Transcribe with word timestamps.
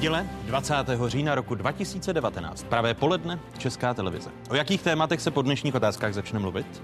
Neděle 0.00 0.26
20. 0.44 0.74
října 1.06 1.34
roku 1.34 1.54
2019. 1.54 2.62
Pravé 2.62 2.94
poledne 2.94 3.38
Česká 3.58 3.94
televize. 3.94 4.30
O 4.50 4.54
jakých 4.54 4.82
tématech 4.82 5.20
se 5.20 5.30
po 5.30 5.42
dnešních 5.42 5.74
otázkách 5.74 6.14
začne 6.14 6.38
mluvit? 6.38 6.82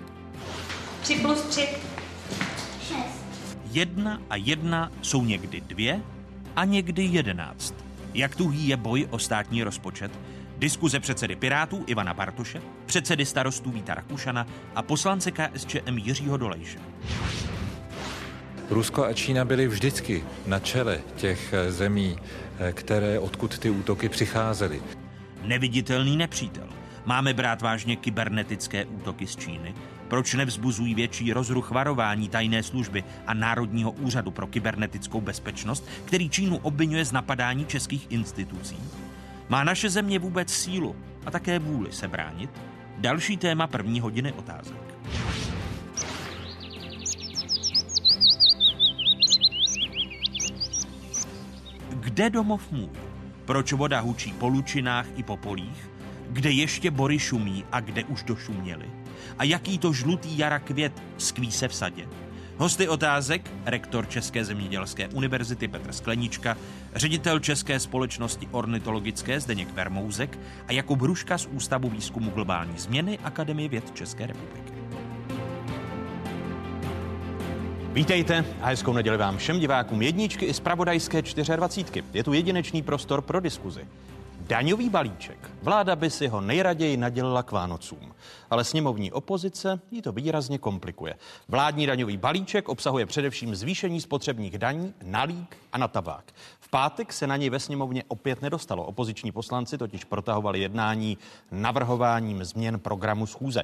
3 1.03 1.15
plus 1.15 1.43
3. 1.43 1.69
Jedna 3.71 4.21
a 4.31 4.37
jedna 4.37 4.93
jsou 5.03 5.25
někdy 5.25 5.61
dvě 5.61 6.01
a 6.57 6.65
někdy 6.65 7.03
jedenáct. 7.03 7.75
Jak 8.15 8.37
tuhý 8.37 8.69
je 8.69 8.77
boj 8.77 9.09
o 9.11 9.19
státní 9.19 9.63
rozpočet? 9.63 10.11
Diskuze 10.59 11.01
předsedy 11.01 11.37
Pirátů 11.37 11.85
Ivana 11.87 12.15
Bartoše, 12.15 12.63
předsedy 12.87 13.27
starostů 13.27 13.71
Víta 13.71 13.95
Rakušana 13.95 14.47
a 14.75 14.83
poslance 14.83 15.31
KSČM 15.31 15.99
Jiřího 15.99 16.37
Dolejše. 16.37 16.79
Rusko 18.71 19.05
a 19.05 19.13
Čína 19.13 19.45
byly 19.45 19.69
vždycky 19.69 20.25
na 20.47 20.59
čele 20.59 21.01
těch 21.17 21.53
eh, 21.53 21.73
zemí, 21.73 22.19
které 22.73 23.19
odkud 23.19 23.59
ty 23.59 23.71
útoky 23.71 24.09
přicházely. 24.09 24.83
Neviditelný 25.43 26.17
nepřítel. 26.17 26.69
Máme 27.05 27.35
brát 27.35 27.63
vážně 27.63 27.97
kybernetické 27.97 28.85
útoky 28.85 29.27
z 29.27 29.37
Číny? 29.37 29.75
Proč 30.09 30.35
nevzbuzují 30.35 30.95
větší 30.95 31.33
rozruch 31.33 31.71
varování 31.71 32.29
tajné 32.29 32.63
služby 32.63 33.05
a 33.27 33.35
Národního 33.35 33.91
úřadu 33.91 34.31
pro 34.31 34.47
kybernetickou 34.47 35.21
bezpečnost, 35.21 35.89
který 36.05 36.31
Čínu 36.31 36.57
obvinuje 36.57 37.05
z 37.05 37.13
napadání 37.13 37.67
českých 37.67 38.07
institucí? 38.11 38.77
Má 39.49 39.65
naše 39.65 39.91
země 39.91 40.19
vůbec 40.19 40.51
sílu 40.51 40.97
a 41.27 41.31
také 41.31 41.59
vůli 41.59 41.93
se 41.93 42.09
bránit? 42.09 42.51
Další 42.99 43.37
téma 43.37 43.67
první 43.67 44.01
hodiny 44.01 44.33
otázek. 44.33 44.86
Kde 52.17 52.31
domov 52.31 52.73
můj? 52.73 52.89
Proč 53.45 53.73
voda 53.73 54.01
hučí 54.01 54.33
po 54.33 54.49
lučinách 54.49 55.07
i 55.17 55.23
po 55.23 55.37
polích? 55.37 55.91
Kde 56.31 56.51
ještě 56.51 56.91
bory 56.91 57.19
šumí 57.19 57.65
a 57.73 57.81
kde 57.81 58.05
už 58.05 58.23
došuměli? 58.23 58.91
A 59.39 59.45
jaký 59.45 59.79
to 59.79 59.93
žlutý 59.93 60.39
jara 60.39 60.59
květ 60.59 61.03
skví 61.19 61.53
se 61.53 61.69
v 61.69 61.75
sadě? 61.75 62.09
Hosty 62.57 62.89
otázek, 62.89 63.51
rektor 63.65 64.09
České 64.09 64.45
zemědělské 64.45 65.09
univerzity 65.09 65.69
Petr 65.69 65.93
Sklenička, 65.93 66.57
ředitel 66.95 67.39
České 67.39 67.81
společnosti 67.81 68.49
ornitologické 68.51 69.41
Zdeněk 69.41 69.73
Vermouzek 69.75 70.39
a 70.69 70.73
Jakub 70.73 71.03
Hruška 71.03 71.39
z 71.39 71.47
Ústavu 71.47 71.89
výzkumu 71.89 72.31
globální 72.31 72.79
změny 72.79 73.19
Akademie 73.19 73.69
věd 73.69 73.95
České 73.95 74.27
republiky. 74.27 74.66
Vítejte 77.97 78.45
a 78.61 78.67
hezkou 78.67 78.93
neděli 78.93 79.17
vám 79.17 79.39
všem 79.39 79.61
divákům 79.61 80.03
jedničky 80.03 80.45
i 80.45 80.55
z 80.55 80.61
Pravodajské 80.61 81.23
24. 81.23 82.05
Je 82.13 82.25
tu 82.25 82.33
jedinečný 82.33 82.83
prostor 82.83 83.23
pro 83.23 83.41
diskuzi. 83.41 83.89
Daňový 84.41 84.89
balíček. 84.89 85.51
Vláda 85.63 85.97
by 85.97 86.11
si 86.11 86.29
ho 86.29 86.41
nejraději 86.41 86.97
nadělila 86.97 87.43
k 87.43 87.53
Vánocům, 87.53 88.15
ale 88.51 88.65
sněmovní 88.65 89.13
opozice 89.13 89.81
jí 89.91 90.03
to 90.03 90.13
výrazně 90.13 90.59
komplikuje. 90.59 91.15
Vládní 91.49 91.87
daňový 91.87 92.17
balíček 92.17 92.69
obsahuje 92.69 93.07
především 93.07 93.55
zvýšení 93.55 94.01
spotřebních 94.01 94.59
daní 94.59 94.95
na 95.03 95.23
lík 95.23 95.57
a 95.73 95.79
na 95.79 95.89
tabák. 95.89 96.25
V 96.67 96.69
pátek 96.69 97.13
se 97.13 97.27
na 97.27 97.37
něj 97.37 97.51
ve 97.51 97.61
sněmovně 97.61 98.05
opět 98.09 98.43
nedostalo. 98.43 98.85
Opoziční 98.85 99.33
poslanci 99.33 99.79
totiž 99.79 100.05
protahovali 100.05 100.61
jednání 100.61 101.19
navrhováním 101.51 102.45
změn 102.45 102.81
programu 102.81 103.27
schůze. 103.27 103.63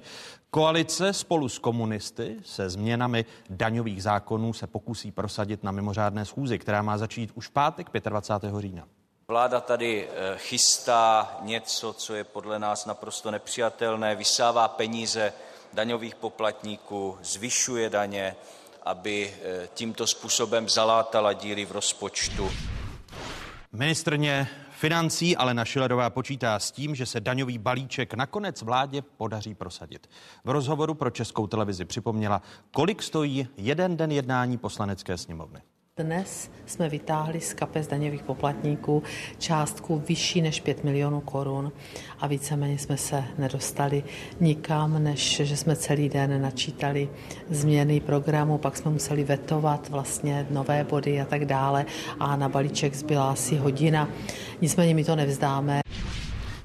Koalice 0.51 1.13
spolu 1.13 1.49
s 1.49 1.59
komunisty 1.59 2.37
se 2.45 2.71
změnami 2.71 3.25
daňových 3.51 4.03
zákonů 4.03 4.53
se 4.53 4.67
pokusí 4.67 5.11
prosadit 5.11 5.63
na 5.63 5.73
mimořádné 5.73 6.25
schůzi, 6.25 6.59
která 6.59 6.83
má 6.83 6.99
začít 6.99 7.31
už 7.35 7.49
v 7.49 7.51
pátek 7.51 7.91
25. 8.05 8.55
října. 8.59 8.85
Vláda 9.29 9.61
tady 9.61 10.09
eh, 10.09 10.39
chystá 10.39 11.37
něco, 11.41 11.93
co 11.93 12.15
je 12.15 12.25
podle 12.25 12.59
nás 12.59 12.87
naprosto 12.87 13.31
nepřijatelné, 13.31 14.15
vysává 14.15 14.69
peníze 14.69 15.33
daňových 15.73 16.15
poplatníků, 16.15 17.19
zvyšuje 17.23 17.91
daně, 17.91 18.37
aby 18.83 19.35
eh, 19.43 19.69
tímto 19.75 20.07
způsobem 20.07 20.69
zalátala 20.69 21.33
díry 21.33 21.65
v 21.65 21.73
rozpočtu. 21.73 22.51
Ministrně 23.75 24.49
financí 24.71 25.37
Alena 25.37 25.65
Šilerová 25.65 26.11
počítá 26.11 26.59
s 26.59 26.71
tím, 26.71 26.95
že 26.95 27.07
se 27.07 27.21
daňový 27.21 27.59
balíček 27.59 28.15
nakonec 28.15 28.63
vládě 28.63 29.03
podaří 29.03 29.55
prosadit. 29.55 30.11
V 30.45 30.51
rozhovoru 30.51 30.95
pro 30.95 31.11
Českou 31.11 31.47
televizi 31.47 31.85
připomněla, 31.85 32.43
kolik 32.71 33.03
stojí 33.03 33.49
jeden 33.57 33.97
den 33.97 34.13
jednání 34.13 34.59
poslanecké 34.59 35.19
sněmovny. 35.19 35.63
Dnes 36.01 36.51
jsme 36.67 36.89
vytáhli 36.89 37.41
z 37.41 37.55
kapes 37.55 37.87
daňových 37.87 38.23
poplatníků 38.23 39.03
částku 39.39 40.03
vyšší 40.09 40.43
než 40.43 40.61
5 40.61 40.85
milionů 40.85 41.21
korun 41.21 41.73
a 42.21 42.27
víceméně 42.27 42.79
jsme 42.79 42.97
se 42.97 43.25
nedostali 43.39 44.05
nikam, 44.41 45.05
než 45.05 45.41
že 45.45 45.57
jsme 45.57 45.77
celý 45.77 46.09
den 46.09 46.43
načítali 46.43 47.09
změny 47.51 48.01
programu, 48.01 48.59
pak 48.59 48.77
jsme 48.77 48.91
museli 48.91 49.25
vetovat 49.25 49.89
vlastně 49.89 50.47
nové 50.51 50.85
body 50.85 51.21
a 51.21 51.25
tak 51.25 51.45
dále 51.45 51.87
a 52.21 52.37
na 52.37 52.49
balíček 52.49 52.95
zbyla 52.95 53.31
asi 53.31 53.57
hodina. 53.57 54.09
Nicméně 54.61 54.95
my 54.95 55.05
to 55.05 55.17
nevzdáme. 55.17 55.81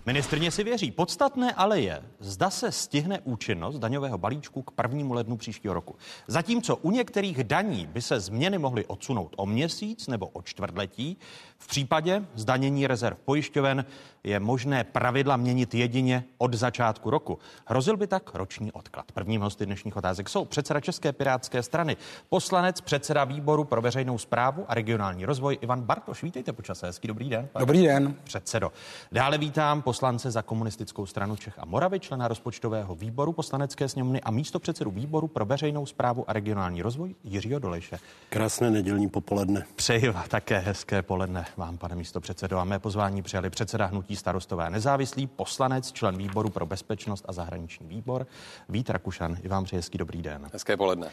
Ministrně 0.08 0.52
si 0.52 0.64
věří. 0.64 0.92
Podstatné 0.92 1.54
ale 1.54 1.82
je, 1.82 2.04
zda 2.20 2.50
se 2.50 2.72
stihne 2.72 3.20
účinnost 3.20 3.80
daňového 3.80 4.18
balíčku 4.18 4.62
k 4.62 4.72
prvnímu 4.72 5.14
lednu 5.14 5.38
příštího 5.38 5.74
roku. 5.74 5.96
Zatímco 6.28 6.76
u 6.76 6.92
některých 6.92 7.44
daní 7.44 7.88
by 7.88 8.02
se 8.02 8.20
změny 8.20 8.58
mohly 8.58 8.86
odsunout 8.86 9.34
o 9.38 9.46
měsíc 9.46 10.08
nebo 10.08 10.28
o 10.28 10.42
čtvrtletí, 10.42 11.18
v 11.60 11.68
případě 11.68 12.26
zdanění 12.36 12.88
rezerv 12.88 13.18
pojišťoven 13.26 13.86
je 14.24 14.40
možné 14.40 14.84
pravidla 14.84 15.38
měnit 15.38 15.76
jedině 15.76 16.24
od 16.38 16.54
začátku 16.54 17.10
roku. 17.10 17.40
Hrozil 17.66 17.98
by 17.98 18.08
tak 18.08 18.36
roční 18.36 18.72
odklad. 18.72 19.12
Prvním 19.12 19.42
hosty 19.42 19.66
dnešních 19.66 19.98
otázek 19.98 20.30
jsou 20.30 20.46
předseda 20.46 20.80
České 20.80 21.14
pirátské 21.14 21.64
strany, 21.64 21.98
poslanec, 22.30 22.82
předseda 22.82 23.24
výboru 23.24 23.64
pro 23.64 23.82
veřejnou 23.82 24.18
zprávu 24.18 24.66
a 24.68 24.74
regionální 24.74 25.26
rozvoj 25.26 25.58
Ivan 25.62 25.82
Bartoš. 25.82 26.24
Vítejte 26.24 26.54
počasé, 26.54 26.88
hezký 26.88 27.08
dobrý 27.08 27.30
den. 27.30 27.48
Dobrý 27.60 27.84
den. 27.84 28.16
Předsedo. 28.24 28.72
Dále 29.12 29.38
vítám 29.38 29.82
poslance 29.82 30.32
za 30.32 30.42
komunistickou 30.42 31.06
stranu 31.06 31.36
Čech 31.36 31.60
a 31.60 31.66
Moravy, 31.66 32.00
člena 32.00 32.28
rozpočtového 32.28 32.96
výboru 32.96 33.34
poslanecké 33.34 33.90
sněmovny 33.90 34.22
a 34.22 34.32
místo 34.32 34.60
předsedu 34.60 34.92
výboru 34.92 35.28
pro 35.28 35.46
veřejnou 35.46 35.86
zprávu 35.86 36.30
a 36.30 36.34
regionální 36.34 36.82
rozvoj 36.82 37.16
Jiřího 37.24 37.60
Dolejše. 37.60 38.00
Krásné 38.30 38.72
nedělní 38.72 39.10
popoledne. 39.10 39.66
Přeji 39.76 40.14
také 40.28 40.60
hezké 40.60 41.02
poledne 41.02 41.47
vám, 41.58 41.78
pane 41.78 41.96
místo 41.96 42.22
předsedo. 42.22 42.58
A 42.58 42.64
mé 42.64 42.80
pozvání 42.80 43.22
přijali 43.22 43.50
předseda 43.50 43.86
hnutí 43.86 44.16
starostové 44.16 44.70
nezávislý, 44.70 45.28
poslanec, 45.28 45.92
člen 45.92 46.18
výboru 46.18 46.50
pro 46.50 46.66
bezpečnost 46.66 47.26
a 47.28 47.34
zahraniční 47.34 47.88
výbor, 47.88 48.28
Vít 48.70 48.90
Rakušan. 48.90 49.38
I 49.44 49.48
vám 49.48 49.64
přeji 49.64 49.78
hezký 49.78 49.98
dobrý 49.98 50.22
den. 50.22 50.50
Hezké 50.54 50.78
poledne. 50.78 51.10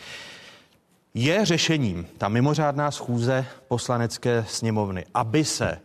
Je 1.15 1.45
řešením 1.45 2.07
ta 2.19 2.29
mimořádná 2.29 2.91
schůze 2.91 3.47
poslanecké 3.69 4.45
sněmovny, 4.49 5.05
aby 5.15 5.45
se 5.45 5.81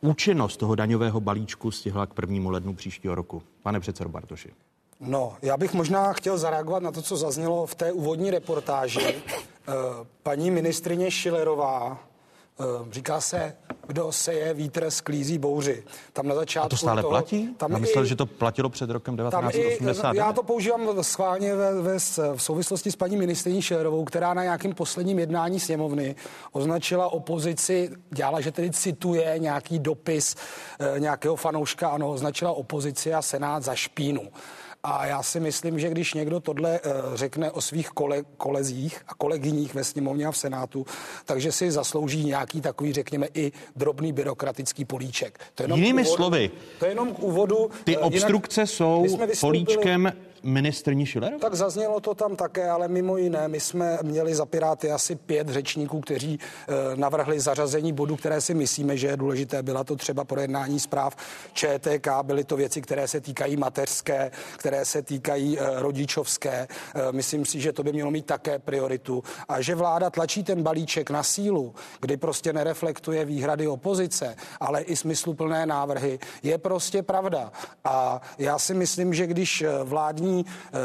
účinnost 0.00 0.56
toho 0.56 0.74
daňového 0.74 1.20
balíčku 1.20 1.70
stihla 1.70 2.06
k 2.06 2.14
prvnímu 2.14 2.50
lednu 2.50 2.74
příštího 2.74 3.14
roku. 3.14 3.42
Pane 3.62 3.80
předsedo 3.80 4.10
Bartoši. 4.10 4.52
No, 5.00 5.36
já 5.42 5.56
bych 5.56 5.74
možná 5.74 6.12
chtěl 6.12 6.38
zareagovat 6.38 6.82
na 6.82 6.92
to, 6.92 7.02
co 7.02 7.16
zaznělo 7.16 7.66
v 7.66 7.74
té 7.74 7.92
úvodní 7.92 8.30
reportáži. 8.30 9.14
Eh, 9.70 10.06
paní 10.22 10.50
ministrině 10.50 11.10
Šilerová 11.10 12.07
říká 12.90 13.20
se, 13.20 13.56
kdo 13.86 14.12
seje 14.12 14.54
vítr, 14.54 14.90
sklízí 14.90 15.38
bouři. 15.38 15.84
Tam 16.12 16.28
na 16.28 16.34
začátku 16.34 16.66
A 16.66 16.68
to 16.68 16.76
stále 16.76 17.02
toho, 17.02 17.10
platí? 17.10 17.54
Tam 17.56 17.72
já 17.72 17.78
myslel, 17.78 18.04
i, 18.04 18.08
že 18.08 18.16
to 18.16 18.26
platilo 18.26 18.68
před 18.68 18.90
rokem 18.90 19.16
1980. 19.16 20.14
Já 20.14 20.32
to 20.32 20.42
používám 20.42 21.02
schválně 21.02 21.54
ve, 21.54 21.82
ve, 21.82 21.98
v 22.36 22.42
souvislosti 22.42 22.90
s 22.90 22.96
paní 22.96 23.16
ministriní 23.16 23.62
Šerovou, 23.62 24.04
která 24.04 24.34
na 24.34 24.42
nějakém 24.42 24.74
posledním 24.74 25.18
jednání 25.18 25.60
sněmovny 25.60 26.16
označila 26.52 27.08
opozici, 27.08 27.90
dělala, 28.10 28.40
že 28.40 28.52
tedy 28.52 28.70
cituje 28.70 29.34
nějaký 29.38 29.78
dopis 29.78 30.36
eh, 30.78 31.00
nějakého 31.00 31.36
fanouška, 31.36 31.88
ano, 31.88 32.10
označila 32.10 32.52
opozici 32.52 33.14
a 33.14 33.22
senát 33.22 33.62
za 33.62 33.74
špínu. 33.74 34.22
A 34.82 35.06
já 35.06 35.22
si 35.22 35.40
myslím, 35.40 35.78
že 35.78 35.90
když 35.90 36.14
někdo 36.14 36.40
tohle 36.40 36.80
uh, 36.80 36.92
řekne 37.14 37.50
o 37.50 37.60
svých 37.60 37.88
kole, 37.88 38.22
kolezích 38.36 39.02
a 39.08 39.14
kolegyních 39.14 39.74
ve 39.74 39.84
sněmovně 39.84 40.26
a 40.26 40.30
v 40.30 40.36
Senátu, 40.36 40.86
takže 41.24 41.52
si 41.52 41.70
zaslouží 41.70 42.24
nějaký 42.24 42.60
takový, 42.60 42.92
řekněme, 42.92 43.28
i 43.34 43.52
drobný 43.76 44.12
byrokratický 44.12 44.84
políček. 44.84 45.38
To 45.54 45.62
je 45.62 45.68
Jinými 45.68 46.02
úvodu, 46.02 46.16
slovy, 46.16 46.50
to 46.78 46.84
je 46.84 46.90
jenom 46.90 47.14
k 47.14 47.18
úvodu. 47.18 47.70
Ty 47.84 47.96
uh, 47.96 48.06
obstrukce 48.06 48.66
jsou 48.66 49.06
políčkem 49.40 50.12
ministrní 50.42 51.06
Schiller? 51.06 51.32
Tak 51.40 51.54
zaznělo 51.54 52.00
to 52.00 52.14
tam 52.14 52.36
také, 52.36 52.70
ale 52.70 52.88
mimo 52.88 53.16
jiné, 53.16 53.48
my 53.48 53.60
jsme 53.60 53.98
měli 54.02 54.34
za 54.34 54.46
Piráty 54.46 54.90
asi 54.90 55.16
pět 55.16 55.48
řečníků, 55.48 56.00
kteří 56.00 56.38
e, 56.38 56.96
navrhli 56.96 57.40
zařazení 57.40 57.92
bodu, 57.92 58.16
které 58.16 58.40
si 58.40 58.54
myslíme, 58.54 58.96
že 58.96 59.06
je 59.06 59.16
důležité. 59.16 59.62
Byla 59.62 59.84
to 59.84 59.96
třeba 59.96 60.24
projednání 60.24 60.80
zpráv 60.80 61.16
ČTK, 61.52 62.08
byly 62.22 62.44
to 62.44 62.56
věci, 62.56 62.80
které 62.80 63.08
se 63.08 63.20
týkají 63.20 63.56
mateřské, 63.56 64.30
které 64.56 64.78
které 64.78 64.84
se 64.84 65.02
týkají 65.02 65.58
rodičovské. 65.76 66.68
Myslím 67.10 67.44
si, 67.44 67.60
že 67.60 67.72
to 67.72 67.82
by 67.82 67.92
mělo 67.92 68.10
mít 68.10 68.26
také 68.26 68.58
prioritu. 68.58 69.22
A 69.48 69.60
že 69.60 69.74
vláda 69.74 70.10
tlačí 70.10 70.44
ten 70.44 70.62
balíček 70.62 71.10
na 71.10 71.22
sílu, 71.22 71.74
kdy 72.00 72.16
prostě 72.16 72.52
nereflektuje 72.52 73.24
výhrady 73.24 73.66
opozice, 73.66 74.36
ale 74.60 74.82
i 74.82 74.96
smysluplné 74.96 75.66
návrhy, 75.66 76.18
je 76.42 76.58
prostě 76.58 77.02
pravda. 77.02 77.52
A 77.84 78.20
já 78.38 78.58
si 78.58 78.74
myslím, 78.74 79.14
že 79.14 79.26
když 79.26 79.64
vládní 79.84 80.27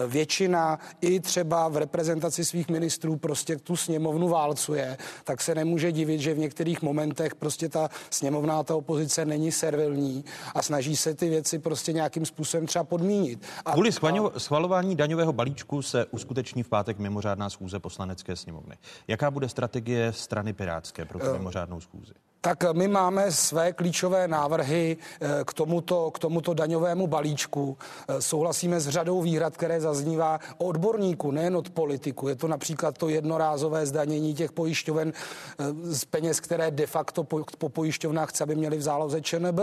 většina 0.07 0.79
i 1.01 1.19
třeba 1.19 1.67
v 1.67 1.77
reprezentaci 1.77 2.45
svých 2.45 2.69
ministrů 2.69 3.15
prostě 3.15 3.55
tu 3.57 3.75
sněmovnu 3.75 4.29
válcuje, 4.29 4.97
tak 5.23 5.41
se 5.41 5.55
nemůže 5.55 5.91
divit, 5.91 6.21
že 6.21 6.33
v 6.33 6.37
některých 6.37 6.81
momentech 6.81 7.35
prostě 7.35 7.69
ta 7.69 7.89
sněmovná, 8.09 8.63
ta 8.63 8.75
opozice 8.75 9.25
není 9.25 9.51
servilní 9.51 10.25
a 10.55 10.61
snaží 10.61 10.95
se 10.95 11.13
ty 11.13 11.29
věci 11.29 11.59
prostě 11.59 11.93
nějakým 11.93 12.25
způsobem 12.25 12.67
třeba 12.67 12.83
podmínit. 12.83 13.45
A, 13.65 13.71
Kvůli 13.71 13.91
schvalování 14.37 14.95
daňového 14.95 15.33
balíčku 15.33 15.81
se 15.81 16.05
uskuteční 16.05 16.63
v 16.63 16.69
pátek 16.69 16.99
mimořádná 16.99 17.49
schůze 17.49 17.79
poslanecké 17.79 18.35
sněmovny. 18.35 18.75
Jaká 19.07 19.31
bude 19.31 19.49
strategie 19.49 20.13
strany 20.13 20.53
Pirátské 20.53 21.05
pro 21.05 21.19
tu 21.19 21.25
uh, 21.25 21.33
mimořádnou 21.33 21.81
schůzi? 21.81 22.13
Tak 22.43 22.63
my 22.73 22.87
máme 22.87 23.31
své 23.31 23.73
klíčové 23.73 24.27
návrhy 24.27 24.97
eh, 25.21 25.27
k 25.45 25.53
tomuto, 25.53 26.11
k 26.11 26.19
tomuto 26.19 26.53
daňovému 26.53 27.07
balíčku. 27.07 27.77
Eh, 28.07 28.21
souhlasíme 28.21 28.79
s 28.79 28.89
řadou 28.89 29.21
výhrad, 29.21 29.57
které 29.57 29.81
zaznívá 29.81 30.39
od 30.57 30.73
odborníků, 30.73 31.31
nejen 31.31 31.55
od 31.55 31.69
politiku. 31.69 32.27
Je 32.27 32.35
to 32.35 32.47
například 32.47 32.97
to 32.97 33.09
jednorázové 33.09 33.85
zdanění 33.85 34.33
těch 34.33 34.51
pojišťoven 34.51 35.13
eh, 35.13 35.63
z 35.95 36.05
peněz, 36.05 36.39
které 36.39 36.71
de 36.71 36.87
facto 36.87 37.23
po, 37.23 37.45
po 37.57 37.69
pojišťovnách 37.69 38.29
chce, 38.29 38.43
aby 38.43 38.55
měli 38.55 38.77
v 38.77 38.81
záloze 38.81 39.21
ČNB. 39.21 39.59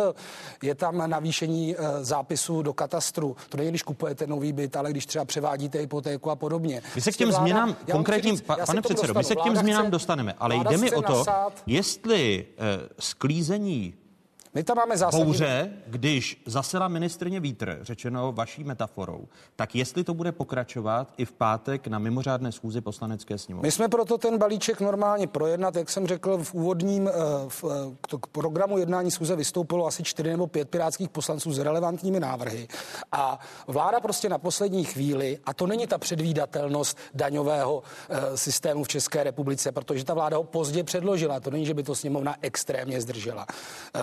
Je 0.63 0.75
tam 0.75 1.11
navýšení 1.11 1.77
zápisu 2.01 2.63
do 2.63 2.73
katastru. 2.73 3.37
To 3.49 3.57
není, 3.57 3.71
když 3.71 3.83
kupujete 3.83 4.27
nový 4.27 4.53
byt, 4.53 4.77
ale 4.77 4.91
když 4.91 5.07
třeba 5.07 5.25
převádíte 5.25 5.79
hypotéku 5.79 6.31
a 6.31 6.37
podobně. 6.37 6.83
My 6.95 7.01
se 7.01 7.13
k 7.13 7.17
těm 7.17 7.29
vláda, 7.29 7.43
změnám 7.43 7.77
konkrétním, 7.91 8.37
říct, 8.37 8.47
pane 8.67 8.83
předsedo, 8.83 9.15
my 9.15 9.25
se 9.25 9.37
k 9.37 9.43
těm 9.43 9.57
změnám 9.57 9.83
chce, 9.83 9.91
dostaneme, 9.91 10.35
ale 10.39 10.57
jde 10.57 10.77
mi 10.77 10.93
o 10.93 11.03
to, 11.03 11.19
nasát, 11.19 11.53
jestli 11.67 12.47
sklízení 12.99 13.95
my 14.55 14.65
tam 14.65 14.77
máme 14.77 14.97
zásadní... 14.97 15.25
Bouře, 15.25 15.73
když 15.87 16.43
zasela 16.47 16.89
ministrně 16.89 17.41
vítr, 17.41 17.79
řečeno 17.83 18.33
vaší 18.33 18.65
metaforou, 18.65 19.29
tak 19.57 19.75
jestli 19.75 20.05
to 20.05 20.15
bude 20.15 20.33
pokračovat 20.33 21.13
i 21.17 21.25
v 21.25 21.33
pátek 21.33 21.87
na 21.87 21.99
mimořádné 21.99 22.53
schůzi 22.53 22.81
poslanecké 22.81 23.39
sněmovny. 23.39 23.67
My 23.67 23.73
jsme 23.73 23.89
proto 23.89 24.19
ten 24.19 24.39
balíček 24.39 24.81
normálně 24.81 25.27
projednat, 25.27 25.77
jak 25.77 25.91
jsem 25.91 26.07
řekl, 26.07 26.39
v 26.39 26.55
úvodním 26.55 27.09
eh, 27.09 27.13
v, 27.49 27.65
eh, 28.15 28.17
k 28.21 28.27
programu 28.27 28.79
jednání 28.79 29.11
schůze 29.11 29.37
vystoupilo 29.37 29.87
asi 29.87 30.03
čtyři 30.03 30.31
nebo 30.31 30.47
pět 30.47 30.69
pirátských 30.69 31.09
poslanců 31.09 31.53
s 31.53 31.59
relevantními 31.59 32.21
návrhy. 32.21 32.69
A 33.13 33.39
vláda 33.67 34.01
prostě 34.01 34.29
na 34.29 34.39
poslední 34.39 34.85
chvíli, 34.85 35.39
a 35.45 35.55
to 35.55 35.67
není 35.67 35.87
ta 35.87 35.99
předvídatelnost 35.99 36.99
daňového 37.15 37.83
e, 38.09 38.37
systému 38.37 38.85
v 38.85 38.89
České 38.89 39.25
republice, 39.25 39.73
protože 39.73 40.05
ta 40.05 40.15
vláda 40.15 40.37
ho 40.37 40.45
pozdě 40.45 40.85
předložila, 40.85 41.41
to 41.41 41.51
není, 41.51 41.67
že 41.67 41.75
by 41.75 41.83
to 41.83 41.95
sněmovna 41.95 42.37
extrémně 42.41 43.01
zdržela. 43.01 43.47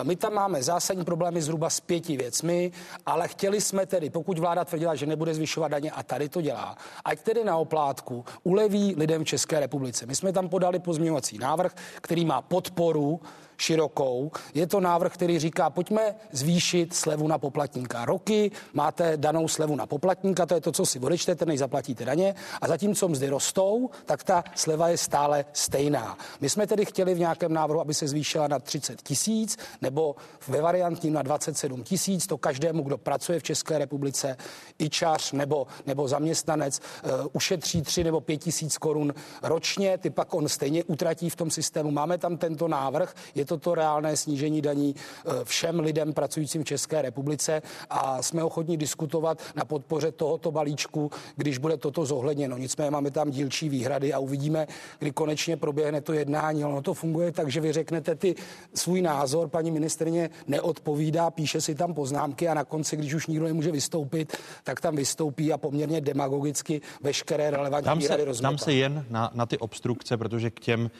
My 0.04 0.16
tam 0.16 0.37
máme 0.38 0.63
zásadní 0.63 1.06
problémy 1.06 1.42
zhruba 1.42 1.69
s 1.69 1.80
pěti 1.80 2.18
věcmi, 2.18 2.72
ale 3.06 3.28
chtěli 3.28 3.62
jsme 3.62 3.86
tedy, 3.86 4.10
pokud 4.10 4.39
vláda 4.39 4.66
tvrdila, 4.66 4.95
že 4.95 5.06
nebude 5.06 5.34
zvyšovat 5.34 5.68
daně 5.68 5.92
a 5.92 6.04
tady 6.04 6.30
to 6.30 6.42
dělá, 6.42 6.78
ať 7.06 7.19
tedy 7.22 7.44
na 7.44 7.57
oplátku 7.57 8.25
uleví 8.44 8.95
lidem 8.98 9.24
v 9.24 9.28
České 9.28 9.60
republice. 9.60 10.06
My 10.06 10.16
jsme 10.16 10.34
tam 10.34 10.50
podali 10.50 10.80
pozměňovací 10.80 11.38
návrh, 11.38 11.74
který 12.01 12.25
má 12.25 12.42
podporu 12.42 13.19
širokou. 13.57 14.31
Je 14.54 14.68
to 14.68 14.80
návrh, 14.80 15.13
který 15.13 15.39
říká, 15.39 15.69
pojďme 15.69 16.15
zvýšit 16.31 16.94
slevu 16.94 17.27
na 17.27 17.38
poplatníka. 17.38 18.06
Roky 18.06 18.51
máte 18.74 19.18
danou 19.18 19.48
slevu 19.48 19.75
na 19.75 19.86
poplatníka, 19.86 20.45
to 20.45 20.54
je 20.54 20.62
to, 20.62 20.71
co 20.71 20.86
si 20.86 21.00
odečtete, 21.00 21.45
než 21.45 21.59
zaplatíte 21.59 22.06
daně. 22.06 22.36
A 22.62 22.68
zatímco 22.68 23.07
mzdy 23.07 23.30
rostou, 23.30 23.89
tak 24.06 24.24
ta 24.24 24.44
sleva 24.56 24.88
je 24.89 24.98
stále 24.98 25.45
stejná. 25.54 26.18
My 26.42 26.50
jsme 26.50 26.68
tedy 26.68 26.86
chtěli 26.86 27.13
v 27.13 27.19
nějakém 27.19 27.54
návrhu, 27.54 27.81
aby 27.81 27.94
se 27.94 28.07
zvýšila 28.07 28.48
na 28.48 28.59
30 28.59 29.01
tisíc, 29.01 29.57
nebo 29.81 30.15
ve 30.48 30.62
variantním 30.62 31.13
na 31.13 31.21
27 31.21 31.83
tisíc. 31.83 32.27
To 32.27 32.38
každému, 32.38 32.83
kdo 32.83 32.98
pracuje 32.98 33.39
v 33.39 33.44
České 33.44 33.77
republice, 33.77 34.38
i 34.80 34.89
čař 34.89 35.31
nebo, 35.31 35.68
nebo 35.86 36.07
zaměstnanec, 36.07 36.80
uh, 36.80 37.12
ušetří 37.33 37.81
3 37.81 38.04
nebo 38.04 38.21
5 38.21 38.38
tisíc 38.38 38.77
korun 38.77 39.13
ročně, 39.44 39.98
ty 39.98 40.09
pak 40.09 40.33
on 40.33 40.50
stejně 40.50 40.83
utratí 40.83 41.30
v 41.30 41.36
tom 41.36 41.51
systému. 41.51 41.92
Máme 41.92 42.18
tam 42.18 42.38
tento 42.38 42.68
návrh, 42.68 43.15
je 43.36 43.45
toto 43.48 43.76
reálné 43.76 44.18
snížení 44.18 44.62
daní 44.62 44.96
eh, 44.96 45.32
všem 45.44 45.80
lidem 45.80 46.14
pracujícím 46.14 46.64
v 46.64 46.66
České 46.66 47.02
republice 47.02 47.62
a 47.90 48.22
jsme 48.22 48.44
ochotní 48.44 48.78
diskutovat 48.78 49.42
na 49.56 49.66
podpoře 49.66 50.12
tohoto 50.12 50.52
balíčku, 50.52 51.12
když 51.36 51.58
bude 51.58 51.78
toto 51.78 52.06
zohledněno. 52.06 52.58
Nicméně 52.58 52.92
máme 52.92 53.12
tam 53.12 53.32
dílčí 53.32 53.70
výhrady 53.70 54.14
a 54.14 54.20
uvidíme, 54.20 54.68
kdy 55.00 55.12
konečně 55.12 55.58
proběhne 55.58 56.02
to 56.02 56.14
jednání. 56.14 56.66
Ono 56.66 56.82
to 56.82 56.94
funguje 56.94 57.32
tak, 57.32 57.52
že 57.52 57.62
vy 57.62 57.74
řeknete 57.74 58.16
ty 58.16 58.36
svůj 58.74 59.02
názor, 59.02 59.50
paní 59.50 59.72
ministrně 59.72 60.30
neodpovídá, 60.48 61.32
píše 61.32 61.62
si 61.62 61.76
tam 61.76 61.94
poznámky 61.94 62.48
a 62.48 62.54
na 62.54 62.64
konci, 62.64 62.98
když 62.98 63.14
už 63.14 63.28
nikdo 63.28 63.46
nemůže 63.46 63.72
vystoupit, 63.72 64.38
tak 64.64 64.82
tam 64.82 64.96
vystoupí 64.96 65.54
a 65.54 65.58
poměrně 65.58 66.02
demagogicky 66.02 66.82
veškeré 67.02 67.52
relevantní 67.52 67.86
tam 67.86 68.02
se, 68.02 68.08
výhrady 68.08 68.40
Tam 68.42 68.58
se 68.58 68.74
jen 68.74 69.06
na, 69.10 69.32
na 69.34 69.46
ty 69.46 69.58
obstrukce, 69.58 70.18
protože 70.18 70.50
k 70.50 70.60
těm 70.60 70.92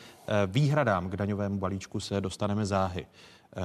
výhradám 0.48 1.10
k 1.10 1.16
daňovému 1.16 1.58
balíčku 1.58 2.00
se 2.00 2.22
dostaneme 2.22 2.22
dostaneme 2.22 2.66
záhy. 2.66 3.08
Eh, 3.58 3.62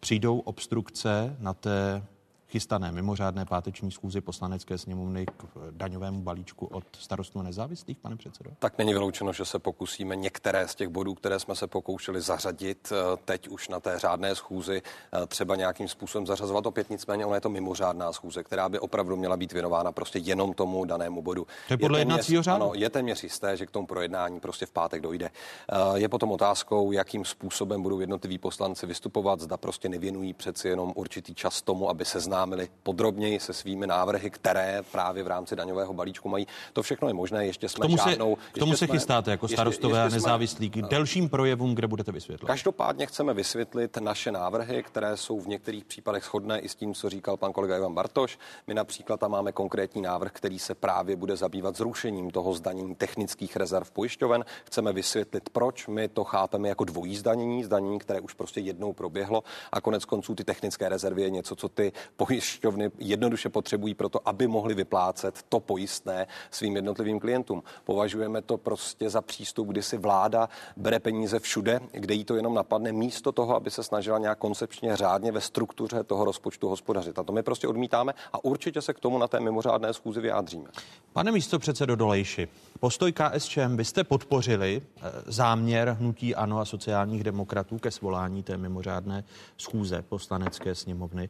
přijdou 0.00 0.38
obstrukce 0.38 1.36
na 1.38 1.54
té 1.54 2.02
chystané 2.50 2.92
mimořádné 2.92 3.44
páteční 3.44 3.90
schůzi 3.90 4.20
poslanecké 4.20 4.78
sněmovny 4.78 5.26
k 5.26 5.44
daňovému 5.70 6.22
balíčku 6.22 6.66
od 6.66 6.84
starostů 6.98 7.42
nezávislých, 7.42 7.98
pane 7.98 8.16
předsedo? 8.16 8.50
Tak 8.58 8.78
není 8.78 8.92
vyloučeno, 8.92 9.32
že 9.32 9.44
se 9.44 9.58
pokusíme 9.58 10.16
některé 10.16 10.68
z 10.68 10.74
těch 10.74 10.88
bodů, 10.88 11.14
které 11.14 11.38
jsme 11.38 11.54
se 11.54 11.66
pokoušeli 11.66 12.20
zařadit 12.20 12.92
eh, 12.92 13.16
teď 13.24 13.48
už 13.48 13.68
na 13.68 13.80
té 13.80 13.98
řádné 13.98 14.34
schůzi, 14.34 14.82
eh, 15.12 15.26
třeba 15.26 15.56
nějakým 15.56 15.88
způsobem 15.88 16.26
zařazovat 16.26 16.66
opět. 16.66 16.90
Nicméně 16.90 17.26
ona 17.26 17.34
je 17.34 17.40
to 17.40 17.48
mimořádná 17.48 18.12
schůze, 18.12 18.42
která 18.42 18.68
by 18.68 18.78
opravdu 18.78 19.16
měla 19.16 19.36
být 19.36 19.52
věnována 19.52 19.92
prostě 19.92 20.18
jenom 20.18 20.54
tomu 20.54 20.84
danému 20.84 21.22
bodu. 21.22 21.46
To 21.68 21.74
je 21.74 21.78
podle 21.78 21.98
je 21.98 22.00
jednacího 22.00 22.42
řádu? 22.42 22.64
Ano, 22.64 22.74
je 22.74 22.90
téměř 22.90 23.22
jisté, 23.22 23.56
že 23.56 23.66
k 23.66 23.70
tomu 23.70 23.86
projednání 23.86 24.40
prostě 24.40 24.66
v 24.66 24.70
pátek 24.70 25.02
dojde. 25.02 25.30
Eh, 25.72 25.76
je 25.94 26.08
potom 26.08 26.32
otázkou, 26.32 26.92
jakým 26.92 27.24
způsobem 27.24 27.82
budou 27.82 28.00
jednotliví 28.00 28.38
poslanci 28.38 28.86
vystupovat, 28.86 29.40
zda 29.40 29.56
prostě 29.56 29.88
nevěnují 29.88 30.32
přeci 30.32 30.68
jenom 30.68 30.92
určitý 30.96 31.34
čas 31.34 31.62
tomu, 31.62 31.90
aby 31.90 32.04
se 32.04 32.20
seznámili 32.40 32.68
podrobněji 32.82 33.40
se 33.40 33.52
svými 33.52 33.86
návrhy, 33.86 34.30
které 34.30 34.82
právě 34.92 35.22
v 35.22 35.26
rámci 35.26 35.56
daňového 35.56 35.94
balíčku 35.94 36.28
mají. 36.28 36.46
To 36.72 36.82
všechno 36.82 37.08
je 37.08 37.14
možné, 37.14 37.46
ještě 37.46 37.68
jsme 37.68 37.82
k 37.82 37.86
tomu 37.86 37.96
žádnou... 37.96 38.36
Se, 38.36 38.52
k 38.52 38.58
tomu 38.58 38.72
se 38.72 38.86
jsme, 38.86 38.96
chystáte 38.96 39.30
jako 39.30 39.48
starostové 39.48 39.98
ještě, 39.98 40.04
ještě 40.06 40.16
a 40.16 40.18
nezávislí 40.18 40.70
k 40.70 40.76
delším 40.76 41.28
projevům, 41.28 41.74
kde 41.74 41.86
budete 41.86 42.12
vysvětlit. 42.12 42.46
Každopádně 42.46 43.06
chceme 43.06 43.34
vysvětlit 43.34 43.96
naše 43.96 44.32
návrhy, 44.32 44.82
které 44.82 45.16
jsou 45.16 45.40
v 45.40 45.48
některých 45.48 45.84
případech 45.84 46.24
shodné 46.24 46.60
i 46.60 46.68
s 46.68 46.74
tím, 46.74 46.94
co 46.94 47.10
říkal 47.10 47.36
pan 47.36 47.52
kolega 47.52 47.76
Ivan 47.76 47.94
Bartoš. 47.94 48.38
My 48.66 48.74
například 48.74 49.20
tam 49.20 49.30
máme 49.30 49.52
konkrétní 49.52 50.02
návrh, 50.02 50.32
který 50.32 50.58
se 50.58 50.74
právě 50.74 51.16
bude 51.16 51.36
zabývat 51.36 51.76
zrušením 51.76 52.30
toho 52.30 52.54
zdanění 52.54 52.94
technických 52.94 53.56
rezerv 53.56 53.90
pojišťoven. 53.90 54.44
Chceme 54.64 54.92
vysvětlit, 54.92 55.50
proč 55.50 55.86
my 55.86 56.08
to 56.08 56.24
chápeme 56.24 56.68
jako 56.68 56.84
dvojí 56.84 57.16
zdanění, 57.16 57.64
zdanění, 57.64 57.98
které 57.98 58.20
už 58.20 58.34
prostě 58.34 58.60
jednou 58.60 58.92
proběhlo 58.92 59.42
a 59.72 59.80
konec 59.80 60.04
konců 60.04 60.34
ty 60.34 60.44
technické 60.44 60.88
rezervy 60.88 61.22
je 61.22 61.30
něco, 61.30 61.56
co 61.56 61.68
ty 61.68 61.92
pojišťovny 62.16 62.29
pojišťovny 62.30 62.90
jednoduše 62.98 63.48
potřebují 63.48 63.94
proto, 63.94 64.28
aby 64.28 64.46
mohli 64.46 64.74
vyplácet 64.74 65.42
to 65.48 65.60
pojistné 65.60 66.26
svým 66.50 66.76
jednotlivým 66.76 67.20
klientům. 67.20 67.62
Považujeme 67.84 68.42
to 68.42 68.58
prostě 68.58 69.10
za 69.10 69.20
přístup, 69.20 69.68
kdy 69.68 69.82
si 69.82 69.98
vláda 69.98 70.48
bere 70.76 71.00
peníze 71.00 71.38
všude, 71.38 71.80
kde 71.92 72.14
jí 72.14 72.24
to 72.24 72.36
jenom 72.36 72.54
napadne, 72.54 72.92
místo 72.92 73.32
toho, 73.32 73.56
aby 73.56 73.70
se 73.70 73.82
snažila 73.82 74.18
nějak 74.18 74.38
koncepčně 74.38 74.96
řádně 74.96 75.32
ve 75.32 75.40
struktuře 75.40 76.04
toho 76.04 76.24
rozpočtu 76.24 76.68
hospodařit. 76.68 77.18
A 77.18 77.22
to 77.22 77.32
my 77.32 77.42
prostě 77.42 77.68
odmítáme 77.68 78.12
a 78.32 78.44
určitě 78.44 78.82
se 78.82 78.94
k 78.94 79.00
tomu 79.00 79.18
na 79.18 79.28
té 79.28 79.40
mimořádné 79.40 79.92
schůzi 79.92 80.20
vyjádříme. 80.20 80.68
Pane 81.12 81.32
místo 81.32 81.58
předsedo 81.58 81.96
Dolejši, 81.96 82.48
postoj 82.80 83.12
KSČM, 83.12 83.76
vy 83.76 83.84
jste 83.84 84.04
podpořili 84.04 84.82
eh, 84.82 85.00
záměr 85.26 85.96
hnutí 86.00 86.34
ANO 86.34 86.58
a 86.58 86.64
sociálních 86.64 87.24
demokratů 87.24 87.78
ke 87.78 87.90
svolání 87.90 88.42
té 88.42 88.56
mimořádné 88.56 89.24
schůze 89.58 90.02
poslanecké 90.02 90.74
sněmovny. 90.74 91.28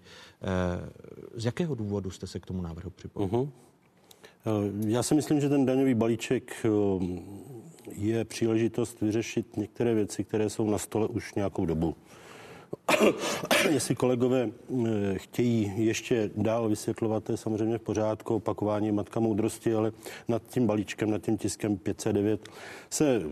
Z 1.34 1.44
jakého 1.44 1.74
důvodu 1.74 2.10
jste 2.10 2.26
se 2.26 2.40
k 2.40 2.46
tomu 2.46 2.62
návrhu 2.62 2.90
připojili? 2.90 3.32
Uh-huh. 3.32 3.48
Já 4.86 5.02
si 5.02 5.14
myslím, 5.14 5.40
že 5.40 5.48
ten 5.48 5.66
daňový 5.66 5.94
balíček 5.94 6.52
eh, 6.64 6.68
je 7.92 8.24
příležitost 8.24 9.00
vyřešit 9.00 9.56
některé 9.56 9.94
věci, 9.94 10.24
které 10.24 10.50
jsou 10.50 10.70
na 10.70 10.78
stole 10.78 11.08
už 11.08 11.34
nějakou 11.34 11.66
dobu. 11.66 11.94
jestli 13.70 13.94
kolegové 13.94 14.50
eh, 14.50 15.18
chtějí 15.18 15.72
ještě 15.76 16.30
dál 16.36 16.68
vysvětlovat, 16.68 17.24
to 17.24 17.32
je 17.32 17.36
samozřejmě 17.36 17.78
v 17.78 17.82
pořádku, 17.82 18.34
opakování 18.34 18.92
matka 18.92 19.20
moudrosti, 19.20 19.74
ale 19.74 19.92
nad 20.28 20.42
tím 20.48 20.66
balíčkem, 20.66 21.10
nad 21.10 21.22
tím 21.22 21.38
tiskem 21.38 21.76
509 21.76 22.48
se 22.90 23.22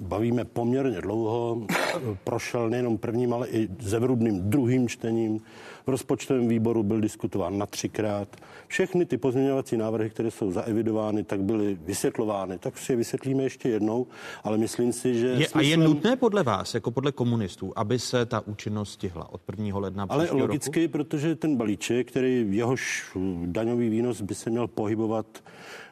bavíme 0.00 0.44
poměrně 0.44 1.00
dlouho. 1.00 1.66
Prošel 2.24 2.70
nejenom 2.70 2.98
prvním, 2.98 3.32
ale 3.32 3.48
i 3.48 3.68
zevrudným 3.80 4.40
druhým 4.50 4.88
čtením. 4.88 5.40
V 5.86 5.88
rozpočtovém 5.88 6.48
výboru 6.48 6.82
byl 6.82 7.00
diskutován 7.00 7.58
na 7.58 7.66
třikrát. 7.66 8.28
Všechny 8.66 9.06
ty 9.06 9.16
pozměňovací 9.16 9.76
návrhy, 9.76 10.10
které 10.10 10.30
jsou 10.30 10.52
zaevidovány, 10.52 11.24
tak 11.24 11.42
byly 11.42 11.78
vysvětlovány. 11.84 12.58
Tak 12.58 12.78
si 12.78 12.92
je 12.92 12.96
vysvětlíme 12.96 13.42
ještě 13.42 13.68
jednou, 13.68 14.06
ale 14.44 14.58
myslím 14.58 14.92
si, 14.92 15.18
že... 15.18 15.26
Je, 15.26 15.34
smyslem... 15.34 15.60
A 15.60 15.62
je 15.62 15.76
nutné 15.76 16.16
podle 16.16 16.42
vás, 16.42 16.74
jako 16.74 16.90
podle 16.90 17.12
komunistů, 17.12 17.72
aby 17.76 17.98
se 17.98 18.26
ta 18.26 18.46
účinnost 18.46 18.92
stihla 18.92 19.32
od 19.32 19.40
1. 19.58 19.78
ledna 19.78 20.06
Ale 20.08 20.28
logicky, 20.30 20.82
roku? 20.82 20.92
protože 20.92 21.36
ten 21.36 21.56
balíček, 21.56 22.08
který 22.08 22.46
jehož 22.50 23.10
daňový 23.46 23.88
výnos 23.88 24.20
by 24.20 24.34
se 24.34 24.50
měl 24.50 24.68
pohybovat 24.68 25.26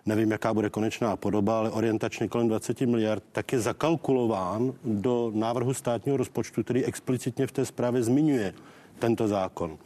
nevím, 0.06 0.30
jaká 0.30 0.54
bude 0.54 0.70
konečná 0.70 1.16
podoba, 1.16 1.58
ale 1.58 1.70
orientačně 1.70 2.28
kolem 2.28 2.49
20 2.49 2.80
miliard, 2.80 3.22
tak 3.32 3.52
je 3.52 3.61
zakalkulován 3.61 4.72
do 4.84 5.30
návrhu 5.34 5.75
státního 5.75 6.16
rozpočtu, 6.16 6.62
který 6.62 6.84
explicitně 6.84 7.46
v 7.46 7.52
té 7.52 7.64
zprávě 7.64 8.02
zmiňuje 8.02 8.54
tento 8.99 9.28
zákon. 9.28 9.78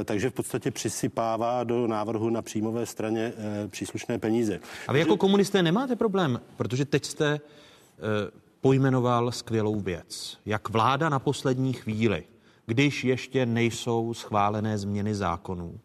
E, 0.00 0.04
takže 0.04 0.30
v 0.30 0.32
podstatě 0.32 0.70
přisypává 0.70 1.64
do 1.64 1.86
návrhu 1.86 2.30
na 2.30 2.42
příjmové 2.42 2.86
straně 2.86 3.32
e, 3.64 3.68
příslušné 3.68 4.18
peníze. 4.18 4.60
A 4.88 4.92
vy 4.92 4.98
jako 4.98 5.16
komunisté 5.16 5.62
nemáte 5.62 5.96
problém, 5.96 6.40
protože 6.56 6.84
teď 6.84 7.04
jste 7.04 7.34
e, 7.34 7.40
pojmenoval 8.60 9.32
skvělou 9.32 9.80
věc. 9.80 10.38
Jak 10.46 10.68
vláda 10.68 11.08
na 11.08 11.18
poslední 11.18 11.72
chvíli, 11.72 12.24
když 12.66 13.04
ještě 13.04 13.46
nejsou 13.46 14.14
schválené 14.14 14.78
změny 14.78 15.14
zákonů, 15.14 15.80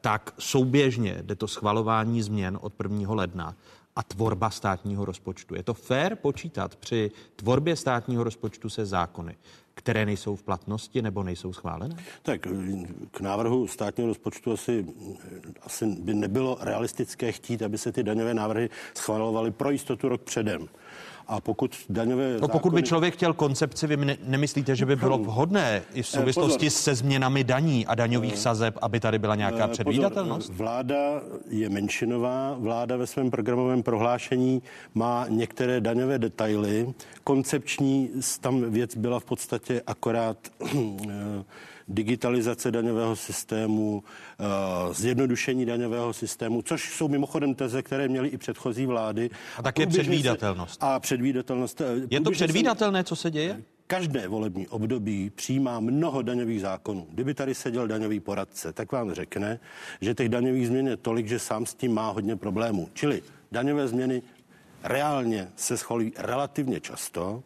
tak 0.00 0.34
souběžně 0.38 1.18
jde 1.22 1.34
to 1.34 1.48
schvalování 1.48 2.22
změn 2.22 2.58
od 2.62 2.72
1. 2.82 3.14
ledna 3.14 3.56
a 3.98 4.02
tvorba 4.02 4.50
státního 4.50 5.04
rozpočtu. 5.04 5.54
Je 5.54 5.62
to 5.62 5.74
fér 5.74 6.16
počítat 6.16 6.76
při 6.76 7.10
tvorbě 7.36 7.76
státního 7.76 8.24
rozpočtu 8.24 8.70
se 8.70 8.86
zákony, 8.86 9.36
které 9.74 10.06
nejsou 10.06 10.36
v 10.36 10.42
platnosti 10.42 11.02
nebo 11.02 11.22
nejsou 11.22 11.52
schválené? 11.52 11.96
Tak 12.22 12.40
k 13.10 13.20
návrhu 13.20 13.66
státního 13.66 14.08
rozpočtu 14.08 14.52
asi, 14.52 14.86
asi 15.62 15.86
by 15.86 16.14
nebylo 16.14 16.58
realistické 16.60 17.32
chtít, 17.32 17.62
aby 17.62 17.78
se 17.78 17.92
ty 17.92 18.02
daňové 18.02 18.34
návrhy 18.34 18.70
schvalovaly 18.94 19.50
pro 19.50 19.70
jistotu 19.70 20.08
rok 20.08 20.22
předem. 20.22 20.68
A 21.28 21.40
pokud 21.40 21.76
daňové 21.88 22.38
no, 22.40 22.48
pokud 22.48 22.72
by 22.72 22.82
člověk 22.82 23.14
chtěl 23.14 23.32
koncepci, 23.32 23.86
vy 23.86 23.96
ne, 23.96 24.16
nemyslíte, 24.24 24.76
že 24.76 24.86
by 24.86 24.96
bylo 24.96 25.18
vhodné 25.18 25.82
i 25.94 26.02
v 26.02 26.08
eh, 26.08 26.18
souvislosti 26.18 26.66
Pozor. 26.66 26.80
se 26.80 26.94
změnami 26.94 27.44
daní 27.44 27.86
a 27.86 27.94
daňových 27.94 28.32
eh, 28.32 28.36
sazeb, 28.36 28.78
aby 28.82 29.00
tady 29.00 29.18
byla 29.18 29.34
nějaká 29.34 29.64
eh, 29.64 29.68
předvídatelnost? 29.68 30.48
Pozor. 30.48 30.56
Vláda 30.56 31.20
je 31.48 31.68
menšinová, 31.68 32.56
vláda 32.58 32.96
ve 32.96 33.06
svém 33.06 33.30
programovém 33.30 33.82
prohlášení 33.82 34.62
má 34.94 35.26
některé 35.28 35.80
daňové 35.80 36.18
detaily. 36.18 36.94
Koncepční 37.24 38.10
tam 38.40 38.70
věc 38.70 38.96
byla 38.96 39.20
v 39.20 39.24
podstatě 39.24 39.82
akorát 39.86 40.38
digitalizace 41.88 42.70
daňového 42.70 43.16
systému, 43.16 44.02
eh, 44.38 44.44
zjednodušení 44.94 45.66
daňového 45.66 46.12
systému, 46.12 46.62
což 46.62 46.94
jsou 46.96 47.08
mimochodem 47.08 47.54
teze, 47.54 47.82
které 47.82 48.08
měly 48.08 48.28
i 48.28 48.38
předchozí 48.38 48.86
vlády. 48.86 49.30
A 49.56 49.62
také 49.62 49.86
předvídatelnost. 49.86 50.82
A 50.82 51.00
předvídatelnost. 51.00 51.80
Eh, 51.80 51.84
Je 52.10 52.20
to 52.20 52.30
předvídatelné, 52.30 53.04
co 53.04 53.16
se 53.16 53.30
děje? 53.30 53.62
každé 53.88 54.28
volební 54.28 54.68
období 54.68 55.30
přijímá 55.30 55.80
mnoho 55.80 56.22
daňových 56.22 56.60
zákonů. 56.60 57.06
Kdyby 57.10 57.34
tady 57.34 57.54
seděl 57.54 57.86
daňový 57.86 58.20
poradce, 58.20 58.72
tak 58.72 58.92
vám 58.92 59.12
řekne, 59.12 59.60
že 60.00 60.14
těch 60.14 60.28
daňových 60.28 60.66
změn 60.66 60.88
je 60.88 60.96
tolik, 60.96 61.28
že 61.28 61.38
sám 61.38 61.66
s 61.66 61.74
tím 61.74 61.94
má 61.94 62.10
hodně 62.10 62.36
problémů. 62.36 62.88
Čili 62.94 63.22
daňové 63.52 63.88
změny 63.88 64.22
reálně 64.82 65.48
se 65.56 65.76
schvalují 65.76 66.12
relativně 66.16 66.80
často. 66.80 67.42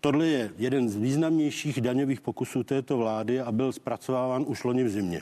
Tohle 0.00 0.26
je 0.26 0.50
jeden 0.58 0.88
z 0.88 0.96
významnějších 0.96 1.80
daňových 1.80 2.20
pokusů 2.20 2.64
této 2.64 2.96
vlády 2.96 3.40
a 3.40 3.52
byl 3.52 3.72
zpracováván 3.72 4.44
už 4.46 4.64
loni 4.64 4.84
v 4.84 4.88
zimě. 4.88 5.20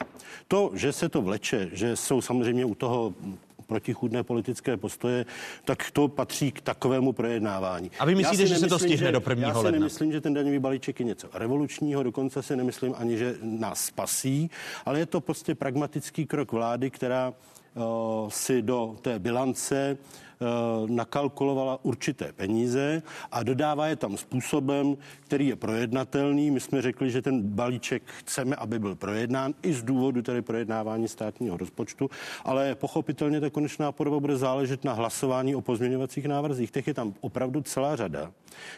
To, 0.49 0.71
že 0.75 0.93
se 0.93 1.09
to 1.09 1.23
vleče, 1.23 1.69
že 1.73 1.97
jsou 1.97 2.21
samozřejmě 2.21 2.65
u 2.65 2.75
toho 2.75 3.15
protichůdné 3.67 4.23
politické 4.23 4.77
postoje, 4.77 5.27
tak 5.65 5.91
to 5.91 6.09
patří 6.09 6.53
k 6.53 6.61
takovému 6.61 7.13
projednávání. 7.13 7.91
A 7.99 8.05
vy 8.05 8.15
myslíte, 8.15 8.47
že 8.47 8.57
se 8.57 8.67
to 8.67 8.79
stihne 8.79 8.97
že, 9.07 9.13
do 9.13 9.21
prvního 9.21 9.49
Já 9.51 9.55
si 9.55 9.61
ledna? 9.61 9.79
nemyslím, 9.79 10.13
že 10.13 10.21
ten 10.21 10.35
daňový 10.35 10.59
balíček 10.59 11.01
je 11.01 11.07
něco 11.07 11.29
revolučního, 11.35 12.03
dokonce 12.03 12.43
si 12.43 12.57
nemyslím 12.57 12.95
ani, 12.99 13.19
že 13.19 13.35
nás 13.43 13.85
spasí, 13.85 14.51
ale 14.85 14.99
je 14.99 15.07
to 15.07 15.21
prostě 15.21 15.55
pragmatický 15.55 16.27
krok 16.27 16.53
vlády, 16.53 16.91
která 16.91 17.33
uh, 17.75 17.83
si 18.29 18.63
do 18.63 18.97
té 19.03 19.19
bilance 19.19 19.99
uh, 20.01 20.26
Eh, 20.26 20.26
nakalkulovala 20.87 21.79
určité 21.83 22.33
peníze 22.33 23.03
a 23.33 23.43
dodává 23.43 23.87
je 23.87 23.97
tam 23.97 24.17
způsobem, 24.17 24.97
který 25.21 25.49
je 25.49 25.57
projednatelný. 25.57 26.51
My 26.51 26.61
jsme 26.61 26.83
řekli, 26.83 27.11
že 27.11 27.23
ten 27.23 27.43
balíček 27.43 28.03
chceme, 28.07 28.57
aby 28.57 28.79
byl 28.79 28.95
projednán 28.95 29.55
i 29.63 29.73
z 29.73 29.83
důvodu 29.83 30.23
tedy 30.23 30.43
projednávání 30.43 31.09
státního 31.09 31.57
rozpočtu, 31.57 32.11
ale 32.45 32.75
pochopitelně 32.75 33.41
ta 33.41 33.51
konečná 33.51 33.93
podoba 33.93 34.21
bude 34.21 34.37
záležet 34.37 34.85
na 34.85 34.93
hlasování 34.93 35.55
o 35.55 35.61
pozměňovacích 35.61 36.27
návrzích. 36.27 36.71
Těch 36.71 36.87
je 36.87 36.95
tam 36.95 37.15
opravdu 37.21 37.63
celá 37.63 37.97
řada. 37.97 38.33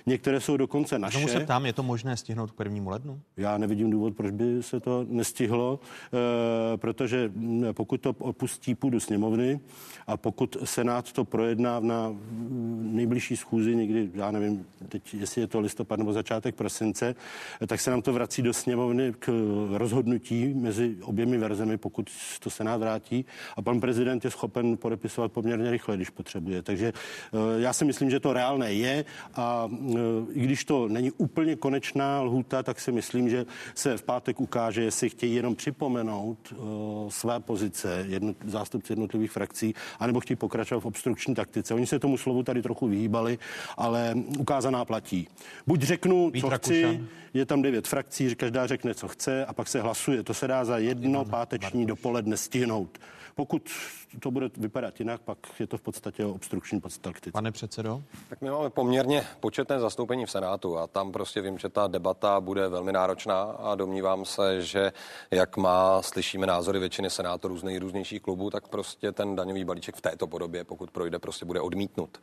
Některé 0.07 0.41
jsou 0.41 0.57
dokonce 0.57 0.99
naše. 0.99 1.19
Tomu 1.19 1.29
se 1.29 1.47
tam 1.47 1.67
je 1.67 1.73
to 1.73 1.83
možné 1.83 2.17
stihnout 2.17 2.51
k 2.51 2.55
prvnímu 2.55 2.91
lednu? 2.91 3.21
Já 3.37 3.59
nevidím 3.59 3.91
důvod, 3.91 4.17
proč 4.17 4.31
by 4.31 4.63
se 4.63 4.81
to 4.81 5.07
nestihlo, 5.09 5.81
e, 6.75 6.77
protože 6.77 7.33
pokud 7.73 8.01
to 8.01 8.11
opustí 8.19 8.75
půdu 8.75 9.01
sněmovny 9.01 9.61
a 10.07 10.17
pokud 10.17 10.57
Senát 10.65 11.13
to 11.13 11.25
projedná, 11.25 11.48
projedná 11.49 11.81
na 11.81 12.17
nejbližší 12.93 13.37
schůzi, 13.37 13.77
někdy, 13.77 14.11
já 14.15 14.31
nevím, 14.31 14.67
teď, 14.89 15.15
jestli 15.15 15.41
je 15.41 15.47
to 15.47 15.61
listopad 15.61 15.99
nebo 15.99 16.13
začátek 16.13 16.55
prosince, 16.55 17.15
tak 17.67 17.81
se 17.81 17.91
nám 17.91 18.03
to 18.03 18.13
vrací 18.13 18.43
do 18.43 18.53
sněmovny 18.53 19.15
k 19.19 19.33
rozhodnutí 19.73 20.55
mezi 20.55 20.97
oběmi 21.03 21.39
verzemi, 21.39 21.77
pokud 21.77 22.11
to 22.41 22.51
se 22.51 22.65
vrátí. 22.65 23.25
A 23.57 23.63
pan 23.63 23.81
prezident 23.81 24.25
je 24.25 24.31
schopen 24.31 24.77
podepisovat 24.77 25.33
poměrně 25.33 25.71
rychle, 25.71 25.97
když 25.97 26.11
potřebuje. 26.11 26.63
Takže 26.63 26.93
eh, 26.93 27.61
já 27.61 27.73
si 27.73 27.85
myslím, 27.85 28.11
že 28.11 28.21
to 28.21 28.33
reálné 28.33 28.73
je 28.73 29.05
a 29.35 29.69
eh, 29.73 29.99
i 30.33 30.41
když 30.41 30.65
to 30.65 30.89
není 30.89 31.11
úplně 31.11 31.57
konečná 31.57 32.21
lhůta, 32.21 32.63
tak 32.63 32.81
si 32.81 32.93
myslím, 32.93 33.29
že 33.29 33.47
se 33.75 33.97
v 33.97 34.03
pátek 34.03 34.41
ukáže, 34.41 34.83
jestli 34.83 35.09
chtějí 35.09 35.35
jenom 35.35 35.55
připomenout 35.55 36.39
eh, 36.53 36.57
své 37.09 37.41
pozice 37.41 38.05
jednot, 38.09 38.37
zástupci 38.45 38.93
jednotlivých 38.93 39.31
frakcí, 39.31 39.75
anebo 40.01 40.21
chtějí 40.21 40.37
pokračovat 40.37 40.81
v 40.81 40.87
obstrukční 40.87 41.38
taktice. 41.39 41.75
Oni 41.75 41.87
se 41.87 41.99
tomu 41.99 42.19
slovu 42.19 42.43
tady 42.43 42.63
trochu 42.63 42.89
vyhýbali, 42.89 43.39
ale 43.77 44.15
ukázaná 44.39 44.85
platí. 44.85 45.29
Buď 45.67 45.83
řeknu, 45.83 46.31
Vít 46.31 46.41
co 46.41 46.49
Rakušan. 46.49 46.95
chci, 46.95 47.01
je 47.35 47.47
tam 47.47 47.63
devět 47.63 47.87
frakcí, 47.89 48.35
každá 48.35 48.67
řekne, 48.67 48.95
co 48.95 49.09
chce 49.09 49.47
a 49.47 49.53
pak 49.53 49.69
se 49.69 49.81
hlasuje. 49.81 50.23
To 50.23 50.35
se 50.35 50.49
dá 50.49 50.65
za 50.65 50.79
jedno 50.79 51.25
páteční 51.25 51.87
dopoledne 51.87 52.37
stihnout. 52.37 52.99
Pokud 53.35 53.71
to 54.21 54.31
bude 54.31 54.51
vypadat 54.57 55.01
jinak, 55.01 55.21
pak 55.21 55.39
je 55.61 55.67
to 55.67 55.79
v 55.79 55.81
podstatě 55.81 56.25
obstrukční 56.25 56.81
taktice. 57.01 57.33
Pane 57.33 57.53
předsedo? 57.53 58.03
Tak 58.29 58.41
my 58.41 58.51
máme 58.51 58.71
poměrně 58.71 59.27
početné 59.41 59.81
zastoupení 59.81 60.27
v 60.27 60.31
Senátu 60.31 60.79
a 60.79 60.87
tam 60.87 61.13
prostě 61.13 61.41
vím, 61.41 61.59
že 61.59 61.69
ta 61.69 61.87
debata 61.87 62.41
bude 62.41 62.69
velmi 62.69 62.93
náročná 62.93 63.43
a 63.43 63.75
domnívám 63.75 64.25
se, 64.25 64.63
že 64.63 64.93
jak 65.31 65.57
má, 65.57 66.03
slyšíme 66.03 66.47
názory 66.47 66.79
většiny 66.79 67.11
senátorů 67.11 67.59
z 67.59 67.63
nejrůznějších 67.63 68.23
klubů, 68.23 68.51
tak 68.51 68.69
prostě 68.69 69.13
ten 69.13 69.37
daňový 69.37 69.65
balíček 69.65 69.97
v 69.97 70.01
této 70.01 70.27
podobě, 70.27 70.65
pokud 70.65 70.91
projde, 70.91 71.19
prostě 71.19 71.45
bude 71.45 71.61
odmítnut. 71.61 72.19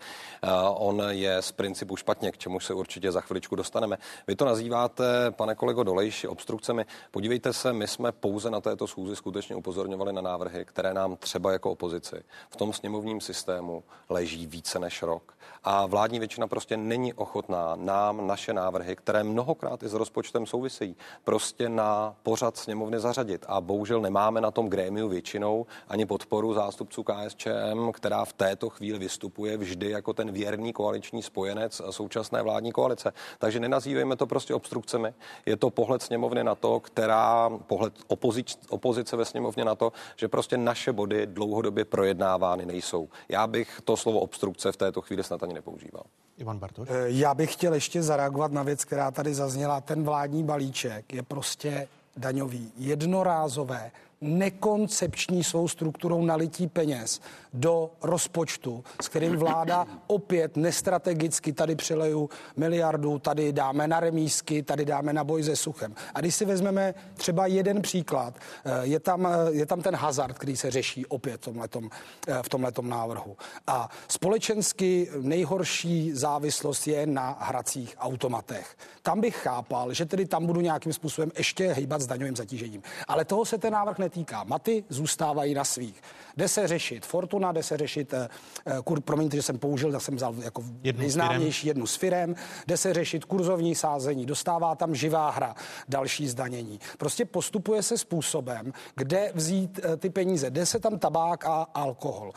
On 0.74 1.04
je 1.10 1.42
z 1.42 1.52
principu 1.52 1.96
špatně, 1.96 2.32
k 2.32 2.38
čemu 2.38 2.60
se 2.60 2.74
určitě 2.74 3.12
za 3.12 3.22
chviličku 3.22 3.56
dostaneme. 3.56 3.98
Vy 4.28 4.36
to 4.36 4.46
nazýváte, 4.46 5.32
pane 5.32 5.56
kolego 5.56 5.84
Dolejši, 5.84 6.28
obstrukcemi. 6.28 6.86
Podívejte 7.12 7.54
se, 7.54 7.74
my 7.74 7.88
jsme 7.88 8.12
pouze 8.12 8.50
na 8.50 8.62
této 8.62 8.88
schůzi 8.88 9.16
skutečně 9.16 9.56
upozorňovali 9.56 10.14
na 10.14 10.22
návrhy, 10.22 10.66
které 10.66 10.94
nám 10.94 11.16
třeba 11.16 11.52
jako 11.52 11.75
opozici 11.76 12.24
v 12.50 12.56
tom 12.56 12.74
sněmovním 12.74 13.22
systému 13.22 13.84
leží 14.10 14.48
více 14.48 14.80
než 14.80 15.04
rok. 15.04 15.36
A 15.64 15.86
vládní 15.86 16.20
většina 16.20 16.48
prostě 16.48 16.78
není 16.78 17.14
ochotná 17.14 17.76
nám 17.76 18.28
naše 18.28 18.54
návrhy, 18.54 18.96
které 18.96 19.24
mnohokrát 19.24 19.84
i 19.84 19.88
s 19.88 19.94
rozpočtem 19.94 20.46
souvisejí, 20.46 20.96
prostě 21.24 21.70
na 21.70 22.16
pořad 22.24 22.58
sněmovny 22.58 23.00
zařadit. 23.00 23.46
A 23.48 23.62
bohužel 23.62 24.02
nemáme 24.02 24.42
na 24.42 24.52
tom 24.52 24.70
grémiu 24.70 25.08
většinou 25.10 25.66
ani 25.90 26.06
podporu 26.06 26.54
zástupců 26.54 27.04
KSČM, 27.04 27.92
která 27.92 28.26
v 28.26 28.34
této 28.34 28.70
chvíli 28.70 29.00
vystupuje 29.00 29.58
vždy 29.58 29.90
jako 29.90 30.14
ten 30.14 30.32
věrný 30.32 30.74
koaliční 30.74 31.24
spojenec 31.24 31.82
současné 31.90 32.42
vládní 32.42 32.72
koalice. 32.72 33.14
Takže 33.40 33.60
nenazývejme 33.60 34.16
to 34.16 34.28
prostě 34.28 34.54
obstrukcemi. 34.54 35.14
Je 35.46 35.58
to 35.58 35.70
pohled 35.70 36.02
sněmovny 36.02 36.44
na 36.44 36.56
to, 36.56 36.80
která 36.80 37.50
pohled 37.68 37.94
opozic, 38.08 38.60
opozice 38.70 39.18
ve 39.18 39.26
sněmovně 39.26 39.66
na 39.66 39.76
to, 39.76 39.92
že 40.16 40.28
prostě 40.28 40.58
naše 40.58 40.94
body 40.94 41.28
dlouhodobě 41.28 41.65
projednávány 41.86 42.66
nejsou. 42.66 43.10
Já 43.30 43.48
bych 43.48 43.82
to 43.84 43.98
slovo 43.98 44.20
obstrukce 44.20 44.72
v 44.72 44.78
této 44.78 45.02
chvíli 45.02 45.24
snad 45.24 45.44
ani 45.44 45.54
nepoužíval. 45.54 46.04
Ivan 46.38 46.60
Bartoš. 46.60 46.88
Eh, 46.92 47.04
Já 47.08 47.34
bych 47.34 47.54
chtěl 47.54 47.74
ještě 47.74 48.04
zareagovat 48.04 48.52
na 48.52 48.64
věc, 48.64 48.86
která 48.86 49.12
tady 49.12 49.34
zazněla. 49.34 49.82
Ten 49.82 50.04
vládní 50.04 50.44
balíček 50.44 51.14
je 51.14 51.24
prostě 51.24 51.88
daňový, 52.18 52.72
jednorázové, 52.78 53.92
nekoncepční 54.22 55.44
svou 55.44 55.68
strukturou 55.68 56.26
nalití 56.26 56.68
peněz 56.68 57.22
do 57.54 57.92
rozpočtu, 58.02 58.84
s 59.02 59.08
kterým 59.08 59.38
vláda 59.38 59.88
opět 60.08 60.58
nestrategicky 60.58 61.54
tady 61.54 61.76
přileju 61.76 62.30
miliardu, 62.58 63.20
tady 63.20 63.54
dáme 63.54 63.88
na 63.88 64.00
remísky, 64.00 64.64
tady 64.64 64.86
dáme 64.86 65.14
na 65.14 65.24
boj 65.24 65.44
se 65.44 65.56
suchem. 65.56 65.96
A 66.14 66.20
když 66.20 66.36
si 66.36 66.46
vezmeme 66.46 66.94
třeba 67.14 67.48
jeden 67.48 67.82
příklad, 67.82 68.34
eh, 68.66 68.72
je 68.82 69.00
tam, 69.00 69.28
eh, 69.28 69.52
je 69.52 69.66
tam 69.66 69.82
ten 69.82 69.96
hazard, 69.96 70.40
který 70.40 70.58
se 70.58 70.72
řeší 70.72 71.06
opět 71.06 71.42
tomhletom, 71.42 71.90
eh, 72.28 72.44
v 72.44 72.50
tomhletom 72.50 72.90
návrhu. 72.90 73.38
A 73.68 73.90
společensky 74.08 75.10
nejhorší 75.22 76.12
závislost 76.14 76.88
je 76.88 77.08
na 77.08 77.38
hracích 77.40 77.96
automatech. 78.00 78.76
Tam 79.02 79.22
bych 79.22 79.36
chápal, 79.36 79.94
že 79.94 80.06
tedy 80.06 80.26
tam 80.26 80.46
budu 80.46 80.62
nějakým 80.62 80.94
způsobem 80.94 81.32
ještě 81.38 81.74
hýbat 81.74 82.02
s 82.02 82.08
daňovým 82.08 82.36
zatížením. 82.36 82.82
Ale 83.08 83.26
toho 83.26 83.46
se 83.46 83.58
ten 83.58 83.74
návrh 83.74 83.98
netýká. 84.06 84.44
Maty 84.44 84.84
zůstávají 84.90 85.54
na 85.54 85.64
svých. 85.64 86.02
Jde 86.38 86.48
se 86.48 86.68
řešit 86.68 87.06
Fortuna, 87.06 87.52
jde 87.52 87.64
se 87.64 87.78
řešit, 87.78 88.14
eh, 88.14 88.30
eh, 88.66 88.78
kur, 88.84 89.02
promiňte, 89.02 89.38
že 89.38 89.44
jsem 89.44 89.58
použil, 89.58 89.92
já 89.94 90.00
jsem 90.00 90.16
vzal 90.16 90.36
jako 90.44 90.64
Jednu 90.84 91.02
nejznámější 91.02 91.68
jednu 91.68 91.88
z 91.88 91.96
firem, 91.96 92.36
jde 92.68 92.78
se 92.78 92.94
řešit 92.94 93.26
kurzovní 93.26 93.76
sázení, 93.76 94.26
dostává 94.26 94.76
tam 94.76 94.96
živá 94.96 95.30
hra, 95.30 95.56
další 95.90 96.28
zdanění. 96.28 96.80
Prostě 96.98 97.26
postupuje 97.26 97.84
se 97.84 97.98
způsobem, 97.98 98.74
kde 98.96 99.32
vzít 99.36 99.80
eh, 99.84 99.98
ty 99.98 100.10
peníze, 100.10 100.50
jde 100.50 100.66
se 100.66 100.80
tam 100.80 101.00
tabák 101.00 101.46
a 101.46 101.62
alkohol. 101.74 102.32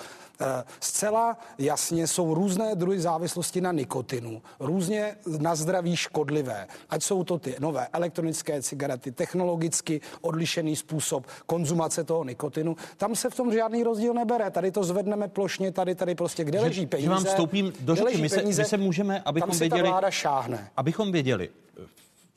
Zcela 0.80 1.38
jasně 1.58 2.06
jsou 2.06 2.34
různé 2.34 2.74
druhy 2.74 3.00
závislosti 3.00 3.60
na 3.60 3.72
nikotinu, 3.72 4.42
různě 4.60 5.16
na 5.38 5.54
zdraví 5.54 5.96
škodlivé, 5.96 6.66
ať 6.90 7.02
jsou 7.02 7.24
to 7.24 7.38
ty 7.38 7.56
nové 7.58 7.88
elektronické 7.92 8.62
cigarety, 8.62 9.12
technologicky 9.12 10.00
odlišený 10.20 10.76
způsob 10.76 11.26
konzumace 11.46 12.04
toho 12.04 12.24
nikotinu. 12.24 12.76
Tam 12.96 13.14
se 13.16 13.30
v 13.30 13.34
tom 13.34 13.52
žádný 13.52 13.84
rozdíl 13.88 14.14
nebere. 14.14 14.50
Tady 14.50 14.70
to 14.70 14.84
zvedneme 14.84 15.28
plošně, 15.28 15.72
tady, 15.72 15.94
tady 15.94 16.14
prostě, 16.14 16.44
kde 16.44 16.60
leží 16.60 16.86
peníze. 16.86 17.04
že 17.04 17.10
vám 17.10 17.24
vstoupím 17.24 17.72
do 17.80 17.94
řeči. 17.94 18.22
My 18.22 18.28
se- 18.28 18.42
my 18.42 18.54
se 18.54 18.76
můžeme, 18.76 19.20
abychom 19.24 19.50
tam 19.50 19.58
věděli- 19.58 19.88
vláda 19.88 20.10
šáhne. 20.10 20.70
Abychom 20.76 21.12
věděli, 21.12 21.48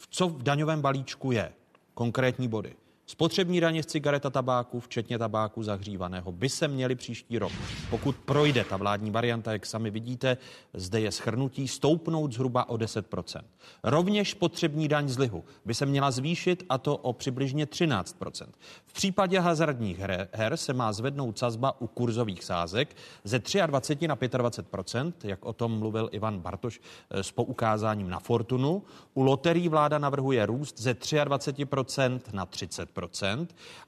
co 0.09 0.27
v 0.27 0.43
daňovém 0.43 0.81
balíčku 0.81 1.31
je, 1.31 1.51
konkrétní 1.93 2.47
body. 2.47 2.73
Spotřební 3.11 3.59
daně 3.59 3.83
z 3.83 3.85
cigaret 3.85 4.25
a 4.25 4.29
tabáku, 4.29 4.79
včetně 4.79 5.17
tabáku 5.17 5.63
zahřívaného, 5.63 6.31
by 6.31 6.49
se 6.49 6.67
měly 6.67 6.95
příští 6.95 7.39
rok, 7.39 7.51
pokud 7.89 8.15
projde 8.15 8.63
ta 8.63 8.77
vládní 8.77 9.11
varianta, 9.11 9.51
jak 9.51 9.65
sami 9.65 9.89
vidíte, 9.89 10.37
zde 10.73 10.99
je 10.99 11.11
schrnutí, 11.11 11.67
stoupnout 11.67 12.33
zhruba 12.33 12.69
o 12.69 12.77
10% 12.77 13.41
Rovněž 13.83 14.31
spotřební 14.31 14.87
daň 14.87 15.09
z 15.09 15.17
lihu 15.17 15.43
by 15.65 15.73
se 15.73 15.85
měla 15.85 16.11
zvýšit 16.11 16.63
a 16.69 16.77
to 16.77 16.97
o 16.97 17.13
přibližně 17.13 17.65
13% 17.65 18.47
V 18.85 18.93
případě 18.93 19.39
hazardních 19.39 19.99
her, 19.99 20.27
her 20.31 20.57
se 20.57 20.73
má 20.73 20.93
zvednout 20.93 21.39
sazba 21.39 21.81
u 21.81 21.87
kurzových 21.87 22.43
sázek 22.43 22.95
ze 23.23 23.39
23 23.67 24.07
na 24.07 24.15
25% 24.15 25.13
jak 25.23 25.45
o 25.45 25.53
tom 25.53 25.79
mluvil 25.79 26.09
Ivan 26.11 26.39
Bartoš 26.39 26.81
eh, 27.09 27.23
s 27.23 27.31
poukázáním 27.31 28.09
na 28.09 28.19
Fortunu. 28.19 28.83
U 29.13 29.21
loterií 29.21 29.69
vláda 29.69 29.97
navrhuje 29.97 30.45
růst 30.45 30.79
ze 30.79 30.93
23% 30.93 32.19
na 32.33 32.45
30 32.45 33.00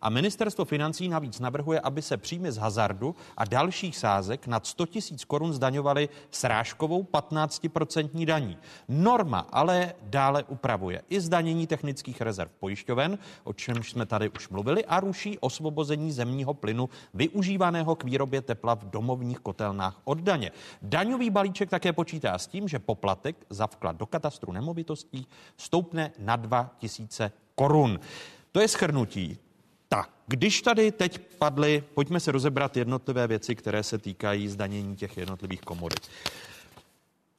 a 0.01 0.10
ministerstvo 0.10 0.65
financí 0.65 1.08
navíc 1.08 1.39
navrhuje, 1.39 1.79
aby 1.79 2.01
se 2.01 2.17
příjmy 2.17 2.51
z 2.51 2.58
hazardu 2.58 3.15
a 3.38 3.46
dalších 3.46 3.98
sázek 3.98 4.48
nad 4.48 4.65
100 4.65 4.86
000 4.96 5.17
korun 5.27 5.53
zdaňovaly 5.53 6.10
srážkovou 6.32 7.03
15% 7.03 8.25
daní. 8.25 8.58
Norma 8.88 9.48
ale 9.51 9.93
dále 10.01 10.43
upravuje 10.43 11.01
i 11.10 11.22
zdanění 11.22 11.67
technických 11.67 12.22
rezerv 12.22 12.51
pojišťoven, 12.60 13.17
o 13.43 13.53
čemž 13.53 13.91
jsme 13.91 14.05
tady 14.05 14.29
už 14.29 14.50
mluvili, 14.50 14.86
a 14.86 15.00
ruší 15.00 15.39
osvobození 15.39 16.12
zemního 16.12 16.53
plynu 16.53 16.89
využívaného 17.13 17.96
k 17.96 18.03
výrobě 18.03 18.41
tepla 18.41 18.75
v 18.75 18.89
domovních 18.89 19.39
kotelnách 19.39 20.01
od 20.03 20.17
daně. 20.17 20.51
Daňový 20.82 21.29
balíček 21.29 21.70
také 21.70 21.93
počítá 21.93 22.38
s 22.38 22.48
tím, 22.48 22.67
že 22.67 22.79
poplatek 22.79 23.36
za 23.50 23.67
vklad 23.67 23.96
do 23.96 24.05
katastru 24.05 24.51
nemovitostí 24.51 25.27
stoupne 25.57 26.11
na 26.20 26.35
2 26.35 26.75
000 27.20 27.31
korun. 27.55 28.00
To 28.53 28.61
je 28.61 28.68
schrnutí. 28.68 29.37
Tak, 29.89 30.09
když 30.27 30.61
tady 30.61 30.92
teď 30.92 31.20
padly, 31.37 31.83
pojďme 31.94 32.20
se 32.20 32.31
rozebrat 32.31 32.77
jednotlivé 32.77 33.27
věci, 33.27 33.55
které 33.55 33.83
se 33.83 33.98
týkají 33.98 34.48
zdanění 34.48 34.96
těch 34.96 35.18
jednotlivých 35.18 35.61
komodit. 35.61 36.07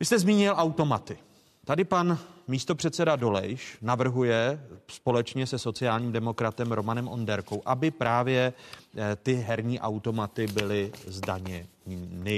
Vy 0.00 0.06
jste 0.06 0.18
zmínil 0.18 0.54
automaty. 0.56 1.18
Tady 1.64 1.84
pan 1.84 2.18
místopředseda 2.48 3.16
Dolejš 3.16 3.78
navrhuje 3.82 4.66
společně 4.88 5.46
se 5.46 5.58
sociálním 5.58 6.12
demokratem 6.12 6.72
Romanem 6.72 7.08
Onderkou, 7.08 7.62
aby 7.64 7.90
právě 7.90 8.52
eh, 8.96 9.16
ty 9.16 9.34
herní 9.34 9.80
automaty 9.80 10.46
byly 10.46 10.92
zdaněny 11.06 11.66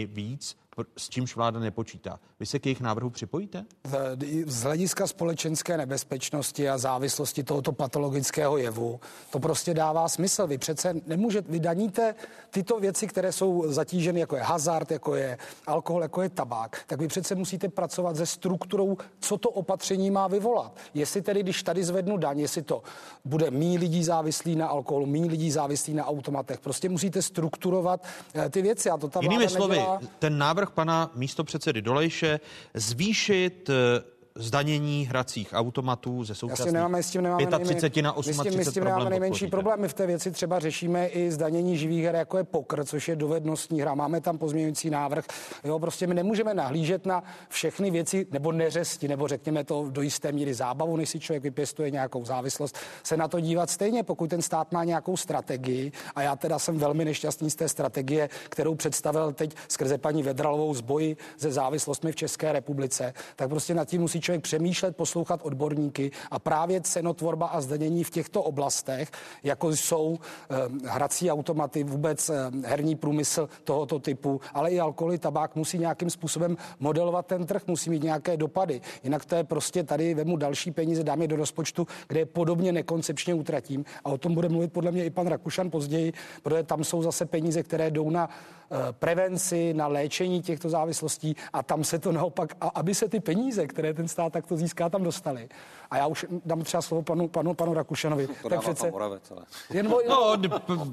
víc, 0.06 0.56
s 0.98 1.08
čímž 1.08 1.36
vláda 1.36 1.60
nepočítá. 1.60 2.18
Vy 2.40 2.46
se 2.46 2.58
k 2.58 2.66
jejich 2.66 2.80
návrhu 2.80 3.10
připojíte? 3.10 3.64
Z- 3.86 4.44
Z 4.46 4.62
hlediska 4.62 5.06
společenské 5.06 5.76
nebezpečnosti 5.76 6.68
a 6.68 6.78
závislosti 6.78 7.42
tohoto 7.44 7.72
patologického 7.72 8.56
jevu, 8.56 9.00
to 9.30 9.38
prostě 9.40 9.74
dává 9.74 10.08
smysl. 10.08 10.46
Vy 10.46 10.58
přece 10.58 10.94
nemůžete, 11.06 11.52
vy 11.52 11.60
daníte 11.60 12.14
tyto 12.50 12.80
věci, 12.80 13.06
které 13.06 13.32
jsou 13.32 13.64
zatíženy, 13.72 14.20
jako 14.20 14.36
je 14.36 14.42
hazard, 14.42 14.90
jako 14.90 15.14
je 15.14 15.38
alkohol, 15.66 16.02
jako 16.02 16.22
je 16.22 16.28
tabák, 16.28 16.80
tak 16.86 17.00
vy 17.00 17.08
přece 17.08 17.34
musíte 17.34 17.68
pracovat 17.68 18.16
se 18.16 18.26
strukturou, 18.26 18.96
co 19.20 19.38
to 19.38 19.50
opatření 19.50 20.10
má 20.10 20.28
vyvolat. 20.28 20.76
Jestli 20.94 21.22
tedy, 21.22 21.42
když 21.42 21.62
tady 21.62 21.84
zvednu 21.84 22.16
daň, 22.16 22.38
jestli 22.40 22.62
to 22.62 22.82
bude 23.24 23.50
mý 23.50 23.78
lidí 23.78 24.04
závislý 24.04 24.56
na 24.56 24.66
alkoholu, 24.66 25.06
mý 25.06 25.28
lidí 25.28 25.50
závislý 25.50 25.94
na 25.94 26.06
automatech, 26.06 26.60
prostě 26.60 26.88
musíte 26.88 27.22
strukturovat 27.22 28.04
eh, 28.34 28.50
ty 28.50 28.62
věci 28.62 28.90
a 28.90 28.96
to 28.96 29.08
ta 29.08 29.20
Jinými 29.22 29.48
slovy, 29.48 29.76
nedělá. 29.76 30.00
ten 30.18 30.38
návrh 30.38 30.65
pana 30.70 31.10
místopředsedy 31.14 31.82
Dolejše 31.82 32.40
zvýšit 32.74 33.70
eh, 33.70 34.15
zdanění 34.36 35.06
hracích 35.06 35.48
automatů 35.52 36.24
ze 36.24 36.34
současných 36.34 36.72
nemáme, 36.72 37.02
s 37.02 37.10
tím 37.10 37.22
nemáme 37.22 37.46
35 37.46 38.02
na 38.02 38.14
my 38.16 38.22
s 38.22 38.26
tím, 38.26 38.52
38 38.52 38.58
my 38.58 38.64
s 38.64 38.72
tím 38.72 38.84
nemáme 38.84 39.00
problém 39.00 39.10
nejmenší 39.10 39.30
podpoříte. 39.30 39.50
problém. 39.50 39.80
My 39.80 39.88
v 39.88 39.94
té 39.94 40.06
věci 40.06 40.30
třeba 40.30 40.58
řešíme 40.58 41.06
i 41.06 41.30
zdanění 41.30 41.76
živých 41.76 42.04
her, 42.04 42.14
jako 42.14 42.38
je 42.38 42.44
poker, 42.44 42.84
což 42.84 43.08
je 43.08 43.16
dovednostní 43.16 43.80
hra. 43.80 43.94
Máme 43.94 44.20
tam 44.20 44.38
pozměňující 44.38 44.90
návrh. 44.90 45.24
Jo, 45.64 45.78
prostě 45.78 46.06
my 46.06 46.14
nemůžeme 46.14 46.54
nahlížet 46.54 47.06
na 47.06 47.22
všechny 47.48 47.90
věci, 47.90 48.26
nebo 48.30 48.52
neřesti, 48.52 49.08
nebo 49.08 49.28
řekněme 49.28 49.64
to 49.64 49.86
do 49.90 50.02
jisté 50.02 50.32
míry 50.32 50.54
zábavu, 50.54 50.96
než 50.96 51.08
si 51.08 51.20
člověk 51.20 51.42
vypěstuje 51.42 51.90
nějakou 51.90 52.24
závislost, 52.24 52.78
se 53.02 53.16
na 53.16 53.28
to 53.28 53.40
dívat 53.40 53.70
stejně, 53.70 54.02
pokud 54.02 54.30
ten 54.30 54.42
stát 54.42 54.72
má 54.72 54.84
nějakou 54.84 55.16
strategii. 55.16 55.92
A 56.14 56.22
já 56.22 56.36
teda 56.36 56.58
jsem 56.58 56.78
velmi 56.78 57.04
nešťastný 57.04 57.50
z 57.50 57.54
té 57.54 57.68
strategie, 57.68 58.28
kterou 58.48 58.74
představil 58.74 59.32
teď 59.32 59.56
skrze 59.68 59.98
paní 59.98 60.22
Vedralovou 60.22 60.74
z 60.74 60.80
boji 60.80 61.16
se 61.36 61.52
závislostmi 61.52 62.12
v 62.12 62.16
České 62.16 62.52
republice, 62.52 63.14
tak 63.36 63.48
prostě 63.48 63.74
nad 63.74 63.88
tím 63.88 64.00
musí 64.00 64.20
člověk 64.26 64.42
přemýšlet, 64.42 64.96
poslouchat 64.96 65.40
odborníky 65.42 66.10
a 66.30 66.38
právě 66.38 66.80
cenotvorba 66.80 67.46
a 67.46 67.60
zdanění 67.60 68.04
v 68.04 68.10
těchto 68.10 68.42
oblastech, 68.42 69.10
jako 69.42 69.70
jsou 69.70 70.18
eh, 70.18 70.54
hrací 70.88 71.30
automaty, 71.30 71.84
vůbec 71.84 72.30
eh, 72.30 72.50
herní 72.64 72.96
průmysl 72.96 73.48
tohoto 73.64 73.98
typu, 73.98 74.40
ale 74.54 74.70
i 74.70 74.80
alkohol, 74.80 75.18
tabák 75.18 75.56
musí 75.56 75.78
nějakým 75.78 76.10
způsobem 76.10 76.56
modelovat 76.80 77.26
ten 77.26 77.46
trh, 77.46 77.62
musí 77.66 77.90
mít 77.90 78.02
nějaké 78.02 78.36
dopady. 78.36 78.80
Jinak 79.04 79.24
to 79.24 79.34
je 79.34 79.44
prostě 79.44 79.82
tady 79.82 80.14
vemu 80.14 80.36
další 80.36 80.70
peníze, 80.70 81.04
dám 81.04 81.22
je 81.22 81.28
do 81.28 81.36
rozpočtu, 81.36 81.86
kde 82.08 82.20
je 82.20 82.26
podobně 82.26 82.72
nekoncepčně 82.72 83.34
utratím. 83.34 83.84
A 84.04 84.08
o 84.10 84.18
tom 84.18 84.34
bude 84.34 84.48
mluvit 84.48 84.72
podle 84.72 84.90
mě 84.90 85.04
i 85.04 85.10
pan 85.10 85.26
Rakušan 85.26 85.70
později, 85.70 86.12
protože 86.42 86.62
tam 86.62 86.84
jsou 86.84 87.02
zase 87.02 87.26
peníze, 87.26 87.62
které 87.62 87.90
jdou 87.90 88.10
na 88.10 88.28
eh, 88.28 88.76
prevenci, 88.92 89.74
na 89.74 89.86
léčení 89.86 90.42
těchto 90.42 90.68
závislostí 90.68 91.36
a 91.52 91.62
tam 91.62 91.84
se 91.84 91.98
to 91.98 92.12
naopak, 92.12 92.56
a 92.60 92.68
aby 92.68 92.94
se 92.94 93.08
ty 93.08 93.20
peníze, 93.20 93.66
které 93.66 93.94
ten 93.94 94.08
stát 94.16 94.32
takto 94.32 94.56
získá, 94.56 94.88
tam 94.88 95.02
dostaly. 95.02 95.48
A 95.90 95.96
já 95.96 96.06
už 96.06 96.26
dám 96.44 96.62
třeba 96.62 96.82
slovo 96.82 97.02
panu, 97.02 97.28
panu, 97.28 97.54
panu 97.54 97.74
Rakušanovi. 97.74 98.26
To 98.42 98.48
dává 98.48 98.74
pan 98.74 98.90
Moravec, 98.90 99.30
ale... 99.30 99.42
Jen, 99.70 99.86
jen, 99.86 100.08
No, 100.08 100.36
d- 100.36 100.48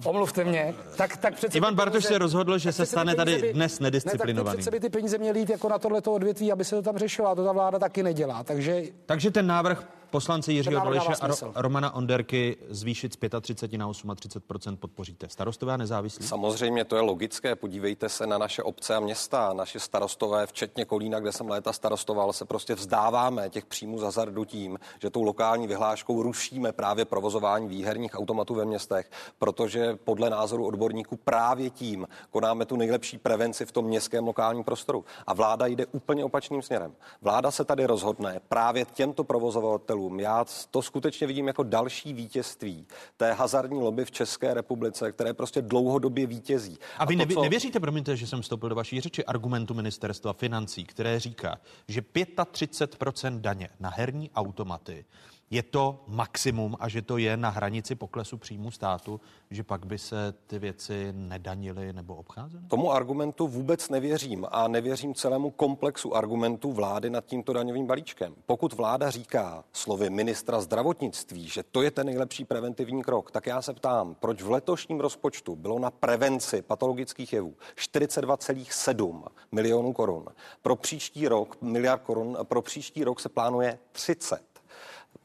omluvte 0.06 0.44
mě. 0.44 0.76
Tak, 0.98 1.18
tak 1.18 1.34
přece 1.36 1.58
Ivan 1.58 1.76
Bartoš 1.76 2.06
se 2.06 2.18
rozhodl, 2.18 2.58
že 2.58 2.64
tak 2.70 2.76
se 2.76 2.84
přece 2.84 2.92
stane 2.92 3.16
tady 3.16 3.32
peníze 3.36 3.54
dnes 3.54 3.80
nedisciplinovaným. 3.80 4.36
Ne, 4.38 4.44
tak 4.44 4.54
to 4.54 4.58
přece 4.58 4.72
by 4.72 4.80
ty 4.80 4.90
peníze 4.90 5.18
měly 5.18 5.40
jít 5.40 5.50
jako 5.50 5.70
na 5.70 5.80
tohleto 5.80 6.14
odvětví, 6.14 6.52
aby 6.52 6.66
se 6.66 6.76
to 6.76 6.82
tam 6.82 6.98
řešilo 6.98 7.28
a 7.28 7.36
to 7.36 7.44
ta 7.46 7.52
vláda 7.52 7.80
taky 7.80 8.04
nedělá. 8.04 8.44
Takže 8.44 8.84
Takže 9.06 9.32
ten 9.32 9.48
návrh 9.48 9.84
poslanci 10.14 10.54
Jiřího 10.54 10.84
Doleše 10.84 11.14
a 11.22 11.28
Ro-. 11.28 11.52
Romana 11.56 11.96
Onderky 11.96 12.58
zvýšit 12.70 13.14
z 13.14 13.18
35 13.42 13.78
na 13.78 13.90
38% 13.90 14.78
podpoříte. 14.78 15.30
Starostové 15.30 15.74
a 15.74 15.78
nezávislí? 15.78 16.28
Samozřejmě 16.28 16.86
to 16.86 16.96
je 16.96 17.02
logické. 17.02 17.56
Podívejte 17.56 18.10
se 18.10 18.28
na 18.28 18.38
naše 18.38 18.64
obce 18.64 18.96
a 18.96 19.00
města. 19.00 19.54
Naše 19.54 19.80
starostové, 19.80 20.48
včetně 20.48 20.86
Kolína, 20.86 21.20
kde 21.20 21.32
jsem 21.32 21.50
léta 21.50 21.74
starostoval, 21.74 22.34
se 22.34 22.46
prostě 22.46 22.76
vzdáváme 22.76 23.50
těch 23.50 23.66
příjmů 23.66 24.00
z 24.00 24.04
hazardu 24.04 24.46
tím, 24.46 24.80
že 25.02 25.10
tou 25.10 25.24
lokální 25.24 25.68
vyhláškou 25.68 26.24
rušíme 26.24 26.72
právě 26.72 27.06
provozování 27.06 27.68
výherních 27.68 28.16
automatů 28.16 28.56
ve 28.56 28.66
městech, 28.66 29.12
protože 29.40 29.96
podle 30.04 30.30
názoru 30.30 30.66
odborníků 30.66 31.16
právě 31.16 31.70
tím 31.70 32.08
konáme 32.30 32.66
tu 32.66 32.76
nejlepší 32.76 33.18
prevenci 33.18 33.66
v 33.66 33.72
tom 33.72 33.86
městském 33.86 34.28
lokálním 34.28 34.64
prostoru. 34.64 35.06
A 35.28 35.34
vláda 35.34 35.66
jde 35.66 35.86
úplně 35.86 36.26
opačným 36.26 36.62
směrem. 36.62 36.94
Vláda 37.22 37.52
se 37.52 37.66
tady 37.66 37.86
rozhodne 37.86 38.40
právě 38.50 38.86
těmto 38.86 39.24
provozovatelům. 39.24 40.03
Já 40.20 40.46
to 40.72 40.82
skutečně 40.82 41.28
vidím 41.28 41.48
jako 41.48 41.64
další 41.64 42.14
vítězství 42.14 42.88
té 43.18 43.34
hazardní 43.34 43.80
lobby 43.82 44.06
v 44.06 44.12
České 44.12 44.54
republice, 44.54 45.12
které 45.12 45.34
prostě 45.34 45.62
dlouhodobě 45.62 46.28
vítězí. 46.28 46.78
A 46.98 47.06
vy 47.06 47.16
to, 47.16 47.20
nevě, 47.20 47.36
co- 47.36 47.42
nevěříte, 47.42 47.80
promiňte, 47.80 48.16
že 48.18 48.28
jsem 48.28 48.42
vstoupil 48.42 48.70
do 48.70 48.76
vaší 48.76 49.02
řeči, 49.02 49.26
argumentu 49.26 49.74
ministerstva 49.74 50.34
financí, 50.34 50.86
které 50.86 51.20
říká, 51.20 51.58
že 51.88 52.02
35% 52.02 53.42
daně 53.42 53.70
na 53.80 53.90
herní 53.90 54.32
automaty 54.32 55.06
je 55.54 55.64
to 55.64 56.04
maximum 56.08 56.76
a 56.80 56.90
že 56.90 57.02
to 57.02 57.18
je 57.18 57.38
na 57.38 57.50
hranici 57.50 57.96
poklesu 57.96 58.38
příjmu 58.38 58.72
státu, 58.72 59.22
že 59.52 59.64
pak 59.64 59.86
by 59.86 59.98
se 59.98 60.34
ty 60.48 60.60
věci 60.60 61.14
nedanily 61.16 61.94
nebo 61.94 62.16
obcházely? 62.16 62.64
Tomu 62.68 62.92
argumentu 62.92 63.48
vůbec 63.48 63.90
nevěřím 63.90 64.48
a 64.52 64.68
nevěřím 64.68 65.14
celému 65.14 65.50
komplexu 65.52 66.16
argumentů 66.16 66.72
vlády 66.72 67.10
nad 67.10 67.26
tímto 67.26 67.54
daňovým 67.54 67.88
balíčkem. 67.88 68.36
Pokud 68.46 68.74
vláda 68.74 69.10
říká 69.10 69.64
slovy 69.74 70.10
ministra 70.10 70.62
zdravotnictví, 70.62 71.48
že 71.48 71.64
to 71.64 71.82
je 71.82 71.92
ten 71.92 72.06
nejlepší 72.06 72.46
preventivní 72.46 73.04
krok, 73.04 73.32
tak 73.32 73.48
já 73.48 73.62
se 73.62 73.74
ptám, 73.74 74.16
proč 74.16 74.42
v 74.42 74.52
letošním 74.52 75.00
rozpočtu 75.00 75.56
bylo 75.56 75.80
na 75.80 75.92
prevenci 75.92 76.62
patologických 76.62 77.34
jevů 77.34 77.56
42,7 77.76 79.24
milionů 79.52 79.94
korun. 79.94 80.26
Pro 80.62 80.76
příští 80.76 81.28
rok, 81.28 81.58
miliard 81.62 82.02
korun, 82.04 82.38
pro 82.44 82.62
příští 82.62 83.04
rok 83.04 83.20
se 83.20 83.30
plánuje 83.30 83.80
30. 83.92 84.53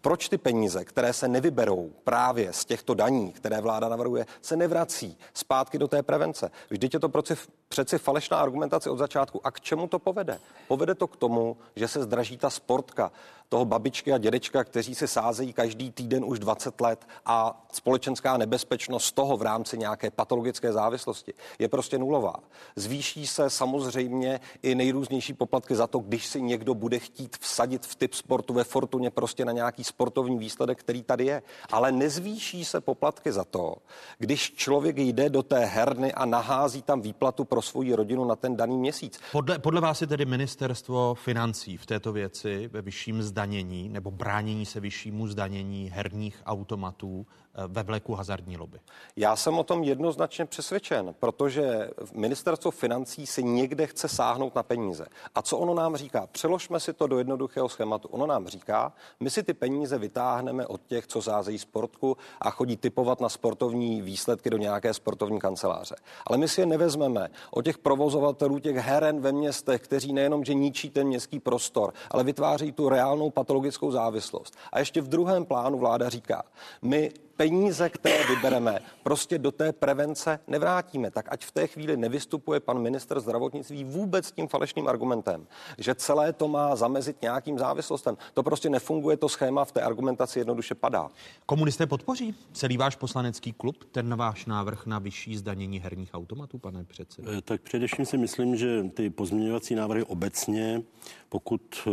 Proč 0.00 0.28
ty 0.28 0.38
peníze, 0.38 0.84
které 0.84 1.12
se 1.12 1.28
nevyberou 1.28 1.92
právě 2.04 2.52
z 2.52 2.64
těchto 2.64 2.94
daní, 2.94 3.32
které 3.32 3.60
vláda 3.60 3.88
navrhuje, 3.88 4.26
se 4.42 4.56
nevrací 4.56 5.18
zpátky 5.34 5.78
do 5.78 5.88
té 5.88 6.02
prevence? 6.02 6.50
Vždyť 6.70 6.94
je 6.94 7.00
to 7.00 7.08
přeci, 7.08 7.36
přeci 7.68 7.98
falešná 7.98 8.38
argumentace 8.38 8.90
od 8.90 8.98
začátku. 8.98 9.46
A 9.46 9.50
k 9.50 9.60
čemu 9.60 9.88
to 9.88 9.98
povede? 9.98 10.38
Povede 10.68 10.94
to 10.94 11.06
k 11.06 11.16
tomu, 11.16 11.56
že 11.76 11.88
se 11.88 12.02
zdraží 12.02 12.36
ta 12.36 12.50
sportka 12.50 13.12
toho 13.48 13.64
babičky 13.64 14.12
a 14.12 14.18
dědečka, 14.18 14.64
kteří 14.64 14.94
se 14.94 15.06
sázejí 15.06 15.52
každý 15.52 15.90
týden 15.90 16.24
už 16.24 16.38
20 16.38 16.80
let 16.80 17.06
a 17.26 17.66
společenská 17.72 18.36
nebezpečnost 18.36 19.12
toho 19.12 19.36
v 19.36 19.42
rámci 19.42 19.78
nějaké 19.78 20.10
patologické 20.10 20.72
závislosti 20.72 21.34
je 21.58 21.68
prostě 21.68 21.98
nulová. 21.98 22.34
Zvýší 22.76 23.26
se 23.26 23.50
samozřejmě 23.50 24.40
i 24.62 24.74
nejrůznější 24.74 25.34
poplatky 25.34 25.74
za 25.74 25.86
to, 25.86 25.98
když 25.98 26.26
si 26.26 26.42
někdo 26.42 26.74
bude 26.74 26.98
chtít 26.98 27.36
vsadit 27.40 27.86
v 27.86 27.94
typ 27.94 28.14
sportu 28.14 28.54
ve 28.54 28.64
Fortuně 28.64 29.10
prostě 29.10 29.44
na 29.44 29.52
nějaký 29.52 29.84
sportovní 29.84 30.38
výsledek, 30.38 30.80
který 30.80 31.02
tady 31.02 31.26
je. 31.26 31.42
Ale 31.72 31.92
nezvýší 31.92 32.64
se 32.64 32.80
poplatky 32.80 33.32
za 33.32 33.44
to, 33.44 33.76
když 34.18 34.54
člověk 34.54 34.98
jde 34.98 35.30
do 35.30 35.42
té 35.42 35.64
herny 35.64 36.12
a 36.12 36.24
nahází 36.24 36.82
tam 36.82 37.00
výplatu 37.00 37.44
pro 37.44 37.57
svoji 37.62 37.94
rodinu 37.94 38.24
na 38.24 38.36
ten 38.36 38.56
daný 38.56 38.76
měsíc. 38.76 39.20
Podle, 39.32 39.58
podle 39.58 39.80
vás 39.80 40.00
je 40.00 40.06
tedy 40.06 40.24
ministerstvo 40.24 41.14
financí 41.14 41.76
v 41.76 41.86
této 41.86 42.12
věci 42.12 42.68
ve 42.72 42.82
vyšším 42.82 43.22
zdanění 43.22 43.88
nebo 43.88 44.10
bránění 44.10 44.66
se 44.66 44.80
vyššímu 44.80 45.26
zdanění 45.26 45.90
herních 45.94 46.42
automatů 46.46 47.26
ve 47.66 47.82
vleku 47.82 48.14
hazardní 48.14 48.56
lobby? 48.56 48.80
Já 49.16 49.36
jsem 49.36 49.58
o 49.58 49.64
tom 49.64 49.82
jednoznačně 49.82 50.44
přesvědčen, 50.44 51.14
protože 51.20 51.90
ministerstvo 52.14 52.70
financí 52.70 53.26
si 53.26 53.42
někde 53.42 53.86
chce 53.86 54.08
sáhnout 54.08 54.54
na 54.54 54.62
peníze. 54.62 55.06
A 55.34 55.42
co 55.42 55.58
ono 55.58 55.74
nám 55.74 55.96
říká? 55.96 56.28
Přeložme 56.32 56.80
si 56.80 56.92
to 56.92 57.06
do 57.06 57.18
jednoduchého 57.18 57.68
schématu. 57.68 58.08
Ono 58.08 58.26
nám 58.26 58.48
říká, 58.48 58.92
my 59.20 59.30
si 59.30 59.42
ty 59.42 59.54
peníze 59.54 59.98
vytáhneme 59.98 60.66
od 60.66 60.80
těch, 60.86 61.06
co 61.06 61.20
zázejí 61.20 61.58
sportku 61.58 62.16
a 62.40 62.50
chodí 62.50 62.76
typovat 62.76 63.20
na 63.20 63.28
sportovní 63.28 64.02
výsledky 64.02 64.50
do 64.50 64.56
nějaké 64.56 64.94
sportovní 64.94 65.38
kanceláře. 65.38 65.96
Ale 66.26 66.38
my 66.38 66.48
si 66.48 66.60
je 66.60 66.66
nevezmeme 66.66 67.28
od 67.50 67.62
těch 67.62 67.78
provozovatelů 67.78 68.58
těch 68.58 68.76
heren 68.76 69.20
ve 69.20 69.32
městech, 69.32 69.82
kteří 69.82 70.12
nejenom, 70.12 70.44
že 70.44 70.54
ničí 70.54 70.90
ten 70.90 71.06
městský 71.06 71.40
prostor, 71.40 71.94
ale 72.10 72.24
vytváří 72.24 72.72
tu 72.72 72.88
reálnou 72.88 73.30
patologickou 73.30 73.90
závislost. 73.90 74.56
A 74.72 74.78
ještě 74.78 75.00
v 75.00 75.08
druhém 75.08 75.44
plánu 75.44 75.78
vláda 75.78 76.08
říká, 76.08 76.42
my 76.82 77.12
peníze, 77.38 77.88
které 77.88 78.26
vybereme, 78.26 78.78
prostě 79.02 79.38
do 79.38 79.50
té 79.52 79.72
prevence 79.72 80.40
nevrátíme. 80.46 81.10
Tak 81.10 81.26
ať 81.32 81.44
v 81.44 81.52
té 81.52 81.66
chvíli 81.66 81.96
nevystupuje 81.96 82.60
pan 82.60 82.78
minister 82.78 83.20
zdravotnictví 83.20 83.84
vůbec 83.84 84.26
s 84.26 84.32
tím 84.32 84.48
falešným 84.48 84.88
argumentem, 84.88 85.46
že 85.78 85.94
celé 85.94 86.32
to 86.32 86.48
má 86.48 86.76
zamezit 86.76 87.22
nějakým 87.22 87.58
závislostem. 87.58 88.16
To 88.34 88.42
prostě 88.42 88.70
nefunguje, 88.70 89.16
to 89.16 89.28
schéma 89.28 89.64
v 89.64 89.72
té 89.72 89.82
argumentaci 89.82 90.38
jednoduše 90.38 90.74
padá. 90.74 91.08
Komunisté 91.46 91.86
podpoří 91.86 92.34
celý 92.52 92.76
váš 92.76 92.96
poslanecký 92.96 93.52
klub 93.52 93.84
ten 93.92 94.16
váš 94.16 94.46
návrh 94.46 94.86
na 94.86 94.98
vyšší 94.98 95.36
zdanění 95.36 95.78
herních 95.80 96.10
automatů, 96.14 96.58
pane 96.58 96.84
předsedo? 96.84 97.30
Eh, 97.38 97.42
Tak 97.42 97.60
především 97.60 98.06
si 98.06 98.18
myslím, 98.18 98.56
že 98.56 98.82
ty 98.94 99.10
pozměňovací 99.10 99.74
návrhy 99.74 100.04
obecně, 100.04 100.82
pokud 101.28 101.62
eh, 101.86 101.90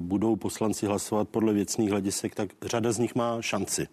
budou 0.00 0.36
poslanci 0.36 0.86
hlasovat 0.86 1.28
podle 1.28 1.52
věcných 1.52 1.90
hledisek, 1.90 2.34
tak 2.34 2.50
řada 2.62 2.92
z 2.92 2.98
nich 2.98 3.14
má 3.14 3.42
šanci. 3.42 3.88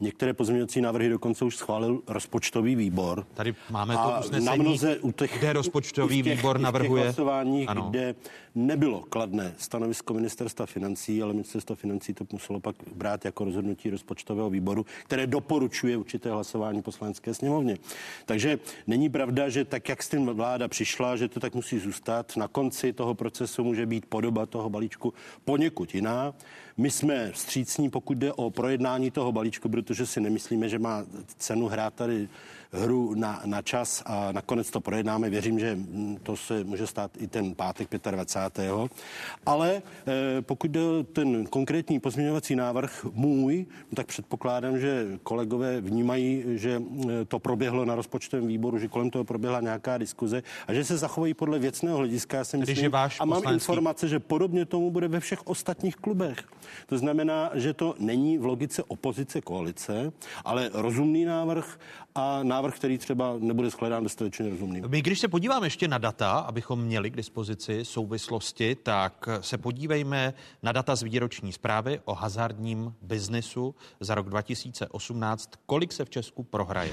Některé 0.00 0.32
pozměňovací 0.32 0.80
návrhy 0.80 1.08
dokonce 1.08 1.44
už 1.44 1.56
schválil 1.56 2.02
rozpočtový 2.06 2.76
výbor. 2.76 3.26
Tady 3.34 3.54
máme 3.70 3.94
to 3.94 4.00
A 4.00 4.18
usnesení, 4.20 4.46
na 4.46 4.54
mnoze 4.54 4.98
u 4.98 5.12
těch, 5.12 5.38
kde 5.38 5.52
rozpočtový 5.52 6.22
v 6.22 6.24
těch, 6.24 6.36
výbor 6.36 6.56
těch 6.56 6.62
navrhuje. 6.62 7.02
hlasováních, 7.04 7.68
Ano. 7.68 7.86
kde 7.90 8.14
nebylo 8.54 9.00
kladné 9.08 9.54
stanovisko 9.58 10.14
ministerstva 10.14 10.66
financí, 10.66 11.22
ale 11.22 11.32
ministerstvo 11.32 11.76
financí 11.76 12.14
to 12.14 12.24
muselo 12.32 12.60
pak 12.60 12.76
brát 12.94 13.24
jako 13.24 13.44
rozhodnutí 13.44 13.90
rozpočtového 13.90 14.50
výboru, 14.50 14.86
které 15.04 15.26
doporučuje 15.26 15.96
určité 15.96 16.30
hlasování 16.30 16.82
poslanecké 16.82 17.34
sněmovně. 17.34 17.76
Takže 18.26 18.58
není 18.86 19.08
pravda, 19.10 19.48
že 19.48 19.64
tak, 19.64 19.88
jak 19.88 20.02
s 20.02 20.08
tím 20.08 20.26
vláda 20.26 20.68
přišla, 20.68 21.16
že 21.16 21.28
to 21.28 21.40
tak 21.40 21.54
musí 21.54 21.78
zůstat. 21.78 22.36
Na 22.36 22.48
konci 22.48 22.92
toho 22.92 23.14
procesu 23.14 23.64
může 23.64 23.86
být 23.86 24.06
podoba 24.06 24.46
toho 24.46 24.70
balíčku 24.70 25.14
poněkud 25.44 25.94
jiná. 25.94 26.34
My 26.78 26.90
jsme 26.90 27.32
vstřícní, 27.32 27.90
pokud 27.90 28.18
jde 28.18 28.32
o 28.32 28.50
projednání 28.50 29.10
toho 29.10 29.32
balíčku, 29.32 29.68
protože 29.68 30.06
si 30.06 30.20
nemyslíme, 30.20 30.68
že 30.68 30.78
má 30.78 31.04
cenu 31.38 31.68
hrát 31.68 31.94
tady 31.94 32.28
hru 32.72 33.14
na, 33.14 33.42
na 33.44 33.62
čas 33.62 34.02
a 34.06 34.32
nakonec 34.32 34.70
to 34.70 34.80
projednáme. 34.80 35.30
Věřím, 35.30 35.58
že 35.58 35.74
mm, 35.74 36.18
to 36.22 36.36
se 36.36 36.64
může 36.64 36.86
stát 36.86 37.10
i 37.18 37.26
ten 37.26 37.54
pátek 37.54 37.88
25. 38.10 38.72
Ale 39.46 39.82
eh, 40.06 40.42
pokud 40.42 40.70
jde 40.70 40.80
ten 41.12 41.46
konkrétní 41.46 42.00
pozměňovací 42.00 42.56
návrh 42.56 43.06
můj, 43.12 43.66
no 43.90 43.96
tak 43.96 44.06
předpokládám, 44.06 44.78
že 44.78 45.06
kolegové 45.22 45.80
vnímají, 45.80 46.44
že 46.46 46.82
eh, 47.10 47.24
to 47.24 47.38
proběhlo 47.38 47.84
na 47.84 47.94
rozpočtovém 47.94 48.46
výboru, 48.46 48.78
že 48.78 48.88
kolem 48.88 49.10
toho 49.10 49.24
proběhla 49.24 49.60
nějaká 49.60 49.98
diskuze 49.98 50.42
a 50.66 50.74
že 50.74 50.84
se 50.84 50.96
zachovají 50.96 51.34
podle 51.34 51.58
věcného 51.58 51.98
hlediska. 51.98 52.36
Já 52.36 52.44
si 52.44 52.56
myslím, 52.56 52.76
že 52.76 52.88
váš 52.88 53.20
a 53.20 53.24
mám 53.24 53.42
poslanecký- 53.42 53.54
informace, 53.54 54.08
že 54.08 54.18
podobně 54.18 54.64
tomu 54.64 54.90
bude 54.90 55.08
ve 55.08 55.20
všech 55.20 55.46
ostatních 55.46 55.96
klubech. 55.96 56.38
To 56.86 56.98
znamená, 56.98 57.50
že 57.54 57.74
to 57.74 57.94
není 57.98 58.38
v 58.38 58.44
logice 58.46 58.82
opozice 58.82 59.40
koalice, 59.40 60.12
ale 60.44 60.70
rozumný 60.72 61.24
návrh 61.24 61.78
a 62.14 62.42
návrh, 62.42 62.57
který 62.72 62.98
třeba 62.98 63.34
nebude 63.38 63.70
shledán 63.70 64.02
dostatečně 64.02 64.50
rozumným. 64.50 64.84
My, 64.88 65.02
když 65.02 65.20
se 65.20 65.28
podíváme 65.28 65.66
ještě 65.66 65.88
na 65.88 65.98
data, 65.98 66.30
abychom 66.30 66.82
měli 66.82 67.10
k 67.10 67.16
dispozici 67.16 67.84
souvislosti, 67.84 68.74
tak 68.74 69.28
se 69.40 69.58
podívejme 69.58 70.34
na 70.62 70.72
data 70.72 70.96
z 70.96 71.02
výroční 71.02 71.52
zprávy 71.52 72.00
o 72.04 72.14
hazardním 72.14 72.94
biznisu 73.02 73.74
za 74.00 74.14
rok 74.14 74.28
2018, 74.28 75.50
kolik 75.66 75.92
se 75.92 76.04
v 76.04 76.10
Česku 76.10 76.42
prohraje. 76.42 76.92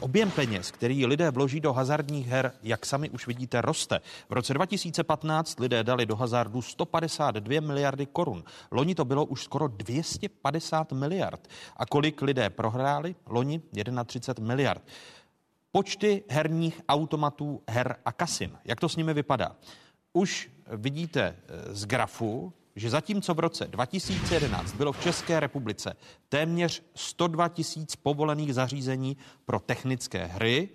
Objem 0.00 0.30
peněz, 0.30 0.70
který 0.70 1.06
lidé 1.06 1.30
vloží 1.30 1.60
do 1.60 1.72
hazardních 1.72 2.26
her, 2.26 2.52
jak 2.62 2.86
sami 2.86 3.10
už 3.10 3.26
vidíte, 3.26 3.60
roste. 3.60 4.00
V 4.28 4.32
roce 4.32 4.54
2015 4.54 5.60
lidé 5.60 5.84
dali 5.84 6.06
do 6.06 6.16
hazardu 6.16 6.62
152 6.62 7.60
miliardy 7.60 8.06
korun. 8.06 8.44
Loni 8.70 8.94
to 8.94 9.04
bylo 9.04 9.24
už 9.24 9.42
skoro 9.42 9.68
250 9.68 10.92
miliard. 10.92 11.48
A 11.76 11.86
kolik 11.86 12.22
lidé 12.22 12.50
prohráli? 12.50 13.14
Loni 13.26 13.62
31 14.06 14.46
miliard. 14.46 14.82
Počty 15.72 16.24
herních 16.28 16.80
automatů, 16.88 17.62
her 17.68 17.96
a 18.04 18.12
kasin. 18.12 18.58
Jak 18.64 18.80
to 18.80 18.88
s 18.88 18.96
nimi 18.96 19.14
vypadá? 19.14 19.56
Už 20.12 20.50
vidíte 20.66 21.22
eh, 21.22 21.74
z 21.74 21.84
grafu, 21.84 22.52
že 22.76 22.90
zatímco 22.90 23.34
v 23.34 23.38
roce 23.38 23.68
2011 23.68 24.72
bylo 24.72 24.92
v 24.92 25.02
České 25.02 25.40
republice 25.40 25.96
téměř 26.28 26.82
102 26.94 27.48
tisíc 27.48 27.96
povolených 27.96 28.54
zařízení 28.54 29.16
pro 29.44 29.60
technické 29.60 30.26
hry 30.26 30.68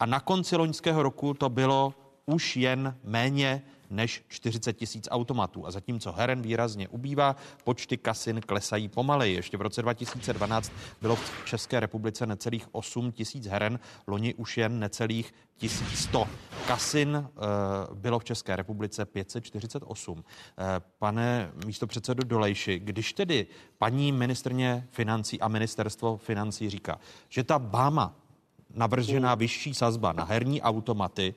a 0.00 0.06
na 0.06 0.20
konci 0.20 0.56
loňského 0.56 1.02
roku 1.02 1.34
to 1.34 1.48
bylo 1.48 1.94
už 2.26 2.56
jen 2.56 2.98
méně 3.04 3.62
než 3.90 4.24
40 4.28 4.72
tisíc 4.72 5.08
automatů. 5.10 5.66
A 5.66 5.70
zatímco 5.70 6.12
heren 6.12 6.42
výrazně 6.42 6.88
ubývá, 6.88 7.36
počty 7.64 7.96
kasin 7.96 8.40
klesají 8.40 8.88
pomaleji. 8.88 9.34
Ještě 9.34 9.56
v 9.56 9.62
roce 9.62 9.82
2012 9.82 10.72
bylo 11.00 11.16
v 11.16 11.44
České 11.44 11.80
republice 11.80 12.26
necelých 12.26 12.68
8 12.72 13.12
tisíc 13.12 13.46
heren, 13.46 13.78
loni 14.06 14.34
už 14.34 14.58
jen 14.58 14.78
necelých 14.78 15.34
1100. 15.56 16.28
Kasin 16.66 17.16
e, 17.16 17.30
bylo 17.94 18.18
v 18.18 18.24
České 18.24 18.56
republice 18.56 19.04
548. 19.04 20.18
E, 20.18 20.80
pane 20.98 21.52
místo 21.66 21.86
předsedu 21.86 22.24
Dolejši, 22.24 22.78
když 22.78 23.12
tedy 23.12 23.46
paní 23.78 24.12
ministrně 24.12 24.88
financí 24.90 25.40
a 25.40 25.48
ministerstvo 25.48 26.16
financí 26.16 26.70
říká, 26.70 26.98
že 27.28 27.44
ta 27.44 27.58
Báma 27.58 28.16
navržená 28.74 29.34
vyšší 29.34 29.74
sazba 29.74 30.12
na 30.12 30.24
herní 30.24 30.62
automaty 30.62 31.34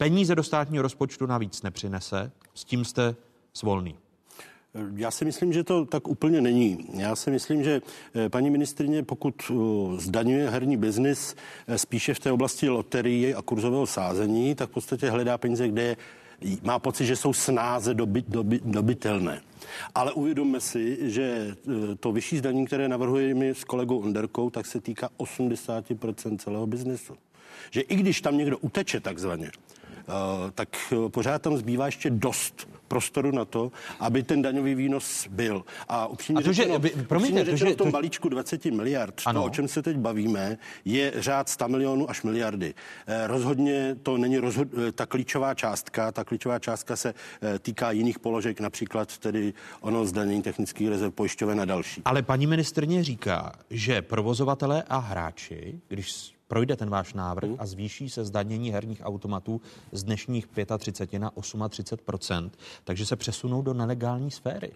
peníze 0.00 0.34
do 0.34 0.42
státního 0.42 0.82
rozpočtu 0.82 1.26
navíc 1.26 1.62
nepřinese, 1.62 2.32
s 2.54 2.64
tím 2.64 2.84
jste 2.84 3.14
svolný. 3.52 3.94
Já 4.96 5.10
si 5.10 5.24
myslím, 5.24 5.52
že 5.52 5.64
to 5.64 5.84
tak 5.84 6.08
úplně 6.08 6.40
není. 6.40 6.88
Já 6.92 7.16
si 7.16 7.30
myslím, 7.30 7.64
že 7.64 7.82
eh, 8.14 8.28
paní 8.28 8.50
ministrině, 8.50 9.02
pokud 9.02 9.34
eh, 9.50 9.54
zdaňuje 10.00 10.50
herní 10.50 10.76
biznis 10.76 11.36
eh, 11.66 11.78
spíše 11.78 12.14
v 12.14 12.18
té 12.18 12.32
oblasti 12.32 12.68
loterie 12.68 13.34
a 13.34 13.42
kurzového 13.42 13.86
sázení, 13.86 14.54
tak 14.54 14.70
v 14.70 14.72
podstatě 14.72 15.10
hledá 15.10 15.38
peníze, 15.38 15.68
kde 15.68 15.82
je, 15.82 15.96
má 16.62 16.78
pocit, 16.78 17.06
že 17.06 17.16
jsou 17.16 17.32
snáze 17.32 17.94
doby, 17.94 18.24
doby, 18.28 18.60
dobytelné. 18.64 19.40
Ale 19.94 20.12
uvědomme 20.12 20.60
si, 20.60 21.10
že 21.10 21.56
to 22.00 22.12
vyšší 22.12 22.38
zdanění, 22.38 22.66
které 22.66 22.88
navrhujeme 22.88 23.54
s 23.54 23.64
kolegou 23.64 23.98
Onderkou, 23.98 24.50
tak 24.50 24.66
se 24.66 24.80
týká 24.80 25.10
80% 25.18 26.38
celého 26.38 26.66
biznesu. 26.66 27.16
Že 27.70 27.80
i 27.80 27.96
když 27.96 28.20
tam 28.20 28.38
někdo 28.38 28.58
uteče 28.58 29.00
takzvaně, 29.00 29.50
Eh, 30.10 30.50
tak 30.54 30.68
eh, 30.92 31.08
pořád 31.08 31.42
tam 31.42 31.56
zbývá 31.56 31.86
ještě 31.86 32.10
dost 32.10 32.68
prostoru 32.88 33.30
na 33.30 33.44
to, 33.44 33.72
aby 34.00 34.22
ten 34.22 34.42
daňový 34.42 34.74
výnos 34.74 35.26
byl. 35.30 35.64
A 35.88 36.06
upřímně 36.06 36.40
a 36.40 36.42
to, 36.44 36.52
řečeno, 36.52 36.80
že, 36.82 37.02
promiňte, 37.02 37.44
to, 37.44 37.56
že, 37.56 37.64
v 37.64 37.76
tom 37.76 37.88
to... 37.88 37.92
balíčku 37.92 38.28
20 38.28 38.64
miliard, 38.64 39.22
ano. 39.26 39.40
to, 39.40 39.46
o 39.46 39.50
čem 39.50 39.68
se 39.68 39.82
teď 39.82 39.96
bavíme, 39.96 40.58
je 40.84 41.12
řád 41.16 41.48
100 41.48 41.68
milionů 41.68 42.10
až 42.10 42.22
miliardy. 42.22 42.74
Eh, 43.06 43.26
rozhodně 43.26 43.96
to 44.02 44.16
není 44.16 44.38
rozhod... 44.38 44.68
ta 44.94 45.06
klíčová 45.06 45.54
částka. 45.54 46.12
Ta 46.12 46.24
klíčová 46.24 46.58
částka 46.58 46.96
se 46.96 47.14
týká 47.58 47.90
jiných 47.90 48.18
položek, 48.18 48.60
například 48.60 49.18
tedy 49.18 49.54
ono 49.80 50.04
zdanění 50.06 50.42
technických 50.42 50.88
rezerv 50.88 51.12
pojišťoven 51.12 51.60
a 51.60 51.64
další. 51.64 52.02
Ale 52.04 52.22
paní 52.22 52.46
ministrně 52.46 53.04
říká, 53.04 53.52
že 53.70 54.02
provozovatelé 54.02 54.82
a 54.88 54.98
hráči, 54.98 55.80
když 55.88 56.39
projde 56.50 56.76
ten 56.76 56.90
váš 56.90 57.14
návrh 57.14 57.50
a 57.58 57.66
zvýší 57.66 58.10
se 58.10 58.24
zdanění 58.24 58.70
herních 58.70 59.00
automatů 59.04 59.60
z 59.92 60.02
dnešních 60.02 60.46
35 60.78 61.18
na 61.18 61.30
38% 61.30 62.50
takže 62.84 63.06
se 63.06 63.16
přesunou 63.16 63.62
do 63.62 63.74
nelegální 63.74 64.30
sféry. 64.30 64.72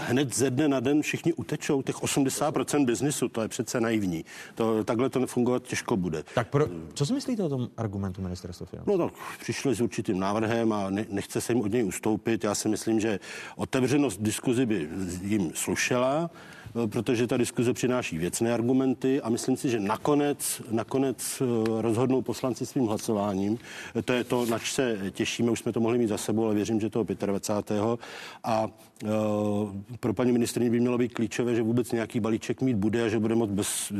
Hned 0.00 0.34
ze 0.34 0.50
dne 0.50 0.68
na 0.68 0.80
den 0.80 1.02
všichni 1.02 1.32
utečou, 1.32 1.82
těch 1.82 1.96
80% 1.96 2.84
biznisu, 2.84 3.28
to 3.28 3.42
je 3.42 3.48
přece 3.48 3.80
naivní. 3.80 4.24
To, 4.54 4.84
takhle 4.84 5.10
to 5.10 5.18
nefungovat 5.18 5.62
těžko 5.62 5.96
bude. 5.96 6.24
Tak 6.34 6.48
pro, 6.48 6.66
co 6.94 7.06
si 7.06 7.12
myslíte 7.12 7.42
o 7.42 7.48
tom 7.48 7.68
argumentu 7.76 8.22
ministerstva 8.22 8.66
financí? 8.66 8.90
No 8.90 8.98
tak 8.98 9.12
přišli 9.40 9.74
s 9.74 9.80
určitým 9.80 10.18
návrhem 10.18 10.72
a 10.72 10.90
ne, 10.90 11.06
nechce 11.08 11.40
se 11.40 11.52
jim 11.52 11.62
od 11.62 11.72
něj 11.72 11.84
ustoupit. 11.84 12.44
Já 12.44 12.54
si 12.54 12.68
myslím, 12.68 13.00
že 13.00 13.20
otevřenost 13.56 14.22
diskuzi 14.22 14.66
by 14.66 14.88
jim 15.22 15.50
slušela. 15.54 16.30
Eh, 16.74 16.86
protože 16.86 17.26
ta 17.26 17.36
diskuze 17.36 17.72
přináší 17.72 18.18
věcné 18.18 18.54
argumenty 18.54 19.20
a 19.20 19.28
myslím 19.28 19.56
si, 19.56 19.70
že 19.70 19.80
nakonec, 19.80 20.62
nakonec 20.70 21.42
eh, 21.42 21.82
rozhodnou 21.82 22.22
poslanci 22.22 22.66
svým 22.66 22.86
hlasováním. 22.86 23.58
Eh, 23.96 24.02
to 24.02 24.12
je 24.12 24.24
to, 24.24 24.46
nač 24.46 24.72
se 24.72 24.98
těšíme, 25.10 25.50
už 25.50 25.58
jsme 25.58 25.72
to 25.72 25.80
mohli 25.80 25.98
mít 25.98 26.08
za 26.08 26.18
sebou, 26.18 26.44
ale 26.44 26.54
věřím, 26.54 26.80
že 26.80 26.90
toho 26.90 27.06
25. 27.26 27.98
A 28.44 28.68
pro 30.00 30.14
paní 30.14 30.32
ministrině 30.32 30.70
by 30.70 30.80
mělo 30.80 30.98
být 30.98 31.14
klíčové, 31.14 31.54
že 31.54 31.62
vůbec 31.62 31.92
nějaký 31.92 32.20
balíček 32.20 32.60
mít 32.60 32.76
bude 32.76 33.04
a 33.04 33.08
že 33.08 33.18
bude 33.18 33.34
moct 33.34 33.50
bez 33.50 33.92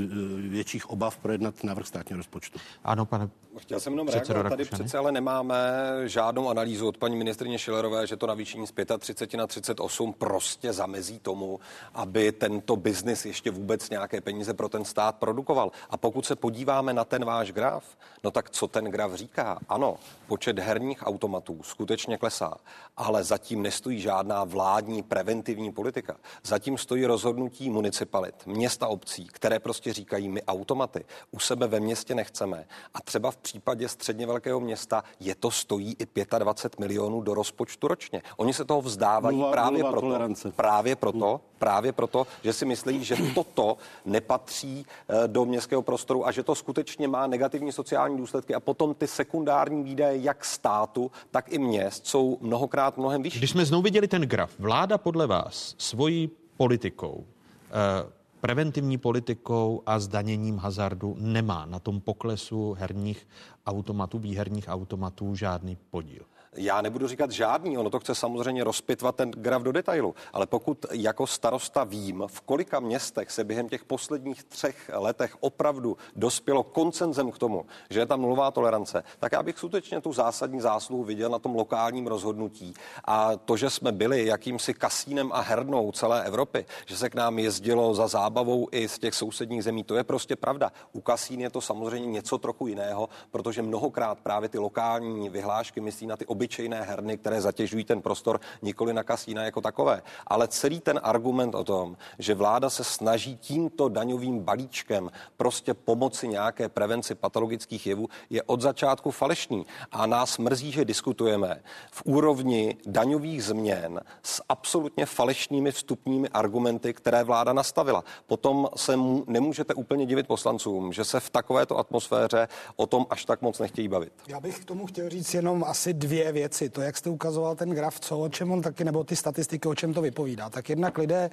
větších 0.48 0.90
obav 0.90 1.18
projednat 1.18 1.64
návrh 1.64 1.86
státního 1.86 2.16
rozpočtu. 2.16 2.58
Ano, 2.84 3.06
pane 3.06 3.28
Chtěl 3.58 3.80
jsem 3.80 3.92
jenom 3.92 4.08
reagovat. 4.08 4.48
Tady 4.48 4.64
přece 4.64 4.98
ale 4.98 5.12
nemáme 5.12 5.56
žádnou 6.04 6.48
analýzu 6.48 6.88
od 6.88 6.98
paní 6.98 7.16
ministrině 7.16 7.58
Šilerové, 7.58 8.06
že 8.06 8.16
to 8.16 8.26
navýšení 8.26 8.66
z 8.66 8.72
35 8.98 9.38
na 9.38 9.46
38 9.46 10.12
prostě 10.12 10.72
zamezí 10.72 11.18
tomu, 11.18 11.60
aby 11.94 12.32
tento 12.32 12.76
biznis 12.76 13.26
ještě 13.26 13.50
vůbec 13.50 13.90
nějaké 13.90 14.20
peníze 14.20 14.54
pro 14.54 14.68
ten 14.68 14.84
stát 14.84 15.16
produkoval. 15.16 15.72
A 15.90 15.96
pokud 15.96 16.26
se 16.26 16.36
podíváme 16.36 16.92
na 16.92 17.04
ten 17.04 17.24
váš 17.24 17.52
graf, 17.52 17.84
no 18.24 18.30
tak 18.30 18.50
co 18.50 18.68
ten 18.68 18.84
graf 18.84 19.14
říká? 19.14 19.58
Ano, 19.68 19.96
počet 20.26 20.58
herních 20.58 21.06
automatů 21.06 21.62
skutečně 21.62 22.18
klesá, 22.18 22.54
ale 22.96 23.24
zatím 23.24 23.62
nestojí 23.62 24.00
žádná 24.00 24.44
vládní 24.44 25.02
preventivní 25.02 25.72
politika. 25.72 26.16
Zatím 26.44 26.78
stojí 26.78 27.06
rozhodnutí 27.06 27.70
municipalit, 27.70 28.46
města 28.46 28.86
obcí, 28.86 29.26
které 29.26 29.58
prostě 29.58 29.92
říkají, 29.92 30.28
my 30.28 30.42
automaty 30.42 31.04
u 31.30 31.38
sebe 31.38 31.66
ve 31.66 31.80
městě 31.80 32.14
nechceme. 32.14 32.66
A 32.94 33.00
třeba 33.00 33.30
v 33.30 33.36
případě 33.42 33.88
středně 33.88 34.26
velkého 34.26 34.60
města 34.60 35.04
je 35.20 35.34
to 35.34 35.50
stojí 35.50 35.96
i 35.98 36.24
25 36.38 36.80
milionů 36.80 37.20
do 37.20 37.34
rozpočtu 37.34 37.88
ročně. 37.88 38.22
Oni 38.36 38.54
se 38.54 38.64
toho 38.64 38.82
vzdávají 38.82 39.38
nula, 39.38 39.52
právě, 39.52 39.78
nula 39.78 39.90
proto, 39.90 40.50
právě 40.56 40.96
proto, 40.96 41.40
právě 41.58 41.92
proto, 41.92 42.26
že 42.44 42.52
si 42.52 42.64
myslí, 42.64 43.04
že 43.04 43.16
toto 43.34 43.76
nepatří 44.04 44.86
eh, 45.08 45.28
do 45.28 45.44
městského 45.44 45.82
prostoru 45.82 46.26
a 46.26 46.32
že 46.32 46.42
to 46.42 46.54
skutečně 46.54 47.08
má 47.08 47.26
negativní 47.26 47.72
sociální 47.72 48.16
důsledky 48.16 48.54
a 48.54 48.60
potom 48.60 48.94
ty 48.94 49.06
sekundární 49.06 49.82
výdaje 49.82 50.22
jak 50.22 50.44
státu, 50.44 51.10
tak 51.30 51.52
i 51.52 51.58
měst 51.58 52.06
jsou 52.06 52.38
mnohokrát 52.40 52.98
mnohem 52.98 53.22
vyšší. 53.22 53.38
Když 53.38 53.50
jsme 53.50 53.64
znovu 53.64 53.82
viděli 53.82 54.08
ten 54.08 54.22
graf, 54.22 54.50
vláda 54.58 54.98
podle 54.98 55.26
vás 55.26 55.74
svojí 55.78 56.30
politikou 56.56 57.26
eh, 57.70 58.21
preventivní 58.42 58.98
politikou 58.98 59.82
a 59.86 59.98
zdaněním 59.98 60.58
hazardu 60.58 61.16
nemá 61.18 61.66
na 61.66 61.78
tom 61.78 62.00
poklesu 62.00 62.72
herních 62.78 63.28
automatů, 63.66 64.18
výherních 64.18 64.64
automatů 64.68 65.34
žádný 65.34 65.76
podíl. 65.90 66.22
Já 66.56 66.82
nebudu 66.82 67.08
říkat 67.08 67.30
žádný, 67.30 67.78
ono 67.78 67.90
to 67.90 68.00
chce 68.00 68.14
samozřejmě 68.14 68.64
rozpitvat 68.64 69.16
ten 69.16 69.30
graf 69.30 69.62
do 69.62 69.72
detailu, 69.72 70.14
ale 70.32 70.46
pokud 70.46 70.86
jako 70.90 71.26
starosta 71.26 71.84
vím, 71.84 72.24
v 72.26 72.40
kolika 72.40 72.80
městech 72.80 73.30
se 73.30 73.44
během 73.44 73.68
těch 73.68 73.84
posledních 73.84 74.44
třech 74.44 74.90
letech 74.94 75.36
opravdu 75.40 75.96
dospělo 76.16 76.62
koncenzem 76.62 77.30
k 77.30 77.38
tomu, 77.38 77.66
že 77.90 78.00
je 78.00 78.06
tam 78.06 78.22
nulová 78.22 78.50
tolerance, 78.50 79.04
tak 79.18 79.32
já 79.32 79.42
bych 79.42 79.58
skutečně 79.58 80.00
tu 80.00 80.12
zásadní 80.12 80.60
zásluhu 80.60 81.04
viděl 81.04 81.30
na 81.30 81.38
tom 81.38 81.54
lokálním 81.54 82.06
rozhodnutí. 82.06 82.74
A 83.04 83.36
to, 83.36 83.56
že 83.56 83.70
jsme 83.70 83.92
byli 83.92 84.26
jakýmsi 84.26 84.74
kasínem 84.74 85.32
a 85.32 85.40
hernou 85.40 85.92
celé 85.92 86.24
Evropy, 86.24 86.66
že 86.86 86.96
se 86.96 87.10
k 87.10 87.14
nám 87.14 87.38
jezdilo 87.38 87.94
za 87.94 88.08
zábavou 88.08 88.68
i 88.72 88.88
z 88.88 88.98
těch 88.98 89.14
sousedních 89.14 89.64
zemí, 89.64 89.84
to 89.84 89.96
je 89.96 90.04
prostě 90.04 90.36
pravda. 90.36 90.72
U 90.92 91.00
kasín 91.00 91.40
je 91.40 91.50
to 91.50 91.60
samozřejmě 91.60 92.06
něco 92.06 92.38
trochu 92.38 92.66
jiného, 92.66 93.08
protože 93.30 93.62
mnohokrát 93.62 94.18
právě 94.20 94.48
ty 94.48 94.58
lokální 94.58 95.28
vyhlášky 95.28 95.80
myslí 95.80 96.06
na 96.06 96.16
ty 96.16 96.26
obyčejné 96.42 96.82
herny, 96.82 97.18
které 97.18 97.40
zatěžují 97.40 97.84
ten 97.84 98.02
prostor, 98.02 98.40
nikoli 98.62 98.92
na 98.92 99.02
kasína 99.02 99.44
jako 99.44 99.60
takové. 99.60 100.02
Ale 100.26 100.48
celý 100.48 100.80
ten 100.80 101.00
argument 101.02 101.54
o 101.54 101.64
tom, 101.64 101.96
že 102.18 102.34
vláda 102.34 102.70
se 102.70 102.84
snaží 102.84 103.36
tímto 103.36 103.88
daňovým 103.88 104.40
balíčkem 104.40 105.10
prostě 105.36 105.74
pomoci 105.74 106.28
nějaké 106.28 106.68
prevenci 106.68 107.14
patologických 107.14 107.86
jevů, 107.86 108.08
je 108.30 108.42
od 108.42 108.60
začátku 108.60 109.10
falešný. 109.10 109.66
A 109.92 110.06
nás 110.06 110.38
mrzí, 110.38 110.72
že 110.72 110.84
diskutujeme 110.84 111.62
v 111.90 112.02
úrovni 112.04 112.76
daňových 112.86 113.44
změn 113.44 114.00
s 114.22 114.42
absolutně 114.48 115.06
falešnými 115.06 115.72
vstupními 115.72 116.28
argumenty, 116.28 116.94
které 116.94 117.24
vláda 117.24 117.52
nastavila. 117.52 118.04
Potom 118.26 118.68
se 118.76 118.96
mu, 118.96 119.24
nemůžete 119.26 119.74
úplně 119.74 120.06
divit 120.06 120.26
poslancům, 120.26 120.92
že 120.92 121.04
se 121.04 121.20
v 121.20 121.30
takovéto 121.30 121.78
atmosféře 121.78 122.48
o 122.76 122.86
tom 122.86 123.06
až 123.10 123.24
tak 123.24 123.42
moc 123.42 123.58
nechtějí 123.58 123.88
bavit. 123.88 124.12
Já 124.26 124.40
bych 124.40 124.58
k 124.58 124.64
tomu 124.64 124.86
chtěl 124.86 125.08
říct 125.08 125.34
jenom 125.34 125.64
asi 125.64 125.94
dvě 125.94 126.31
věci. 126.32 126.68
To, 126.68 126.80
jak 126.80 126.96
jste 126.96 127.10
ukazoval 127.10 127.56
ten 127.56 127.70
graf, 127.70 128.00
co, 128.00 128.18
o 128.18 128.28
čem 128.28 128.52
on 128.52 128.62
taky, 128.62 128.84
nebo 128.84 129.04
ty 129.04 129.16
statistiky, 129.16 129.68
o 129.68 129.74
čem 129.74 129.94
to 129.94 130.02
vypovídá. 130.02 130.50
Tak 130.50 130.68
jednak 130.68 130.98
lidé 130.98 131.30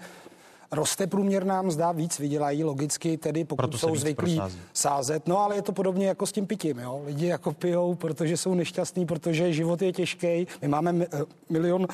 roste 0.71 1.07
průměrná 1.07 1.61
mzda, 1.61 1.91
víc 1.91 2.19
vydělají 2.19 2.63
logicky, 2.63 3.17
tedy 3.17 3.43
pokud 3.43 3.57
Proto 3.61 3.77
jsou 3.77 3.95
zvyklí 3.95 4.35
prosází. 4.35 4.59
sázet. 4.73 5.27
No 5.27 5.39
ale 5.39 5.55
je 5.55 5.61
to 5.61 5.71
podobně 5.71 6.07
jako 6.07 6.25
s 6.25 6.31
tím 6.31 6.47
pitím. 6.47 6.79
Jo? 6.79 7.01
Lidi 7.05 7.27
jako 7.27 7.51
pijou, 7.53 7.95
protože 7.95 8.37
jsou 8.37 8.53
nešťastní, 8.53 9.05
protože 9.05 9.53
život 9.53 9.81
je 9.81 9.93
těžký. 9.93 10.47
My 10.61 10.67
máme 10.67 10.95
eh, 11.13 11.21
milion 11.49 11.87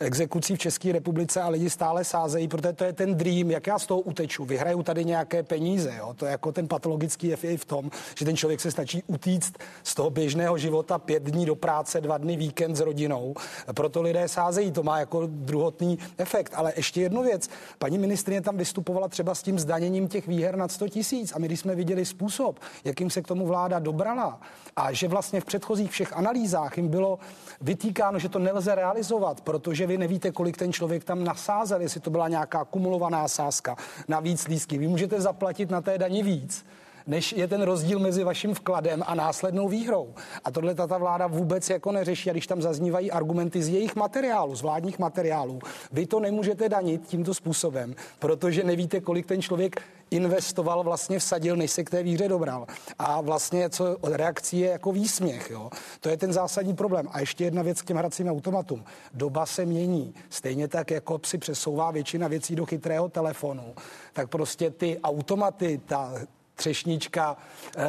exekucí 0.00 0.56
v 0.56 0.58
České 0.58 0.92
republice 0.92 1.40
a 1.42 1.48
lidi 1.48 1.70
stále 1.70 2.04
sázejí, 2.04 2.48
protože 2.48 2.72
to 2.72 2.84
je 2.84 2.92
ten 2.92 3.14
dream, 3.14 3.50
jak 3.50 3.66
já 3.66 3.78
z 3.78 3.86
toho 3.86 4.00
uteču. 4.00 4.44
Vyhraju 4.44 4.82
tady 4.82 5.04
nějaké 5.04 5.42
peníze. 5.42 5.94
Jo? 5.98 6.14
To 6.16 6.24
je 6.26 6.30
jako 6.30 6.52
ten 6.52 6.68
patologický 6.68 7.28
je 7.28 7.56
v 7.58 7.64
tom, 7.64 7.90
že 8.18 8.24
ten 8.24 8.36
člověk 8.36 8.60
se 8.60 8.70
stačí 8.70 9.02
utíct 9.06 9.58
z 9.82 9.94
toho 9.94 10.10
běžného 10.10 10.58
života 10.58 10.98
pět 10.98 11.22
dní 11.22 11.46
do 11.46 11.54
práce, 11.56 12.00
dva 12.00 12.18
dny 12.18 12.36
víkend 12.36 12.76
s 12.76 12.80
rodinou. 12.80 13.34
Proto 13.74 14.02
lidé 14.02 14.28
sázejí. 14.28 14.72
To 14.72 14.82
má 14.82 14.98
jako 14.98 15.26
druhotný 15.26 15.98
efekt. 16.18 16.52
Ale 16.56 16.72
ještě 16.76 17.00
jednu 17.00 17.22
věc. 17.22 17.48
Paní 17.78 17.98
ministr 17.98 18.17
ministrině 18.18 18.40
tam 18.40 18.56
vystupovala 18.56 19.08
třeba 19.08 19.34
s 19.34 19.42
tím 19.42 19.58
zdaněním 19.58 20.08
těch 20.08 20.26
výher 20.26 20.56
nad 20.56 20.72
100 20.72 20.88
tisíc. 20.88 21.32
A 21.34 21.38
my, 21.38 21.46
když 21.46 21.60
jsme 21.60 21.74
viděli 21.74 22.04
způsob, 22.04 22.60
jakým 22.84 23.10
se 23.10 23.22
k 23.22 23.26
tomu 23.26 23.46
vláda 23.46 23.78
dobrala 23.78 24.40
a 24.76 24.92
že 24.92 25.08
vlastně 25.08 25.40
v 25.40 25.44
předchozích 25.44 25.90
všech 25.90 26.12
analýzách 26.12 26.76
jim 26.76 26.88
bylo 26.88 27.18
vytýkáno, 27.60 28.18
že 28.18 28.28
to 28.28 28.38
nelze 28.38 28.74
realizovat, 28.74 29.40
protože 29.40 29.86
vy 29.86 29.98
nevíte, 29.98 30.30
kolik 30.30 30.56
ten 30.56 30.72
člověk 30.72 31.04
tam 31.04 31.24
nasázel, 31.24 31.80
jestli 31.80 32.00
to 32.00 32.10
byla 32.10 32.28
nějaká 32.28 32.64
kumulovaná 32.64 33.28
sázka, 33.28 33.76
navíc 34.08 34.48
lísky. 34.48 34.78
Vy 34.78 34.88
můžete 34.88 35.20
zaplatit 35.20 35.70
na 35.70 35.80
té 35.80 35.98
dani 35.98 36.22
víc 36.22 36.64
než 37.08 37.32
je 37.32 37.48
ten 37.48 37.62
rozdíl 37.62 37.98
mezi 37.98 38.24
vaším 38.24 38.54
vkladem 38.54 39.02
a 39.06 39.14
následnou 39.14 39.68
výhrou. 39.68 40.14
A 40.44 40.50
tohle 40.50 40.74
ta 40.74 40.86
vláda 40.86 41.26
vůbec 41.26 41.70
jako 41.70 41.92
neřeší. 41.92 42.30
A 42.30 42.32
když 42.32 42.46
tam 42.46 42.62
zaznívají 42.62 43.10
argumenty 43.10 43.62
z 43.62 43.68
jejich 43.68 43.96
materiálů, 43.96 44.56
z 44.56 44.62
vládních 44.62 44.98
materiálů, 44.98 45.58
vy 45.92 46.06
to 46.06 46.20
nemůžete 46.20 46.68
danit 46.68 47.06
tímto 47.06 47.34
způsobem, 47.34 47.94
protože 48.18 48.64
nevíte, 48.64 49.00
kolik 49.00 49.26
ten 49.26 49.42
člověk 49.42 49.82
investoval, 50.10 50.84
vlastně 50.84 51.18
vsadil, 51.18 51.56
než 51.56 51.70
se 51.70 51.84
k 51.84 51.90
té 51.90 52.02
výhře 52.02 52.28
dobral. 52.28 52.66
A 52.98 53.20
vlastně 53.20 53.70
co 53.70 53.96
reakcí 54.02 54.58
je 54.58 54.70
jako 54.70 54.92
výsměch. 54.92 55.50
Jo? 55.50 55.70
To 56.00 56.08
je 56.08 56.16
ten 56.16 56.32
zásadní 56.32 56.74
problém. 56.74 57.08
A 57.12 57.20
ještě 57.20 57.44
jedna 57.44 57.62
věc 57.62 57.82
k 57.82 57.84
těm 57.84 57.96
hracím 57.96 58.28
automatům. 58.28 58.84
Doba 59.14 59.46
se 59.46 59.64
mění. 59.64 60.14
Stejně 60.30 60.68
tak, 60.68 60.90
jako 60.90 61.20
si 61.24 61.38
přesouvá 61.38 61.90
většina 61.90 62.28
věcí 62.28 62.56
do 62.56 62.66
chytrého 62.66 63.08
telefonu, 63.08 63.74
tak 64.12 64.28
prostě 64.28 64.70
ty 64.70 65.00
automaty, 65.02 65.80
ta 65.86 66.14
třešnička, 66.58 67.36
eh, 67.76 67.82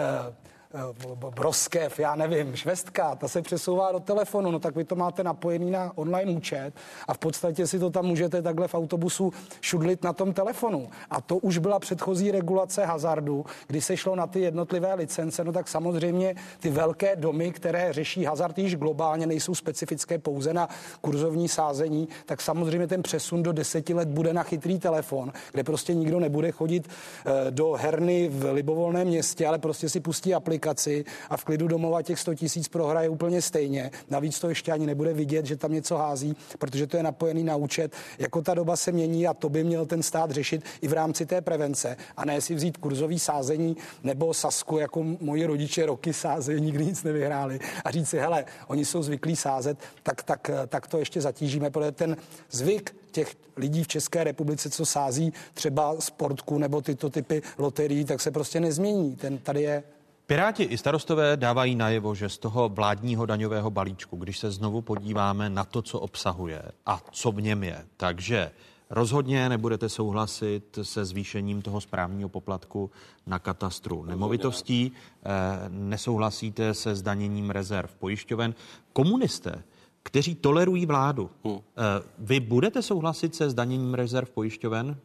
broskev, 1.35 1.99
já 1.99 2.15
nevím, 2.15 2.55
švestka, 2.55 3.15
ta 3.15 3.27
se 3.27 3.41
přesouvá 3.41 3.91
do 3.91 3.99
telefonu, 3.99 4.51
no 4.51 4.59
tak 4.59 4.75
vy 4.75 4.83
to 4.83 4.95
máte 4.95 5.23
napojený 5.23 5.71
na 5.71 5.91
online 5.95 6.31
účet 6.31 6.73
a 7.07 7.13
v 7.13 7.17
podstatě 7.17 7.67
si 7.67 7.79
to 7.79 7.89
tam 7.89 8.05
můžete 8.05 8.41
takhle 8.41 8.67
v 8.67 8.75
autobusu 8.75 9.33
šudlit 9.61 10.03
na 10.03 10.13
tom 10.13 10.33
telefonu. 10.33 10.89
A 11.09 11.21
to 11.21 11.37
už 11.37 11.57
byla 11.57 11.79
předchozí 11.79 12.31
regulace 12.31 12.85
hazardu, 12.85 13.45
kdy 13.67 13.81
se 13.81 13.97
šlo 13.97 14.15
na 14.15 14.27
ty 14.27 14.39
jednotlivé 14.39 14.93
licence, 14.93 15.43
no 15.43 15.51
tak 15.51 15.67
samozřejmě 15.67 16.35
ty 16.59 16.69
velké 16.69 17.15
domy, 17.15 17.51
které 17.51 17.93
řeší 17.93 18.23
hazard 18.23 18.57
již 18.57 18.75
globálně, 18.75 19.27
nejsou 19.27 19.55
specifické 19.55 20.17
pouze 20.17 20.53
na 20.53 20.69
kurzovní 21.01 21.47
sázení, 21.47 22.07
tak 22.25 22.41
samozřejmě 22.41 22.87
ten 22.87 23.03
přesun 23.03 23.43
do 23.43 23.51
deseti 23.51 23.93
let 23.93 24.07
bude 24.07 24.33
na 24.33 24.43
chytrý 24.43 24.79
telefon, 24.79 25.31
kde 25.51 25.63
prostě 25.63 25.93
nikdo 25.93 26.19
nebude 26.19 26.51
chodit 26.51 26.89
eh, 26.89 27.51
do 27.51 27.73
herny 27.73 28.29
v 28.29 28.53
libovolném 28.53 29.07
městě, 29.07 29.47
ale 29.47 29.59
prostě 29.59 29.89
si 29.89 29.99
pustí 29.99 30.33
aplikaci 30.33 30.58
aplikaci 30.59 31.05
a 31.29 31.37
v 31.37 31.43
klidu 31.43 31.67
domova 31.67 32.01
těch 32.01 32.19
100 32.19 32.35
tisíc 32.35 32.67
prohraje 32.67 33.09
úplně 33.09 33.41
stejně. 33.41 33.91
Navíc 34.09 34.39
to 34.39 34.49
ještě 34.49 34.71
ani 34.71 34.85
nebude 34.85 35.13
vidět, 35.13 35.45
že 35.45 35.55
tam 35.55 35.73
něco 35.73 35.97
hází, 35.97 36.35
protože 36.59 36.87
to 36.87 36.97
je 36.97 37.03
napojený 37.03 37.43
na 37.43 37.55
účet. 37.55 37.93
Jako 38.19 38.41
ta 38.41 38.53
doba 38.53 38.75
se 38.75 38.91
mění 38.91 39.27
a 39.27 39.33
to 39.33 39.49
by 39.49 39.63
měl 39.63 39.85
ten 39.85 40.03
stát 40.03 40.31
řešit 40.31 40.63
i 40.81 40.87
v 40.87 40.93
rámci 40.93 41.25
té 41.25 41.41
prevence 41.41 41.97
a 42.17 42.25
ne 42.25 42.41
si 42.41 42.55
vzít 42.55 42.77
kurzový 42.77 43.19
sázení 43.19 43.77
nebo 44.03 44.33
sasku, 44.33 44.77
jako 44.77 45.03
moji 45.03 45.45
rodiče 45.45 45.85
roky 45.85 46.13
sázeli, 46.13 46.61
nikdy 46.61 46.85
nic 46.85 47.03
nevyhráli 47.03 47.59
a 47.85 47.91
říct 47.91 48.09
si, 48.09 48.17
hele, 48.19 48.45
oni 48.67 48.85
jsou 48.85 49.03
zvyklí 49.03 49.35
sázet, 49.35 49.77
tak, 50.03 50.23
tak, 50.23 50.51
tak 50.67 50.87
to 50.87 50.97
ještě 50.97 51.21
zatížíme, 51.21 51.69
protože 51.69 51.91
ten 51.91 52.17
zvyk 52.51 52.95
těch 53.11 53.35
lidí 53.57 53.83
v 53.83 53.87
České 53.87 54.23
republice, 54.23 54.69
co 54.69 54.85
sází 54.85 55.33
třeba 55.53 55.95
sportku 55.99 56.57
nebo 56.57 56.81
tyto 56.81 57.09
typy 57.09 57.41
loterií, 57.57 58.05
tak 58.05 58.21
se 58.21 58.31
prostě 58.31 58.59
nezmění. 58.59 59.15
Ten 59.15 59.37
tady 59.37 59.61
je 59.61 59.83
Piráti 60.29 60.63
i 60.63 60.77
starostové 60.77 61.37
dávají 61.37 61.75
najevo, 61.75 62.15
že 62.15 62.29
z 62.29 62.37
toho 62.37 62.69
vládního 62.69 63.25
daňového 63.25 63.71
balíčku, 63.71 64.17
když 64.17 64.39
se 64.39 64.51
znovu 64.51 64.81
podíváme 64.81 65.49
na 65.49 65.63
to, 65.63 65.81
co 65.81 65.99
obsahuje 65.99 66.61
a 66.85 67.01
co 67.11 67.31
v 67.31 67.41
něm 67.41 67.63
je, 67.63 67.85
takže 67.97 68.51
rozhodně 68.89 69.49
nebudete 69.49 69.89
souhlasit 69.89 70.79
se 70.81 71.05
zvýšením 71.05 71.61
toho 71.61 71.81
správního 71.81 72.29
poplatku 72.29 72.91
na 73.27 73.39
katastru 73.39 74.05
nemovitostí, 74.05 74.91
eh, 74.91 75.29
nesouhlasíte 75.69 76.73
se 76.73 76.95
zdaněním 76.95 77.49
rezerv 77.49 77.95
pojišťoven. 77.99 78.55
Komunisté 78.93 79.63
kteří 80.09 80.35
tolerují 80.35 80.85
vládu. 80.85 81.29
Hmm. 81.43 81.55
Eh, 81.55 81.81
vy 82.19 82.39
budete 82.39 82.81
souhlasit 82.81 83.35
se 83.35 83.49
zdaněním 83.49 83.93
rezerv 83.93 84.29
pojišťoven 84.29 84.97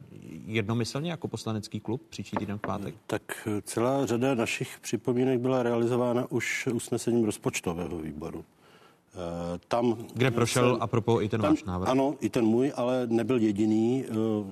jednomyslně 0.46 1.10
jako 1.10 1.28
poslanecký 1.28 1.80
klub 1.80 2.02
příští 2.08 2.36
týden 2.36 2.58
v 2.58 2.60
pátek? 2.60 2.94
Tak 3.06 3.22
eh, 3.46 3.62
celá 3.62 4.06
řada 4.06 4.34
našich 4.34 4.78
připomínek 4.80 5.40
byla 5.40 5.62
realizována 5.62 6.26
už 6.30 6.68
usnesením 6.72 7.24
rozpočtového 7.24 7.98
výboru. 7.98 8.44
Eh, 8.44 9.58
tam, 9.68 9.96
Kde 10.14 10.30
prošel 10.30 10.78
a 10.80 10.86
propos 10.86 11.22
i 11.22 11.28
ten 11.28 11.40
tam, 11.40 11.50
váš 11.50 11.64
návrh? 11.64 11.88
Ano, 11.88 12.14
i 12.20 12.28
ten 12.28 12.44
můj, 12.44 12.72
ale 12.76 13.06
nebyl 13.06 13.38
jediný. 13.38 14.04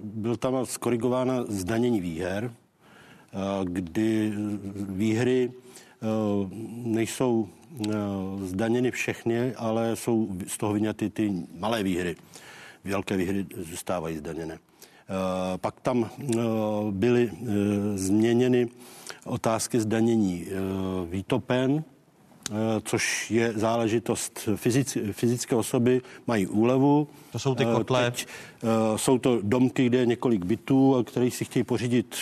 Byl 0.02 0.36
tam 0.36 0.66
skorigována 0.66 1.44
zdanění 1.48 2.00
výher, 2.00 2.52
kdy 3.64 4.32
výhry 4.74 5.52
nejsou 6.84 7.48
zdaněny 8.44 8.90
všechny, 8.90 9.54
ale 9.54 9.96
jsou 9.96 10.28
z 10.46 10.58
toho 10.58 10.72
vyňaty 10.72 11.10
ty 11.10 11.32
malé 11.58 11.82
výhry. 11.82 12.16
Velké 12.84 13.16
výhry 13.16 13.46
zůstávají 13.56 14.18
zdaněné. 14.18 14.54
Eh, 14.54 15.58
pak 15.58 15.80
tam 15.80 16.10
eh, 16.20 16.36
byly 16.90 17.30
změněny 17.94 18.68
otázky 19.24 19.80
zdanění 19.80 20.46
výtopen, 21.10 21.84
Eh, 22.50 22.80
což 22.84 23.30
je 23.30 23.52
záležitost 23.52 24.48
fyzic, 24.56 24.98
fyzické 25.12 25.56
osoby, 25.56 26.00
mají 26.26 26.46
úlevu. 26.46 27.08
To 27.32 27.38
jsou 27.38 27.54
ty 27.54 27.64
eh, 27.64 27.72
kotle? 27.74 28.10
Teď, 28.10 28.26
eh, 28.28 28.51
jsou 28.96 29.18
to 29.18 29.38
domky, 29.42 29.86
kde 29.86 29.98
je 29.98 30.06
několik 30.06 30.44
bytů, 30.44 31.04
které 31.06 31.30
si 31.30 31.44
chtějí 31.44 31.64
pořídit 31.64 32.16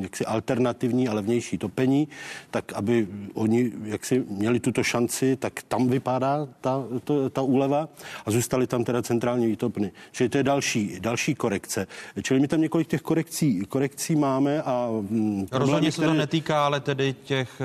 jaksi 0.00 0.26
alternativní 0.26 1.08
a 1.08 1.14
levnější 1.14 1.58
topení, 1.58 2.08
tak 2.50 2.72
aby 2.72 3.08
oni 3.34 3.72
jaksi 3.84 4.24
měli 4.28 4.60
tuto 4.60 4.82
šanci, 4.82 5.36
tak 5.36 5.62
tam 5.68 5.88
vypadá 5.88 6.48
ta, 6.60 6.84
to, 7.04 7.30
ta 7.30 7.42
úleva 7.42 7.88
a 8.26 8.30
zůstaly 8.30 8.66
tam 8.66 8.84
teda 8.84 9.02
centrální 9.02 9.46
výtopny. 9.46 9.92
Čili 10.12 10.28
to 10.28 10.38
je 10.38 10.44
další, 10.44 11.00
další 11.00 11.34
korekce. 11.34 11.86
Čili 12.22 12.40
my 12.40 12.48
tam 12.48 12.60
několik 12.60 12.88
těch 12.88 13.02
korekcí, 13.02 13.60
korekcí 13.68 14.16
máme 14.16 14.62
a... 14.62 14.88
Mm, 15.10 15.46
Rozhodně 15.52 15.92
se 15.92 16.02
to 16.02 16.14
netýká 16.14 16.66
ale 16.66 16.80
tedy 16.80 17.14
těch, 17.24 17.62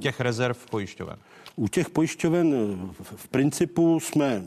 těch 0.00 0.20
rezerv 0.20 0.66
pojišťoven. 0.70 1.16
U 1.56 1.68
těch 1.68 1.90
pojišťoven 1.90 2.54
v 3.16 3.28
principu 3.28 4.00
jsme, 4.00 4.42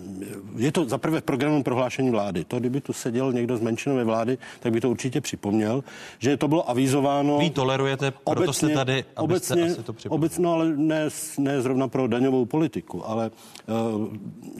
je 0.55 0.71
to 0.71 0.85
zaprvé 0.85 1.21
programem 1.21 1.63
prohlášení 1.63 2.09
vlády. 2.09 2.45
To, 2.45 2.59
kdyby 2.59 2.81
tu 2.81 2.93
seděl 2.93 3.33
někdo 3.33 3.57
z 3.57 3.61
menšinové 3.61 4.03
vlády, 4.03 4.37
tak 4.59 4.73
by 4.73 4.81
to 4.81 4.89
určitě 4.89 5.21
připomněl, 5.21 5.83
že 6.19 6.37
to 6.37 6.47
bylo 6.47 6.69
avizováno. 6.69 7.37
Vy 7.37 7.49
tolerujete, 7.49 8.11
proto 8.11 8.41
obecně, 8.41 8.53
jste 8.53 8.73
tady, 8.73 9.05
obecně, 9.17 9.63
asi 9.63 9.83
to 9.83 9.93
obecně, 10.09 10.43
no, 10.43 10.53
ale 10.53 10.73
ne, 10.75 11.09
ne 11.37 11.61
zrovna 11.61 11.87
pro 11.87 12.07
daňovou 12.07 12.45
politiku, 12.45 13.09
ale 13.09 13.31
uh, 13.31 14.07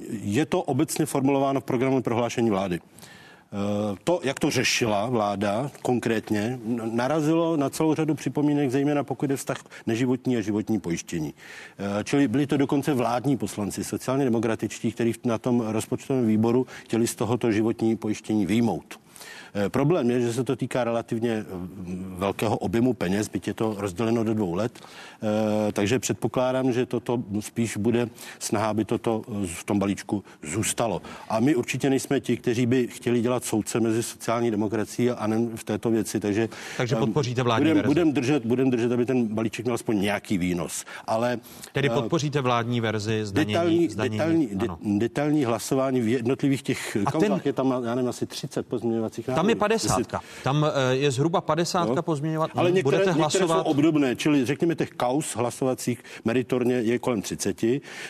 je 0.09 0.45
to 0.45 0.61
obecně 0.61 1.05
formulováno 1.05 1.61
v 1.61 1.63
programu 1.63 2.01
prohlášení 2.01 2.49
vlády. 2.49 2.79
Eh, 3.51 3.97
to, 4.03 4.19
jak 4.23 4.39
to 4.39 4.49
řešila 4.49 5.05
vláda 5.05 5.71
konkrétně, 5.81 6.59
narazilo 6.91 7.57
na 7.57 7.69
celou 7.69 7.95
řadu 7.95 8.15
připomínek, 8.15 8.71
zejména 8.71 9.03
pokud 9.03 9.29
je 9.29 9.37
vztah 9.37 9.57
neživotní 9.87 10.37
a 10.37 10.41
životní 10.41 10.79
pojištění. 10.79 11.33
Eh, 11.79 12.03
čili 12.03 12.27
byli 12.27 12.47
to 12.47 12.57
dokonce 12.57 12.93
vládní 12.93 13.37
poslanci, 13.37 13.83
sociálně 13.83 14.25
demokratičtí, 14.25 14.91
kteří 14.91 15.13
na 15.25 15.37
tom 15.37 15.63
rozpočtovém 15.67 16.27
výboru 16.27 16.67
chtěli 16.83 17.07
z 17.07 17.15
tohoto 17.15 17.51
životní 17.51 17.97
pojištění 17.97 18.45
výjmout. 18.45 18.99
Eh, 19.53 19.69
problém 19.69 20.11
je, 20.11 20.21
že 20.21 20.33
se 20.33 20.43
to 20.43 20.55
týká 20.55 20.83
relativně 20.83 21.31
eh, 21.31 21.45
velkého 22.17 22.57
objemu 22.57 22.93
peněz, 22.93 23.27
byť 23.27 23.47
je 23.47 23.53
to 23.53 23.75
rozděleno 23.77 24.23
do 24.23 24.33
dvou 24.33 24.53
let, 24.53 24.79
eh, 24.79 25.71
takže 25.71 25.99
předpokládám, 25.99 26.71
že 26.71 26.85
toto 26.85 27.23
spíš 27.39 27.77
bude 27.77 28.09
snaha, 28.39 28.69
aby 28.69 28.85
toto 28.85 29.21
v 29.45 29.63
tom 29.63 29.79
balíčku 29.79 30.23
zůstalo. 30.43 31.01
A 31.29 31.39
my 31.39 31.55
určitě 31.55 31.89
nejsme 31.89 32.19
ti, 32.19 32.37
kteří 32.37 32.65
by 32.65 32.87
chtěli 32.87 33.21
dělat 33.21 33.45
soudce 33.45 33.79
mezi 33.79 34.03
sociální 34.03 34.51
demokracií 34.51 35.09
a 35.09 35.13
ANEM 35.13 35.57
v 35.57 35.63
této 35.63 35.89
věci, 35.89 36.19
takže... 36.19 36.49
Takže 36.77 36.95
podpoříte 36.95 37.43
vládní 37.43 37.63
budem, 37.63 37.75
verzi. 37.75 37.87
Budem 37.87 38.13
držet, 38.13 38.45
budem 38.45 38.69
držet, 38.69 38.91
aby 38.91 39.05
ten 39.05 39.27
balíček 39.27 39.65
měl 39.65 39.75
aspoň 39.75 40.01
nějaký 40.01 40.37
výnos, 40.37 40.85
ale... 41.07 41.37
Tedy 41.73 41.89
podpoříte 41.89 42.41
vládní 42.41 42.81
verzi 42.81 43.25
zdanění, 43.25 43.53
detailní, 43.53 43.89
zdanění, 43.89 44.17
detailní, 44.17 44.47
de, 44.47 44.67
detailní 44.99 45.45
hlasování 45.45 46.01
v 46.01 46.07
jednotlivých 46.07 46.61
těch 46.61 46.97
kauzách 47.11 47.41
ten... 47.41 47.41
je 47.45 47.53
tam, 47.53 47.83
já 47.85 47.95
nevím, 47.95 48.09
asi 48.09 48.25
30 48.25 48.67
pozměňovacích 48.67 49.27
návrhů. 49.27 49.38
Tam 49.39 49.49
je 49.49 49.55
50. 49.55 50.01
Tam 50.43 50.65
eh, 50.65 50.95
je 50.95 51.11
zhruba 51.11 51.41
50 51.41 51.89
no. 51.89 52.03
pozměňovat. 52.03 52.51
Ale 52.55 52.71
některé, 52.71 52.97
Budete 52.97 53.11
hlasovat... 53.11 53.41
některé 53.41 53.59
jsou 53.59 53.69
obdobné, 53.69 54.15
čili 54.15 54.45
řekněme 54.45 54.75
těch 54.75 54.89
kaus 54.89 55.35
hlasovacích 55.35 56.03
meritorně 56.25 56.75
je 56.75 56.99
kolem 56.99 57.21
30, 57.21 57.63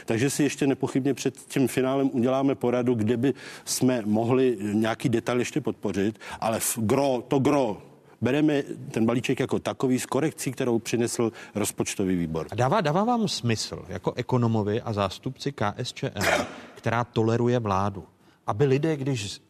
takže 0.06 0.30
si 0.30 0.44
ještě 0.44 0.68
nepochybně 0.68 1.14
před 1.14 1.38
tím 1.38 1.68
finálem 1.68 2.10
uděláme 2.14 2.56
poradu, 2.56 2.94
kde 2.94 3.18
by 3.18 3.34
jsme 3.66 4.02
mohli 4.06 4.58
nějaký 4.62 5.10
detail 5.10 5.40
ještě 5.40 5.62
podpořit, 5.62 6.20
ale 6.40 6.60
v 6.60 6.78
gro, 6.78 7.24
to 7.28 7.40
gro 7.40 7.78
bereme 8.22 8.64
ten 8.92 9.06
balíček 9.06 9.40
jako 9.40 9.60
takový 9.60 10.00
s 10.00 10.06
korekcí, 10.06 10.52
kterou 10.52 10.80
přinesl 10.80 11.32
rozpočtový 11.56 12.16
výbor. 12.16 12.48
A 12.52 12.56
dává, 12.56 12.82
dává 12.82 13.04
vám 13.04 13.28
smysl 13.28 13.86
jako 13.88 14.14
ekonomovi 14.16 14.82
a 14.82 14.94
zástupci 14.94 15.52
KSČM, 15.52 16.44
která 16.76 17.04
toleruje 17.04 17.60
vládu, 17.60 18.04
aby 18.48 18.66
lidé, 18.66 18.98
když 18.98 19.42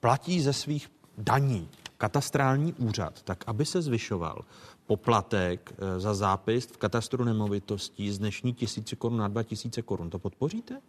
platí 0.00 0.40
ze 0.40 0.52
svých 0.52 0.88
daní 1.18 1.68
katastrální 1.98 2.72
úřad, 2.72 3.22
tak 3.22 3.44
aby 3.46 3.64
se 3.64 3.82
zvyšoval 3.82 4.44
poplatek 4.86 5.74
eh, 5.78 6.00
za 6.00 6.14
zápis 6.14 6.66
v 6.66 6.76
katastru 6.76 7.24
nemovitostí 7.24 8.10
z 8.10 8.18
dnešní 8.18 8.54
tisíci 8.54 8.96
korun 8.96 9.18
na 9.18 9.28
dva 9.28 9.42
tisíce 9.42 9.82
korun. 9.82 10.10
To 10.10 10.18
podpoříte? 10.18 10.80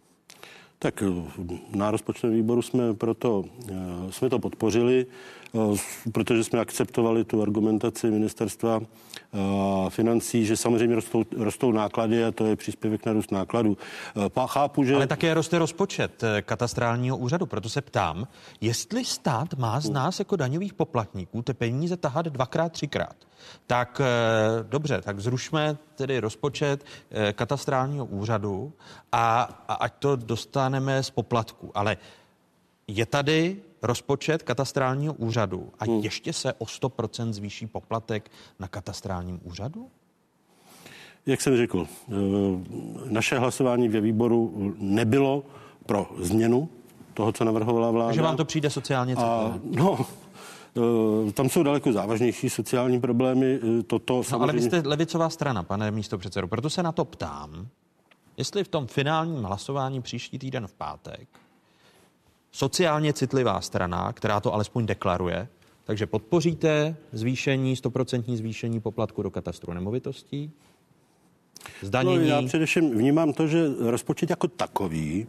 Tak 0.78 1.02
na 1.74 1.90
rozpočtovém 1.90 2.36
výboru 2.36 2.62
jsme 2.62 2.94
proto 2.94 3.44
jsme 4.10 4.30
to 4.30 4.38
podpořili. 4.38 5.06
Eh, 5.54 6.10
protože 6.12 6.44
jsme 6.44 6.60
akceptovali 6.60 7.24
tu 7.24 7.42
argumentaci 7.42 8.10
ministerstva 8.10 8.80
eh, 8.80 9.38
financí, 9.88 10.46
že 10.46 10.56
samozřejmě 10.56 10.94
rostou, 10.94 11.24
rostou 11.36 11.72
náklady 11.72 12.24
a 12.24 12.32
to 12.32 12.46
je 12.46 12.56
příspěvek 12.56 13.06
na 13.06 13.12
růst 13.12 13.32
nákladů. 13.32 13.76
Eh, 14.16 14.46
chápu, 14.46 14.84
že... 14.84 14.94
Ale 14.94 15.06
také 15.06 15.34
roste 15.34 15.58
rozpočet 15.58 16.24
katastrálního 16.42 17.16
úřadu, 17.16 17.46
proto 17.46 17.68
se 17.68 17.80
ptám, 17.80 18.28
jestli 18.60 19.04
stát 19.04 19.54
má 19.54 19.80
z 19.80 19.90
nás 19.90 20.18
jako 20.18 20.36
daňových 20.36 20.74
poplatníků 20.74 21.42
ty 21.42 21.54
peníze 21.54 21.96
tahat 21.96 22.26
dvakrát, 22.26 22.72
třikrát. 22.72 23.16
Tak 23.66 24.00
dobře, 24.62 25.00
tak 25.00 25.20
zrušme 25.20 25.76
tedy 25.94 26.20
rozpočet 26.20 26.84
katastrálního 27.32 28.06
úřadu 28.06 28.72
a, 29.12 29.48
a 29.68 29.74
ať 29.74 29.94
to 29.98 30.16
dostaneme 30.16 31.02
z 31.02 31.10
poplatku. 31.10 31.70
Ale 31.74 31.96
je 32.88 33.06
tady 33.06 33.56
rozpočet 33.82 34.42
katastrálního 34.42 35.14
úřadu 35.14 35.72
a 35.78 35.84
hmm. 35.84 36.00
ještě 36.00 36.32
se 36.32 36.52
o 36.52 36.64
100% 36.64 37.32
zvýší 37.32 37.66
poplatek 37.66 38.30
na 38.58 38.68
katastrálním 38.68 39.40
úřadu? 39.44 39.90
Jak 41.26 41.40
jsem 41.40 41.56
řekl, 41.56 41.86
eh, 42.08 42.12
naše 43.04 43.38
hlasování 43.38 43.88
ve 43.88 44.00
výboru 44.00 44.74
nebylo 44.78 45.44
pro 45.86 46.10
změnu 46.18 46.68
toho, 47.14 47.32
co 47.32 47.44
navrhovala 47.44 47.90
vláda. 47.90 48.08
Takže 48.08 48.22
vám 48.22 48.36
to 48.36 48.44
přijde 48.44 48.70
sociálně 48.70 49.16
citlivé? 49.16 49.60
No, 49.64 50.06
eh, 51.28 51.32
tam 51.32 51.48
jsou 51.48 51.62
daleko 51.62 51.92
závažnější 51.92 52.50
sociální 52.50 53.00
problémy. 53.00 53.58
Eh, 53.62 53.82
toto 53.82 54.16
no, 54.16 54.22
samozřejmě... 54.22 54.44
ale 54.44 54.52
vy 54.52 54.62
jste 54.62 54.82
levicová 54.84 55.30
strana, 55.30 55.62
pane 55.62 55.90
místo 55.90 56.18
předsedu. 56.18 56.48
Proto 56.48 56.70
se 56.70 56.82
na 56.82 56.92
to 56.92 57.04
ptám, 57.04 57.68
jestli 58.36 58.64
v 58.64 58.68
tom 58.68 58.86
finálním 58.86 59.42
hlasování 59.42 60.02
příští 60.02 60.38
týden 60.38 60.66
v 60.66 60.74
pátek 60.74 61.28
sociálně 62.52 63.12
citlivá 63.12 63.60
strana, 63.60 64.12
která 64.12 64.40
to 64.40 64.54
alespoň 64.54 64.86
deklaruje, 64.86 65.48
takže 65.84 66.06
podpoříte 66.06 66.96
zvýšení, 67.12 67.76
stoprocentní 67.76 68.36
zvýšení 68.36 68.80
poplatku 68.80 69.22
do 69.22 69.30
katastru 69.30 69.72
nemovitostí? 69.72 70.50
Zdanění? 71.82 72.18
No, 72.18 72.24
já 72.24 72.42
především 72.42 72.90
vnímám 72.90 73.32
to, 73.32 73.46
že 73.46 73.66
rozpočet 73.78 74.30
jako 74.30 74.48
takový 74.48 75.26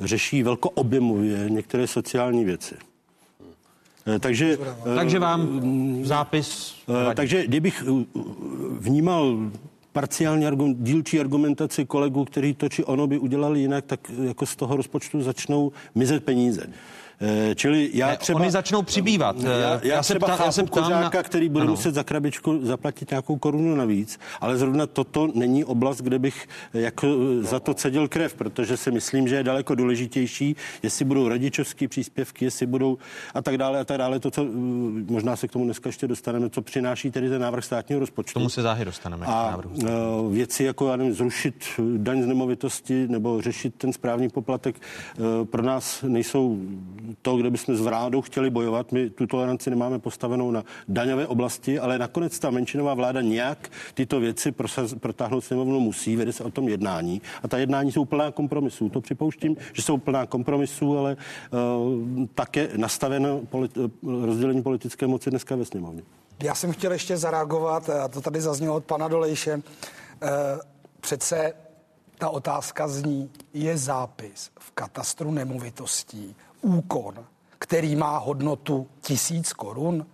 řeší 0.00 0.42
velkoobjemově 0.42 1.50
některé 1.50 1.86
sociální 1.86 2.44
věci. 2.44 2.74
Eh, 4.06 4.18
takže, 4.18 4.58
takže 4.94 5.18
vám 5.18 5.60
zápis... 6.04 6.74
Eh, 7.10 7.14
takže 7.14 7.46
kdybych 7.46 7.84
vnímal 8.70 9.50
parciální 9.92 10.46
argument, 10.46 10.76
dílčí 10.80 11.20
argumentaci 11.20 11.84
kolegů, 11.84 12.24
kteří 12.24 12.54
to 12.54 12.68
či 12.68 12.84
ono 12.84 13.06
by 13.06 13.18
udělali 13.18 13.60
jinak, 13.60 13.84
tak 13.84 14.00
jako 14.22 14.46
z 14.46 14.56
toho 14.56 14.76
rozpočtu 14.76 15.22
začnou 15.22 15.72
mizet 15.94 16.24
peníze. 16.24 16.66
Eh, 17.22 17.54
čili 17.54 17.90
já 17.92 18.06
ne, 18.06 18.16
třeba... 18.16 18.40
Oni 18.40 18.50
začnou 18.50 18.82
přibývat. 18.82 19.36
Já, 19.40 19.52
já, 19.52 19.80
já 19.82 20.02
třeba 20.02 20.26
ptá, 20.26 20.36
chápu 20.36 20.48
já 20.48 20.52
se 20.52 20.62
kozáka, 20.62 21.18
na... 21.18 21.22
který 21.22 21.48
bude 21.48 21.62
ano. 21.62 21.70
muset 21.70 21.94
za 21.94 22.02
krabičku 22.02 22.58
zaplatit 22.62 23.10
nějakou 23.10 23.36
korunu 23.36 23.74
navíc, 23.74 24.20
ale 24.40 24.56
zrovna 24.56 24.86
toto 24.86 25.28
není 25.34 25.64
oblast, 25.64 26.00
kde 26.00 26.18
bych 26.18 26.48
jako 26.72 27.08
za 27.40 27.60
to 27.60 27.74
cedil 27.74 28.08
krev, 28.08 28.34
protože 28.34 28.76
si 28.76 28.90
myslím, 28.90 29.28
že 29.28 29.34
je 29.34 29.42
daleko 29.42 29.74
důležitější, 29.74 30.56
jestli 30.82 31.04
budou 31.04 31.28
rodičovské 31.28 31.88
příspěvky, 31.88 32.44
jestli 32.44 32.66
budou 32.66 32.98
a 33.34 33.42
tak 33.42 33.58
dále 33.58 33.80
a 33.80 33.84
tak 33.84 33.98
dále. 33.98 34.20
To, 34.20 34.30
co 34.30 34.46
možná 35.10 35.36
se 35.36 35.48
k 35.48 35.52
tomu 35.52 35.64
dneska 35.64 35.88
ještě 35.88 36.08
dostaneme, 36.08 36.50
co 36.50 36.62
přináší 36.62 37.10
tedy 37.10 37.28
ten 37.28 37.42
návrh 37.42 37.64
státního 37.64 38.00
rozpočtu. 38.00 38.34
Tomu 38.34 38.48
se 38.48 38.62
záhy 38.62 38.84
dostaneme. 38.84 39.26
A 39.26 39.58
eh, 39.82 39.88
věci 40.30 40.64
jako, 40.64 40.88
já 40.88 40.96
nevím, 40.96 41.14
zrušit 41.14 41.64
daň 41.96 42.22
z 42.22 42.26
nemovitosti 42.26 43.08
nebo 43.08 43.40
řešit 43.40 43.74
ten 43.74 43.92
správní 43.92 44.28
poplatek 44.28 44.76
eh, 44.80 45.44
pro 45.44 45.62
nás 45.62 46.02
nejsou 46.02 46.58
to, 47.22 47.36
kde 47.36 47.50
bychom 47.50 47.76
s 47.76 47.80
vládou 47.80 48.22
chtěli 48.22 48.50
bojovat. 48.50 48.92
My 48.92 49.10
tu 49.10 49.26
toleranci 49.26 49.70
nemáme 49.70 49.98
postavenou 49.98 50.50
na 50.50 50.64
daňové 50.88 51.26
oblasti, 51.26 51.78
ale 51.78 51.98
nakonec 51.98 52.38
ta 52.38 52.50
menšinová 52.50 52.94
vláda 52.94 53.20
nějak 53.20 53.70
tyto 53.94 54.20
věci 54.20 54.52
prosaz, 54.52 54.94
protáhnout 54.94 55.44
sněmovnu 55.44 55.80
musí, 55.80 56.16
vede 56.16 56.32
se 56.32 56.44
o 56.44 56.50
tom 56.50 56.68
jednání. 56.68 57.22
A 57.42 57.48
ta 57.48 57.58
jednání 57.58 57.92
jsou 57.92 58.04
plná 58.04 58.30
kompromisů. 58.30 58.88
To 58.88 59.00
připouštím, 59.00 59.56
že 59.72 59.82
jsou 59.82 59.96
plná 59.98 60.26
kompromisů, 60.26 60.98
ale 60.98 61.16
uh, 61.50 62.26
také 62.34 62.68
nastaveno 62.76 63.40
politi- 63.40 63.90
rozdělení 64.26 64.62
politické 64.62 65.06
moci 65.06 65.30
dneska 65.30 65.56
ve 65.56 65.64
sněmovně. 65.64 66.02
Já 66.42 66.54
jsem 66.54 66.72
chtěl 66.72 66.92
ještě 66.92 67.16
zareagovat, 67.16 67.90
a 67.90 68.08
to 68.08 68.20
tady 68.20 68.40
zaznělo 68.40 68.76
od 68.76 68.84
pana 68.84 69.08
Dolejše. 69.08 69.54
Uh, 69.56 69.62
přece 71.00 71.52
ta 72.18 72.30
otázka 72.30 72.88
zní, 72.88 73.30
je 73.54 73.78
zápis 73.78 74.50
v 74.58 74.70
katastru 74.70 75.30
nemovitostí 75.30 76.34
úkon, 76.62 77.14
který 77.58 77.96
má 77.96 78.18
hodnotu 78.18 78.88
tisíc 79.00 79.52
korun, 79.52 80.06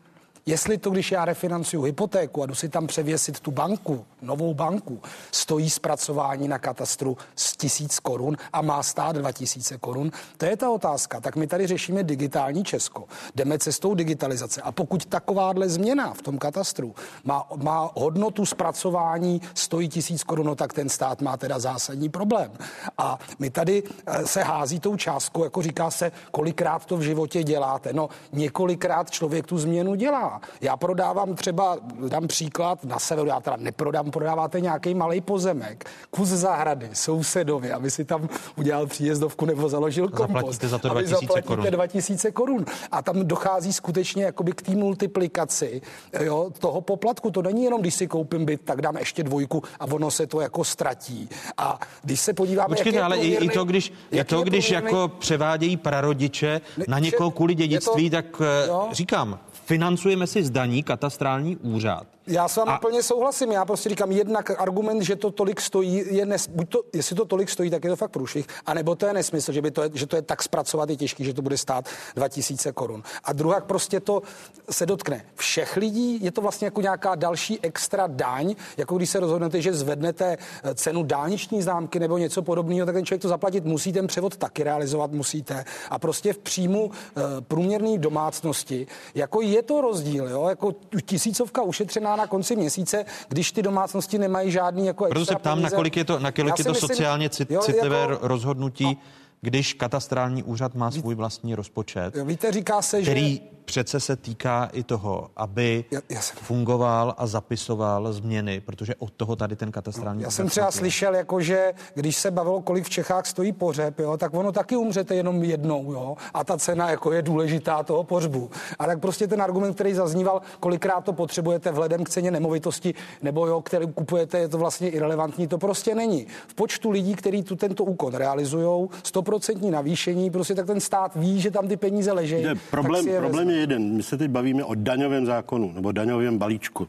Jestli 0.49 0.79
to, 0.79 0.91
když 0.91 1.13
já 1.13 1.25
refinancuju 1.25 1.83
hypotéku 1.83 2.43
a 2.43 2.47
jdu 2.47 2.55
si 2.55 2.69
tam 2.69 2.87
převěsit 2.87 3.41
tu 3.41 3.51
banku, 3.51 4.05
novou 4.23 4.55
banku, 4.55 5.01
stojí 5.33 5.71
zpracování 5.71 6.49
na 6.49 6.59
katastru 6.59 7.17
z 7.37 7.57
tisíc 7.57 8.01
korun 8.01 8.37
a 8.53 8.63
má 8.63 8.83
stát 8.83 9.17
dva 9.17 9.33
tisíce 9.33 9.79
korun, 9.79 10.11
to 10.37 10.47
je 10.47 10.57
ta 10.57 10.71
otázka. 10.71 11.21
Tak 11.21 11.37
my 11.37 11.47
tady 11.47 11.67
řešíme 11.67 12.05
digitální 12.05 12.65
Česko. 12.65 13.05
Jdeme 13.35 13.59
cestou 13.59 13.95
digitalizace. 13.95 14.63
A 14.63 14.73
pokud 14.73 15.07
takováhle 15.07 15.69
změna 15.69 16.15
v 16.15 16.23
tom 16.23 16.39
katastru 16.39 16.95
má, 17.25 17.45
má 17.57 17.91
hodnotu 17.95 18.47
zpracování 18.47 19.41
stojí 19.55 19.89
tisíc 19.89 20.25
korun, 20.25 20.47
no 20.47 20.55
tak 20.55 20.73
ten 20.73 20.89
stát 20.89 21.23
má 21.23 21.37
teda 21.37 21.59
zásadní 21.59 22.09
problém. 22.09 22.53
A 22.99 23.19
my 23.39 23.51
tady 23.51 23.83
eh, 24.07 24.27
se 24.27 24.43
hází 24.43 24.81
tou 24.81 24.97
částkou, 24.97 25.45
jako 25.45 25.63
říká 25.63 25.91
se, 25.91 26.13
kolikrát 26.31 26.85
to 26.85 26.97
v 26.97 27.03
životě 27.03 27.43
děláte. 27.43 27.93
No 27.93 28.09
několikrát 28.33 29.11
člověk 29.11 29.47
tu 29.47 29.59
změnu 29.59 29.95
dělá. 29.95 30.38
Já 30.61 30.77
prodávám 30.77 31.35
třeba, 31.35 31.77
dám 32.09 32.27
příklad, 32.27 32.85
na 32.85 32.99
severu, 32.99 33.29
já 33.29 33.41
teda 33.41 33.57
neprodám, 33.57 34.11
prodáváte 34.11 34.61
nějaký 34.61 34.95
malý 34.95 35.21
pozemek, 35.21 35.91
kus 36.11 36.29
zahrady 36.29 36.91
sousedovi, 36.93 37.73
aby 37.73 37.91
si 37.91 38.05
tam 38.05 38.29
udělal 38.57 38.87
příjezdovku 38.87 39.47
nebo 39.47 39.69
založil 39.69 40.09
kompost. 40.09 40.29
Zaplatíte 40.29 40.69
za 40.69 40.79
to 40.79 40.89
2000 40.89 41.43
korun. 41.43 41.67
2000 41.71 42.31
korun. 42.31 42.65
A 42.93 43.03
tam 43.03 43.27
dochází 43.27 43.73
skutečně 43.73 44.25
jakoby 44.25 44.53
k 44.53 44.63
té 44.63 44.73
multiplikaci 44.73 45.81
jo, 46.21 46.51
toho 46.59 46.81
poplatku. 46.81 47.31
To 47.31 47.43
není 47.43 47.65
jenom, 47.65 47.81
když 47.81 47.95
si 47.95 48.07
koupím 48.07 48.45
byt, 48.45 48.61
tak 48.65 48.83
dám 48.83 48.97
ještě 48.97 49.23
dvojku 49.23 49.63
a 49.81 49.85
ono 49.85 50.11
se 50.11 50.27
to 50.27 50.41
jako 50.41 50.65
ztratí. 50.65 51.29
A 51.59 51.79
když 52.03 52.21
se 52.21 52.33
podíváme, 52.33 52.69
Počkejte, 52.69 53.03
ale 53.03 53.19
i, 53.19 53.45
i 53.45 53.49
to, 53.49 53.65
když, 53.65 53.93
je 54.11 54.25
to, 54.25 54.43
když 54.43 54.71
jako 54.71 55.09
převádějí 55.19 55.77
prarodiče 55.77 56.61
na 56.89 56.99
někoho 56.99 57.31
kvůli 57.31 57.55
dědictví, 57.55 58.11
to, 58.11 58.17
tak 58.17 58.27
eh, 58.41 58.69
jo? 58.69 58.89
říkám, 58.93 59.39
financujeme 59.69 60.27
si 60.27 60.45
zdaní 60.45 60.83
katastrální 60.83 61.57
úřad 61.57 62.18
já 62.29 62.49
s 62.49 62.57
vámi 62.57 62.71
a... 62.75 62.79
plně 62.79 63.03
souhlasím. 63.03 63.53
Já 63.53 63.65
prostě 63.65 63.89
říkám, 63.89 64.13
jednak 64.13 64.61
argument, 64.61 65.03
že 65.03 65.17
to 65.17 65.31
tolik 65.31 65.61
stojí, 65.61 66.05
je 66.17 66.27
nes... 66.27 66.47
buď 66.49 66.69
to, 66.69 66.83
jestli 66.93 67.17
to 67.17 67.25
tolik 67.25 67.51
stojí, 67.51 67.71
tak 67.71 67.85
je 67.85 67.91
to 67.91 67.97
fakt 67.97 68.11
průšvih, 68.11 68.47
anebo 68.67 68.95
to 68.95 69.07
je 69.07 69.13
nesmysl, 69.13 69.53
že, 69.53 69.63
by 69.63 69.71
to 69.71 69.83
je, 69.83 69.91
že 69.95 70.07
to 70.07 70.17
je 70.17 70.23
tak 70.23 70.43
zpracovat 70.43 70.91
je 70.91 70.97
těžký, 70.97 71.25
že 71.25 71.35
to 71.35 71.43
bude 71.43 71.59
stát 71.59 71.85
2000 72.17 72.73
korun. 72.73 73.03
A 73.25 73.33
druhá 73.33 73.61
prostě 73.61 74.01
to 74.01 74.23
se 74.71 74.87
dotkne 74.87 75.25
všech 75.35 75.77
lidí, 75.77 76.25
je 76.25 76.31
to 76.31 76.41
vlastně 76.41 76.67
jako 76.67 76.81
nějaká 76.81 77.15
další 77.15 77.61
extra 77.63 78.07
daň, 78.07 78.55
jako 78.77 78.97
když 78.97 79.11
se 79.11 79.21
rozhodnete, 79.21 79.63
že 79.63 79.75
zvednete 79.75 80.37
eh, 80.63 80.75
cenu 80.75 81.03
dálniční 81.03 81.63
známky 81.63 82.01
nebo 82.01 82.19
něco 82.19 82.43
podobného, 82.43 82.87
tak 82.87 82.95
ten 82.95 83.07
člověk 83.07 83.23
to 83.23 83.29
zaplatit 83.29 83.65
musí, 83.65 83.93
ten 83.93 84.07
převod 84.07 84.37
taky 84.37 84.63
realizovat 84.65 85.13
musíte. 85.13 85.65
A 85.91 85.99
prostě 85.99 86.33
v 86.33 86.39
příjmu 86.39 86.85
uh, 86.85 86.93
průměrné 87.41 87.99
domácnosti, 87.99 88.87
jako 89.15 89.41
je 89.41 89.63
to 89.63 89.81
rozdíl, 89.81 90.29
jo? 90.29 90.49
jako 90.49 90.75
tisícovka 91.05 91.63
ušetřená 91.63 92.17
na 92.19 92.27
konci 92.27 92.57
měsíce, 92.57 93.05
když 93.29 93.53
ty 93.53 93.63
domácnosti 93.63 94.19
nemají 94.19 94.51
žádný 94.51 94.87
jako 94.87 95.07
Proto 95.07 95.27
se 95.27 95.37
ptám, 95.37 95.63
na 95.63 95.71
kolik 95.71 95.97
je 95.97 96.05
to, 96.05 96.19
na 96.19 96.33
kolik 96.33 96.59
je 96.59 96.65
to 96.65 96.71
myslím, 96.71 96.89
sociálně 96.89 97.31
cit, 97.31 97.51
jo, 97.51 97.61
citlivé 97.61 97.99
jako, 97.99 98.29
rozhodnutí, 98.29 98.85
no, 98.85 98.97
když 99.41 99.75
katastrální 99.75 100.43
úřad 100.43 100.75
má 100.75 100.91
svůj 100.91 101.15
vlastní 101.15 101.55
rozpočet. 101.55 102.17
Víte, 102.25 102.53
říká 102.53 102.83
se, 102.83 103.03
který 103.03 103.35
že 103.35 103.59
přece 103.69 104.01
se 104.01 104.17
týká 104.17 104.69
i 104.73 104.83
toho, 104.83 105.31
aby 105.37 105.85
já, 105.91 106.01
já 106.09 106.21
jsem... 106.21 106.37
fungoval 106.37 107.15
a 107.19 107.27
zapisoval 107.27 108.13
změny, 108.13 108.61
protože 108.61 108.95
od 108.95 109.13
toho 109.13 109.37
tady 109.37 109.57
ten 109.57 109.73
katastrální. 109.73 110.23
Já 110.23 110.31
jsem 110.31 110.49
třeba 110.49 110.67
je. 110.67 110.73
slyšel, 110.73 111.15
jako 111.15 111.41
že 111.41 111.73
když 111.95 112.17
se 112.17 112.31
bavilo, 112.31 112.63
kolik 112.63 112.85
v 112.85 112.91
Čechách 112.91 113.27
stojí 113.27 113.53
pořeb, 113.53 113.99
jo, 113.99 114.17
tak 114.17 114.35
ono 114.35 114.53
taky 114.53 114.77
umřete 114.77 115.15
jenom 115.15 115.45
jednou, 115.45 115.93
jo, 115.93 116.17
a 116.35 116.45
ta 116.45 116.59
cena 116.59 116.91
jako 116.91 117.13
je 117.13 117.23
důležitá 117.23 117.83
toho 117.83 118.05
pořbu. 118.05 118.51
A 118.79 118.87
tak 118.87 119.01
prostě 119.01 119.27
ten 119.27 119.43
argument, 119.43 119.75
který 119.75 119.95
zazníval, 119.95 120.43
kolikrát 120.61 121.05
to 121.05 121.13
potřebujete 121.13 121.73
vhledem 121.73 122.05
k 122.05 122.11
ceně 122.11 122.31
nemovitosti, 122.31 122.95
nebo 123.23 123.47
jo, 123.47 123.63
který 123.63 123.87
kupujete, 123.87 124.39
je 124.39 124.49
to 124.49 124.59
vlastně 124.59 124.91
irrelevantní, 124.91 125.47
to 125.47 125.59
prostě 125.59 125.95
není. 125.95 126.27
V 126.49 126.55
počtu 126.55 126.91
lidí, 126.91 127.15
kteří 127.15 127.43
tu 127.43 127.57
tento 127.57 127.85
úkon 127.85 128.15
realizují, 128.15 128.89
stoprocentní 129.29 129.71
navýšení, 129.71 130.31
prostě 130.31 130.55
tak 130.55 130.67
ten 130.67 130.81
stát 130.81 131.17
ví, 131.17 131.41
že 131.41 131.51
tam 131.51 131.69
ty 131.69 131.77
peníze 131.77 132.13
leží. 132.13 132.35
Je, 132.35 132.55
problém, 132.71 133.09
je 133.09 133.21
problém 133.21 133.51
je 133.51 133.57
jeden. 133.57 133.97
My 133.97 134.03
se 134.03 134.17
teď 134.17 134.31
bavíme 134.31 134.65
o 134.65 134.75
daňovém 134.75 135.27
zákonu 135.27 135.73
nebo 135.73 135.93
daňovém 135.93 136.39
balíčku. 136.39 136.89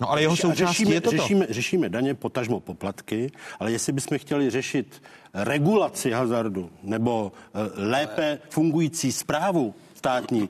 No 0.00 0.10
ale 0.10 0.22
jeho 0.22 0.36
součástí 0.36 0.66
řešíme, 0.66 0.94
je 0.94 1.00
toto. 1.00 1.16
Řešíme, 1.16 1.46
řešíme 1.50 1.88
daně, 1.88 2.14
potažmo 2.14 2.60
poplatky, 2.60 3.32
ale 3.60 3.72
jestli 3.72 3.92
bychom 3.92 4.18
chtěli 4.18 4.50
řešit 4.50 5.02
regulaci 5.34 6.10
hazardu 6.10 6.70
nebo 6.82 7.32
uh, 7.32 7.60
lépe 7.76 8.38
fungující 8.50 9.12
zprávu 9.12 9.74
státní 9.98 10.48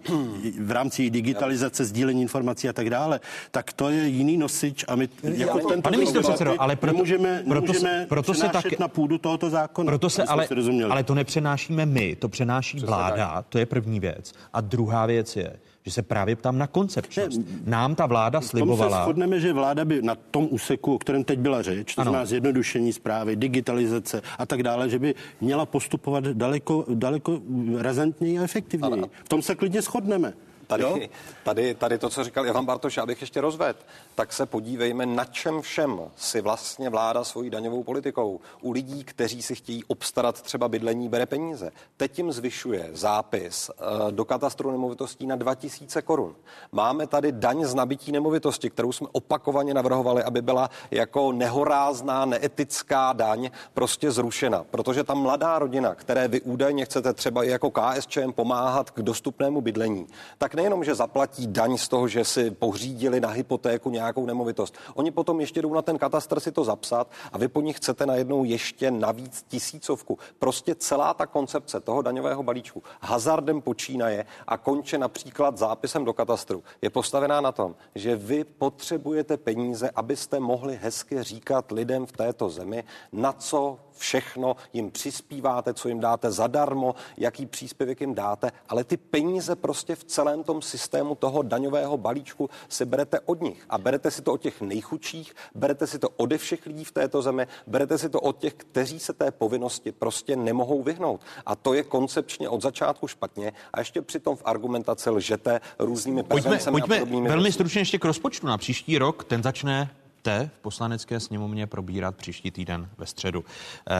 v 0.60 0.70
rámci 0.70 1.10
digitalizace, 1.10 1.84
sdílení 1.84 2.22
informací 2.22 2.68
a 2.68 2.72
tak 2.72 2.90
dále, 2.90 3.20
tak 3.50 3.72
to 3.72 3.88
je 3.88 4.08
jiný 4.08 4.36
nosič 4.36 4.84
a 4.88 4.96
my 4.96 5.08
jako 5.22 5.58
tento 5.58 5.82
Pane 5.82 5.96
místo 5.96 6.20
předsedo, 6.20 6.54
ale 6.58 6.76
proto, 6.76 6.92
nemůžeme, 6.92 7.42
proto, 7.48 7.72
nemůžeme 7.72 8.06
proto 8.08 8.34
se 8.34 8.48
tak, 8.48 8.78
na 8.78 8.88
půdu 8.88 9.18
tohoto 9.18 9.50
zákona. 9.50 9.90
Proto 9.90 10.10
se, 10.10 10.24
ale, 10.24 10.48
ale 10.90 11.04
to 11.04 11.14
nepřenášíme 11.14 11.86
my, 11.86 12.16
to 12.16 12.28
přenáší 12.28 12.80
vláda, 12.80 13.44
to 13.48 13.58
je 13.58 13.66
první 13.66 14.00
věc. 14.00 14.32
A 14.52 14.60
druhá 14.60 15.06
věc 15.06 15.36
je, 15.36 15.56
že 15.88 15.94
se 15.94 16.02
právě 16.02 16.36
ptám 16.36 16.58
na 16.58 16.66
koncepčnost. 16.66 17.40
Nám 17.66 17.94
ta 17.94 18.06
vláda 18.06 18.40
slibovala... 18.40 18.88
V 18.88 18.90
tom 18.90 18.98
se 18.98 19.02
shodneme, 19.02 19.40
že 19.40 19.52
vláda 19.52 19.84
by 19.84 20.02
na 20.02 20.14
tom 20.14 20.48
úseku, 20.50 20.94
o 20.94 20.98
kterém 20.98 21.24
teď 21.24 21.38
byla 21.38 21.62
řeč, 21.62 21.94
to 21.94 22.02
znamená 22.02 22.24
zjednodušení 22.24 22.92
zprávy, 22.92 23.36
digitalizace 23.36 24.22
a 24.38 24.46
tak 24.46 24.62
dále, 24.62 24.88
že 24.88 24.98
by 24.98 25.14
měla 25.40 25.66
postupovat 25.66 26.24
daleko, 26.24 26.84
daleko 26.94 27.40
razantněji 27.78 28.38
a 28.38 28.42
efektivněji. 28.42 29.02
V 29.24 29.28
tom 29.28 29.42
se 29.42 29.54
klidně 29.54 29.82
shodneme. 29.82 30.32
Tady, 30.68 31.10
tady, 31.44 31.74
tady 31.74 31.98
to, 31.98 32.10
co 32.10 32.24
říkal 32.24 32.46
Ivan 32.46 32.64
Bartoš, 32.66 32.96
já 32.96 33.06
bych 33.06 33.20
ještě 33.20 33.40
rozvedl, 33.40 33.78
tak 34.14 34.32
se 34.32 34.46
podívejme, 34.46 35.06
na 35.06 35.24
čem 35.24 35.60
všem 35.60 36.00
si 36.16 36.40
vlastně 36.40 36.90
vláda 36.90 37.24
svojí 37.24 37.50
daňovou 37.50 37.82
politikou 37.82 38.40
u 38.60 38.72
lidí, 38.72 39.04
kteří 39.04 39.42
si 39.42 39.54
chtějí 39.54 39.84
obstarat 39.84 40.42
třeba 40.42 40.68
bydlení, 40.68 41.08
bere 41.08 41.26
peníze. 41.26 41.70
Teď 41.96 42.18
jim 42.18 42.32
zvyšuje 42.32 42.90
zápis 42.92 43.70
eh, 43.70 44.12
do 44.12 44.24
katastru 44.24 44.70
nemovitostí 44.70 45.26
na 45.26 45.36
2000 45.36 46.02
korun. 46.02 46.34
Máme 46.72 47.06
tady 47.06 47.32
daň 47.32 47.64
z 47.64 47.74
nabití 47.74 48.12
nemovitosti, 48.12 48.70
kterou 48.70 48.92
jsme 48.92 49.06
opakovaně 49.12 49.74
navrhovali, 49.74 50.22
aby 50.22 50.42
byla 50.42 50.70
jako 50.90 51.32
nehorázná, 51.32 52.24
neetická 52.24 53.12
daň 53.12 53.50
prostě 53.74 54.10
zrušena. 54.10 54.64
Protože 54.70 55.04
ta 55.04 55.14
mladá 55.14 55.58
rodina, 55.58 55.94
které 55.94 56.28
vy 56.28 56.40
údajně 56.40 56.84
chcete 56.84 57.12
třeba 57.12 57.44
i 57.44 57.48
jako 57.48 57.70
KSČM 57.70 58.32
pomáhat 58.32 58.90
k 58.90 59.02
dostupnému 59.02 59.60
bydlení, 59.60 60.06
tak 60.38 60.57
nejenom, 60.58 60.84
že 60.84 60.94
zaplatí 60.94 61.46
daň 61.46 61.78
z 61.78 61.88
toho, 61.88 62.08
že 62.08 62.24
si 62.24 62.50
pořídili 62.50 63.20
na 63.20 63.28
hypotéku 63.28 63.90
nějakou 63.90 64.26
nemovitost. 64.26 64.74
Oni 64.94 65.10
potom 65.10 65.40
ještě 65.40 65.62
jdou 65.62 65.74
na 65.74 65.82
ten 65.82 65.98
katastr 65.98 66.40
si 66.40 66.52
to 66.52 66.64
zapsat 66.64 67.10
a 67.32 67.38
vy 67.38 67.48
po 67.48 67.60
nich 67.60 67.76
chcete 67.76 68.06
najednou 68.06 68.44
ještě 68.44 68.90
navíc 68.90 69.44
tisícovku. 69.48 70.18
Prostě 70.38 70.74
celá 70.74 71.14
ta 71.14 71.26
koncepce 71.26 71.80
toho 71.80 72.02
daňového 72.02 72.42
balíčku 72.42 72.82
hazardem 73.00 73.60
počínaje 73.60 74.26
a 74.46 74.56
konče 74.56 74.98
například 74.98 75.58
zápisem 75.58 76.04
do 76.04 76.12
katastru 76.12 76.62
je 76.82 76.90
postavená 76.90 77.40
na 77.40 77.52
tom, 77.52 77.74
že 77.94 78.16
vy 78.16 78.44
potřebujete 78.44 79.36
peníze, 79.36 79.90
abyste 79.94 80.40
mohli 80.40 80.78
hezky 80.82 81.22
říkat 81.22 81.72
lidem 81.72 82.06
v 82.06 82.12
této 82.12 82.50
zemi, 82.50 82.84
na 83.12 83.32
co 83.32 83.78
všechno 83.98 84.56
jim 84.72 84.90
přispíváte, 84.90 85.74
co 85.74 85.88
jim 85.88 86.00
dáte 86.00 86.30
zadarmo, 86.30 86.94
jaký 87.16 87.46
příspěvek 87.46 88.00
jim 88.00 88.14
dáte, 88.14 88.50
ale 88.68 88.84
ty 88.84 88.96
peníze 88.96 89.56
prostě 89.56 89.94
v 89.94 90.04
celém 90.04 90.44
tom 90.44 90.62
systému 90.62 91.14
toho 91.14 91.42
daňového 91.42 91.96
balíčku 91.96 92.50
si 92.68 92.84
berete 92.84 93.20
od 93.20 93.40
nich. 93.40 93.64
A 93.70 93.78
berete 93.78 94.10
si 94.10 94.22
to 94.22 94.32
od 94.32 94.40
těch 94.40 94.60
nejchudších, 94.60 95.34
berete 95.54 95.86
si 95.86 95.98
to 95.98 96.08
ode 96.08 96.38
všech 96.38 96.66
lidí 96.66 96.84
v 96.84 96.92
této 96.92 97.22
zemi, 97.22 97.46
berete 97.66 97.98
si 97.98 98.08
to 98.08 98.20
od 98.20 98.38
těch, 98.38 98.54
kteří 98.54 98.98
se 98.98 99.12
té 99.12 99.30
povinnosti 99.30 99.92
prostě 99.92 100.36
nemohou 100.36 100.82
vyhnout. 100.82 101.20
A 101.46 101.56
to 101.56 101.74
je 101.74 101.82
koncepčně 101.82 102.48
od 102.48 102.62
začátku 102.62 103.08
špatně. 103.08 103.52
A 103.72 103.78
ještě 103.78 104.02
přitom 104.02 104.36
v 104.36 104.42
argumentaci 104.44 105.10
lžete 105.10 105.60
různými 105.78 106.22
pojďme, 106.22 106.58
pojďme 106.70 107.04
velmi 107.04 107.52
stručně 107.52 107.80
ještě 107.80 107.98
k 107.98 108.04
rozpočtu 108.04 108.46
na 108.46 108.58
příští 108.58 108.98
rok. 108.98 109.24
Ten 109.24 109.42
začne 109.42 109.90
budete 110.28 110.50
v 110.54 110.60
poslanecké 110.60 111.20
sněmovně 111.20 111.66
probírat 111.66 112.16
příští 112.16 112.50
týden 112.50 112.88
ve 112.98 113.06
středu. 113.06 113.44
Eh, 113.90 113.94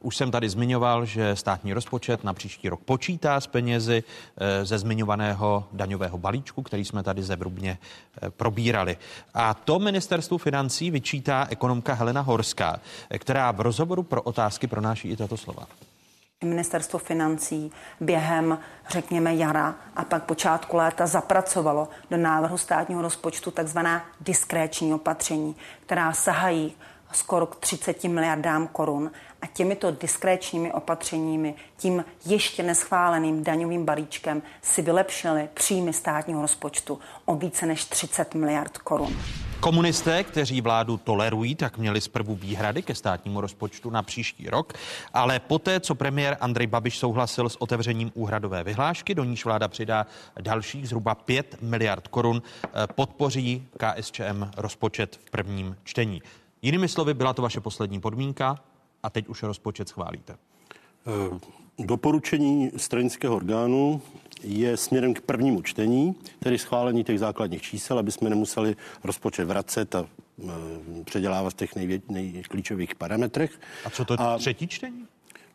už 0.00 0.16
jsem 0.16 0.30
tady 0.30 0.48
zmiňoval, 0.48 1.04
že 1.04 1.36
státní 1.36 1.72
rozpočet 1.72 2.24
na 2.24 2.34
příští 2.34 2.68
rok 2.68 2.80
počítá 2.84 3.40
s 3.40 3.46
penězi 3.46 4.04
eh, 4.36 4.64
ze 4.64 4.78
zmiňovaného 4.78 5.68
daňového 5.72 6.18
balíčku, 6.18 6.62
který 6.62 6.84
jsme 6.84 7.02
tady 7.02 7.22
zevrubně 7.22 7.78
eh, 8.22 8.30
probírali. 8.30 8.96
A 9.34 9.54
to 9.54 9.78
ministerstvu 9.78 10.38
financí 10.38 10.90
vyčítá 10.90 11.46
ekonomka 11.50 11.94
Helena 11.94 12.20
Horská, 12.20 12.80
která 13.18 13.52
v 13.52 13.60
rozhovoru 13.60 14.02
pro 14.02 14.22
otázky 14.22 14.66
pronáší 14.66 15.08
i 15.08 15.16
tato 15.16 15.36
slova 15.36 15.66
ministerstvo 16.44 16.98
financí 16.98 17.72
během, 18.00 18.58
řekněme, 18.88 19.34
jara 19.34 19.74
a 19.96 20.04
pak 20.04 20.24
počátku 20.24 20.76
léta 20.76 21.06
zapracovalo 21.06 21.88
do 22.10 22.16
návrhu 22.16 22.58
státního 22.58 23.02
rozpočtu 23.02 23.50
takzvaná 23.50 24.06
diskréční 24.20 24.94
opatření, 24.94 25.56
která 25.86 26.12
sahají 26.12 26.76
skoro 27.12 27.46
k 27.46 27.56
30 27.56 28.04
miliardám 28.04 28.68
korun 28.68 29.10
a 29.42 29.46
těmito 29.46 29.90
diskréčními 29.90 30.72
opatřeními, 30.72 31.54
tím 31.76 32.04
ještě 32.24 32.62
neschváleným 32.62 33.44
daňovým 33.44 33.84
balíčkem 33.84 34.42
si 34.62 34.82
vylepšili 34.82 35.48
příjmy 35.54 35.92
státního 35.92 36.42
rozpočtu 36.42 36.98
o 37.24 37.34
více 37.34 37.66
než 37.66 37.84
30 37.84 38.34
miliard 38.34 38.78
korun. 38.78 39.16
Komunisté, 39.60 40.24
kteří 40.24 40.60
vládu 40.60 40.96
tolerují, 40.96 41.54
tak 41.54 41.78
měli 41.78 42.00
zprvu 42.00 42.34
výhrady 42.34 42.82
ke 42.82 42.94
státnímu 42.94 43.40
rozpočtu 43.40 43.90
na 43.90 44.02
příští 44.02 44.50
rok, 44.50 44.72
ale 45.14 45.40
poté, 45.40 45.80
co 45.80 45.94
premiér 45.94 46.36
Andrej 46.40 46.66
Babiš 46.66 46.98
souhlasil 46.98 47.48
s 47.48 47.62
otevřením 47.62 48.12
úhradové 48.14 48.64
vyhlášky, 48.64 49.14
do 49.14 49.24
níž 49.24 49.44
vláda 49.44 49.68
přidá 49.68 50.06
dalších 50.40 50.88
zhruba 50.88 51.14
5 51.14 51.56
miliard 51.62 52.08
korun, 52.08 52.42
eh, 52.64 52.68
podpoří 52.94 53.68
KSČM 53.76 54.50
rozpočet 54.56 55.16
v 55.26 55.30
prvním 55.30 55.76
čtení. 55.84 56.22
Jinými 56.62 56.88
slovy, 56.88 57.14
byla 57.14 57.32
to 57.32 57.42
vaše 57.42 57.60
poslední 57.60 58.00
podmínka 58.00 58.58
a 59.02 59.10
teď 59.10 59.28
už 59.28 59.42
rozpočet 59.42 59.88
schválíte. 59.88 60.36
Doporučení 61.78 62.70
stranického 62.76 63.36
orgánu 63.36 64.02
je 64.42 64.76
směrem 64.76 65.14
k 65.14 65.20
prvnímu 65.20 65.62
čtení, 65.62 66.14
tedy 66.38 66.58
schválení 66.58 67.04
těch 67.04 67.18
základních 67.18 67.62
čísel, 67.62 67.98
aby 67.98 68.12
jsme 68.12 68.30
nemuseli 68.30 68.76
rozpočet 69.04 69.44
vracet 69.44 69.94
a 69.94 70.00
e, 70.00 71.04
předělávat 71.04 71.50
v 71.50 71.56
těch 71.56 71.76
nejvě, 71.76 72.00
nejklíčových 72.08 72.94
parametrech. 72.94 73.60
A 73.84 73.90
co 73.90 74.04
to 74.04 74.20
a, 74.20 74.38
třetí 74.38 74.68
čtení? 74.68 75.06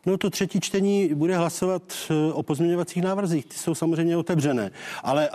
No 0.06 0.18
to 0.18 0.30
třetí 0.30 0.60
čtení 0.60 1.14
bude 1.14 1.36
hlasovat 1.36 1.82
e, 2.10 2.32
o 2.32 2.42
pozměňovacích 2.42 3.02
návrzích. 3.02 3.46
Ty 3.46 3.56
jsou 3.56 3.74
samozřejmě 3.74 4.16
otevřené, 4.16 4.70
ale 5.02 5.28
e, 5.28 5.30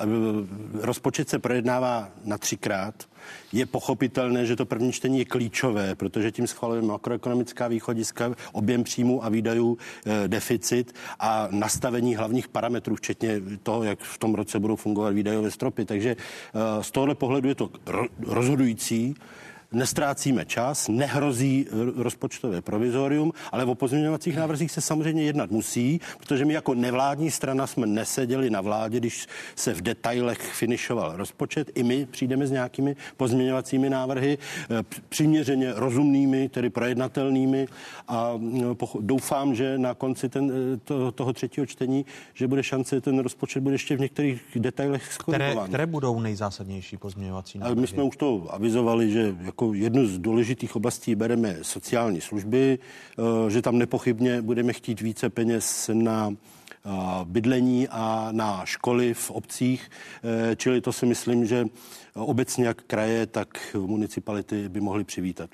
rozpočet 0.82 1.30
se 1.30 1.40
projednává 1.40 2.10
na 2.26 2.38
třikrát 2.38 2.94
je 3.54 3.66
pochopitelné, 3.66 4.46
že 4.46 4.56
to 4.56 4.66
první 4.66 4.92
čtení 4.92 5.20
je 5.20 5.26
klíčové, 5.26 5.96
protože 5.96 6.32
tím 6.32 6.48
schvalujeme 6.48 6.88
makroekonomická 6.88 7.68
východiska, 7.68 8.36
objem 8.52 8.84
příjmů 8.84 9.26
a 9.26 9.30
výdajů, 9.30 9.78
e, 10.06 10.28
deficit 10.28 10.96
a 11.20 11.48
nastavení 11.52 12.16
hlavních 12.16 12.48
parametrů, 12.48 12.96
včetně 12.96 13.42
toho, 13.64 13.84
jak 13.84 14.00
v 14.00 14.18
tom 14.18 14.36
roce 14.36 14.60
budou 14.60 14.76
fungovat 14.76 15.14
výdajové 15.14 15.52
stropy. 15.52 15.86
Takže 15.86 16.16
z 16.82 16.92
tohohle 16.92 17.16
pohledu 17.16 17.48
je 17.48 17.56
to 17.56 17.70
rozhodující 18.20 19.16
nestrácíme 19.72 20.46
čas, 20.46 20.88
nehrozí 20.88 21.68
rozpočtové 21.96 22.62
provizorium, 22.62 23.34
ale 23.52 23.66
o 23.66 23.76
pozměňovacích 23.76 24.36
návrzích 24.36 24.72
se 24.72 24.82
samozřejmě 24.82 25.24
jednat 25.24 25.52
musí, 25.52 26.02
protože 26.18 26.46
my 26.46 26.54
jako 26.54 26.74
nevládní 26.74 27.32
strana 27.32 27.68
jsme 27.68 27.88
neseděli 27.88 28.50
na 28.50 28.62
vládě, 28.62 28.98
když 28.98 29.28
se 29.56 29.74
v 29.74 29.82
detailech 29.82 30.40
finišoval 30.40 31.18
rozpočet. 31.18 31.72
I 31.76 31.84
my 31.84 32.06
přijdeme 32.06 32.48
s 32.48 32.52
nějakými 32.52 32.96
pozměňovacími 33.18 33.90
návrhy, 33.90 34.38
eh, 34.70 34.84
přiměřeně 35.10 35.74
rozumnými, 35.76 36.50
tedy 36.50 36.70
projednatelnými 36.70 37.68
a 38.08 38.34
mm, 38.38 38.76
doufám, 39.00 39.56
že 39.56 39.78
na 39.78 39.94
konci 39.94 40.30
ten, 40.30 40.52
eh, 40.52 40.78
to, 40.78 41.12
toho 41.12 41.34
třetího 41.34 41.66
čtení, 41.66 42.06
že 42.34 42.48
bude 42.48 42.64
šance, 42.64 43.02
ten 43.02 43.20
rozpočet 43.20 43.60
bude 43.60 43.76
ještě 43.76 43.98
v 43.98 44.00
některých 44.00 44.42
detailech 44.56 45.14
skorigován. 45.14 45.54
Které, 45.54 45.68
které 45.68 45.86
budou 45.86 46.20
nejzásadnější 46.20 46.98
pozměňovací 46.98 47.60
návrhy? 47.60 47.82
My 47.82 47.88
jsme 47.88 48.04
už 48.04 48.18
to 48.18 48.48
avizovali, 48.50 49.12
že 49.12 49.36
jako 49.58 49.74
jednu 49.74 50.06
z 50.08 50.20
důležitých 50.20 50.76
oblastí 50.76 51.16
bereme 51.16 51.58
sociální 51.62 52.22
služby, 52.22 52.80
eh, 52.80 53.50
že 53.50 53.62
tam 53.62 53.78
nepochybně 53.78 54.42
budeme 54.42 54.74
chtít 54.74 55.02
více 55.02 55.30
peněz 55.30 55.90
na 55.94 56.30
eh, 56.30 56.90
bydlení 57.24 57.88
a 57.88 58.30
na 58.32 58.66
školy 58.66 59.14
v 59.14 59.32
obcích, 59.32 59.90
eh, 60.24 60.56
čili 60.56 60.82
to 60.82 60.94
si 60.94 61.06
myslím, 61.06 61.46
že 61.46 61.66
obecně 62.14 62.68
jak 62.68 62.82
kraje, 62.82 63.26
tak 63.26 63.76
municipality 63.86 64.70
by 64.70 64.82
mohly 64.82 65.04
přivítat. 65.04 65.50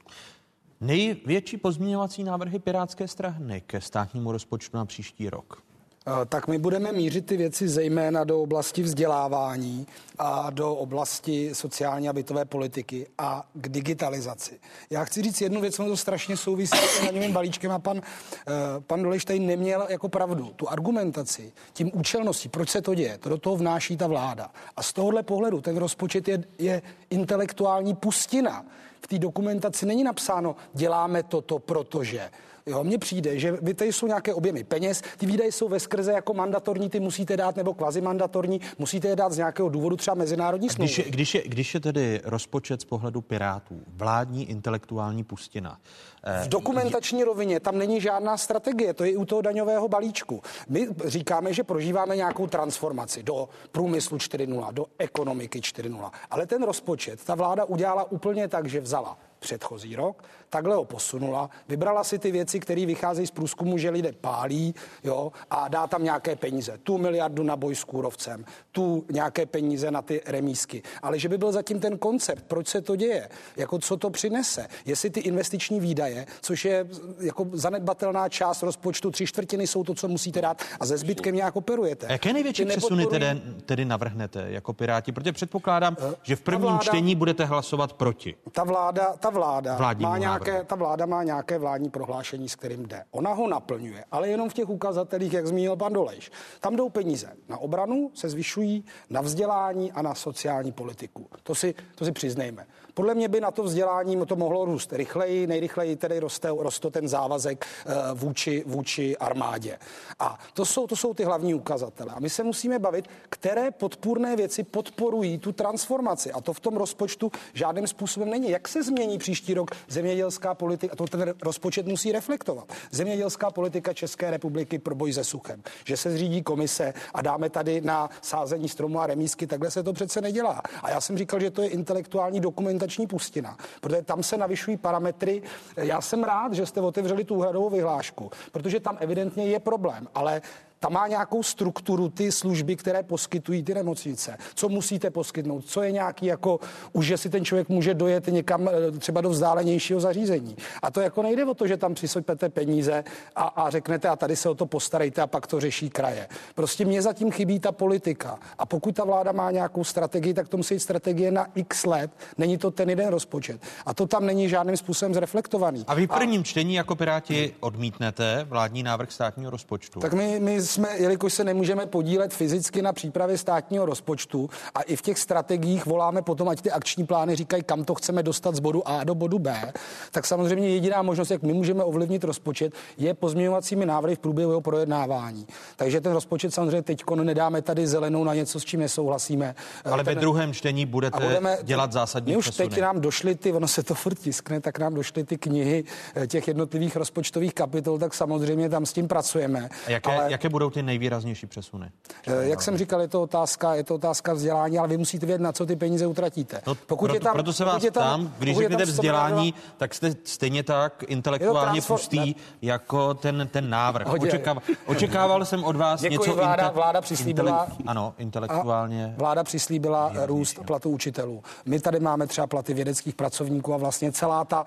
Největší 0.82 1.58
pozměňovací 1.58 2.24
návrhy 2.24 2.60
Pirátské 2.60 3.08
strany 3.08 3.62
ke 3.68 3.82
státnímu 3.82 4.32
rozpočtu 4.32 4.78
na 4.78 4.86
příští 4.86 5.30
rok. 5.30 5.64
Eh, 6.08 6.26
tak 6.26 6.47
my 6.47 6.58
budeme 6.58 6.91
mířit 6.91 7.26
ty 7.26 7.38
věci 7.38 7.68
zejména 7.68 8.24
do 8.24 8.41
oblasti 8.41 8.84
vzdělávání 8.84 9.88
a 10.20 10.49
do 10.49 10.76
oblasti 10.76 11.49
sociální 11.54 12.10
a 12.10 12.14
bytové 12.14 12.45
politiky 12.45 13.08
a 13.18 13.47
k 13.54 13.70
digitalizaci. 13.70 14.60
Já 14.89 15.04
chci 15.06 15.22
říct 15.22 15.41
jednu 15.41 15.62
věc, 15.62 15.80
ono 15.80 15.89
to 15.89 15.97
strašně 15.97 16.38
souvisí 16.38 16.78
s 16.78 17.06
daňovým 17.06 17.34
balíčkem 17.34 17.72
a 17.72 17.80
pan, 17.80 17.97
eh, 17.97 18.51
pan 18.88 19.04
Doleš 19.04 19.26
tady 19.26 19.39
neměl 19.39 19.88
jako 19.89 20.10
pravdu. 20.10 20.51
Tu 20.56 20.70
argumentaci, 20.70 21.54
tím 21.74 21.91
účelností, 21.93 22.49
proč 22.49 22.70
se 22.70 22.82
to 22.82 22.95
děje, 22.95 23.18
to 23.18 23.30
do 23.30 23.38
toho 23.38 23.58
vnáší 23.58 23.97
ta 23.97 24.08
vláda. 24.08 24.51
A 24.76 24.84
z 24.84 24.93
tohohle 24.93 25.24
pohledu 25.24 25.62
ten 25.62 25.78
rozpočet 25.78 26.28
je, 26.28 26.43
je 26.58 26.82
intelektuální 27.10 27.95
pustina. 27.95 28.66
V 29.01 29.08
té 29.08 29.20
dokumentaci 29.20 29.86
není 29.86 30.04
napsáno, 30.04 30.56
děláme 30.74 31.24
toto, 31.24 31.60
protože. 31.60 32.30
Jo, 32.66 32.84
mně 32.84 32.97
přijde, 32.97 33.39
že 33.39 33.51
vy 33.51 33.74
tady 33.74 33.93
jsou 33.93 34.07
nějaké 34.07 34.34
objemy 34.34 34.64
peněz, 34.64 35.01
ty 35.18 35.26
výdaje 35.26 35.51
jsou 35.51 35.68
ve 35.68 35.80
skrze 35.80 36.11
jako 36.11 36.34
mandatorní, 36.34 36.89
ty 36.89 36.99
musíte 36.99 37.38
dát, 37.38 37.55
nebo 37.55 37.74
kvazimandatorní, 37.74 38.61
musíte 38.78 39.07
je 39.07 39.16
dát 39.16 39.32
z 39.32 39.38
nějakého 39.38 39.70
důvodu, 39.70 39.95
třeba 39.95 40.16
mezinárodní 40.16 40.70
smlouvy. 40.70 40.88
Když 40.88 40.97
je, 40.97 41.11
když, 41.11 41.36
je, 41.36 41.43
když 41.47 41.74
je 41.74 41.80
tedy 41.80 42.22
rozpočet 42.24 42.82
z 42.82 42.86
pohledu 42.86 43.22
Pirátů, 43.22 43.82
vládní 43.88 44.49
intelektuální 44.49 45.24
pustina. 45.24 45.78
Eh, 46.24 46.43
v 46.45 46.47
dokumentační 46.47 47.24
rovině 47.24 47.59
tam 47.59 47.78
není 47.78 48.01
žádná 48.01 48.38
strategie, 48.38 48.93
to 48.93 49.03
je 49.03 49.11
i 49.11 49.16
u 49.16 49.26
toho 49.26 49.41
daňového 49.41 49.88
balíčku. 49.88 50.41
My 50.70 50.88
říkáme, 51.05 51.53
že 51.53 51.64
prožíváme 51.64 52.16
nějakou 52.16 52.47
transformaci 52.47 53.24
do 53.24 53.49
průmyslu 53.72 54.18
4.0, 54.18 54.74
do 54.74 54.86
ekonomiky 54.97 55.59
4.0, 55.59 56.11
ale 56.30 56.45
ten 56.45 56.64
rozpočet 56.64 57.24
ta 57.24 57.36
vláda 57.36 57.66
udělala 57.66 58.11
úplně 58.11 58.47
tak, 58.47 58.70
že 58.70 58.82
vzala 58.82 59.18
předchozí 59.44 59.96
rok, 59.96 60.24
takhle 60.50 60.76
ho 60.76 60.86
posunula, 60.86 61.50
vybrala 61.68 62.04
si 62.04 62.20
ty 62.20 62.32
věci, 62.32 62.60
které 62.60 62.86
vycházejí 62.86 63.28
z 63.28 63.32
průzkumu, 63.32 63.78
že 63.78 63.89
lidé 63.89 64.12
pálí 64.22 64.76
jo, 65.04 65.32
a 65.50 65.68
dá 65.68 65.88
tam 65.88 66.04
nějaké 66.04 66.36
peníze. 66.36 66.80
Tu 66.84 66.98
miliardu 66.98 67.44
na 67.44 67.56
boj 67.56 67.76
s 67.76 67.84
kůrovcem, 67.84 68.46
tu 68.72 69.06
nějaké 69.12 69.46
peníze 69.46 69.91
na 69.91 70.02
ty 70.02 70.22
remísky. 70.26 70.82
Ale 71.02 71.20
že 71.20 71.30
by 71.30 71.38
byl 71.38 71.52
zatím 71.52 71.80
ten 71.80 71.98
koncept, 71.98 72.44
proč 72.48 72.68
se 72.68 72.82
to 72.82 72.96
děje, 72.96 73.30
jako 73.58 73.80
co 73.80 73.98
to 73.98 74.10
přinese, 74.10 74.68
jestli 74.86 75.10
ty 75.10 75.20
investiční 75.20 75.80
výdaje, 75.80 76.26
což 76.41 76.66
je 76.66 76.88
jako 77.20 77.48
zanedbatelná 77.54 78.30
část 78.30 78.64
rozpočtu, 78.64 79.12
tři 79.12 79.28
čtvrtiny 79.28 79.68
jsou 79.68 79.84
to, 79.84 79.94
co 79.94 80.08
musíte 80.08 80.41
dát 80.41 80.62
a 80.80 80.86
ze 80.86 80.98
zbytkem 80.98 81.36
nějak 81.36 81.56
operujete. 81.56 82.08
Jaké 82.10 82.34
největší 82.34 82.66
přesuny 82.66 83.06
tedy, 83.06 83.26
tedy 83.66 83.86
navrhnete 83.86 84.46
jako 84.50 84.74
Piráti? 84.74 85.12
Protože 85.12 85.32
předpokládám, 85.32 85.98
uh, 86.00 86.14
že 86.24 86.36
v 86.36 86.41
prvním 86.41 86.62
vláda, 86.62 86.84
čtení 86.84 87.16
budete 87.16 87.46
hlasovat 87.46 87.94
proti. 87.94 88.36
Ta 88.52 88.64
vláda, 88.64 89.14
ta 89.20 89.30
vláda 89.34 89.78
má 90.00 90.18
nějaké, 90.18 90.64
ta 90.64 90.76
vláda 90.76 91.06
má 91.06 91.24
nějaké 91.24 91.58
vládní 91.58 91.90
prohlášení, 91.90 92.50
s 92.50 92.56
kterým 92.56 92.86
jde. 92.86 93.04
Ona 93.12 93.34
ho 93.34 93.48
naplňuje, 93.48 94.06
ale 94.12 94.30
jenom 94.30 94.50
v 94.50 94.54
těch 94.54 94.70
ukazatelích, 94.70 95.34
jak 95.34 95.48
zmínil 95.48 95.76
pan 95.76 95.94
Dolejš. 95.94 96.32
Tam 96.60 96.76
jdou 96.76 96.90
peníze 96.90 97.28
na 97.50 97.58
obranu, 97.58 98.12
se 98.14 98.30
zvyšují, 98.30 98.86
na 99.10 99.22
vzdělání 99.22 99.92
a 99.92 100.02
na 100.02 100.16
sociální 100.16 100.72
politiku. 100.72 101.28
To 101.44 101.56
si, 101.56 101.76
to 101.96 102.06
si 102.06 102.12
přiznejme. 102.12 102.66
Podle 102.94 103.16
mě 103.16 103.28
by 103.28 103.41
na 103.41 103.52
to 103.52 103.64
vzdělání 103.64 104.26
to 104.26 104.36
mohlo 104.36 104.66
růst 104.66 104.94
rychleji, 104.94 105.48
nejrychleji 105.48 105.96
tedy 105.96 106.20
roste, 106.20 106.50
roste 106.58 106.91
ten 106.91 107.08
závazek 107.08 107.66
eh, 107.86 107.94
vůči, 108.14 108.64
vůči 108.68 109.18
armádě. 109.18 109.80
A 110.20 110.39
to 110.54 110.66
jsou, 110.66 110.88
to 110.88 110.96
jsou 110.96 111.14
ty 111.14 111.24
hlavní 111.24 111.54
ukazatele. 111.54 112.14
A 112.16 112.20
my 112.20 112.30
se 112.30 112.44
musíme 112.44 112.80
bavit, 112.80 113.06
které 113.30 113.72
podpůrné 113.72 114.36
věci 114.36 114.64
podporují 114.64 115.38
tu 115.38 115.52
transformaci. 115.52 116.32
A 116.32 116.41
to 116.41 116.54
v 116.54 116.60
tom 116.60 116.78
rozpočtu 116.78 117.32
žádným 117.54 117.88
způsobem 117.88 118.30
není. 118.30 118.50
Jak 118.50 118.68
se 118.68 118.84
změní 118.84 119.18
příští 119.18 119.54
rok 119.54 119.72
zemědělská 119.89 120.54
politika, 120.56 120.94
a 120.94 120.96
to 120.96 121.06
ten 121.08 121.34
rozpočet 121.41 121.88
musí 121.88 122.12
reflektovat. 122.12 122.74
Zemědělská 122.91 123.52
politika 123.52 123.94
České 123.94 124.32
republiky 124.32 124.80
pro 124.80 124.96
boj 124.96 125.14
se 125.14 125.24
suchem. 125.24 125.64
Že 125.86 125.98
se 125.98 126.12
zřídí 126.12 126.44
komise 126.44 126.94
a 127.14 127.22
dáme 127.22 127.50
tady 127.50 127.82
na 127.82 128.10
sázení 128.22 128.70
stromu 128.70 129.00
a 129.00 129.08
remísky, 129.08 129.48
takhle 129.48 129.72
se 129.72 129.84
to 129.84 129.94
přece 129.94 130.22
nedělá. 130.22 130.62
A 130.84 130.89
já 130.89 131.02
jsem 131.02 131.18
říkal, 131.18 131.39
že 131.39 131.52
to 131.52 131.62
je 131.62 131.70
intelektuální 131.70 132.41
dokumentační 132.84 133.08
pustina, 133.08 133.58
protože 133.82 134.02
tam 134.02 134.24
se 134.24 134.38
navyšují 134.38 134.78
parametry. 134.78 135.42
Já 135.78 136.02
jsem 136.02 136.24
rád, 136.24 136.54
že 136.54 136.66
jste 136.66 136.82
otevřeli 136.82 137.24
tu 137.24 137.36
úhradovou 137.36 137.70
vyhlášku, 137.70 138.32
protože 138.52 138.80
tam 138.80 138.98
evidentně 139.00 139.46
je 139.46 139.60
problém, 139.60 140.08
ale 140.16 140.42
tam 140.84 140.94
má 140.94 141.08
nějakou 141.08 141.44
strukturu 141.44 142.10
ty 142.10 142.32
služby, 142.32 142.76
které 142.76 143.04
poskytují 143.04 143.64
ty 143.64 143.74
nemocnice. 143.74 144.38
Co 144.56 144.70
musíte 144.70 145.10
poskytnout? 145.10 145.66
Co 145.66 145.84
je 145.84 145.92
nějaký 145.92 146.26
jako, 146.26 146.60
už 146.94 147.06
že 147.06 147.18
si 147.18 147.30
ten 147.30 147.46
člověk 147.46 147.70
může 147.70 147.94
dojet 147.94 148.28
někam 148.28 148.68
eh, 148.68 148.92
třeba 148.92 149.22
do 149.22 149.30
vzdálenějšího 149.30 150.00
zařízení. 150.00 150.56
A 150.82 150.92
to 150.92 151.02
jako 151.02 151.24
nejde 151.24 151.46
o 151.46 151.54
to, 151.54 151.68
že 151.68 151.78
tam 151.78 151.94
přisypete 151.94 152.50
peníze 152.50 153.04
a, 153.36 153.44
a 153.44 153.70
řeknete 153.70 154.10
a 154.10 154.16
tady 154.16 154.36
se 154.36 154.50
o 154.50 154.56
to 154.56 154.66
postarejte 154.66 155.22
a 155.22 155.28
pak 155.28 155.48
to 155.48 155.60
řeší 155.60 155.90
kraje. 155.90 156.28
Prostě 156.56 156.86
mě 156.86 157.02
zatím 157.02 157.32
chybí 157.32 157.60
ta 157.60 157.72
politika. 157.72 158.40
A 158.58 158.66
pokud 158.66 158.96
ta 158.96 159.04
vláda 159.04 159.32
má 159.32 159.52
nějakou 159.52 159.84
strategii, 159.84 160.34
tak 160.34 160.48
to 160.48 160.58
musí 160.58 160.74
být 160.74 160.80
strategie 160.80 161.32
na 161.32 161.48
x 161.56 161.86
let. 161.86 162.12
Není 162.38 162.58
to 162.58 162.72
ten 162.72 162.90
jeden 162.90 163.08
rozpočet. 163.08 163.62
A 163.86 163.94
to 163.94 164.08
tam 164.08 164.26
není 164.26 164.50
žádným 164.50 164.78
způsobem 164.78 165.14
zreflektovaný. 165.14 165.84
A 165.88 165.94
vy 165.94 166.08
v 166.08 166.10
prvním 166.10 166.42
a... 166.42 166.44
čtení 166.44 166.74
jako 166.74 166.96
Piráti 166.96 167.56
odmítnete 167.60 168.46
vládní 168.50 168.84
návrh 168.84 169.12
státního 169.12 169.52
rozpočtu? 169.52 170.00
Tak 170.00 170.14
my, 170.14 170.40
my 170.40 170.62
jsme, 170.74 170.89
jelikož 170.97 171.34
se 171.34 171.43
nemůžeme 171.43 171.86
podílet 171.86 172.34
fyzicky 172.34 172.82
na 172.82 172.93
přípravě 172.93 173.38
státního 173.38 173.86
rozpočtu 173.86 174.49
a 174.76 174.82
i 174.82 174.95
v 174.95 175.01
těch 175.01 175.19
strategiích 175.19 175.86
voláme 175.86 176.21
potom, 176.21 176.49
ať 176.49 176.61
ty 176.61 176.71
akční 176.71 177.05
plány 177.05 177.36
říkají, 177.36 177.63
kam 177.63 177.84
to 177.84 177.95
chceme 177.95 178.24
dostat 178.24 178.55
z 178.55 178.59
bodu 178.59 178.88
A 178.88 179.03
do 179.03 179.15
bodu 179.15 179.39
B, 179.39 179.74
tak 180.11 180.26
samozřejmě 180.26 180.69
jediná 180.69 181.01
možnost, 181.01 181.32
jak 181.32 181.43
my 181.43 181.53
můžeme 181.53 181.84
ovlivnit 181.84 182.24
rozpočet, 182.24 182.74
je 182.97 183.13
pozměňovacími 183.13 183.86
návrhy 183.86 184.15
v 184.15 184.19
průběhu 184.19 184.51
jeho 184.51 184.61
projednávání. 184.61 185.47
Takže 185.76 186.01
ten 186.01 186.11
rozpočet 186.11 186.53
samozřejmě 186.53 186.82
teď 186.82 187.03
nedáme 187.24 187.61
tady 187.61 187.88
zelenou 187.88 188.24
na 188.24 188.34
něco, 188.34 188.59
s 188.59 188.65
čím 188.65 188.80
nesouhlasíme. 188.80 189.55
Ale 189.86 190.03
ten, 190.03 190.15
ve 190.15 190.21
druhém 190.21 190.53
čtení 190.53 190.86
budete 190.86 191.24
budeme, 191.24 191.57
dělat 191.63 191.91
zásadní 191.91 192.32
My 192.32 192.38
už 192.38 192.45
přesuny. 192.45 192.69
teď 192.69 192.82
nám 192.82 193.01
došly 193.01 193.36
ty, 193.36 193.53
ono 193.53 193.67
se 193.67 193.84
to 193.84 193.95
furt 193.95 194.19
tiskne, 194.19 194.61
tak 194.61 194.80
nám 194.80 194.93
došly 194.93 195.24
ty 195.24 195.38
knihy 195.38 195.84
eh, 196.15 196.28
těch 196.28 196.47
jednotlivých 196.47 196.95
rozpočtových 196.95 197.53
kapitol, 197.53 197.99
tak 197.99 198.13
samozřejmě 198.13 198.69
tam 198.69 198.86
s 198.86 198.93
tím 198.93 199.07
pracujeme. 199.07 199.69
A 199.88 199.91
jaké, 199.91 200.11
ale... 200.11 200.32
jaké 200.32 200.49
budou 200.49 200.62
ty 200.70 200.84
nejvýraznější 200.84 201.47
přesuny? 201.47 201.91
Eh, 202.28 202.47
jak 202.47 202.61
jsem 202.61 202.78
říkal, 202.78 203.01
je 203.01 203.07
to 203.07 203.22
otázka, 203.22 203.76
je 203.76 203.84
to 203.84 203.95
otázka 203.95 204.34
vzdělání, 204.34 204.80
ale 204.80 204.88
vy 204.88 204.97
musíte 204.97 205.26
vědět, 205.26 205.41
na 205.43 205.51
co 205.51 205.66
ty 205.66 205.76
peníze 205.76 206.07
utratíte. 206.07 206.61
No, 206.68 206.76
pokud 206.76 207.05
proto, 207.05 207.16
je 207.16 207.20
tam, 207.20 207.34
proto 207.34 207.53
se 207.53 207.66
vás 207.66 207.84
tam, 207.91 208.34
když 208.39 208.57
řeknete 208.57 208.86
vzdělání, 208.86 209.53
tak 209.78 209.93
jste 209.93 210.16
stejně 210.24 210.64
tak 210.64 211.03
intelektuálně 211.07 211.82
transfer... 211.82 211.97
pustý 211.97 212.36
jako 212.61 213.14
ten, 213.14 213.49
ten 213.51 213.70
návrh. 213.70 214.07
Očekával, 214.07 214.64
očekával 214.86 215.45
jsem 215.45 215.64
od 215.64 215.76
vás 215.76 216.01
Děkuji, 216.01 216.14
něco 216.14 216.36
vláda, 216.36 216.64
inte, 216.64 216.76
vláda 216.76 217.01
přislíbila, 217.01 217.64
intele, 217.64 217.78
ano, 217.88 218.14
intelektuálně. 218.18 219.14
Vláda 219.18 219.43
přislíbila 219.43 220.11
růst 220.26 220.59
platu 220.66 220.89
učitelů. 220.89 221.43
My 221.66 221.80
tady 221.80 221.99
máme 221.99 222.28
třeba 222.28 222.47
platy 222.47 222.74
vědeckých 222.74 223.16
pracovníků 223.16 223.74
a 223.74 223.78
vlastně 223.78 224.11
celá 224.11 224.45
ta, 224.45 224.66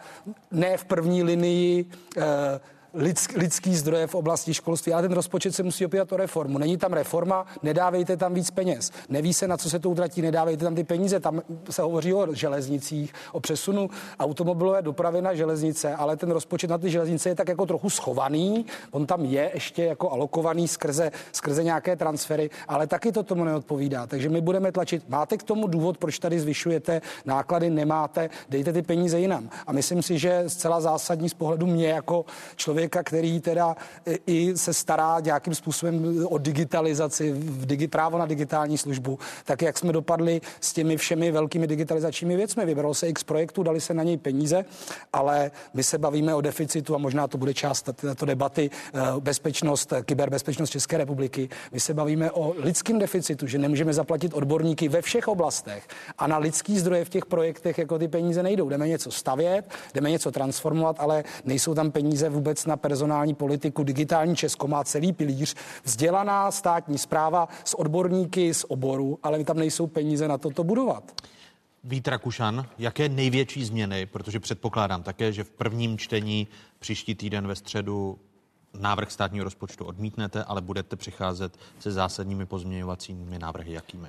ne 0.51 0.77
v 0.77 0.85
první 0.85 1.23
linii, 1.23 1.85
eh, 2.17 2.61
lidsk, 2.97 3.33
lidský 3.37 3.77
zdroje 3.77 4.07
v 4.07 4.15
oblasti 4.15 4.55
školství, 4.55 4.93
ale 4.93 5.03
ten 5.03 5.13
rozpočet 5.13 5.55
se 5.55 5.63
musí 5.63 5.87
opírat 5.87 6.13
o 6.13 6.17
reformu. 6.17 6.59
Není 6.59 6.77
tam 6.77 6.93
reforma, 6.93 7.47
nedávejte 7.63 8.17
tam 8.17 8.35
víc 8.35 8.51
peněz. 8.51 8.91
Neví 9.09 9.35
se, 9.35 9.49
na 9.49 9.57
co 9.57 9.71
se 9.71 9.79
to 9.79 9.91
utratí, 9.91 10.23
nedávejte 10.23 10.65
tam 10.65 10.75
ty 10.75 10.85
peníze. 10.85 11.21
Tam 11.21 11.43
se 11.71 11.83
hovoří 11.83 12.15
o 12.15 12.35
železnicích, 12.35 13.13
o 13.33 13.41
přesunu 13.41 13.91
automobilové 14.21 14.83
dopravy 14.83 15.23
na 15.23 15.35
železnice, 15.35 15.95
ale 15.95 16.17
ten 16.17 16.31
rozpočet 16.31 16.71
na 16.71 16.79
ty 16.79 16.91
železnice 16.91 17.29
je 17.29 17.35
tak 17.35 17.49
jako 17.49 17.67
trochu 17.67 17.91
schovaný. 17.91 18.67
On 18.91 19.07
tam 19.07 19.25
je 19.25 19.51
ještě 19.55 19.85
jako 19.85 20.11
alokovaný 20.11 20.69
skrze, 20.69 21.13
skrze 21.33 21.65
nějaké 21.65 21.97
transfery, 21.97 22.51
ale 22.69 22.87
taky 22.87 23.13
to 23.13 23.23
tomu 23.23 23.45
neodpovídá. 23.45 24.07
Takže 24.07 24.29
my 24.29 24.41
budeme 24.41 24.73
tlačit. 24.73 25.09
Máte 25.09 25.37
k 25.37 25.43
tomu 25.43 25.67
důvod, 25.67 25.99
proč 25.99 26.19
tady 26.19 26.41
zvyšujete 26.41 27.03
náklady, 27.25 27.71
nemáte, 27.71 28.31
dejte 28.49 28.73
ty 28.73 28.83
peníze 28.83 29.19
jinam. 29.19 29.51
A 29.67 29.73
myslím 29.73 30.03
si, 30.03 30.19
že 30.19 30.45
zcela 30.47 30.81
zásadní 30.81 31.29
z 31.29 31.35
pohledu 31.35 31.67
mě 31.67 31.89
jako 31.89 32.25
člověk 32.57 32.86
člověka, 32.87 33.03
který 33.03 33.41
teda 33.41 33.77
i 34.27 34.57
se 34.57 34.75
stará 34.75 35.21
nějakým 35.21 35.55
způsobem 35.55 36.27
o 36.27 36.39
digitalizaci, 36.39 37.33
v 37.33 37.67
digi, 37.67 37.89
právo 37.89 38.19
na 38.19 38.27
digitální 38.27 38.79
službu, 38.79 39.19
tak 39.45 39.63
jak 39.63 39.79
jsme 39.79 39.93
dopadli 39.93 40.41
s 40.61 40.73
těmi 40.73 40.97
všemi 40.97 41.33
velkými 41.33 41.67
digitalizačními 41.67 42.37
věcmi. 42.37 42.65
Vybralo 42.65 42.95
se 42.95 43.09
x 43.09 43.25
projektů, 43.25 43.63
dali 43.63 43.81
se 43.81 43.95
na 43.95 44.03
něj 44.03 44.17
peníze, 44.17 44.65
ale 45.13 45.51
my 45.75 45.83
se 45.83 45.99
bavíme 45.99 46.35
o 46.35 46.41
deficitu 46.41 46.95
a 46.95 46.99
možná 46.99 47.29
to 47.29 47.39
bude 47.39 47.55
část 47.55 47.91
této 47.95 48.27
debaty 48.27 48.71
eh, 48.71 49.01
bezpečnost, 49.21 49.93
kyberbezpečnost 50.05 50.71
České 50.71 50.99
republiky. 50.99 51.49
My 51.73 51.81
se 51.81 51.95
bavíme 51.95 52.31
o 52.31 52.55
lidském 52.59 52.99
deficitu, 52.99 53.47
že 53.47 53.59
nemůžeme 53.59 53.93
zaplatit 53.93 54.35
odborníky 54.35 54.89
ve 54.89 55.03
všech 55.03 55.29
oblastech 55.29 55.89
a 56.19 56.27
na 56.27 56.39
lidský 56.39 56.79
zdroje 56.79 57.05
v 57.05 57.09
těch 57.09 57.27
projektech 57.27 57.79
jako 57.79 57.99
ty 57.99 58.09
peníze 58.09 58.43
nejdou. 58.43 58.69
Jdeme 58.69 58.89
něco 58.89 59.11
stavět, 59.11 59.65
jdeme 59.95 60.11
něco 60.11 60.31
transformovat, 60.31 60.97
ale 60.99 61.25
nejsou 61.45 61.75
tam 61.75 61.91
peníze 61.91 62.29
vůbec 62.29 62.67
na 62.67 62.76
personální 62.77 63.35
politiku. 63.35 63.85
Digitální 63.85 64.37
Česko 64.37 64.69
má 64.69 64.85
celý 64.85 65.13
pilíř, 65.13 65.55
vzdělaná 65.85 66.51
státní 66.51 66.99
zpráva 66.99 67.49
s 67.65 67.79
odborníky 67.79 68.55
z 68.55 68.65
oboru, 68.69 69.19
ale 69.23 69.45
tam 69.45 69.57
nejsou 69.57 69.87
peníze 69.87 70.29
na 70.29 70.39
to 70.39 70.51
to 70.51 70.65
budovat. 70.65 71.13
Vít 71.85 72.09
Rakušan, 72.09 72.67
jaké 72.79 73.09
největší 73.09 73.65
změny, 73.65 74.07
protože 74.07 74.41
předpokládám 74.41 75.03
také, 75.03 75.33
že 75.33 75.45
v 75.45 75.51
prvním 75.51 75.99
čtení 75.99 76.47
příští 76.79 77.15
týden 77.15 77.47
ve 77.47 77.55
středu 77.55 78.19
návrh 78.75 79.11
státního 79.11 79.45
rozpočtu 79.45 79.85
odmítnete, 79.85 80.45
ale 80.45 80.61
budete 80.61 80.97
přicházet 80.97 81.59
se 81.79 81.91
zásadními 81.93 82.47
pozměňovacími 82.47 83.39
návrhy. 83.39 83.73
Jakými? 83.73 84.09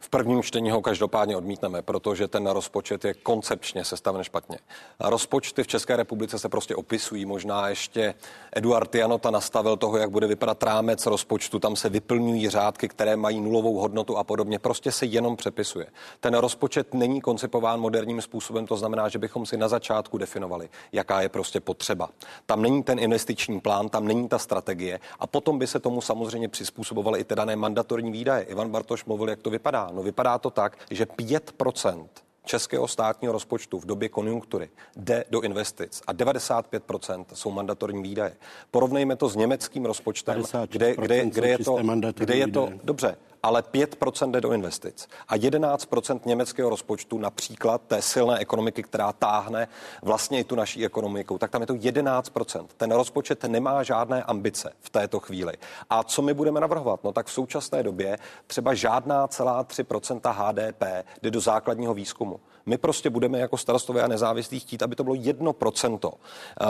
V 0.00 0.08
prvním 0.08 0.42
čtení 0.42 0.70
ho 0.70 0.82
každopádně 0.82 1.36
odmítneme, 1.36 1.82
protože 1.82 2.28
ten 2.28 2.46
rozpočet 2.46 3.04
je 3.04 3.14
koncepčně 3.14 3.84
sestaven 3.84 4.24
špatně. 4.24 4.58
Rozpočty 5.00 5.62
v 5.62 5.66
České 5.66 5.96
republice 5.96 6.38
se 6.38 6.48
prostě 6.48 6.76
opisují. 6.76 7.24
Možná 7.24 7.68
ještě 7.68 8.14
Eduard 8.52 8.94
Janota 8.94 9.30
nastavil 9.30 9.76
toho, 9.76 9.96
jak 9.96 10.10
bude 10.10 10.26
vypadat 10.26 10.62
rámec 10.62 11.06
rozpočtu. 11.06 11.58
Tam 11.58 11.76
se 11.76 11.88
vyplňují 11.88 12.48
řádky, 12.48 12.88
které 12.88 13.16
mají 13.16 13.40
nulovou 13.40 13.74
hodnotu 13.74 14.16
a 14.16 14.24
podobně. 14.24 14.58
Prostě 14.58 14.92
se 14.92 15.06
jenom 15.06 15.36
přepisuje. 15.36 15.86
Ten 16.20 16.34
rozpočet 16.34 16.94
není 16.94 17.20
koncipován 17.20 17.80
moderním 17.80 18.22
způsobem, 18.22 18.66
to 18.66 18.76
znamená, 18.76 19.08
že 19.08 19.18
bychom 19.18 19.46
si 19.46 19.56
na 19.56 19.68
začátku 19.68 20.18
definovali, 20.18 20.68
jaká 20.92 21.20
je 21.20 21.28
prostě 21.28 21.60
potřeba. 21.60 22.08
Tam 22.46 22.62
není 22.62 22.82
ten 22.82 22.98
investiční 22.98 23.60
plán, 23.60 23.88
tam 23.88 24.06
není 24.06 24.28
ta 24.28 24.38
strategie 24.38 25.00
a 25.18 25.26
potom 25.26 25.58
by 25.58 25.66
se 25.66 25.80
tomu 25.80 26.00
samozřejmě 26.00 26.48
přizpůsobovaly 26.48 27.20
i 27.20 27.24
ty 27.24 27.34
dané 27.34 27.56
mandatorní 27.56 28.12
výdaje. 28.12 28.42
Ivan 28.42 28.70
Bartoš 28.70 29.04
mluvil, 29.04 29.28
jak 29.28 29.42
to 29.42 29.50
vypadá. 29.50 29.85
No 29.92 30.02
vypadá 30.02 30.38
to 30.38 30.50
tak, 30.50 30.78
že 30.90 31.04
5% 31.04 32.06
českého 32.46 32.88
státního 32.88 33.32
rozpočtu 33.32 33.78
v 33.78 33.86
době 33.86 34.08
konjunktury 34.08 34.70
jde 34.96 35.24
do 35.30 35.40
investic 35.40 36.02
a 36.06 36.14
95% 36.14 37.24
jsou 37.32 37.50
mandatorní 37.50 38.02
výdaje. 38.02 38.36
Porovnejme 38.70 39.16
to 39.16 39.28
s 39.28 39.36
německým 39.36 39.84
rozpočtem, 39.84 40.42
kde, 40.68 40.94
kde, 40.94 41.26
kde, 41.26 41.48
je 41.48 41.58
to, 41.58 41.78
kde 42.14 42.36
je 42.36 42.48
to, 42.48 42.70
dobře, 42.84 43.16
ale 43.46 43.62
5% 43.62 44.30
jde 44.30 44.40
do 44.40 44.52
investic. 44.52 45.08
A 45.28 45.36
11% 45.36 46.20
německého 46.24 46.70
rozpočtu, 46.70 47.18
například 47.18 47.82
té 47.86 48.02
silné 48.02 48.38
ekonomiky, 48.38 48.82
která 48.82 49.12
táhne 49.12 49.68
vlastně 50.02 50.40
i 50.40 50.44
tu 50.44 50.54
naší 50.54 50.84
ekonomikou, 50.84 51.38
tak 51.38 51.50
tam 51.50 51.60
je 51.60 51.66
to 51.66 51.74
11%. 51.74 52.66
Ten 52.76 52.92
rozpočet 52.92 53.44
nemá 53.44 53.82
žádné 53.82 54.22
ambice 54.22 54.72
v 54.80 54.90
této 54.90 55.20
chvíli. 55.20 55.52
A 55.90 56.02
co 56.02 56.22
my 56.22 56.34
budeme 56.34 56.60
navrhovat? 56.60 57.04
No 57.04 57.12
tak 57.12 57.26
v 57.26 57.32
současné 57.32 57.82
době 57.82 58.18
třeba 58.46 58.74
žádná 58.74 59.28
celá 59.28 59.64
3% 59.64 60.32
HDP 60.32 60.82
jde 61.22 61.30
do 61.30 61.40
základního 61.40 61.94
výzkumu. 61.94 62.40
My 62.66 62.78
prostě 62.78 63.10
budeme 63.10 63.38
jako 63.38 63.56
starostové 63.56 64.02
a 64.02 64.08
nezávislí 64.08 64.60
chtít, 64.60 64.82
aby 64.82 64.96
to 64.96 65.04
bylo 65.04 65.16
1% 65.16 66.12
eh, 66.60 66.66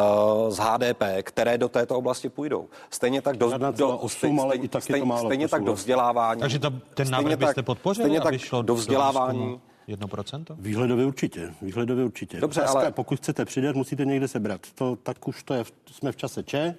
z 0.50 0.58
HDP, 0.58 1.02
které 1.22 1.58
do 1.58 1.68
této 1.68 1.98
oblasti 1.98 2.28
půjdou. 2.28 2.68
Stejně 2.90 3.22
tak 3.22 3.36
do, 3.36 3.52
do, 3.70 3.98
8, 3.98 4.40
ale 4.40 4.56
i 4.56 4.68
stejně, 4.80 5.12
stejně 5.18 5.48
tak 5.48 5.64
do 5.64 5.72
vzdělávání. 5.72 6.40
Takže 6.40 6.58
to, 6.58 6.70
ten 6.94 7.10
návrh 7.10 7.36
byste 7.36 7.62
podpořili, 7.62 8.04
stejně 8.04 8.20
tak 8.20 8.38
šlo 8.38 8.62
do 8.62 8.74
vzdělávání. 8.74 9.52
Do 9.52 9.75
1%? 9.88 10.56
Výhledově 10.58 11.06
určitě. 11.06 11.54
Výhledově 11.62 12.04
určitě. 12.04 12.40
Dobře, 12.40 12.62
ale 12.62 12.92
pokud 12.92 13.18
chcete 13.18 13.44
přidat, 13.44 13.76
musíte 13.76 14.04
někde 14.04 14.28
sebrat. 14.28 14.60
To, 14.74 14.96
tak 14.96 15.28
už 15.28 15.42
to 15.42 15.54
je, 15.54 15.64
jsme 15.92 16.12
v 16.12 16.16
čase 16.16 16.42
Č 16.42 16.74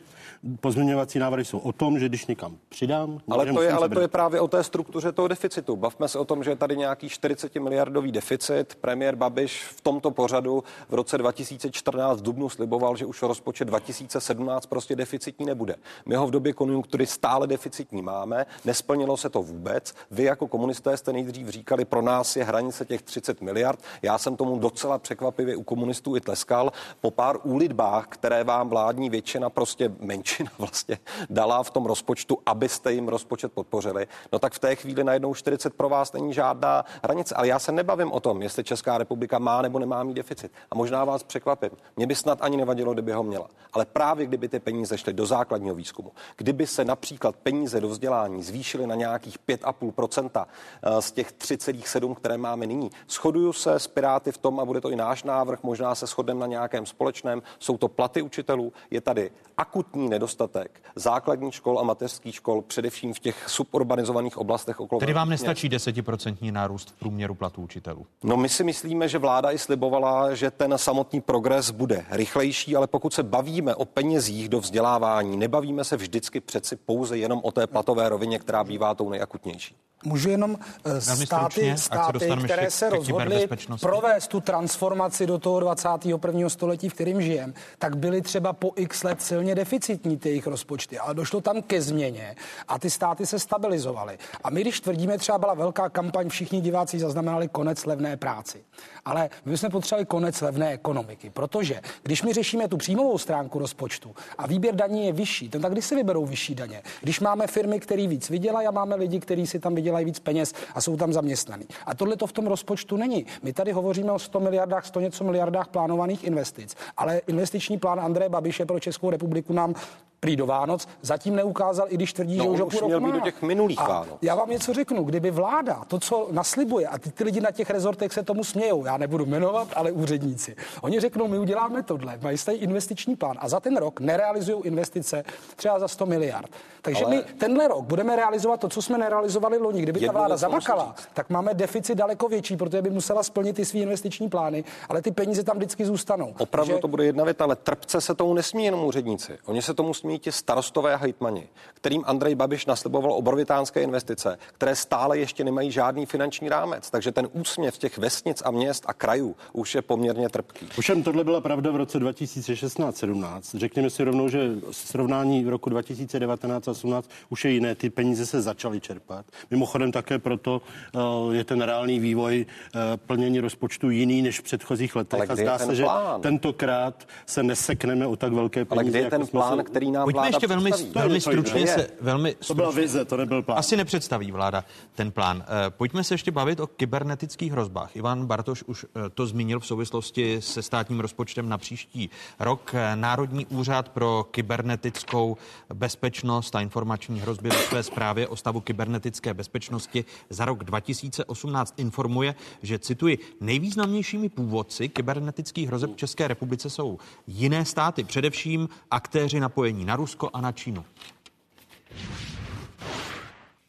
pozměňovací 0.60 1.20
návrhy 1.20 1.46
jsou 1.46 1.58
o 1.58 1.72
tom, 1.72 2.00
že 2.00 2.10
když 2.10 2.28
někam 2.28 2.58
přidám, 2.70 3.20
ale 3.30 3.46
to 3.46 3.62
je, 3.62 3.72
ale 3.72 3.90
to 3.90 4.00
je 4.00 4.08
právě 4.08 4.42
o 4.42 4.48
té 4.48 4.64
struktuře 4.64 5.12
toho 5.12 5.28
deficitu. 5.28 5.76
Bavme 5.76 6.08
se 6.08 6.20
o 6.20 6.26
tom, 6.26 6.44
že 6.44 6.52
je 6.52 6.56
tady 6.56 6.78
nějaký 6.78 7.10
40 7.10 7.56
miliardový 7.56 8.12
deficit. 8.12 8.76
Premiér 8.82 9.16
Babiš 9.16 9.64
v 9.64 9.82
tomto 9.82 10.12
pořadu 10.12 10.64
v 10.90 10.94
roce 10.94 11.18
2014 11.18 12.20
v 12.20 12.22
Dubnu 12.22 12.50
sliboval, 12.50 12.96
že 12.96 13.06
už 13.06 13.22
rozpočet 13.22 13.66
2017 13.66 14.66
prostě 14.66 14.96
deficitní 14.96 15.46
nebude. 15.46 15.76
My 16.06 16.16
ho 16.16 16.28
v 16.28 16.32
době 16.32 16.54
konjunktury 16.54 17.08
stále 17.08 17.48
deficitní 17.48 18.02
máme, 18.02 18.46
nesplnilo 18.66 19.18
se 19.18 19.30
to 19.30 19.42
vůbec. 19.42 19.94
Vy 20.12 20.24
jako 20.24 20.48
komunisté 20.48 20.98
jste 20.98 21.14
nejdřív 21.14 21.50
říkali, 21.50 21.86
pro 21.86 22.02
nás 22.02 22.36
je 22.36 22.44
hranice 22.44 22.86
těch 22.86 22.97
30 23.02 23.42
miliard. 23.42 23.80
Já 24.02 24.18
jsem 24.18 24.36
tomu 24.36 24.60
docela 24.60 24.98
překvapivě 24.98 25.56
u 25.56 25.64
komunistů 25.64 26.16
i 26.16 26.22
tleskal. 26.22 26.72
Po 27.02 27.12
pár 27.12 27.38
úlitbách, 27.44 28.08
které 28.08 28.44
vám 28.44 28.70
vládní 28.70 29.10
většina 29.10 29.50
prostě 29.50 29.92
menšina 30.00 30.52
vlastně 30.58 30.98
dala 31.30 31.64
v 31.64 31.72
tom 31.72 31.86
rozpočtu, 31.86 32.38
abyste 32.46 32.94
jim 32.94 33.08
rozpočet 33.08 33.54
podpořili, 33.54 34.08
no 34.32 34.40
tak 34.40 34.54
v 34.54 34.60
té 34.60 34.76
chvíli 34.76 35.04
najednou 35.04 35.34
40 35.34 35.74
pro 35.74 35.90
vás 35.90 36.14
není 36.14 36.34
žádná 36.34 36.86
hranice. 37.04 37.36
Ale 37.36 37.48
já 37.48 37.60
se 37.60 37.72
nebavím 37.72 38.12
o 38.12 38.20
tom, 38.20 38.42
jestli 38.42 38.64
Česká 38.64 38.98
republika 38.98 39.40
má 39.40 39.62
nebo 39.62 39.80
nemá 39.80 40.04
mít 40.04 40.14
deficit. 40.14 40.52
A 40.72 40.76
možná 40.76 41.06
vás 41.06 41.24
překvapím. 41.24 41.70
Mě 41.96 42.08
by 42.08 42.16
snad 42.16 42.38
ani 42.42 42.58
nevadilo, 42.58 42.94
kdyby 42.94 43.12
ho 43.12 43.24
měla. 43.24 43.48
Ale 43.74 43.86
právě 43.86 44.26
kdyby 44.26 44.48
ty 44.48 44.60
peníze 44.60 44.98
šly 44.98 45.14
do 45.14 45.26
základního 45.26 45.76
výzkumu, 45.76 46.12
kdyby 46.38 46.68
se 46.68 46.86
například 46.86 47.36
peníze 47.36 47.82
do 47.82 47.90
vzdělání 47.90 48.44
zvýšily 48.44 48.88
na 48.88 48.96
nějakých 48.96 49.40
5,5% 49.40 50.46
eh, 50.46 51.02
z 51.02 51.12
těch 51.12 51.34
3,7, 51.34 52.16
které 52.16 52.38
máme 52.38 52.66
nyní. 52.66 52.87
Shoduju 53.10 53.54
se 53.54 53.80
s 53.80 53.88
Piráty 53.88 54.32
v 54.32 54.38
tom, 54.38 54.60
a 54.60 54.66
bude 54.66 54.82
to 54.82 54.90
i 54.90 54.96
náš 54.96 55.24
návrh, 55.24 55.64
možná 55.64 55.96
se 55.96 56.06
shodneme 56.08 56.40
na 56.40 56.48
nějakém 56.48 56.86
společném, 56.86 57.42
jsou 57.60 57.78
to 57.78 57.88
platy 57.88 58.22
učitelů, 58.22 58.74
je 58.92 59.02
tady 59.02 59.32
akutní 59.58 60.10
nedostatek 60.10 60.82
základních 60.96 61.56
škol 61.56 61.80
a 61.80 61.84
mateřských 61.84 62.36
škol, 62.36 62.62
především 62.62 63.14
v 63.14 63.20
těch 63.20 63.50
suburbanizovaných 63.50 64.38
oblastech 64.38 64.80
okolo. 64.80 65.00
Tedy 65.00 65.14
vám 65.14 65.30
nestačí 65.30 65.70
desetiprocentní 65.70 66.52
nárůst 66.52 66.90
v 66.90 67.00
průměru 67.00 67.36
platů 67.36 67.62
učitelů? 67.62 68.06
No 68.24 68.38
my 68.38 68.50
si 68.50 68.64
myslíme, 68.64 69.10
že 69.10 69.18
vláda 69.18 69.52
i 69.52 69.58
slibovala, 69.58 70.34
že 70.34 70.52
ten 70.52 70.78
samotný 70.78 71.22
progres 71.22 71.72
bude 71.72 72.06
rychlejší, 72.12 72.76
ale 72.76 72.88
pokud 72.88 73.14
se 73.14 73.24
bavíme 73.24 73.76
o 73.76 73.86
penězích 73.86 74.50
do 74.50 74.60
vzdělávání, 74.60 75.38
nebavíme 75.38 75.84
se 75.84 75.98
vždycky 75.98 76.40
přeci 76.40 76.76
pouze 76.76 77.18
jenom 77.18 77.40
o 77.44 77.52
té 77.52 77.68
platové 77.68 78.10
rovině, 78.10 78.40
která 78.40 78.64
bývá 78.64 78.96
tou 78.96 79.10
nejakutnější. 79.10 79.76
Můžu 80.06 80.30
jenom 80.30 80.58
eh, 80.86 81.02
státy, 81.02 81.74
státy 81.78 82.30
které 82.44 82.72
se 82.72 82.90
rozhodly 82.90 83.48
provést 83.82 84.28
tu 84.28 84.40
transformaci 84.40 85.28
do 85.28 85.40
toho 85.40 85.60
21. 85.60 86.50
století, 86.50 86.90
v 86.90 86.94
kterým 86.94 87.22
žijem, 87.22 87.54
tak 87.80 87.98
byly 87.98 88.22
třeba 88.22 88.54
po 88.54 88.72
x 88.76 89.04
let 89.04 89.22
silně 89.22 89.56
deficitní 89.56 90.18
ty 90.18 90.30
jejich 90.30 90.48
rozpočty, 90.48 91.00
ale 91.00 91.14
došlo 91.14 91.42
tam 91.42 91.62
ke 91.62 91.82
změně 91.82 92.36
a 92.68 92.80
ty 92.80 92.90
státy 92.90 93.26
se 93.26 93.40
stabilizovaly. 93.40 94.18
A 94.44 94.50
my, 94.50 94.62
když 94.62 94.80
tvrdíme, 94.80 95.18
třeba 95.18 95.38
byla 95.38 95.54
velká 95.54 95.90
kampaň, 95.90 96.30
všichni 96.30 96.62
diváci 96.62 97.00
zaznamenali 97.00 97.48
konec 97.48 97.86
levné 97.86 98.18
práci. 98.18 98.64
Ale 99.06 99.30
my 99.46 99.52
bychom 99.52 99.70
potřebovali 99.70 100.06
konec 100.06 100.42
levné 100.42 100.74
ekonomiky, 100.74 101.30
protože 101.30 101.82
když 102.04 102.24
my 102.24 102.34
řešíme 102.34 102.68
tu 102.68 102.78
příjmovou 102.78 103.18
stránku 103.18 103.60
rozpočtu 103.60 104.16
a 104.38 104.48
výběr 104.48 104.76
daní 104.76 105.06
je 105.06 105.14
vyšší, 105.14 105.50
tak 105.50 105.72
kdy 105.72 105.82
se 105.82 105.96
vyberou 105.96 106.26
vyšší 106.26 106.56
daně? 106.56 106.82
Když 107.02 107.20
máme 107.20 107.48
firmy, 107.48 107.80
které 107.80 108.08
víc 108.08 108.30
vydělají 108.30 108.68
a 108.68 108.72
máme 108.72 108.96
lidi, 108.96 109.20
kteří 109.20 109.48
si 109.48 109.60
tam 109.60 109.76
vydělají 109.76 109.87
víc 110.06 110.20
peněz 110.20 110.54
a 110.76 110.82
jsou 110.82 110.98
tam 110.98 111.14
zaměstnaní. 111.14 111.66
A 111.86 111.96
tohle 111.96 112.16
to 112.16 112.28
v 112.28 112.32
tom 112.32 112.48
rozpočtu 112.48 112.98
není. 112.98 113.26
My 113.44 113.54
tady 113.54 113.72
hovoříme 113.72 114.12
o 114.12 114.20
100 114.20 114.40
miliardách, 114.40 114.86
100 114.86 115.00
něco 115.00 115.24
miliardách 115.24 115.68
plánovaných 115.68 116.24
investic, 116.24 116.76
ale 116.98 117.22
investiční 117.28 117.78
plán 117.78 118.00
Andreje 118.00 118.30
Babiše 118.30 118.66
pro 118.66 118.80
Českou 118.80 119.10
republiku 119.10 119.54
nám 119.54 119.76
prý 120.20 120.36
do 120.36 120.46
Vánoc, 120.46 120.88
zatím 121.02 121.36
neukázal, 121.36 121.88
i 121.90 121.96
když 121.96 122.14
tvrdí, 122.14 122.38
no, 122.38 122.58
že 122.58 122.64
už, 122.64 122.74
už 122.74 122.82
měl 122.82 123.02
být 123.02 123.12
do 123.12 123.20
těch 123.20 123.42
minulých 123.42 123.80
a 123.80 123.88
Vánoc. 123.88 124.18
Já 124.22 124.36
vám 124.36 124.50
něco 124.50 124.74
řeknu, 124.74 125.04
kdyby 125.04 125.32
vláda 125.32 125.84
to, 125.88 126.00
co 126.00 126.28
naslibuje, 126.32 126.88
a 126.88 126.98
ty, 126.98 127.12
ty 127.12 127.24
lidi 127.24 127.42
na 127.42 127.52
těch 127.52 127.70
rezortech 127.70 128.14
se 128.14 128.24
tomu 128.24 128.44
smějou, 128.44 128.86
já 128.86 128.98
nebudu 128.98 129.26
jmenovat, 129.26 129.68
ale 129.76 129.92
úředníci. 129.92 130.56
Oni 130.82 131.00
řeknou, 131.00 131.28
my 131.28 131.40
uděláme 131.40 131.84
tohle, 131.84 132.20
mají 132.22 132.38
tady 132.38 132.58
investiční 132.58 133.16
plán 133.16 133.36
a 133.40 133.50
za 133.50 133.60
ten 133.60 133.78
rok 133.78 134.00
nerealizují 134.00 134.64
investice 134.64 135.24
třeba 135.56 135.80
za 135.80 135.88
100 135.88 136.06
miliard. 136.06 136.50
Takže 136.82 137.06
ale... 137.06 137.16
my 137.16 137.24
tenhle 137.38 137.68
rok 137.68 137.86
budeme 137.86 138.16
realizovat 138.16 138.60
to, 138.60 138.70
co 138.70 138.82
jsme 138.82 138.98
nerealizovali 138.98 139.58
loni. 139.58 139.82
Kdyby 139.82 140.00
ta 140.00 140.12
vláda 140.12 140.38
zamakala, 140.38 140.96
tak 141.14 141.30
máme 141.30 141.54
deficit 141.54 141.96
daleko 141.96 142.28
větší, 142.28 142.58
protože 142.58 142.82
by 142.82 142.90
musela 142.90 143.24
splnit 143.24 143.56
ty 143.56 143.66
své 143.66 143.80
investiční 143.80 144.30
plány, 144.30 144.64
ale 144.90 145.02
ty 145.02 145.12
peníze 145.12 145.44
tam 145.44 145.58
vždycky 145.58 145.86
zůstanou. 145.86 146.34
Opravdu 146.40 146.70
Takže... 146.70 146.82
to 146.82 146.88
bude 146.88 147.06
jedna 147.06 147.24
věta, 147.24 147.44
ale 147.44 147.56
trpce 147.56 148.02
se 148.02 148.16
tomu 148.16 148.34
nesmí 148.34 148.66
jenom 148.66 148.84
úředníci. 148.84 149.38
Oni 149.46 149.62
se 149.62 149.74
tomu 149.74 149.94
smí 149.94 150.07
ti 150.16 150.32
starostové 150.32 150.94
a 150.94 150.98
hejtmani, 150.98 151.48
kterým 151.74 152.04
Andrej 152.06 152.36
Babiš 152.36 152.66
nasliboval 152.66 153.14
obrovitánské 153.14 153.82
investice, 153.82 154.38
které 154.54 154.76
stále 154.76 155.18
ještě 155.20 155.44
nemají 155.44 155.72
žádný 155.72 156.06
finanční 156.06 156.50
rámec. 156.50 156.90
Takže 156.90 157.12
ten 157.12 157.28
úsměv 157.34 157.78
těch 157.78 157.98
vesnic 157.98 158.42
a 158.46 158.52
měst 158.52 158.84
a 158.88 158.94
krajů 158.94 159.36
už 159.54 159.76
je 159.76 159.82
poměrně 159.82 160.30
trpký. 160.30 160.68
Ovšem 160.78 161.04
tohle 161.04 161.24
byla 161.24 161.42
pravda 161.42 161.72
v 161.72 161.76
roce 161.76 162.00
2016-17. 162.00 163.58
Řekněme 163.58 163.90
si 163.90 164.04
rovnou, 164.04 164.30
že 164.30 164.50
srovnání 164.72 165.46
v 165.46 165.50
roku 165.50 165.70
2019 165.70 166.68
a 166.68 166.72
18 166.72 167.10
už 167.30 167.46
je 167.46 167.52
jiné. 167.52 167.76
Ty 167.76 167.90
peníze 167.90 168.26
se 168.26 168.42
začaly 168.42 168.82
čerpat. 168.82 169.26
Mimochodem 169.52 169.92
také 169.92 170.20
proto 170.20 170.62
uh, 170.96 171.34
je 171.36 171.44
ten 171.44 171.62
reálný 171.62 172.00
vývoj 172.00 172.46
uh, 172.46 172.82
plnění 172.98 173.40
rozpočtu 173.40 173.90
jiný 173.90 174.22
než 174.22 174.40
v 174.40 174.44
předchozích 174.44 174.96
letech. 174.96 175.20
Ale 175.20 175.30
a 175.30 175.36
zdá 175.36 175.58
se, 175.58 175.76
že 175.76 175.86
tentokrát 176.22 177.08
se 177.26 177.44
nesekneme 177.44 178.08
o 178.08 178.16
tak 178.16 178.34
velké 178.34 178.66
peníze. 178.66 178.82
Ale 178.82 178.90
kde 178.90 179.00
je 179.00 179.10
ten 179.10 179.28
plán, 179.28 179.58
se... 179.58 179.64
který 179.64 179.92
nám 179.98 180.06
Pojďme 180.06 180.28
ještě 180.28 180.48
velmi, 180.48 180.72
velmi 180.94 181.22
stručně 181.22 181.68
se... 181.68 181.90
Velmi 182.02 182.36
to 182.48 182.56
byla 182.56 182.72
vize, 182.72 183.06
to 183.06 183.18
nebyl 183.18 183.42
plán. 183.42 183.60
Asi 183.60 183.78
nepředstaví 183.78 184.32
vláda 184.32 184.64
ten 184.96 185.12
plán. 185.12 185.44
Eh, 185.48 185.70
pojďme 185.70 186.04
se 186.04 186.14
ještě 186.14 186.32
bavit 186.32 186.60
o 186.60 186.68
kybernetických 186.68 187.52
hrozbách. 187.52 187.96
Ivan 187.96 188.26
Bartoš 188.26 188.64
už 188.64 188.86
to 189.14 189.28
zmínil 189.28 189.60
v 189.60 189.66
souvislosti 189.66 190.42
se 190.42 190.62
státním 190.62 191.00
rozpočtem 191.00 191.50
na 191.50 191.58
příští 191.58 192.10
rok. 192.40 192.76
Národní 192.96 193.46
úřad 193.46 193.90
pro 193.90 194.28
kybernetickou 194.32 195.38
bezpečnost 195.74 196.56
a 196.56 196.62
informační 196.62 197.20
hrozby 197.20 197.50
ve 197.50 197.56
své 197.56 197.84
zprávě 197.84 198.28
o 198.28 198.36
stavu 198.36 198.62
kybernetické 198.62 199.34
bezpečnosti 199.34 200.06
za 200.30 200.46
rok 200.46 200.64
2018 200.64 201.74
informuje, 201.78 202.36
že 202.62 202.80
cituji, 202.80 203.18
nejvýznamnějšími 203.42 204.30
původci 204.30 204.90
kybernetických 204.90 205.68
hrozeb 205.68 205.94
v 205.94 205.96
České 205.96 206.28
republice 206.28 206.70
jsou 206.70 206.98
jiné 207.28 207.66
státy, 207.66 208.04
především 208.04 208.70
aktéři 208.92 209.40
napojení 209.40 209.86
na 209.88 209.96
Rusko 209.96 210.30
a 210.34 210.42
na 210.42 210.52
Čínu. 210.52 210.86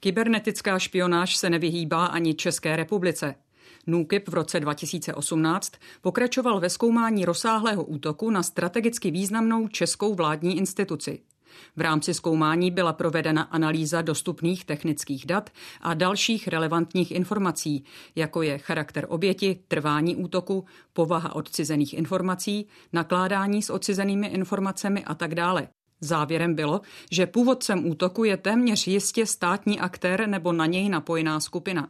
Kybernetická 0.00 0.78
špionáž 0.78 1.36
se 1.36 1.50
nevyhýbá 1.50 2.06
ani 2.06 2.34
České 2.34 2.76
republice. 2.76 3.34
NÚKIP 3.86 4.28
v 4.28 4.34
roce 4.34 4.60
2018 4.60 5.72
pokračoval 6.00 6.60
ve 6.60 6.70
zkoumání 6.70 7.24
rozsáhlého 7.24 7.84
útoku 7.84 8.30
na 8.30 8.42
strategicky 8.42 9.10
významnou 9.10 9.68
českou 9.68 10.14
vládní 10.14 10.58
instituci. 10.58 11.20
V 11.76 11.80
rámci 11.80 12.14
zkoumání 12.14 12.70
byla 12.70 12.92
provedena 12.92 13.42
analýza 13.42 14.02
dostupných 14.02 14.64
technických 14.64 15.26
dat 15.26 15.50
a 15.80 15.94
dalších 15.94 16.48
relevantních 16.48 17.10
informací, 17.10 17.84
jako 18.16 18.42
je 18.42 18.58
charakter 18.58 19.06
oběti, 19.08 19.58
trvání 19.68 20.16
útoku, 20.16 20.64
povaha 20.92 21.34
odcizených 21.34 21.94
informací, 21.94 22.66
nakládání 22.92 23.62
s 23.62 23.70
odcizenými 23.70 24.26
informacemi 24.26 25.04
a 25.04 25.14
tak 25.14 25.34
dále. 25.34 25.68
Závěrem 26.00 26.54
bylo, 26.54 26.80
že 27.10 27.26
původcem 27.26 27.90
útoku 27.90 28.24
je 28.24 28.36
téměř 28.36 28.86
jistě 28.86 29.26
státní 29.26 29.80
aktér 29.80 30.28
nebo 30.28 30.52
na 30.52 30.66
něj 30.66 30.88
napojená 30.88 31.40
skupina. 31.40 31.88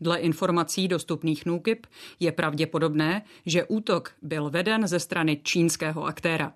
Dle 0.00 0.18
informací 0.18 0.88
dostupných 0.88 1.46
NÚKIP 1.46 1.86
je 2.20 2.32
pravděpodobné, 2.32 3.22
že 3.46 3.64
útok 3.64 4.12
byl 4.22 4.50
veden 4.50 4.86
ze 4.86 5.00
strany 5.00 5.40
čínského 5.42 6.04
aktéra. 6.04 6.52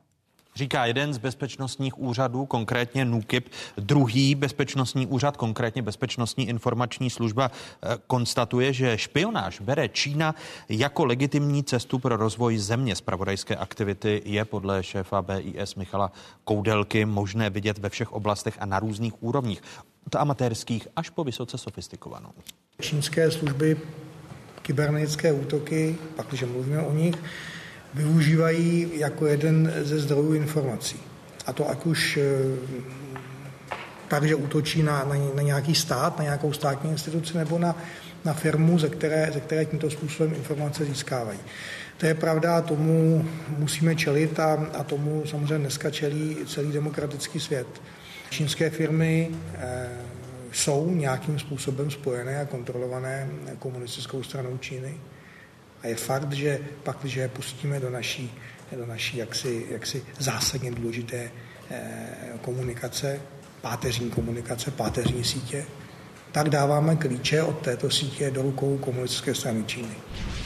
Říká 0.56 0.86
jeden 0.86 1.14
z 1.14 1.18
bezpečnostních 1.18 1.98
úřadů, 1.98 2.46
konkrétně 2.46 3.04
NÚKIP. 3.04 3.48
Druhý 3.76 4.34
bezpečnostní 4.34 5.06
úřad, 5.06 5.36
konkrétně 5.36 5.82
Bezpečnostní 5.82 6.48
informační 6.48 7.10
služba, 7.10 7.50
eh, 7.50 7.96
konstatuje, 8.06 8.72
že 8.72 8.98
špionáž 8.98 9.60
bere 9.60 9.88
Čína 9.88 10.34
jako 10.68 11.04
legitimní 11.04 11.64
cestu 11.64 11.98
pro 11.98 12.16
rozvoj 12.16 12.58
země. 12.58 12.96
Spravodajské 12.96 13.56
aktivity 13.56 14.22
je 14.24 14.44
podle 14.44 14.82
šéfa 14.82 15.22
BIS 15.22 15.74
Michala 15.74 16.12
Koudelky 16.44 17.04
možné 17.04 17.50
vidět 17.50 17.78
ve 17.78 17.88
všech 17.88 18.12
oblastech 18.12 18.56
a 18.60 18.66
na 18.66 18.80
různých 18.80 19.22
úrovních. 19.22 19.62
Od 20.06 20.14
amatérských 20.14 20.88
až 20.96 21.10
po 21.10 21.24
vysoce 21.24 21.58
sofistikovanou. 21.58 22.30
Čínské 22.80 23.30
služby 23.30 23.76
kybernetické 24.62 25.32
útoky, 25.32 25.98
pak, 26.16 26.26
když 26.26 26.42
mluvíme 26.42 26.82
o 26.82 26.92
nich, 26.92 27.14
využívají 27.96 28.90
jako 28.94 29.26
jeden 29.26 29.72
ze 29.82 29.98
zdrojů 29.98 30.34
informací. 30.34 30.96
A 31.46 31.52
to 31.52 31.70
ať 31.70 31.84
už 31.84 32.16
eh, 32.16 32.22
tak, 34.08 34.24
že 34.24 34.34
útočí 34.34 34.82
na, 34.82 35.04
na, 35.04 35.14
na 35.34 35.42
nějaký 35.42 35.74
stát, 35.74 36.18
na 36.18 36.24
nějakou 36.24 36.52
státní 36.52 36.90
instituci 36.90 37.38
nebo 37.38 37.58
na, 37.58 37.76
na 38.24 38.32
firmu, 38.32 38.78
ze 38.78 38.88
které, 38.88 39.30
ze 39.34 39.40
které 39.40 39.64
tímto 39.64 39.90
způsobem 39.90 40.34
informace 40.34 40.84
získávají. 40.84 41.38
To 41.96 42.06
je 42.06 42.14
pravda, 42.14 42.60
tomu 42.60 43.24
musíme 43.58 43.96
čelit 43.96 44.40
a, 44.40 44.66
a 44.74 44.84
tomu 44.84 45.22
samozřejmě 45.26 45.58
dneska 45.58 45.90
čelí 45.90 46.36
celý 46.46 46.72
demokratický 46.72 47.40
svět. 47.40 47.66
Čínské 48.30 48.70
firmy 48.70 49.30
e, 49.54 49.88
jsou 50.52 50.90
nějakým 50.90 51.38
způsobem 51.38 51.90
spojené 51.90 52.40
a 52.40 52.44
kontrolované 52.44 53.28
komunistickou 53.58 54.22
stranou 54.22 54.58
Číny. 54.58 54.94
A 55.86 55.88
je 55.88 55.94
fakt, 55.94 56.32
že 56.32 56.58
pak, 56.82 56.96
když 57.00 57.14
je 57.14 57.28
pustíme 57.28 57.80
do 57.80 57.90
naší, 57.90 58.34
do 58.76 58.86
naší 58.86 59.16
jaksi, 59.16 59.66
jaksi 59.70 60.02
zásadně 60.18 60.70
důležité 60.70 61.30
eh, 61.70 61.80
komunikace, 62.40 63.20
páteřní 63.60 64.10
komunikace, 64.10 64.70
páteřní 64.70 65.24
sítě, 65.24 65.66
tak 66.36 66.50
dáváme 66.50 66.96
klíče 66.96 67.42
od 67.42 67.58
této 67.58 67.90
sítě 67.90 68.30
do 68.30 68.42
rukou 68.42 68.78
komunistické 68.78 69.34
strany 69.34 69.64
Číny 69.64 69.96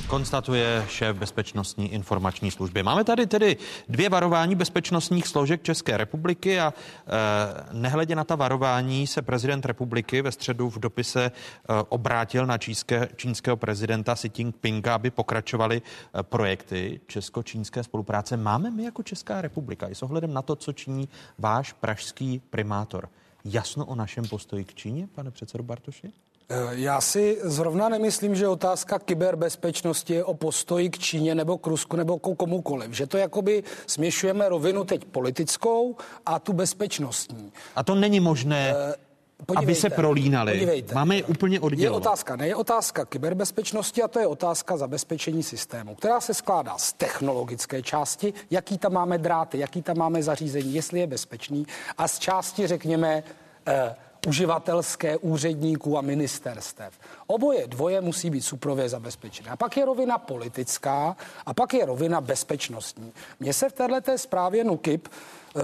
konstatuje 0.07 0.85
šéf 0.89 1.17
bezpečnostní 1.17 1.93
informační 1.93 2.51
služby. 2.51 2.83
Máme 2.83 3.05
tady 3.05 3.27
tedy 3.27 3.57
dvě 3.89 4.09
varování 4.09 4.55
bezpečnostních 4.55 5.27
složek 5.27 5.63
České 5.63 5.97
republiky 5.97 6.61
a 6.61 6.75
e, 6.75 7.13
nehledě 7.73 8.17
na 8.17 8.25
ta 8.25 8.35
varování 8.35 9.07
se 9.07 9.23
prezident 9.23 9.67
republiky 9.67 10.23
ve 10.23 10.33
středu 10.33 10.71
v 10.71 10.79
dopise 10.79 11.25
e, 11.25 11.31
obrátil 11.89 12.47
na 12.47 12.59
čínské, 12.59 13.09
čínského 13.17 13.57
prezidenta 13.57 14.15
Xi 14.15 14.31
Jinpinga, 14.39 14.95
aby 14.95 15.11
pokračovaly 15.11 15.83
e, 15.83 16.23
projekty 16.23 17.01
česko-čínské 17.07 17.83
spolupráce. 17.83 18.37
Máme 18.37 18.71
my 18.71 18.85
jako 18.85 19.03
Česká 19.03 19.41
republika 19.41 19.89
i 19.89 19.95
s 19.95 20.03
ohledem 20.03 20.35
na 20.35 20.43
to, 20.43 20.57
co 20.57 20.73
činí 20.73 21.09
váš 21.39 21.73
pražský 21.73 22.43
primátor. 22.51 23.09
Jasno 23.45 23.87
o 23.87 23.95
našem 23.95 24.25
postoji 24.25 24.65
k 24.65 24.75
Číně, 24.75 25.09
pane 25.15 25.31
předsedo 25.31 25.65
Bartoši? 25.65 26.13
Eh, 26.53 26.57
já 26.71 27.01
si 27.01 27.39
zrovna 27.43 27.89
nemyslím, 27.89 28.35
že 28.35 28.49
otázka 28.49 28.99
kyberbezpečnosti 28.99 30.15
je 30.15 30.25
o 30.25 30.35
postoji 30.35 30.91
k 30.91 30.99
Číně 30.99 31.35
nebo 31.35 31.59
k 31.59 31.67
Rusku 31.67 31.97
nebo 31.97 32.19
k 32.19 32.37
komukoliv. 32.37 32.93
Že 32.93 33.07
to 33.07 33.17
jakoby 33.19 33.63
směšujeme 33.87 34.49
rovinu 34.49 34.85
teď 34.85 35.05
politickou 35.05 35.97
a 36.27 36.39
tu 36.39 36.53
bezpečnostní. 36.53 37.53
A 37.77 37.83
to 37.83 37.95
není 37.95 38.21
možné. 38.21 38.75
Uh, 38.75 39.10
Podívejte, 39.47 39.65
aby 39.65 39.75
se 39.75 39.91
prolínali. 39.91 40.53
Podívejte. 40.53 40.95
Máme 40.95 41.17
je 41.17 41.25
úplně 41.25 41.61
oddělovat. 41.61 42.03
Je 42.03 42.09
otázka, 42.09 42.37
ne 42.37 42.49
je 42.49 42.57
otázka 42.57 43.05
kyberbezpečnosti 43.05 44.03
a 44.03 44.09
to 44.09 44.19
je 44.21 44.27
otázka 44.27 44.77
zabezpečení 44.77 45.43
systému, 45.43 45.95
která 45.95 46.21
se 46.21 46.35
skládá 46.35 46.79
z 46.79 46.93
technologické 46.93 47.83
části, 47.83 48.33
jaký 48.51 48.79
tam 48.79 48.93
máme 48.93 49.19
dráty, 49.19 49.59
jaký 49.59 49.83
tam 49.83 49.99
máme 49.99 50.23
zařízení, 50.23 50.75
jestli 50.75 51.01
je 51.01 51.07
bezpečný 51.07 51.67
a 51.99 52.09
z 52.09 52.19
části, 52.19 52.67
řekněme, 52.67 53.23
eh, 53.67 53.95
uživatelské 54.27 55.17
úředníků 55.17 55.99
a 55.99 56.01
ministerstev. 56.01 56.99
Oboje 57.27 57.67
dvoje 57.67 58.01
musí 58.01 58.31
být 58.31 58.41
suprově 58.41 58.89
zabezpečené. 58.89 59.51
A 59.51 59.57
pak 59.57 59.77
je 59.77 59.85
rovina 59.85 60.19
politická 60.19 61.17
a 61.47 61.55
pak 61.55 61.75
je 61.75 61.87
rovina 61.87 62.21
bezpečnostní. 62.21 63.13
Mně 63.41 63.53
se 63.53 63.69
v 63.69 63.73
této 63.73 64.19
zprávě 64.19 64.65
NUKIP 64.65 65.09
uh, 65.55 65.63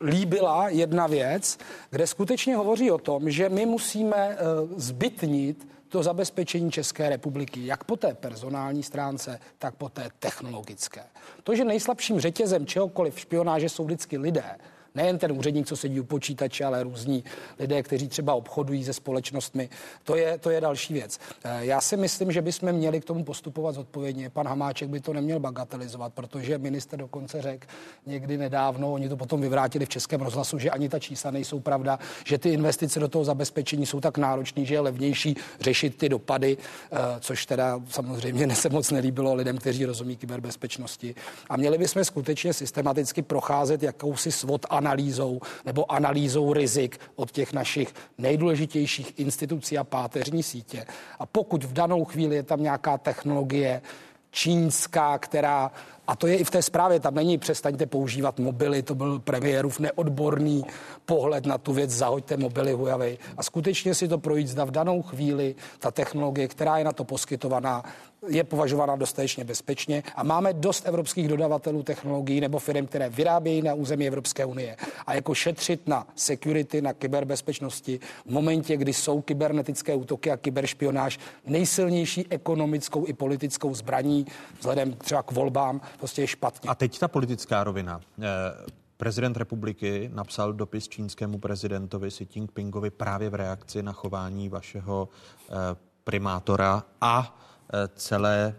líbila 0.00 0.68
jedna 0.68 1.06
věc, 1.06 1.58
kde 1.90 2.06
skutečně 2.06 2.56
hovoří 2.56 2.90
o 2.90 2.98
tom, 2.98 3.30
že 3.30 3.48
my 3.48 3.66
musíme 3.66 4.28
uh, 4.28 4.70
zbytnit 4.76 5.68
to 5.88 6.02
zabezpečení 6.02 6.70
České 6.70 7.08
republiky, 7.08 7.66
jak 7.66 7.84
po 7.84 7.96
té 7.96 8.14
personální 8.14 8.82
stránce, 8.82 9.40
tak 9.58 9.74
po 9.74 9.88
té 9.88 10.10
technologické. 10.18 11.02
To, 11.42 11.56
že 11.56 11.64
nejslabším 11.64 12.20
řetězem 12.20 12.66
čehokoliv 12.66 13.20
špionáže 13.20 13.68
jsou 13.68 13.84
vždycky 13.84 14.18
lidé, 14.18 14.58
Nejen 14.96 15.18
ten 15.18 15.32
úředník, 15.32 15.66
co 15.66 15.76
sedí 15.76 16.00
u 16.00 16.04
počítače, 16.04 16.64
ale 16.64 16.82
různí 16.82 17.24
lidé, 17.58 17.82
kteří 17.82 18.08
třeba 18.08 18.34
obchodují 18.34 18.84
se 18.84 18.92
společnostmi. 18.92 19.68
To 20.04 20.16
je, 20.16 20.38
to 20.38 20.50
je 20.50 20.60
další 20.60 20.94
věc. 20.94 21.18
Eh, 21.44 21.58
já 21.60 21.80
si 21.80 21.96
myslím, 21.96 22.32
že 22.32 22.42
bychom 22.42 22.72
měli 22.72 23.00
k 23.00 23.04
tomu 23.04 23.24
postupovat 23.24 23.74
zodpovědně. 23.74 24.30
Pan 24.30 24.48
Hamáček 24.48 24.88
by 24.88 25.00
to 25.00 25.12
neměl 25.12 25.40
bagatelizovat, 25.40 26.12
protože 26.14 26.58
minister 26.58 26.98
dokonce 26.98 27.42
řekl 27.42 27.66
někdy 28.06 28.38
nedávno, 28.38 28.92
oni 28.92 29.08
to 29.08 29.16
potom 29.16 29.40
vyvrátili 29.40 29.86
v 29.86 29.88
Českém 29.88 30.20
rozhlasu, 30.20 30.58
že 30.58 30.70
ani 30.70 30.88
ta 30.88 30.98
čísla 30.98 31.30
nejsou 31.30 31.60
pravda, 31.60 31.98
že 32.24 32.38
ty 32.38 32.50
investice 32.50 33.00
do 33.00 33.08
toho 33.08 33.24
zabezpečení 33.24 33.86
jsou 33.86 34.00
tak 34.00 34.18
náročné, 34.18 34.64
že 34.64 34.74
je 34.74 34.80
levnější 34.80 35.36
řešit 35.60 35.98
ty 35.98 36.08
dopady, 36.08 36.56
eh, 36.56 36.96
což 37.20 37.46
teda 37.46 37.80
samozřejmě 37.88 38.54
se 38.54 38.68
moc 38.68 38.90
nelíbilo 38.90 39.34
lidem, 39.34 39.58
kteří 39.58 39.84
rozumí 39.84 40.16
kyberbezpečnosti. 40.16 41.14
A 41.50 41.56
měli 41.56 41.78
bychom 41.78 42.04
skutečně 42.04 42.52
systematicky 42.52 43.22
procházet 43.22 43.82
jakousi 43.82 44.32
svod 44.32 44.66
a 44.70 44.85
analýzou 44.86 45.40
nebo 45.64 45.92
analýzou 45.92 46.52
rizik 46.52 46.98
od 47.16 47.30
těch 47.30 47.52
našich 47.52 47.94
nejdůležitějších 48.18 49.18
institucí 49.18 49.78
a 49.78 49.84
páteřní 49.84 50.42
sítě. 50.42 50.86
A 51.18 51.26
pokud 51.26 51.64
v 51.64 51.72
danou 51.72 52.04
chvíli 52.04 52.36
je 52.36 52.42
tam 52.42 52.62
nějaká 52.62 52.98
technologie 52.98 53.82
čínská, 54.30 55.18
která 55.18 55.72
a 56.06 56.16
to 56.16 56.26
je 56.26 56.36
i 56.36 56.44
v 56.44 56.50
té 56.50 56.62
zprávě, 56.62 57.00
tam 57.00 57.14
není 57.14 57.38
přestaňte 57.38 57.86
používat 57.86 58.38
mobily, 58.38 58.82
to 58.82 58.94
byl 58.94 59.18
premiérův 59.18 59.80
neodborný 59.80 60.64
pohled 61.04 61.46
na 61.46 61.58
tu 61.58 61.72
věc, 61.72 61.90
zahoďte 61.90 62.36
mobily 62.36 62.72
Huawei 62.72 63.18
a 63.36 63.42
skutečně 63.42 63.94
si 63.94 64.08
to 64.08 64.18
projít, 64.18 64.48
zda 64.48 64.64
v 64.64 64.70
danou 64.70 65.02
chvíli 65.02 65.54
ta 65.78 65.90
technologie, 65.90 66.48
která 66.48 66.78
je 66.78 66.84
na 66.84 66.92
to 66.92 67.04
poskytovaná, 67.04 67.82
je 68.28 68.44
považována 68.44 68.96
dostatečně 68.96 69.44
bezpečně 69.44 70.02
a 70.16 70.22
máme 70.22 70.52
dost 70.52 70.86
evropských 70.86 71.28
dodavatelů 71.28 71.82
technologií 71.82 72.40
nebo 72.40 72.58
firm, 72.58 72.86
které 72.86 73.08
vyrábějí 73.08 73.62
na 73.62 73.74
území 73.74 74.06
Evropské 74.06 74.44
unie. 74.44 74.76
A 75.06 75.14
jako 75.14 75.34
šetřit 75.34 75.88
na 75.88 76.06
security, 76.14 76.82
na 76.82 76.92
kyberbezpečnosti 76.92 78.00
v 78.26 78.30
momentě, 78.30 78.76
kdy 78.76 78.92
jsou 78.92 79.20
kybernetické 79.20 79.94
útoky 79.94 80.30
a 80.30 80.36
kyberšpionáž 80.36 81.18
nejsilnější 81.46 82.26
ekonomickou 82.30 83.06
i 83.06 83.12
politickou 83.12 83.74
zbraní 83.74 84.26
vzhledem 84.58 84.92
třeba 84.92 85.22
k 85.22 85.32
volbám, 85.32 85.80
prostě 85.98 86.22
je 86.22 86.26
špatně. 86.26 86.70
A 86.70 86.74
teď 86.74 86.98
ta 86.98 87.08
politická 87.08 87.64
rovina. 87.64 88.00
Eh, 88.22 88.24
prezident 88.96 89.36
republiky 89.36 90.10
napsal 90.14 90.52
dopis 90.52 90.88
čínskému 90.88 91.38
prezidentovi 91.38 92.10
Xi 92.10 92.26
Jinpingovi 92.34 92.90
právě 92.90 93.30
v 93.30 93.34
reakci 93.34 93.82
na 93.82 93.92
chování 93.92 94.48
vašeho 94.48 95.08
eh, 95.50 95.54
primátora 96.04 96.82
a 97.00 97.38
celé 97.94 98.54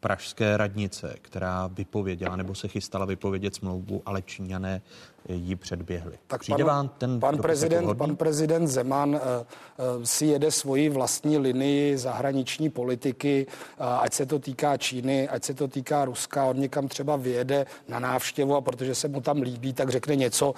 pražské 0.00 0.56
radnice, 0.56 1.16
která 1.22 1.66
vypověděla 1.66 2.36
nebo 2.36 2.54
se 2.54 2.68
chystala 2.68 3.04
vypovědět 3.04 3.54
smlouvu, 3.54 4.02
ale 4.06 4.22
Číňané 4.22 4.82
ji 5.28 5.56
předběhli. 5.56 6.18
Tak 6.26 6.40
Přijde 6.40 6.64
pan, 6.64 6.76
vám 6.76 6.88
ten 6.98 7.20
pan 7.20 7.38
prezident, 7.38 7.94
pan 7.94 8.16
prezident 8.16 8.66
Zeman 8.66 9.10
uh, 9.10 9.16
uh, 9.16 10.04
si 10.04 10.26
jede 10.26 10.50
svoji 10.50 10.88
vlastní 10.88 11.38
linii 11.38 11.98
zahraniční 11.98 12.70
politiky, 12.70 13.46
uh, 13.80 13.86
ať 13.86 14.14
se 14.14 14.26
to 14.26 14.38
týká 14.38 14.76
Číny, 14.76 15.28
ať 15.28 15.44
se 15.44 15.54
to 15.54 15.68
týká 15.68 16.04
Ruska, 16.04 16.44
on 16.44 16.60
někam 16.60 16.88
třeba 16.88 17.16
vyjede 17.16 17.66
na 17.88 17.98
návštěvu 17.98 18.56
a 18.56 18.60
protože 18.60 18.94
se 18.94 19.08
mu 19.08 19.20
tam 19.20 19.42
líbí, 19.42 19.72
tak 19.72 19.88
řekne 19.88 20.16
něco, 20.16 20.50
uh, 20.50 20.54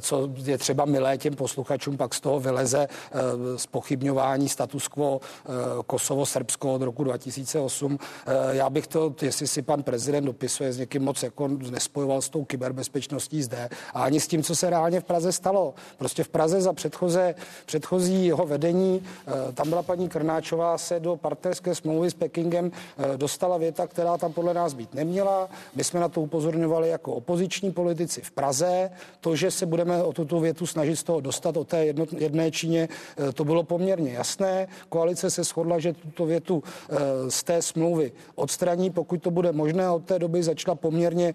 co 0.00 0.30
je 0.44 0.58
třeba 0.58 0.84
milé 0.84 1.18
těm 1.18 1.34
posluchačům, 1.34 1.96
pak 1.96 2.14
z 2.14 2.20
toho 2.20 2.40
vyleze 2.40 2.88
uh, 2.88 3.20
spochybňování 3.56 4.48
status 4.48 4.88
quo 4.88 5.20
uh, 5.20 5.54
Kosovo-Srbsko 5.86 6.74
od 6.74 6.82
roku 6.82 7.04
2008. 7.04 7.92
Uh, 7.92 7.98
já 8.50 8.70
bych 8.70 8.86
to, 8.86 9.14
jestli 9.22 9.46
si 9.46 9.62
pan 9.62 9.82
prezident 9.82 10.24
dopisuje 10.24 10.72
s 10.72 10.78
někým 10.78 11.02
moc 11.02 11.22
jako 11.22 11.48
nespojoval 11.48 12.22
s 12.22 12.28
tou 12.28 12.44
kyberbezpečností 12.44 13.42
zde 13.42 13.68
a 13.94 14.01
ani 14.02 14.20
s 14.20 14.28
tím, 14.28 14.42
co 14.42 14.56
se 14.56 14.70
reálně 14.70 15.00
v 15.00 15.04
Praze 15.04 15.32
stalo. 15.32 15.74
Prostě 15.98 16.24
v 16.24 16.28
Praze 16.28 16.60
za 16.60 16.72
předchoze, 16.72 17.34
předchozího 17.66 18.46
vedení, 18.46 19.02
eh, 19.02 19.52
tam 19.52 19.68
byla 19.68 19.82
paní 19.82 20.08
Krnáčová, 20.08 20.78
se 20.78 21.00
do 21.00 21.16
partnerské 21.16 21.74
smlouvy 21.74 22.10
s 22.10 22.14
Pekingem 22.14 22.70
eh, 22.72 23.16
dostala 23.16 23.56
věta, 23.58 23.86
která 23.86 24.18
tam 24.18 24.32
podle 24.32 24.54
nás 24.54 24.74
být 24.74 24.94
neměla. 24.94 25.48
My 25.74 25.84
jsme 25.84 26.00
na 26.00 26.08
to 26.08 26.20
upozorňovali 26.20 26.88
jako 26.88 27.12
opoziční 27.12 27.72
politici 27.72 28.20
v 28.20 28.30
Praze. 28.30 28.90
To, 29.20 29.36
že 29.36 29.50
se 29.50 29.66
budeme 29.66 30.02
o 30.02 30.12
tuto 30.12 30.40
větu 30.40 30.66
snažit 30.66 30.96
z 30.96 31.02
toho 31.02 31.20
dostat, 31.20 31.56
o 31.56 31.64
té 31.64 31.86
jedno, 31.86 32.06
jedné 32.18 32.50
Číně, 32.50 32.88
eh, 33.28 33.32
to 33.32 33.44
bylo 33.44 33.62
poměrně 33.62 34.12
jasné. 34.12 34.68
Koalice 34.88 35.30
se 35.30 35.44
shodla, 35.44 35.78
že 35.78 35.92
tuto 35.92 36.26
větu 36.26 36.62
z 37.28 37.44
té 37.44 37.62
smlouvy 37.62 38.12
odstraní, 38.34 38.90
pokud 38.90 39.22
to 39.22 39.30
bude 39.30 39.52
možné. 39.52 39.90
Od 39.90 40.04
té 40.04 40.18
doby 40.18 40.42
začala 40.42 40.74
poměrně 40.74 41.34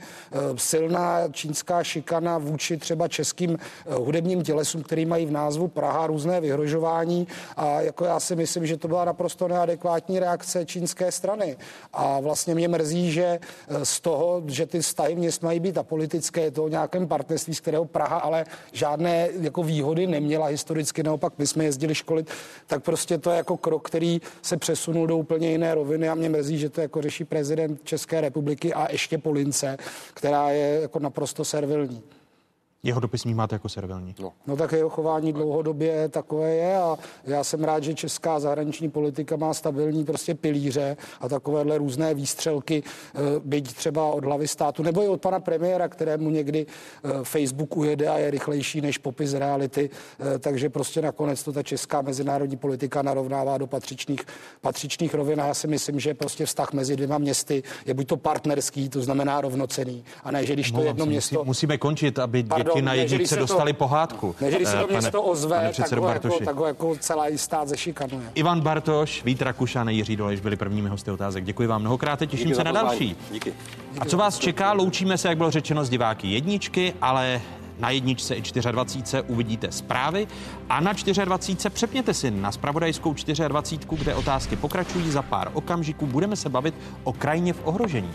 silná 0.55 1.27
čínská 1.31 1.83
šikana 1.83 2.37
vůči 2.37 2.56
třeba 2.57 3.07
českým 3.07 3.57
eh, 3.59 3.93
hudebním 3.93 4.43
tělesům, 4.43 4.83
který 4.83 5.05
mají 5.05 5.25
v 5.25 5.31
názvu 5.31 5.67
Praha 5.67 6.07
různé 6.07 6.41
vyhrožování 6.41 7.27
a 7.57 7.81
jako 7.81 8.05
já 8.05 8.19
si 8.19 8.35
myslím, 8.35 8.65
že 8.65 8.77
to 8.77 8.87
byla 8.87 9.05
naprosto 9.05 9.47
neadekvátní 9.47 10.19
reakce 10.19 10.65
čínské 10.65 11.11
strany. 11.11 11.57
A 11.93 12.19
vlastně 12.19 12.55
mě 12.55 12.67
mrzí, 12.67 13.11
že 13.11 13.39
eh, 13.67 13.85
z 13.85 13.99
toho, 13.99 14.43
že 14.47 14.65
ty 14.65 14.79
vztahy 14.79 15.15
měst 15.15 15.43
mají 15.43 15.59
být 15.59 15.77
a 15.77 15.83
politické, 15.83 16.41
je 16.41 16.51
to 16.51 16.63
o 16.63 16.67
nějakém 16.67 17.07
partnerství, 17.07 17.55
z 17.55 17.59
kterého 17.59 17.85
Praha 17.85 18.17
ale 18.17 18.45
žádné 18.71 19.29
jako 19.41 19.63
výhody 19.63 20.07
neměla 20.07 20.47
historicky, 20.47 21.03
naopak 21.03 21.33
my 21.37 21.47
jsme 21.47 21.63
jezdili 21.63 21.95
školit, 21.95 22.29
tak 22.67 22.83
prostě 22.83 23.17
to 23.17 23.29
je 23.31 23.37
jako 23.37 23.57
krok, 23.57 23.87
který 23.87 24.21
se 24.41 24.57
přesunul 24.57 25.07
do 25.07 25.17
úplně 25.17 25.51
jiné 25.51 25.75
roviny 25.75 26.09
a 26.09 26.15
mě 26.15 26.29
mrzí, 26.29 26.57
že 26.57 26.69
to 26.69 26.81
jako 26.81 27.01
řeší 27.01 27.23
prezident 27.23 27.81
České 27.83 28.21
republiky 28.21 28.73
a 28.73 28.91
ještě 28.91 29.17
Polince, 29.17 29.77
která 30.13 30.49
je 30.49 30.81
jako 30.81 30.99
naprosto 30.99 31.45
servilní. 31.45 32.03
Jeho 32.87 32.99
dopis 32.99 33.25
máte 33.25 33.55
jako 33.55 33.69
servilní. 33.69 34.15
No. 34.19 34.33
no 34.47 34.55
tak 34.55 34.71
jeho 34.71 34.89
chování 34.89 35.33
dlouhodobě 35.33 36.09
takové 36.09 36.55
je 36.55 36.77
a 36.77 36.97
já 37.25 37.43
jsem 37.43 37.63
rád, 37.63 37.83
že 37.83 37.93
česká 37.93 38.39
zahraniční 38.39 38.89
politika 38.89 39.35
má 39.35 39.53
stabilní 39.53 40.05
prostě 40.05 40.35
pilíře 40.35 40.97
a 41.21 41.29
takovéhle 41.29 41.77
různé 41.77 42.13
výstřelky, 42.13 42.83
eh, 42.83 43.19
byť 43.43 43.73
třeba 43.73 44.05
od 44.05 44.25
hlavy 44.25 44.47
státu, 44.47 44.83
nebo 44.83 45.03
i 45.03 45.07
od 45.07 45.21
pana 45.21 45.39
premiéra, 45.39 45.87
kterému 45.87 46.29
někdy 46.29 46.65
eh, 46.65 47.09
Facebook 47.23 47.77
ujede 47.77 48.07
a 48.07 48.17
je 48.17 48.31
rychlejší 48.31 48.81
než 48.81 48.97
popis 48.97 49.33
reality, 49.33 49.89
eh, 50.19 50.39
takže 50.39 50.69
prostě 50.69 51.01
nakonec 51.01 51.43
to 51.43 51.51
ta 51.51 51.63
česká 51.63 52.01
mezinárodní 52.01 52.57
politika 52.57 53.01
narovnává 53.01 53.57
do 53.57 53.67
patřičných, 53.67 54.21
patřičných 54.61 55.13
rovin 55.13 55.41
a 55.41 55.47
já 55.47 55.53
si 55.53 55.67
myslím, 55.67 55.99
že 55.99 56.13
prostě 56.13 56.45
vztah 56.45 56.73
mezi 56.73 56.95
dvěma 56.95 57.17
městy 57.17 57.63
je 57.85 57.93
buď 57.93 58.07
to 58.07 58.17
partnerský, 58.17 58.89
to 58.89 59.01
znamená 59.01 59.41
rovnocený, 59.41 60.03
a 60.23 60.31
ne, 60.31 60.45
že 60.45 60.53
když 60.53 60.71
to 60.71 60.81
jedno 60.81 61.05
město... 61.05 61.35
Musí, 61.35 61.47
musíme 61.47 61.77
končit, 61.77 62.19
aby 62.19 62.43
Pardon, 62.43 62.76
děti 62.77 62.85
na 62.85 62.93
jedničce 62.93 63.35
dostali 63.35 63.73
to, 63.73 63.77
pohádku. 63.77 64.35
Ne, 64.41 64.51
když 64.51 64.67
se 64.67 64.77
to 64.77 64.87
město 64.87 65.21
ozve, 65.23 65.71
tak 65.77 65.99
ho, 65.99 66.09
jako, 66.09 66.39
tak 66.45 66.55
ho 66.55 66.65
jako 66.65 66.95
celý 66.99 67.37
stát 67.37 67.67
zešikanuje. 67.67 68.31
Ivan 68.35 68.61
Bartoš, 68.61 69.23
Vít 69.23 69.41
Rakušan 69.41 69.87
a 69.87 69.91
Jiří 69.91 70.15
Dolejš 70.15 70.39
byli 70.39 70.55
prvními 70.55 70.89
hosty 70.89 71.11
otázek. 71.11 71.43
Děkuji 71.43 71.67
vám 71.67 71.81
mnohokrát, 71.81 72.19
těším 72.19 72.47
Díky 72.47 72.55
se 72.55 72.63
na 72.63 72.71
další. 72.71 73.15
Díky. 73.31 73.53
A 73.99 74.05
co 74.05 74.17
vás 74.17 74.39
čeká? 74.39 74.73
Loučíme 74.73 75.17
se, 75.17 75.27
jak 75.27 75.37
bylo 75.37 75.51
řečeno, 75.51 75.85
z 75.85 75.89
diváky 75.89 76.27
jedničky, 76.27 76.93
ale 77.01 77.41
na 77.79 77.89
jedničce 77.89 78.35
i 78.35 78.41
24 78.41 79.23
uvidíte 79.27 79.71
zprávy 79.71 80.27
a 80.69 80.79
na 80.79 80.93
24 81.25 81.69
přepněte 81.69 82.13
si 82.13 82.31
na 82.31 82.51
spravodajskou 82.51 83.13
24, 83.47 84.03
kde 84.03 84.15
otázky 84.15 84.55
pokračují 84.55 85.11
za 85.11 85.21
pár 85.21 85.51
okamžiků. 85.53 86.05
Budeme 86.07 86.35
se 86.35 86.49
bavit 86.49 86.75
o 87.03 87.13
krajině 87.13 87.53
v 87.53 87.61
ohrožení, 87.63 88.11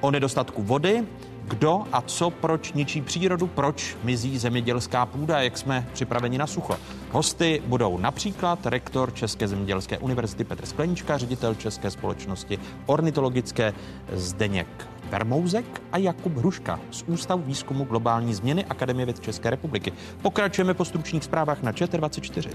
o 0.00 0.10
nedostatku 0.10 0.62
vody, 0.62 1.04
kdo 1.48 1.82
a 1.92 2.00
co, 2.00 2.30
proč 2.30 2.72
ničí 2.72 3.00
přírodu, 3.00 3.46
proč 3.46 3.96
mizí 4.02 4.38
zemědělská 4.38 5.06
půda, 5.06 5.42
jak 5.42 5.58
jsme 5.58 5.88
připraveni 5.92 6.38
na 6.38 6.46
sucho. 6.46 6.76
Hosty 7.10 7.62
budou 7.66 7.98
například 7.98 8.66
rektor 8.66 9.14
České 9.14 9.48
zemědělské 9.48 9.98
univerzity 9.98 10.44
Petr 10.44 10.66
Sklenička, 10.66 11.18
ředitel 11.18 11.54
České 11.54 11.90
společnosti 11.90 12.58
ornitologické 12.86 13.72
Zdeněk 14.12 14.88
Vermouzek 15.10 15.82
a 15.92 15.98
Jakub 15.98 16.36
Hruška 16.36 16.80
z 16.90 17.02
Ústavu 17.02 17.42
výzkumu 17.42 17.84
globální 17.84 18.34
změny 18.34 18.64
Akademie 18.64 19.06
věd 19.06 19.20
České 19.20 19.50
republiky. 19.50 19.92
Pokračujeme 20.22 20.74
po 20.74 20.84
stručných 20.84 21.24
zprávách 21.24 21.62
na 21.62 21.72
ČT24. 21.72 22.50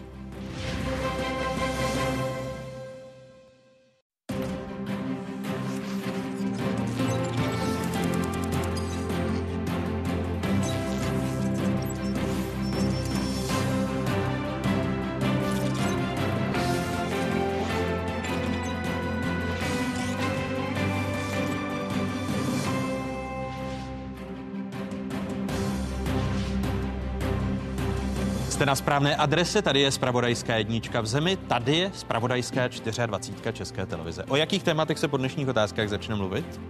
Na 28.69 28.75
správné 28.75 29.15
adrese, 29.15 29.61
tady 29.61 29.81
je 29.81 29.91
Spravodajská 29.91 30.55
jednička 30.55 31.01
v 31.01 31.05
zemi, 31.05 31.37
tady 31.37 31.75
je 31.75 31.91
Spravodajská 31.93 32.67
24 33.05 33.53
České 33.53 33.85
televize. 33.85 34.23
O 34.23 34.35
jakých 34.35 34.63
tématech 34.63 34.99
se 34.99 35.07
po 35.07 35.17
dnešních 35.17 35.47
otázkách 35.47 35.89
začne 35.89 36.15
mluvit? 36.15 36.61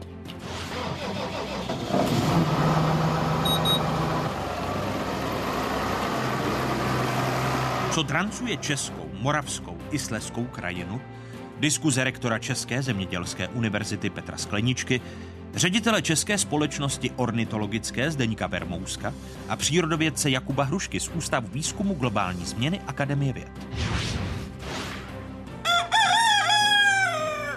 Co 7.92 8.04
drancuje 8.04 8.58
českou, 8.58 9.10
moravskou 9.14 9.78
i 9.92 10.00
sleskou 10.00 10.46
krajinu? 10.46 11.02
Diskuze 11.60 12.04
rektora 12.04 12.40
České 12.40 12.82
zemědělské 12.82 13.48
univerzity 13.48 14.10
Petra 14.10 14.38
Skleničky 14.38 15.02
ředitele 15.56 16.02
České 16.02 16.38
společnosti 16.38 17.12
ornitologické 17.16 18.12
Zdeňka 18.12 18.48
Vermouska 18.48 19.14
a 19.50 19.56
přírodovědce 19.56 20.30
Jakuba 20.30 20.64
Hrušky 20.64 21.00
z 21.00 21.10
Ústavu 21.10 21.48
výzkumu 21.54 21.94
globální 21.94 22.46
změny 22.46 22.82
Akademie 22.88 23.34
věd. 23.34 23.52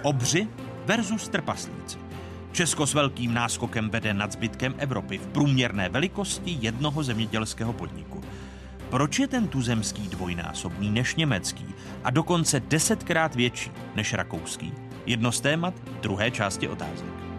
Obři 0.01 0.47
versus 0.85 1.29
trpaslíci. 1.29 1.97
Česko 2.51 2.87
s 2.87 2.93
velkým 2.93 3.33
náskokem 3.33 3.89
vede 3.89 4.13
nad 4.13 4.31
zbytkem 4.31 4.75
Evropy 4.77 5.17
v 5.17 5.27
průměrné 5.27 5.89
velikosti 5.89 6.57
jednoho 6.61 7.03
zemědělského 7.03 7.73
podniku. 7.73 8.21
Proč 8.89 9.19
je 9.19 9.27
ten 9.27 9.47
tuzemský 9.47 10.07
dvojnásobný 10.07 10.89
než 10.89 11.15
německý 11.15 11.65
a 12.03 12.09
dokonce 12.09 12.59
desetkrát 12.59 13.35
větší 13.35 13.71
než 13.95 14.13
rakouský? 14.13 14.73
Jedno 15.05 15.31
z 15.31 15.41
témat 15.41 15.73
druhé 16.01 16.31
části 16.31 16.67
otázek. 16.67 17.32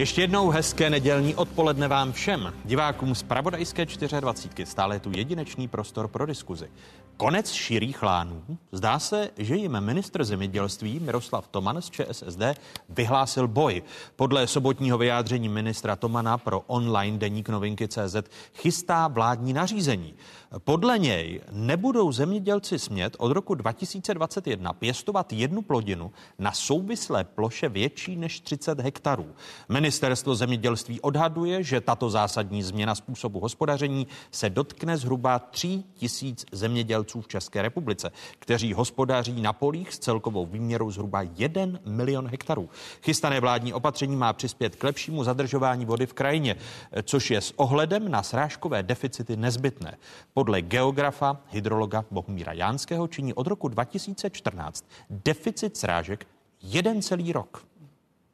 Ještě 0.00 0.20
jednou 0.20 0.50
hezké 0.50 0.90
nedělní 0.90 1.34
odpoledne 1.34 1.88
vám 1.88 2.12
všem, 2.12 2.52
divákům 2.64 3.14
z 3.14 3.22
Pravodajské 3.22 3.86
24. 4.20 4.66
Stále 4.66 4.96
je 4.96 5.00
tu 5.00 5.10
jedinečný 5.16 5.68
prostor 5.68 6.08
pro 6.08 6.26
diskuzi. 6.26 6.68
Konec 7.16 7.52
širých 7.52 8.02
lánů. 8.02 8.42
Zdá 8.72 8.98
se, 8.98 9.30
že 9.38 9.56
jim 9.56 9.80
ministr 9.80 10.24
zemědělství 10.24 11.00
Miroslav 11.00 11.48
Toman 11.48 11.82
z 11.82 11.90
ČSSD 11.90 12.40
vyhlásil 12.88 13.48
boj. 13.48 13.82
Podle 14.16 14.46
sobotního 14.46 14.98
vyjádření 14.98 15.48
ministra 15.48 15.96
Tomana 15.96 16.38
pro 16.38 16.60
online 16.60 17.18
deník 17.18 17.48
novinky 17.48 17.88
CZ 17.88 18.16
chystá 18.54 19.08
vládní 19.08 19.52
nařízení. 19.52 20.14
Podle 20.58 20.98
něj 20.98 21.40
nebudou 21.52 22.12
zemědělci 22.12 22.78
smět 22.78 23.16
od 23.18 23.32
roku 23.32 23.54
2021 23.54 24.72
pěstovat 24.72 25.32
jednu 25.32 25.62
plodinu 25.62 26.12
na 26.38 26.52
souvislé 26.52 27.24
ploše 27.24 27.68
větší 27.68 28.16
než 28.16 28.40
30 28.40 28.80
hektarů. 28.80 29.26
Ministr 29.68 29.89
Ministerstvo 29.90 30.34
zemědělství 30.34 31.00
odhaduje, 31.00 31.62
že 31.62 31.80
tato 31.80 32.10
zásadní 32.10 32.62
změna 32.62 32.94
způsobu 32.94 33.40
hospodaření 33.40 34.06
se 34.30 34.50
dotkne 34.50 34.96
zhruba 34.96 35.38
3 35.38 35.82
tisíc 35.94 36.46
zemědělců 36.52 37.20
v 37.20 37.28
České 37.28 37.62
republice, 37.62 38.10
kteří 38.38 38.72
hospodaří 38.72 39.42
na 39.42 39.52
polích 39.52 39.94
s 39.94 39.98
celkovou 39.98 40.46
výměrou 40.46 40.90
zhruba 40.90 41.22
1 41.22 41.62
milion 41.84 42.28
hektarů. 42.28 42.70
Chystané 43.02 43.40
vládní 43.40 43.72
opatření 43.72 44.16
má 44.16 44.32
přispět 44.32 44.76
k 44.76 44.84
lepšímu 44.84 45.24
zadržování 45.24 45.84
vody 45.84 46.06
v 46.06 46.12
krajině, 46.12 46.56
což 47.02 47.30
je 47.30 47.40
s 47.40 47.58
ohledem 47.58 48.10
na 48.10 48.22
srážkové 48.22 48.82
deficity 48.82 49.36
nezbytné. 49.36 49.96
Podle 50.34 50.62
geografa, 50.62 51.40
hydrologa 51.48 52.04
Bohumíra 52.10 52.52
Jánského 52.52 53.08
činí 53.08 53.34
od 53.34 53.46
roku 53.46 53.68
2014 53.68 54.84
deficit 55.10 55.76
srážek 55.76 56.26
jeden 56.62 57.02
celý 57.02 57.32
rok. 57.32 57.69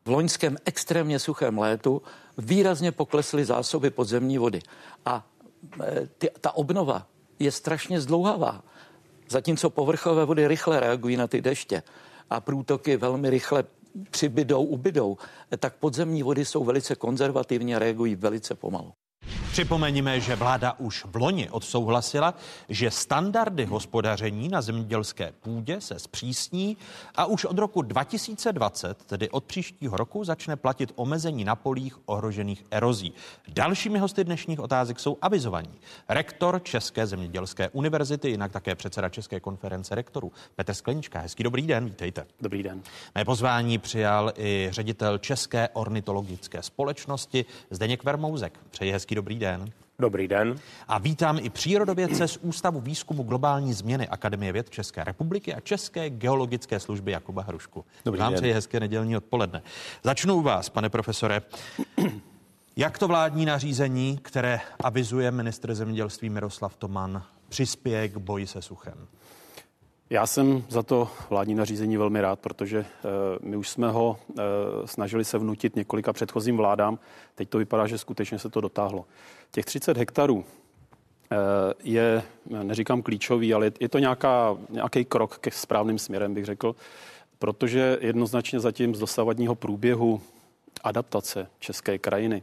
V 0.06 0.08
loňském 0.08 0.56
extrémně 0.64 1.18
suchém 1.18 1.58
létu 1.58 2.02
výrazně 2.38 2.92
poklesly 2.92 3.44
zásoby 3.44 3.90
podzemní 3.90 4.38
vody 4.38 4.60
a 5.04 5.26
e, 5.82 6.06
ty, 6.18 6.30
ta 6.40 6.56
obnova 6.56 7.06
je 7.38 7.52
strašně 7.52 8.00
zdlouhavá. 8.00 8.62
Zatímco 9.28 9.70
povrchové 9.70 10.24
vody 10.24 10.48
rychle 10.48 10.80
reagují 10.80 11.16
na 11.16 11.26
ty 11.26 11.42
deště 11.42 11.82
a 12.30 12.40
průtoky 12.40 12.96
velmi 12.96 13.30
rychle 13.30 13.64
přibydou, 14.10 14.64
ubydou, 14.64 15.16
tak 15.58 15.74
podzemní 15.76 16.22
vody 16.22 16.44
jsou 16.44 16.64
velice 16.64 16.94
konzervativní 16.94 17.74
a 17.74 17.78
reagují 17.78 18.14
velice 18.14 18.54
pomalu. 18.54 18.92
Připomeňme, 19.56 20.20
že 20.20 20.36
vláda 20.36 20.74
už 20.78 21.04
v 21.04 21.16
loni 21.16 21.50
odsouhlasila, 21.50 22.34
že 22.68 22.90
standardy 22.90 23.64
hospodaření 23.64 24.48
na 24.48 24.62
zemědělské 24.62 25.32
půdě 25.40 25.80
se 25.80 25.98
zpřísní 25.98 26.76
a 27.14 27.24
už 27.26 27.44
od 27.44 27.58
roku 27.58 27.82
2020, 27.82 29.04
tedy 29.04 29.30
od 29.30 29.44
příštího 29.44 29.96
roku, 29.96 30.24
začne 30.24 30.56
platit 30.56 30.92
omezení 30.96 31.44
na 31.44 31.56
polích 31.56 31.98
ohrožených 32.06 32.64
erozí. 32.70 33.12
Dalšími 33.48 33.98
hosty 33.98 34.24
dnešních 34.24 34.60
otázek 34.60 35.00
jsou 35.00 35.18
avizovaní. 35.22 35.78
Rektor 36.08 36.60
České 36.62 37.06
zemědělské 37.06 37.68
univerzity, 37.68 38.30
jinak 38.30 38.52
také 38.52 38.74
předseda 38.74 39.08
České 39.08 39.40
konference 39.40 39.94
rektorů 39.94 40.32
Petr 40.56 40.74
Sklenička. 40.74 41.20
Hezký 41.20 41.42
dobrý 41.42 41.66
den, 41.66 41.84
vítejte. 41.84 42.26
Dobrý 42.40 42.62
den. 42.62 42.82
Mé 43.14 43.24
pozvání 43.24 43.78
přijal 43.78 44.32
i 44.38 44.68
ředitel 44.70 45.18
České 45.18 45.68
ornitologické 45.68 46.62
společnosti 46.62 47.44
Zdeněk 47.70 48.04
Vermouzek. 48.04 48.58
Přeji 48.70 48.92
hezký 48.92 49.14
dobrý 49.14 49.38
den. 49.38 49.45
Dobrý 49.98 50.28
den. 50.28 50.58
A 50.88 50.98
vítám 50.98 51.38
i 51.42 51.50
přírodovědce 51.50 52.28
z 52.28 52.36
Ústavu 52.36 52.80
výzkumu 52.80 53.22
globální 53.22 53.72
změny 53.72 54.08
Akademie 54.08 54.52
věd 54.52 54.70
České 54.70 55.04
republiky 55.04 55.54
a 55.54 55.60
České 55.60 56.10
geologické 56.10 56.80
služby 56.80 57.12
Jakuba 57.12 57.42
Hrušku. 57.42 57.84
Dobrý 58.04 58.20
Vám 58.20 58.32
den. 58.32 58.40
přeji 58.40 58.52
hezké 58.52 58.80
nedělní 58.80 59.16
odpoledne. 59.16 59.62
Začnu 60.02 60.34
u 60.34 60.42
vás, 60.42 60.68
pane 60.68 60.88
profesore. 60.88 61.42
Jak 62.76 62.98
to 62.98 63.08
vládní 63.08 63.46
nařízení, 63.46 64.18
které 64.22 64.60
avizuje 64.80 65.30
ministr 65.30 65.74
zemědělství 65.74 66.30
Miroslav 66.30 66.76
Toman, 66.76 67.22
přispěje 67.48 68.08
k 68.08 68.16
boji 68.16 68.46
se 68.46 68.62
suchem? 68.62 69.06
Já 70.10 70.26
jsem 70.26 70.64
za 70.68 70.82
to 70.82 71.08
vládní 71.30 71.54
nařízení 71.54 71.96
velmi 71.96 72.20
rád, 72.20 72.38
protože 72.38 72.78
uh, 72.78 73.48
my 73.48 73.56
už 73.56 73.68
jsme 73.68 73.90
ho 73.90 74.18
uh, 74.28 74.44
snažili 74.84 75.24
se 75.24 75.38
vnutit 75.38 75.76
několika 75.76 76.12
předchozím 76.12 76.56
vládám. 76.56 76.98
Teď 77.34 77.48
to 77.48 77.58
vypadá, 77.58 77.86
že 77.86 77.98
skutečně 77.98 78.38
se 78.38 78.48
to 78.48 78.60
dotáhlo. 78.60 79.04
Těch 79.50 79.64
30 79.64 79.96
hektarů 79.96 80.34
uh, 80.34 80.44
je, 81.84 82.22
neříkám 82.62 83.02
klíčový, 83.02 83.54
ale 83.54 83.72
je 83.80 83.88
to 83.88 83.98
nějaká, 83.98 84.56
nějaký 84.70 85.04
krok 85.04 85.38
ke 85.38 85.50
správným 85.50 85.98
směrem, 85.98 86.34
bych 86.34 86.44
řekl, 86.44 86.76
protože 87.38 87.98
jednoznačně 88.00 88.60
zatím 88.60 88.94
z 88.94 88.98
dosavadního 88.98 89.54
průběhu 89.54 90.20
adaptace 90.84 91.48
české 91.58 91.98
krajiny 91.98 92.42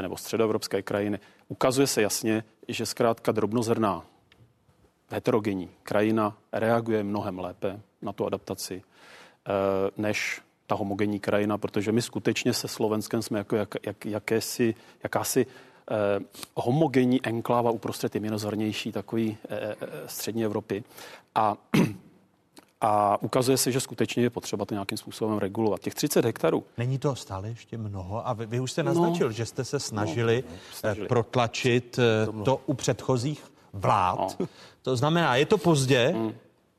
nebo 0.00 0.16
středoevropské 0.16 0.82
krajiny 0.82 1.18
ukazuje 1.48 1.86
se 1.86 2.02
jasně, 2.02 2.44
že 2.68 2.86
zkrátka 2.86 3.32
drobnozrná 3.32 4.06
heterogenní 5.10 5.70
krajina 5.82 6.38
reaguje 6.52 7.04
mnohem 7.04 7.38
lépe 7.38 7.80
na 8.02 8.12
tu 8.12 8.26
adaptaci 8.26 8.82
eh, 8.82 9.90
než 9.96 10.40
ta 10.66 10.74
homogenní 10.74 11.20
krajina, 11.20 11.58
protože 11.58 11.92
my 11.92 12.02
skutečně 12.02 12.52
se 12.52 12.68
Slovenskem 12.68 13.22
jsme 13.22 13.38
jako 13.38 13.56
jak, 13.56 13.74
jak, 13.86 14.06
jakési, 14.06 14.74
jakási 15.02 15.46
eh, 15.46 15.73
homogenní 16.54 17.26
enkláva 17.26 17.70
uprostřed 17.70 18.14
jemnozornější 18.14 18.92
takový 18.92 19.36
eh, 19.48 19.76
eh, 19.80 19.88
střední 20.06 20.44
Evropy. 20.44 20.84
A 21.34 21.56
a 22.80 23.22
ukazuje 23.22 23.58
se, 23.58 23.72
že 23.72 23.80
skutečně 23.80 24.22
je 24.22 24.30
potřeba 24.30 24.64
to 24.64 24.74
nějakým 24.74 24.98
způsobem 24.98 25.38
regulovat. 25.38 25.80
Těch 25.80 25.94
30 25.94 26.24
hektarů. 26.24 26.64
Není 26.78 26.98
to 26.98 27.16
stále 27.16 27.48
ještě 27.48 27.78
mnoho? 27.78 28.28
A 28.28 28.32
vy, 28.32 28.46
vy 28.46 28.60
už 28.60 28.72
jste 28.72 28.82
naznačil, 28.82 29.26
no, 29.26 29.32
že 29.32 29.46
jste 29.46 29.64
se 29.64 29.80
snažili, 29.80 30.44
no, 30.50 30.56
snažili. 30.72 31.08
protlačit 31.08 31.98
to, 32.26 32.42
to 32.44 32.60
u 32.66 32.74
předchozích 32.74 33.44
vlád. 33.72 34.36
No. 34.40 34.46
To 34.82 34.96
znamená, 34.96 35.36
je 35.36 35.46
to 35.46 35.58
pozdě 35.58 36.12
hmm. 36.16 36.32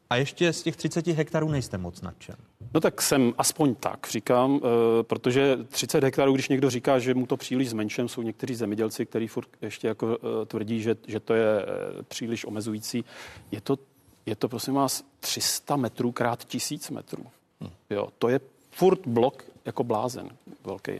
A 0.09 0.15
ještě 0.15 0.53
z 0.53 0.63
těch 0.63 0.75
30 0.75 1.07
hektarů 1.07 1.49
nejste 1.49 1.77
moc 1.77 2.01
nadšen. 2.01 2.35
No 2.73 2.79
tak 2.81 3.01
jsem 3.01 3.33
aspoň 3.37 3.75
tak 3.75 4.07
říkám, 4.09 4.61
protože 5.01 5.57
30 5.67 6.03
hektarů, 6.03 6.33
když 6.33 6.49
někdo 6.49 6.69
říká, 6.69 6.99
že 6.99 7.13
mu 7.13 7.25
to 7.25 7.37
příliš 7.37 7.69
zmenšem, 7.69 8.07
jsou 8.07 8.21
někteří 8.21 8.55
zemědělci, 8.55 9.05
kteří 9.05 9.27
furt 9.27 9.49
ještě 9.61 9.87
jako 9.87 10.17
tvrdí, 10.45 10.81
že, 10.81 10.95
že 11.07 11.19
to 11.19 11.33
je 11.33 11.65
příliš 12.07 12.45
omezující. 12.45 13.05
Je 13.51 13.61
to 13.61 13.77
je 14.25 14.35
to 14.35 14.49
prosím 14.49 14.73
vás 14.73 15.03
300 15.19 15.75
metrů 15.75 16.11
krát 16.11 16.45
1000 16.45 16.89
metrů. 16.89 17.25
Hmm. 17.61 17.71
Jo, 17.89 18.07
to 18.19 18.29
je 18.29 18.39
furt 18.71 19.07
blok 19.07 19.43
jako 19.65 19.83
blázen 19.83 20.29
velký. 20.63 20.91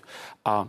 A, 0.45 0.67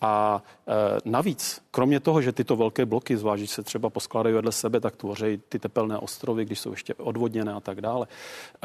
a 0.00 0.42
e, 0.68 1.00
navíc, 1.04 1.62
kromě 1.70 2.00
toho, 2.00 2.22
že 2.22 2.32
tyto 2.32 2.56
velké 2.56 2.86
bloky, 2.86 3.16
když 3.34 3.50
se 3.50 3.62
třeba 3.62 3.90
poskládají 3.90 4.34
vedle 4.34 4.52
sebe, 4.52 4.80
tak 4.80 4.96
tvoří 4.96 5.40
ty 5.48 5.58
tepelné 5.58 5.98
ostrovy, 5.98 6.44
když 6.44 6.60
jsou 6.60 6.70
ještě 6.70 6.94
odvodněné 6.94 7.52
a 7.52 7.60
tak 7.60 7.80
dále. 7.80 8.06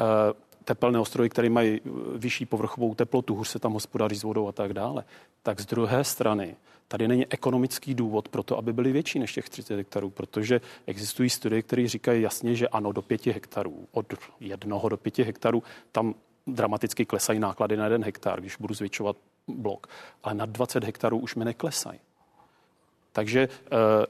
E, 0.00 0.04
tepelné 0.64 0.98
ostrovy, 0.98 1.28
které 1.28 1.50
mají 1.50 1.80
vyšší 2.16 2.46
povrchovou 2.46 2.94
teplotu, 2.94 3.34
hůř 3.34 3.48
se 3.48 3.58
tam 3.58 3.72
hospodaří 3.72 4.16
s 4.16 4.22
vodou 4.22 4.48
a 4.48 4.52
tak 4.52 4.72
dále. 4.72 5.04
Tak 5.42 5.60
z 5.60 5.66
druhé 5.66 6.04
strany 6.04 6.56
tady 6.88 7.08
není 7.08 7.26
ekonomický 7.26 7.94
důvod 7.94 8.28
pro 8.28 8.42
to, 8.42 8.58
aby 8.58 8.72
byly 8.72 8.92
větší 8.92 9.18
než 9.18 9.32
těch 9.32 9.48
30 9.48 9.76
hektarů, 9.76 10.10
protože 10.10 10.60
existují 10.86 11.30
studie, 11.30 11.62
které 11.62 11.88
říkají 11.88 12.22
jasně, 12.22 12.54
že 12.54 12.68
ano, 12.68 12.92
do 12.92 13.02
5 13.02 13.26
hektarů, 13.26 13.88
od 13.92 14.14
jednoho 14.40 14.88
do 14.88 14.96
5 14.96 15.18
hektarů, 15.18 15.62
tam 15.92 16.14
dramaticky 16.46 17.04
klesají 17.04 17.38
náklady 17.38 17.76
na 17.76 17.84
jeden 17.84 18.04
hektar, 18.04 18.40
když 18.40 18.56
budu 18.56 18.74
zvětšovat 18.74 19.16
blok. 19.48 19.86
Ale 20.22 20.34
na 20.34 20.46
20 20.46 20.84
hektarů 20.84 21.18
už 21.18 21.34
mi 21.34 21.44
neklesají. 21.44 22.00
Takže 23.12 23.40
e, 23.42 23.48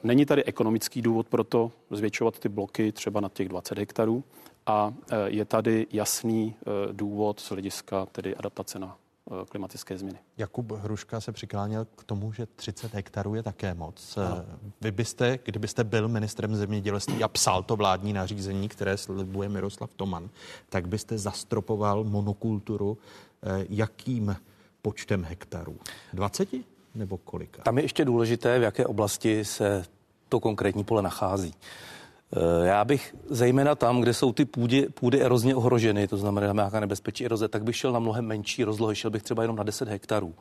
není 0.02 0.26
tady 0.26 0.44
ekonomický 0.44 1.02
důvod 1.02 1.28
pro 1.28 1.44
to 1.44 1.72
zvětšovat 1.90 2.38
ty 2.38 2.48
bloky 2.48 2.92
třeba 2.92 3.20
na 3.20 3.28
těch 3.28 3.48
20 3.48 3.78
hektarů 3.78 4.24
a 4.66 4.94
e, 5.10 5.30
je 5.30 5.44
tady 5.44 5.86
jasný 5.92 6.54
e, 6.56 6.92
důvod 6.92 7.40
z 7.40 7.50
hlediska 7.50 8.06
tedy 8.06 8.36
adaptace 8.36 8.78
na 8.78 8.96
Eh, 9.30 9.46
klimatické 9.48 9.98
změny. 9.98 10.18
Jakub 10.36 10.72
Hruška 10.72 11.20
se 11.20 11.32
přikláněl 11.32 11.84
k 11.84 12.04
tomu, 12.04 12.32
že 12.32 12.46
30 12.46 12.94
hektarů 12.94 13.34
je 13.34 13.42
také 13.42 13.74
moc. 13.74 14.16
No. 14.16 14.44
Vy 14.80 14.90
byste, 14.90 15.38
kdybyste 15.44 15.84
byl 15.84 16.08
ministrem 16.08 16.56
zemědělství 16.56 17.22
a 17.22 17.28
psal 17.28 17.62
to 17.62 17.76
vládní 17.76 18.12
nařízení, 18.12 18.68
které 18.68 18.96
slibuje 18.96 19.48
Miroslav 19.48 19.94
Toman, 19.94 20.30
tak 20.68 20.88
byste 20.88 21.18
zastropoval 21.18 22.04
monokulturu 22.04 22.98
eh, 23.42 23.66
jakým 23.68 24.36
počtem 24.84 25.24
hektarů? 25.24 25.76
20 26.12 26.48
nebo 26.94 27.16
kolika? 27.18 27.62
Tam 27.62 27.78
je 27.78 27.84
ještě 27.84 28.04
důležité, 28.04 28.58
v 28.58 28.62
jaké 28.62 28.86
oblasti 28.86 29.44
se 29.44 29.84
to 30.28 30.40
konkrétní 30.40 30.84
pole 30.84 31.02
nachází. 31.02 31.54
Eh, 31.54 32.66
já 32.66 32.84
bych 32.84 33.16
zejména 33.30 33.74
tam, 33.74 34.00
kde 34.00 34.14
jsou 34.14 34.32
ty 34.32 34.44
půdy, 34.44 34.88
půdy 34.94 35.22
erozně 35.22 35.54
ohroženy, 35.54 36.08
to 36.08 36.16
znamená 36.16 36.52
nějaká 36.52 36.80
nebezpečí 36.80 37.24
eroze, 37.24 37.48
tak 37.48 37.64
bych 37.64 37.76
šel 37.76 37.92
na 37.92 37.98
mnohem 37.98 38.26
menší 38.26 38.64
rozlohy, 38.64 38.96
šel 38.96 39.10
bych 39.10 39.22
třeba 39.22 39.42
jenom 39.42 39.56
na 39.56 39.62
10 39.62 39.88
hektarů. 39.88 40.34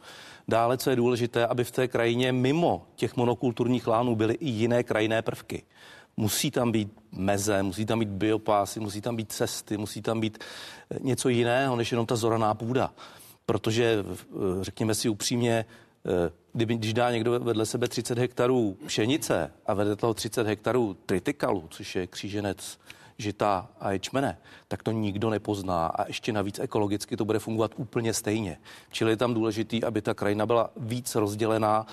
Dále, 0.48 0.78
co 0.78 0.90
je 0.90 0.96
důležité, 0.96 1.48
aby 1.48 1.64
v 1.64 1.72
té 1.72 1.88
krajině 1.88 2.32
mimo 2.32 2.86
těch 2.96 3.16
monokulturních 3.16 3.88
lánů 3.88 4.16
byly 4.16 4.34
i 4.34 4.50
jiné 4.50 4.84
krajinné 4.84 5.22
prvky. 5.22 5.64
Musí 6.18 6.52
tam 6.52 6.72
být 6.72 6.92
meze, 7.12 7.64
musí 7.64 7.86
tam 7.86 8.00
být 8.00 8.10
biopásy, 8.10 8.80
musí 8.80 9.02
tam 9.02 9.16
být 9.16 9.32
cesty, 9.32 9.78
musí 9.78 10.02
tam 10.02 10.20
být 10.20 10.38
eh, 10.92 10.98
něco 11.02 11.30
jiného, 11.30 11.76
než 11.76 11.92
jenom 11.92 12.06
ta 12.06 12.16
zoraná 12.16 12.54
půda. 12.54 12.94
Protože, 13.46 14.04
eh, 14.04 14.64
řekněme 14.64 14.96
si 14.96 15.10
upřímně, 15.10 15.66
kdyby, 16.54 16.76
když 16.76 16.94
dá 16.94 17.12
někdo 17.12 17.40
vedle 17.40 17.66
sebe 17.66 17.88
30 17.88 18.18
hektarů 18.18 18.78
pšenice 18.86 19.52
a 19.66 19.74
vedle 19.74 19.96
toho 19.96 20.14
30 20.14 20.48
hektarů 20.48 20.98
tritikalu, 21.06 21.68
což 21.70 21.96
je 21.96 22.08
kříženec 22.08 22.80
žita 23.18 23.70
a 23.80 23.92
ječmene, 23.92 24.38
tak 24.68 24.84
to 24.84 24.92
nikdo 24.92 25.30
nepozná 25.30 25.88
a 25.88 26.08
ještě 26.08 26.34
navíc 26.34 26.60
ekologicky 26.60 27.18
to 27.18 27.26
bude 27.26 27.40
fungovat 27.40 27.72
úplně 27.76 28.14
stejně. 28.14 28.58
Čili 28.92 29.12
je 29.12 29.18
tam 29.18 29.34
důležitý, 29.34 29.84
aby 29.84 30.02
ta 30.02 30.14
krajina 30.14 30.46
byla 30.46 30.70
víc 30.78 31.16
rozdělená. 31.16 31.88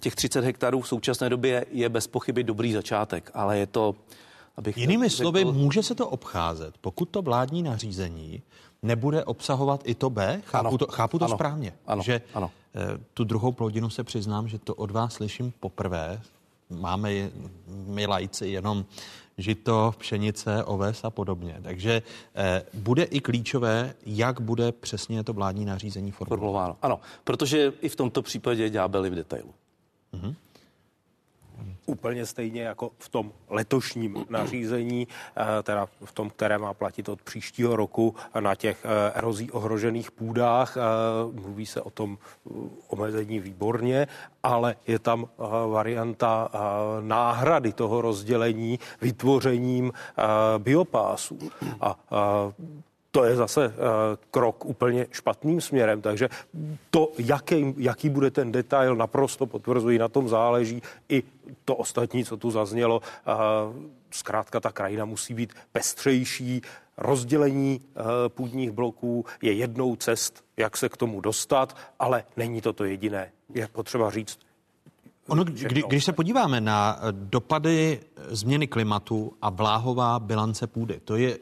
Těch 0.00 0.14
30 0.14 0.44
hektarů 0.44 0.80
v 0.80 0.88
současné 0.88 1.28
době 1.28 1.66
je 1.70 1.88
bez 1.88 2.06
pochyby 2.06 2.44
dobrý 2.44 2.72
začátek, 2.72 3.30
ale 3.34 3.58
je 3.58 3.66
to, 3.66 3.94
abych 4.56 4.78
Jinými 4.78 5.08
řekl... 5.08 5.22
slovy, 5.22 5.44
může 5.44 5.82
se 5.82 5.94
to 5.94 6.08
obcházet, 6.08 6.74
pokud 6.80 7.04
to 7.04 7.22
vládní 7.22 7.62
nařízení 7.62 8.42
nebude 8.82 9.24
obsahovat 9.24 9.80
i 9.84 9.94
to 9.94 10.10
B? 10.10 10.42
Chápu 10.44 10.68
ano, 10.68 10.78
to, 10.78 10.86
chápu 10.86 11.18
to 11.18 11.24
ano, 11.24 11.34
správně? 11.34 11.72
Ano, 11.86 12.02
že 12.02 12.20
ano 12.34 12.50
Tu 13.14 13.24
druhou 13.24 13.52
plodinu 13.52 13.90
se 13.90 14.04
přiznám, 14.04 14.48
že 14.48 14.58
to 14.58 14.74
od 14.74 14.90
vás 14.90 15.12
slyším 15.12 15.52
poprvé. 15.60 16.20
Máme 16.70 17.30
my 17.66 18.06
lajci 18.06 18.46
jenom 18.46 18.84
žito, 19.38 19.94
pšenice, 19.98 20.64
oves 20.64 21.04
a 21.04 21.10
podobně. 21.10 21.60
Takže 21.62 22.02
eh, 22.34 22.62
bude 22.74 23.02
i 23.02 23.20
klíčové, 23.20 23.94
jak 24.06 24.40
bude 24.40 24.72
přesně 24.72 25.24
to 25.24 25.32
vládní 25.32 25.64
nařízení 25.64 26.10
formulováno. 26.10 26.76
Ano, 26.82 27.00
protože 27.24 27.72
i 27.80 27.88
v 27.88 27.96
tomto 27.96 28.22
případě 28.22 28.70
ďábeli 28.70 29.10
v 29.10 29.14
detailu. 29.14 29.54
Mm-hmm 30.14 30.34
úplně 31.86 32.26
stejně 32.26 32.62
jako 32.62 32.90
v 32.98 33.08
tom 33.08 33.32
letošním 33.48 34.24
nařízení, 34.28 35.08
eh, 35.36 35.62
teda 35.62 35.86
v 36.04 36.12
tom, 36.12 36.30
které 36.30 36.58
má 36.58 36.74
platit 36.74 37.08
od 37.08 37.22
příštího 37.22 37.76
roku 37.76 38.14
na 38.40 38.54
těch 38.54 38.84
eh, 38.84 39.12
erozí 39.14 39.50
ohrožených 39.50 40.10
půdách. 40.10 40.76
Eh, 40.76 40.80
mluví 41.40 41.66
se 41.66 41.80
o 41.80 41.90
tom 41.90 42.18
omezení 42.88 43.40
výborně, 43.40 44.06
ale 44.42 44.76
je 44.86 44.98
tam 44.98 45.28
varianta 45.68 46.50
náhrady 47.00 47.72
toho 47.72 48.00
rozdělení 48.00 48.78
vytvořením 49.00 49.92
biopásů. 50.58 51.38
A 51.80 51.98
to 53.12 53.24
je 53.24 53.36
zase 53.36 53.68
uh, 53.68 53.74
krok 54.30 54.64
úplně 54.64 55.06
špatným 55.10 55.60
směrem. 55.60 56.02
Takže 56.02 56.28
to, 56.90 57.12
jaký, 57.18 57.74
jaký 57.76 58.08
bude 58.08 58.30
ten 58.30 58.52
detail, 58.52 58.96
naprosto 58.96 59.46
potvrzují, 59.46 59.98
na 59.98 60.08
tom 60.08 60.28
záleží 60.28 60.82
i 61.08 61.22
to 61.64 61.76
ostatní, 61.76 62.24
co 62.24 62.36
tu 62.36 62.50
zaznělo. 62.50 63.00
Uh, 63.00 63.82
zkrátka 64.10 64.60
ta 64.60 64.72
krajina 64.72 65.04
musí 65.04 65.34
být 65.34 65.52
pestřejší, 65.72 66.62
rozdělení 66.96 67.80
uh, 67.80 68.04
půdních 68.28 68.70
bloků 68.70 69.24
je 69.42 69.52
jednou 69.52 69.96
cest, 69.96 70.44
jak 70.56 70.76
se 70.76 70.88
k 70.88 70.96
tomu 70.96 71.20
dostat, 71.20 71.76
ale 71.98 72.24
není 72.36 72.60
to 72.60 72.72
to 72.72 72.84
jediné. 72.84 73.32
Je 73.54 73.68
potřeba 73.68 74.10
říct, 74.10 74.38
Ono, 75.28 75.44
kdy, 75.44 75.82
když 75.88 76.04
se 76.04 76.12
podíváme 76.12 76.60
na 76.60 77.00
dopady 77.10 78.00
změny 78.28 78.66
klimatu 78.66 79.32
a 79.42 79.50
vláhová 79.50 80.18
bilance 80.18 80.66
půdy, 80.66 81.00
to 81.04 81.16
je 81.16 81.38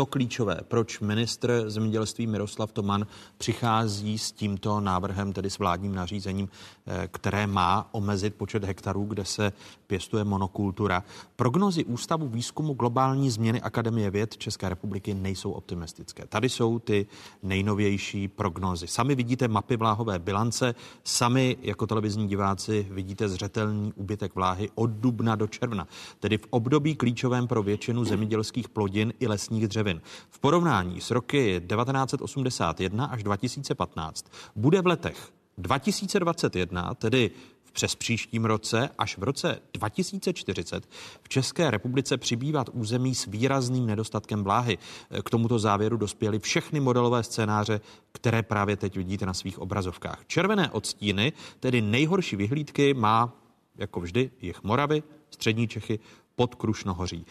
to 0.00 0.06
klíčové, 0.06 0.60
proč 0.68 1.00
ministr 1.00 1.64
zemědělství 1.66 2.26
Miroslav 2.26 2.72
Toman 2.72 3.06
přichází 3.38 4.18
s 4.18 4.32
tímto 4.32 4.80
návrhem, 4.80 5.32
tedy 5.32 5.50
s 5.50 5.58
vládním 5.58 5.94
nařízením, 5.94 6.48
eh, 6.86 7.08
které 7.12 7.46
má 7.46 7.88
omezit 7.92 8.34
počet 8.34 8.64
hektarů, 8.64 9.04
kde 9.04 9.24
se 9.24 9.52
pěstuje 9.86 10.24
monokultura. 10.24 11.04
Prognozy 11.36 11.84
Ústavu 11.84 12.28
výzkumu 12.28 12.74
globální 12.74 13.30
změny 13.30 13.60
Akademie 13.60 14.10
věd 14.10 14.36
České 14.36 14.68
republiky 14.68 15.14
nejsou 15.14 15.50
optimistické. 15.50 16.26
Tady 16.26 16.48
jsou 16.48 16.78
ty 16.78 17.06
nejnovější 17.42 18.28
prognozy. 18.28 18.86
Sami 18.86 19.14
vidíte 19.14 19.48
mapy 19.48 19.76
vláhové 19.76 20.18
bilance, 20.18 20.74
sami 21.04 21.56
jako 21.62 21.86
televizní 21.86 22.28
diváci 22.28 22.86
vidíte 22.90 23.28
zřetelný 23.28 23.92
úbytek 23.92 24.34
vláhy 24.34 24.70
od 24.74 24.90
dubna 24.90 25.36
do 25.36 25.46
června, 25.46 25.88
tedy 26.20 26.38
v 26.38 26.46
období 26.50 26.94
klíčovém 26.94 27.46
pro 27.46 27.62
většinu 27.62 28.04
zemědělských 28.04 28.68
plodin 28.68 29.12
i 29.20 29.26
lesních 29.26 29.68
dřevin. 29.68 29.89
V 30.30 30.38
porovnání 30.38 31.00
s 31.00 31.10
roky 31.10 31.62
1981 31.68 33.04
až 33.04 33.22
2015 33.22 34.26
bude 34.56 34.80
v 34.82 34.86
letech 34.86 35.32
2021, 35.58 36.94
tedy 36.94 37.30
v 37.64 37.72
přes 37.72 37.94
příštím 37.94 38.44
roce 38.44 38.90
až 38.98 39.18
v 39.18 39.22
roce 39.22 39.58
2040 39.72 40.88
v 41.22 41.28
České 41.28 41.70
republice 41.70 42.16
přibývat 42.16 42.70
území 42.72 43.14
s 43.14 43.26
výrazným 43.26 43.86
nedostatkem 43.86 44.44
vláhy. 44.44 44.78
K 45.24 45.30
tomuto 45.30 45.58
závěru 45.58 45.96
dospěly 45.96 46.38
všechny 46.38 46.80
modelové 46.80 47.22
scénáře, 47.22 47.80
které 48.12 48.42
právě 48.42 48.76
teď 48.76 48.96
vidíte 48.96 49.26
na 49.26 49.34
svých 49.34 49.58
obrazovkách. 49.58 50.24
Červené 50.26 50.70
odstíny, 50.70 51.32
tedy 51.60 51.82
nejhorší 51.82 52.36
vyhlídky, 52.36 52.94
má 52.94 53.32
jako 53.76 54.00
vždy 54.00 54.30
jich 54.40 54.62
Moravy, 54.62 55.02
střední 55.30 55.68
Čechy, 55.68 55.98
pod 56.40 56.54
Krušnohoří. 56.54 57.26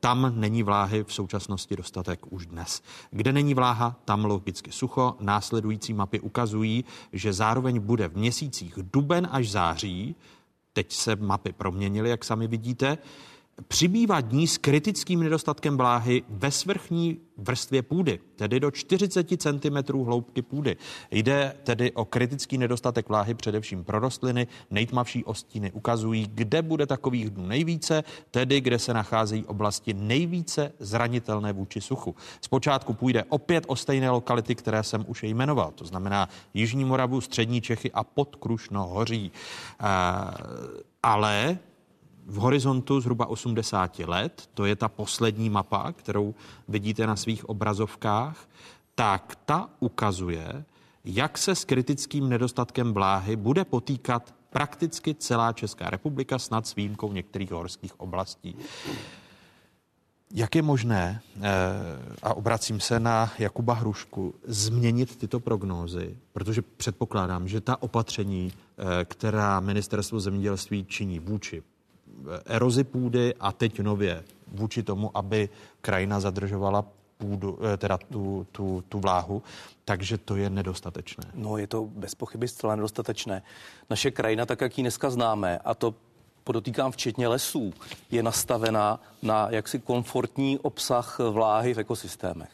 Tam 0.00 0.32
není 0.40 0.62
vláhy 0.62 1.04
v 1.04 1.12
současnosti 1.12 1.76
dostatek 1.76 2.32
už 2.32 2.46
dnes. 2.46 2.82
Kde 3.10 3.32
není 3.32 3.54
vláha, 3.54 3.96
tam 4.04 4.24
logicky 4.24 4.72
sucho. 4.72 5.16
Následující 5.20 5.94
mapy 5.94 6.20
ukazují, 6.20 6.84
že 7.12 7.32
zároveň 7.32 7.80
bude 7.80 8.08
v 8.08 8.16
měsících 8.16 8.78
duben 8.82 9.28
až 9.30 9.50
září, 9.50 10.14
teď 10.72 10.92
se 10.92 11.16
mapy 11.16 11.52
proměnily, 11.52 12.10
jak 12.10 12.24
sami 12.24 12.46
vidíte, 12.46 12.98
přibývá 13.68 14.20
dní 14.20 14.46
s 14.46 14.58
kritickým 14.58 15.20
nedostatkem 15.20 15.76
vláhy 15.76 16.22
ve 16.28 16.50
svrchní 16.50 17.18
vrstvě 17.36 17.82
půdy, 17.82 18.20
tedy 18.36 18.60
do 18.60 18.70
40 18.70 19.42
cm 19.42 20.04
hloubky 20.04 20.42
půdy. 20.42 20.76
Jde 21.10 21.56
tedy 21.62 21.92
o 21.92 22.04
kritický 22.04 22.58
nedostatek 22.58 23.08
vláhy 23.08 23.34
především 23.34 23.84
pro 23.84 23.98
rostliny. 23.98 24.46
Nejtmavší 24.70 25.24
ostíny 25.24 25.72
ukazují, 25.72 26.30
kde 26.34 26.62
bude 26.62 26.86
takových 26.86 27.30
dnů 27.30 27.46
nejvíce, 27.46 28.04
tedy 28.30 28.60
kde 28.60 28.78
se 28.78 28.94
nacházejí 28.94 29.44
oblasti 29.44 29.94
nejvíce 29.94 30.72
zranitelné 30.78 31.52
vůči 31.52 31.80
suchu. 31.80 32.14
Zpočátku 32.40 32.94
půjde 32.94 33.24
opět 33.28 33.64
o 33.66 33.76
stejné 33.76 34.10
lokality, 34.10 34.54
které 34.54 34.82
jsem 34.82 35.04
už 35.08 35.22
jmenoval, 35.22 35.72
to 35.74 35.84
znamená 35.84 36.28
Jižní 36.54 36.84
Moravu, 36.84 37.20
Střední 37.20 37.60
Čechy 37.60 37.92
a 37.92 38.04
Podkrušno 38.04 38.86
hoří. 38.86 39.32
E, 39.80 39.86
ale 41.02 41.58
v 42.32 42.36
horizontu 42.36 43.00
zhruba 43.00 43.26
80 43.26 43.98
let, 43.98 44.48
to 44.54 44.64
je 44.64 44.76
ta 44.76 44.88
poslední 44.88 45.50
mapa, 45.50 45.92
kterou 45.92 46.34
vidíte 46.68 47.06
na 47.06 47.16
svých 47.16 47.48
obrazovkách, 47.48 48.48
tak 48.94 49.36
ta 49.44 49.68
ukazuje, 49.80 50.64
jak 51.04 51.38
se 51.38 51.54
s 51.54 51.64
kritickým 51.64 52.28
nedostatkem 52.28 52.92
vláhy 52.92 53.36
bude 53.36 53.64
potýkat 53.64 54.34
prakticky 54.50 55.14
celá 55.14 55.52
Česká 55.52 55.90
republika, 55.90 56.38
snad 56.38 56.66
s 56.66 56.74
výjimkou 56.74 57.12
některých 57.12 57.50
horských 57.52 58.00
oblastí. 58.00 58.56
Jak 60.34 60.54
je 60.54 60.62
možné, 60.62 61.20
eh, 61.36 61.40
a 62.22 62.34
obracím 62.34 62.80
se 62.80 63.00
na 63.00 63.32
Jakuba 63.38 63.74
Hrušku, 63.74 64.34
změnit 64.44 65.16
tyto 65.16 65.40
prognózy? 65.40 66.16
Protože 66.32 66.62
předpokládám, 66.62 67.48
že 67.48 67.60
ta 67.60 67.82
opatření, 67.82 68.52
eh, 68.52 69.04
která 69.04 69.60
ministerstvo 69.60 70.20
zemědělství 70.20 70.84
činí 70.84 71.18
vůči 71.18 71.62
erozi 72.46 72.84
půdy 72.84 73.34
a 73.40 73.52
teď 73.52 73.80
nově 73.80 74.24
vůči 74.52 74.82
tomu, 74.82 75.16
aby 75.16 75.48
krajina 75.80 76.20
zadržovala 76.20 76.84
půdu, 77.18 77.58
eh, 77.62 77.76
teda 77.76 77.98
tu, 77.98 78.46
tu, 78.52 78.84
tu 78.88 79.00
vláhu, 79.00 79.42
takže 79.84 80.18
to 80.18 80.36
je 80.36 80.50
nedostatečné. 80.50 81.24
No, 81.34 81.56
je 81.56 81.66
to 81.66 81.84
bez 81.84 82.14
pochyby 82.14 82.48
zcela 82.48 82.76
nedostatečné. 82.76 83.42
Naše 83.90 84.10
krajina, 84.10 84.46
tak 84.46 84.60
jak 84.60 84.78
ji 84.78 84.84
dneska 84.84 85.10
známe, 85.10 85.58
a 85.58 85.74
to 85.74 85.94
podotýkám 86.44 86.92
včetně 86.92 87.28
lesů, 87.28 87.72
je 88.10 88.22
nastavená 88.22 89.00
na 89.22 89.46
jaksi 89.50 89.78
komfortní 89.78 90.58
obsah 90.58 91.18
vláhy 91.18 91.74
v 91.74 91.78
ekosystémech. 91.78 92.50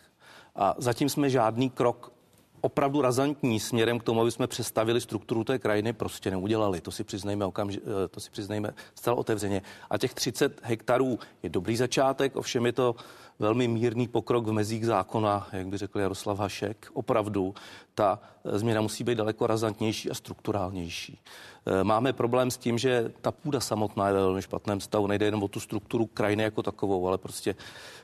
A 0.56 0.74
zatím 0.78 1.08
jsme 1.08 1.30
žádný 1.30 1.70
krok 1.70 2.12
opravdu 2.60 3.02
razantní 3.02 3.60
směrem 3.60 3.98
k 3.98 4.02
tomu, 4.02 4.20
aby 4.20 4.30
jsme 4.30 4.46
přestavili 4.46 5.00
strukturu 5.00 5.44
té 5.44 5.58
krajiny, 5.58 5.92
prostě 5.92 6.30
neudělali. 6.30 6.80
To 6.80 6.90
si 6.90 7.04
přiznejme, 7.04 7.44
okamži, 7.44 7.80
eh, 8.04 8.08
to 8.08 8.20
si 8.20 8.30
přiznejme 8.30 8.74
zcela 8.94 9.16
otevřeně. 9.16 9.62
A 9.90 9.98
těch 9.98 10.14
30 10.14 10.60
hektarů 10.62 11.18
je 11.42 11.50
dobrý 11.50 11.76
začátek, 11.76 12.36
ovšem 12.36 12.66
je 12.66 12.72
to 12.72 12.94
velmi 13.38 13.68
mírný 13.68 14.08
pokrok 14.08 14.46
v 14.46 14.52
mezích 14.52 14.86
zákona, 14.86 15.48
jak 15.52 15.66
by 15.66 15.76
řekl 15.76 16.00
Jaroslav 16.00 16.38
Hašek. 16.38 16.90
Opravdu 16.92 17.54
ta 17.94 18.20
eh, 18.44 18.58
změna 18.58 18.80
musí 18.80 19.04
být 19.04 19.18
daleko 19.18 19.46
razantnější 19.46 20.10
a 20.10 20.14
strukturálnější. 20.14 21.20
Eh, 21.66 21.84
máme 21.84 22.12
problém 22.12 22.50
s 22.50 22.56
tím, 22.56 22.78
že 22.78 23.12
ta 23.20 23.32
půda 23.32 23.60
samotná 23.60 24.06
je 24.08 24.14
ve 24.14 24.20
velmi 24.20 24.42
špatném 24.42 24.80
stavu. 24.80 25.06
Nejde 25.06 25.26
jenom 25.26 25.42
o 25.42 25.48
tu 25.48 25.60
strukturu 25.60 26.06
krajiny 26.06 26.42
jako 26.42 26.62
takovou, 26.62 27.08
ale 27.08 27.18
prostě 27.18 27.54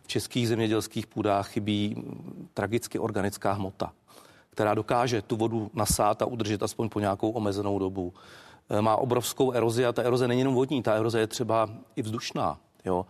v 0.03 0.09
českých 0.09 0.49
zemědělských 0.49 1.07
půdách 1.07 1.49
chybí 1.49 1.95
mm, 1.97 2.49
tragicky 2.55 2.99
organická 2.99 3.53
hmota 3.53 3.93
která 4.55 4.75
dokáže 4.75 5.23
tu 5.23 5.37
vodu 5.37 5.71
nasát 5.75 6.23
a 6.23 6.27
udržet 6.27 6.63
aspoň 6.63 6.89
po 6.89 7.01
nějakou 7.01 7.31
omezenou 7.31 7.79
dobu. 7.79 8.15
E, 8.71 8.81
má 8.81 8.97
obrovskou 8.97 9.53
erozi 9.53 9.87
a 9.87 9.93
ta 9.93 10.03
eroze 10.03 10.29
není 10.29 10.41
jenom 10.41 10.55
vodní, 10.55 10.83
ta 10.83 10.95
eroze 10.95 11.21
je 11.21 11.27
třeba 11.27 11.69
i 11.97 12.03
vzdušná. 12.03 12.59
Jo? 12.85 13.07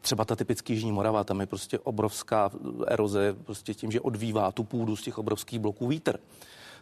Třeba 0.00 0.24
ta 0.24 0.36
typický 0.36 0.72
Jižní 0.72 0.92
Morava, 0.92 1.24
tam 1.24 1.40
je 1.40 1.46
prostě 1.46 1.78
obrovská 1.78 2.50
eroze 2.86 3.36
prostě 3.44 3.74
tím, 3.74 3.90
že 3.90 4.00
odvívá 4.00 4.52
tu 4.52 4.64
půdu 4.64 4.96
z 4.96 5.02
těch 5.02 5.18
obrovských 5.18 5.58
bloků 5.58 5.86
vítr. 5.86 6.18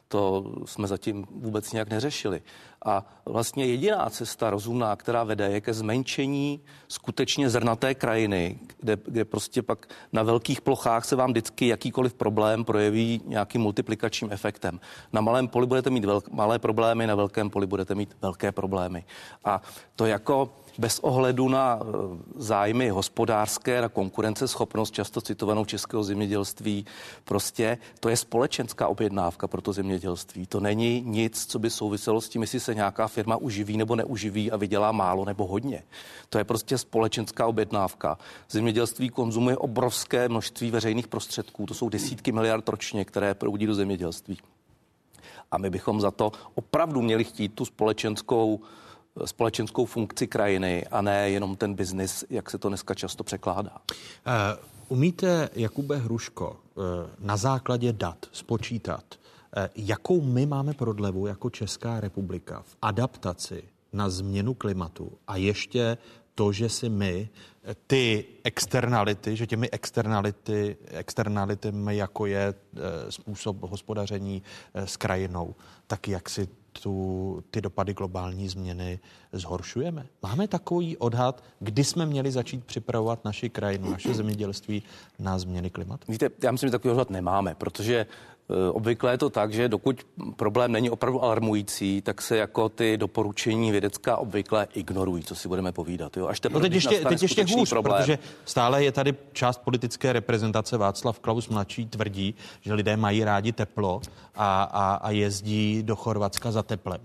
To 0.09 0.53
jsme 0.65 0.89
zatím 0.89 1.27
vůbec 1.31 1.73
nějak 1.73 1.89
neřešili. 1.91 2.43
A 2.87 3.05
vlastně 3.25 3.67
jediná 3.67 4.11
cesta 4.11 4.51
rozumná, 4.51 4.97
která 4.97 5.25
vede, 5.25 5.51
je 5.51 5.61
ke 5.61 5.75
zmenšení 5.75 6.61
skutečně 6.89 7.51
zrnaté 7.51 7.95
krajiny, 7.95 8.59
kde, 8.81 8.99
kde 9.05 9.25
prostě 9.25 9.63
pak 9.63 9.87
na 10.13 10.23
velkých 10.23 10.61
plochách 10.61 11.05
se 11.05 11.17
vám 11.17 11.31
vždycky 11.31 11.67
jakýkoliv 11.67 12.15
problém 12.15 12.65
projeví 12.65 13.21
nějakým 13.25 13.61
multiplikačním 13.61 14.33
efektem. 14.33 14.81
Na 15.13 15.21
malém 15.21 15.49
poli 15.49 15.67
budete 15.67 15.91
mít 15.91 16.05
velk, 16.05 16.29
malé 16.29 16.59
problémy, 16.59 17.07
na 17.07 17.15
velkém 17.15 17.51
poli 17.51 17.67
budete 17.67 17.95
mít 17.95 18.17
velké 18.23 18.53
problémy. 18.53 19.05
A 19.45 19.63
to 19.97 20.07
jako 20.07 20.51
bez 20.79 20.99
ohledu 20.99 21.49
na 21.49 21.81
eh, 21.81 21.87
zájmy 22.37 22.89
hospodářské, 22.89 23.81
na 23.81 23.89
konkurenceschopnost, 23.89 24.95
často 24.95 25.21
citovanou 25.21 25.65
českého 25.65 26.05
zemědělství, 26.05 26.87
prostě 27.25 27.79
to 28.01 28.09
je 28.09 28.17
společenská 28.17 28.89
objednávka 28.89 29.49
pro 29.49 29.63
to 29.63 29.73
zemědělství. 29.73 30.47
To 30.47 30.61
není 30.61 31.03
nic, 31.07 31.47
co 31.47 31.59
by 31.59 31.71
souviselo 31.71 32.21
s 32.21 32.29
tím, 32.29 32.43
jestli 32.43 32.61
se 32.61 32.75
nějaká 32.77 33.09
firma 33.09 33.37
uživí 33.37 33.77
nebo 33.77 33.97
neuživí 33.97 34.51
a 34.51 34.57
vydělá 34.57 34.93
málo 34.93 35.25
nebo 35.25 35.47
hodně. 35.47 35.83
To 36.29 36.39
je 36.39 36.45
prostě 36.45 36.79
společenská 36.79 37.47
objednávka. 37.47 38.19
Zemědělství 38.51 39.09
konzumuje 39.09 39.57
obrovské 39.57 40.29
množství 40.29 40.71
veřejných 40.71 41.09
prostředků. 41.09 41.67
To 41.67 41.75
jsou 41.75 41.89
desítky 41.89 42.33
miliard 42.33 42.69
ročně, 42.69 43.05
které 43.05 43.35
proudí 43.35 43.67
do 43.67 43.75
zemědělství. 43.75 44.39
A 45.51 45.59
my 45.59 45.71
bychom 45.71 46.01
za 46.01 46.11
to 46.11 46.33
opravdu 46.55 47.03
měli 47.03 47.25
chtít 47.25 47.55
tu 47.55 47.65
společenskou 47.65 48.61
společenskou 49.25 49.85
funkci 49.85 50.27
krajiny 50.27 50.87
a 50.91 51.03
ne 51.03 51.31
jenom 51.31 51.57
ten 51.57 51.75
biznis, 51.75 52.25
jak 52.31 52.51
se 52.51 52.59
to 52.59 52.69
dneska 52.69 52.95
často 52.95 53.25
překládá. 53.25 53.71
Uh, 53.71 54.99
umíte, 54.99 55.49
Jakube 55.55 55.97
Hruško, 55.97 56.57
uh, 56.75 56.85
na 57.19 57.37
základě 57.37 57.93
dat 57.93 58.27
spočítat, 58.33 59.05
jakou 59.77 60.21
my 60.21 60.47
máme 60.47 60.75
prodlevu 60.75 61.27
jako 61.27 61.51
Česká 61.51 62.01
republika 62.01 62.63
v 62.63 62.77
adaptaci 62.83 63.63
na 63.93 64.11
změnu 64.11 64.55
klimatu 64.55 65.13
a 65.27 65.37
ještě 65.37 65.99
to, 66.35 66.53
že 66.53 66.69
si 66.69 66.89
my 66.89 67.29
ty 67.87 68.25
externality, 68.45 69.37
že 69.37 69.47
těmi 69.47 69.71
externality, 69.71 70.77
externalitami, 70.87 71.97
jako 71.97 72.27
je 72.27 72.55
způsob 73.09 73.63
hospodaření 73.63 74.43
s 74.75 74.97
krajinou, 74.97 75.55
tak 75.87 76.09
jak 76.09 76.31
si 76.31 76.49
tu, 76.83 77.45
ty 77.51 77.61
dopady 77.61 77.95
globální 77.95 78.49
změny 78.49 78.99
zhoršujeme? 79.33 80.07
Máme 80.23 80.49
takový 80.49 80.97
odhad, 80.97 81.45
kdy 81.61 81.85
jsme 81.85 82.07
měli 82.07 82.31
začít 82.31 82.65
připravovat 82.65 83.25
naši 83.25 83.51
krajinu, 83.51 83.91
naše 83.91 84.15
zemědělství 84.15 84.83
na 85.19 85.39
změny 85.39 85.71
klimatu? 85.71 86.13
Víte, 86.13 86.31
já 86.43 86.53
myslím, 86.53 86.69
že 86.69 86.73
takový 86.73 86.93
odhad 86.93 87.11
nemáme, 87.11 87.55
protože 87.55 88.07
Eh, 88.07 88.36
obvykle 88.73 89.13
je 89.13 89.19
to 89.19 89.31
tak, 89.31 89.53
že 89.53 89.69
dokud 89.69 90.07
problém 90.37 90.73
není 90.73 90.91
opravdu 90.91 91.23
alarmující, 91.23 92.03
tak 92.03 92.23
se 92.23 92.37
jako 92.37 92.69
ty 92.69 92.97
doporučení 92.97 93.71
vědecká 93.71 94.17
obvykle 94.17 94.69
ignorují, 94.75 95.23
co 95.23 95.35
si 95.35 95.49
budeme 95.49 95.73
povídat. 95.73 96.17
Jo? 96.17 96.27
Až 96.27 96.41
teprve, 96.41 96.61
no 96.61 96.63
teď 96.63 96.73
ještě, 96.73 97.01
teď 97.01 97.23
ještě 97.23 97.45
hůř, 97.45 97.71
problém. 97.71 97.97
protože 97.97 98.19
stále 98.45 98.85
je 98.85 98.93
tady 98.93 99.15
část 99.33 99.59
politické 99.59 100.13
reprezentace 100.13 100.77
Václav 100.77 101.21
Klaus 101.21 101.49
mladší 101.49 101.87
tvrdí, 101.87 102.35
že 102.61 102.75
lidé 102.75 102.97
mají 102.97 103.25
rádi 103.25 103.53
teplo 103.53 104.01
a, 104.35 104.63
a, 104.63 104.95
a 104.95 105.11
jezdí 105.11 105.83
do 105.83 105.97
Chorvatska 105.97 106.53
za 106.53 106.63
teplem. 106.63 107.01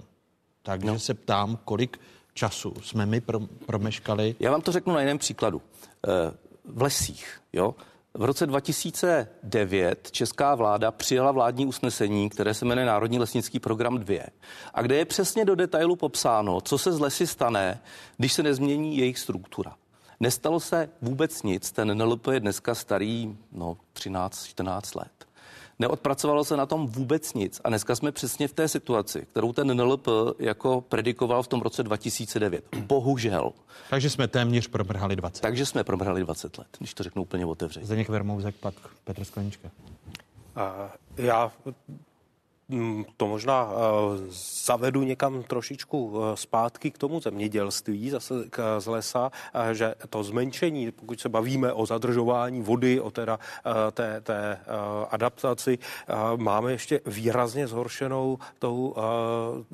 Takže 0.63 0.87
no. 0.87 0.99
se 0.99 1.13
ptám, 1.13 1.59
kolik 1.65 1.99
času 2.33 2.73
jsme 2.81 3.05
my 3.05 3.21
promeškali. 3.65 4.35
Já 4.39 4.51
vám 4.51 4.61
to 4.61 4.71
řeknu 4.71 4.93
na 4.93 4.99
jiném 4.99 5.17
příkladu. 5.17 5.61
Eh, 6.07 6.31
v 6.65 6.81
lesích, 6.81 7.39
jo, 7.53 7.75
v 8.13 8.23
roce 8.23 8.47
2009 8.47 10.11
česká 10.11 10.55
vláda 10.55 10.91
přijala 10.91 11.31
vládní 11.31 11.65
usnesení, 11.65 12.29
které 12.29 12.53
se 12.53 12.65
jmenuje 12.65 12.87
Národní 12.87 13.19
lesnický 13.19 13.59
program 13.59 13.97
2 13.97 14.23
a 14.73 14.81
kde 14.81 14.95
je 14.95 15.05
přesně 15.05 15.45
do 15.45 15.55
detailu 15.55 15.95
popsáno, 15.95 16.61
co 16.61 16.77
se 16.77 16.91
z 16.91 16.99
lesy 16.99 17.27
stane, 17.27 17.81
když 18.17 18.33
se 18.33 18.43
nezmění 18.43 18.97
jejich 18.97 19.19
struktura. 19.19 19.75
Nestalo 20.19 20.59
se 20.59 20.89
vůbec 21.01 21.43
nic, 21.43 21.71
ten 21.71 21.97
NLP 21.97 22.27
je 22.27 22.39
dneska 22.39 22.75
starý 22.75 23.37
no, 23.51 23.77
13-14 23.95 24.99
let. 24.99 25.30
Neodpracovalo 25.81 26.43
se 26.43 26.57
na 26.57 26.65
tom 26.65 26.87
vůbec 26.87 27.33
nic. 27.33 27.61
A 27.63 27.69
dneska 27.69 27.95
jsme 27.95 28.11
přesně 28.11 28.47
v 28.47 28.53
té 28.53 28.67
situaci, 28.67 29.25
kterou 29.31 29.53
ten 29.53 29.77
NLP 29.77 30.07
jako 30.39 30.81
predikoval 30.81 31.43
v 31.43 31.47
tom 31.47 31.61
roce 31.61 31.83
2009. 31.83 32.65
Bohužel. 32.75 33.53
Takže 33.89 34.09
jsme 34.09 34.27
téměř 34.27 34.67
promrhali 34.67 35.15
20. 35.15 35.41
Takže 35.41 35.65
jsme 35.65 35.83
promrhali 35.83 36.21
20 36.21 36.57
let, 36.57 36.67
když 36.77 36.93
to 36.93 37.03
řeknu 37.03 37.21
úplně 37.21 37.45
otevřeně. 37.45 37.85
Zdeněk 37.85 38.09
Vermouzek, 38.09 38.55
pak 38.55 38.73
Petr 39.03 39.23
Sklenička. 39.23 39.69
Já 41.17 41.51
to 43.17 43.27
možná 43.27 43.69
eh, 43.71 43.75
zavedu 44.65 45.03
někam 45.03 45.43
trošičku 45.43 46.13
eh, 46.15 46.37
zpátky 46.37 46.91
k 46.91 46.97
tomu 46.97 47.19
zemědělství 47.19 48.09
zase 48.09 48.33
z 48.79 48.87
lesa, 48.87 49.31
eh, 49.53 49.75
že 49.75 49.95
to 50.09 50.23
zmenšení, 50.23 50.91
pokud 50.91 51.19
se 51.19 51.29
bavíme 51.29 51.73
o 51.73 51.85
zadržování 51.85 52.61
vody, 52.61 53.01
o 53.01 53.11
teda 53.11 53.39
té, 53.91 54.21
té 54.21 54.59
adaptaci, 55.09 55.79
máme 56.35 56.71
ještě 56.71 57.01
výrazně 57.05 57.67
zhoršenou 57.67 58.37
tou 58.59 58.95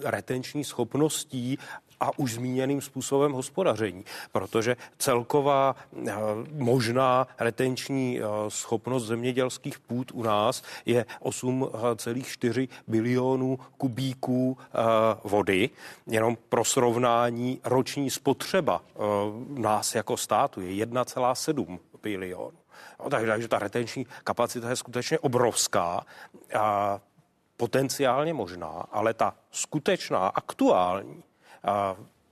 retenční 0.03 0.63
schopností 0.63 1.57
a 1.99 2.19
už 2.19 2.33
zmíněným 2.33 2.81
způsobem 2.81 3.31
hospodaření, 3.31 4.05
protože 4.31 4.77
celková 4.97 5.75
eh, 6.07 6.13
možná 6.51 7.27
retenční 7.39 8.19
eh, 8.19 8.23
schopnost 8.47 9.05
zemědělských 9.05 9.79
půd 9.79 10.11
u 10.13 10.23
nás 10.23 10.63
je 10.85 11.05
8,4 11.21 12.69
bilionů 12.87 13.59
kubíků 13.77 14.57
eh, 14.61 14.77
vody. 15.23 15.69
Jenom 16.07 16.37
pro 16.49 16.65
srovnání 16.65 17.59
roční 17.63 18.09
spotřeba 18.09 18.81
nás 19.49 19.95
jako 19.95 20.17
státu 20.17 20.61
je 20.61 20.85
1,7 20.85 21.79
bilionů. 22.03 22.57
No, 23.03 23.09
takže 23.09 23.47
ta 23.47 23.59
retenční 23.59 24.07
kapacita 24.23 24.69
je 24.69 24.75
skutečně 24.75 25.19
obrovská. 25.19 26.05
A 26.59 26.99
potenciálně 27.57 28.33
možná, 28.33 28.67
ale 28.91 29.13
ta 29.13 29.35
skutečná, 29.51 30.27
aktuální 30.27 31.23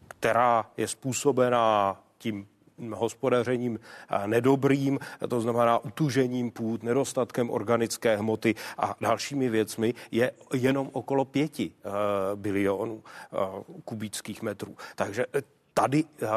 která 0.08 0.66
je 0.78 0.88
způsobená 0.88 2.02
tím 2.18 2.48
hospodařením 2.94 3.80
nedobrým, 4.26 5.00
to 5.30 5.42
znamená 5.42 5.78
utužením 5.78 6.52
půd, 6.52 6.84
nedostatkem 6.84 7.50
organické 7.50 8.18
hmoty 8.18 8.56
a 8.78 8.96
dalšími 9.02 9.50
věcmi, 9.50 9.94
je 10.12 10.32
jenom 10.54 10.90
okolo 10.94 11.26
pěti 11.26 11.72
e, 11.72 11.90
bilionů 12.36 13.04
e, 13.04 13.38
kubických 13.86 14.42
metrů. 14.42 14.76
Takže 14.96 15.26
tady, 15.74 16.04
e, 16.22 16.28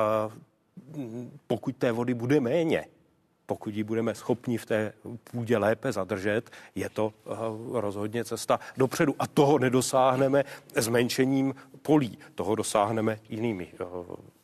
pokud 1.47 1.77
té 1.77 1.93
vody 1.93 2.15
bude 2.15 2.41
méně, 2.41 2.85
pokud 3.49 3.75
ji 3.75 3.85
budeme 3.85 4.15
schopni 4.15 4.59
v 4.59 4.67
té 4.67 4.93
půdě 5.31 5.59
lépe 5.59 5.93
zadržet, 5.93 6.51
je 6.75 6.89
to 6.91 7.13
eh, 7.27 7.31
rozhodně 7.81 8.25
cesta 8.25 8.61
dopředu. 8.77 9.15
A 9.19 9.27
toho 9.27 9.59
nedosáhneme 9.59 10.45
zmenšením 10.77 11.55
polí, 11.83 12.19
toho 12.35 12.55
dosáhneme 12.55 13.19
jinými 13.29 13.69
eh, 13.73 13.85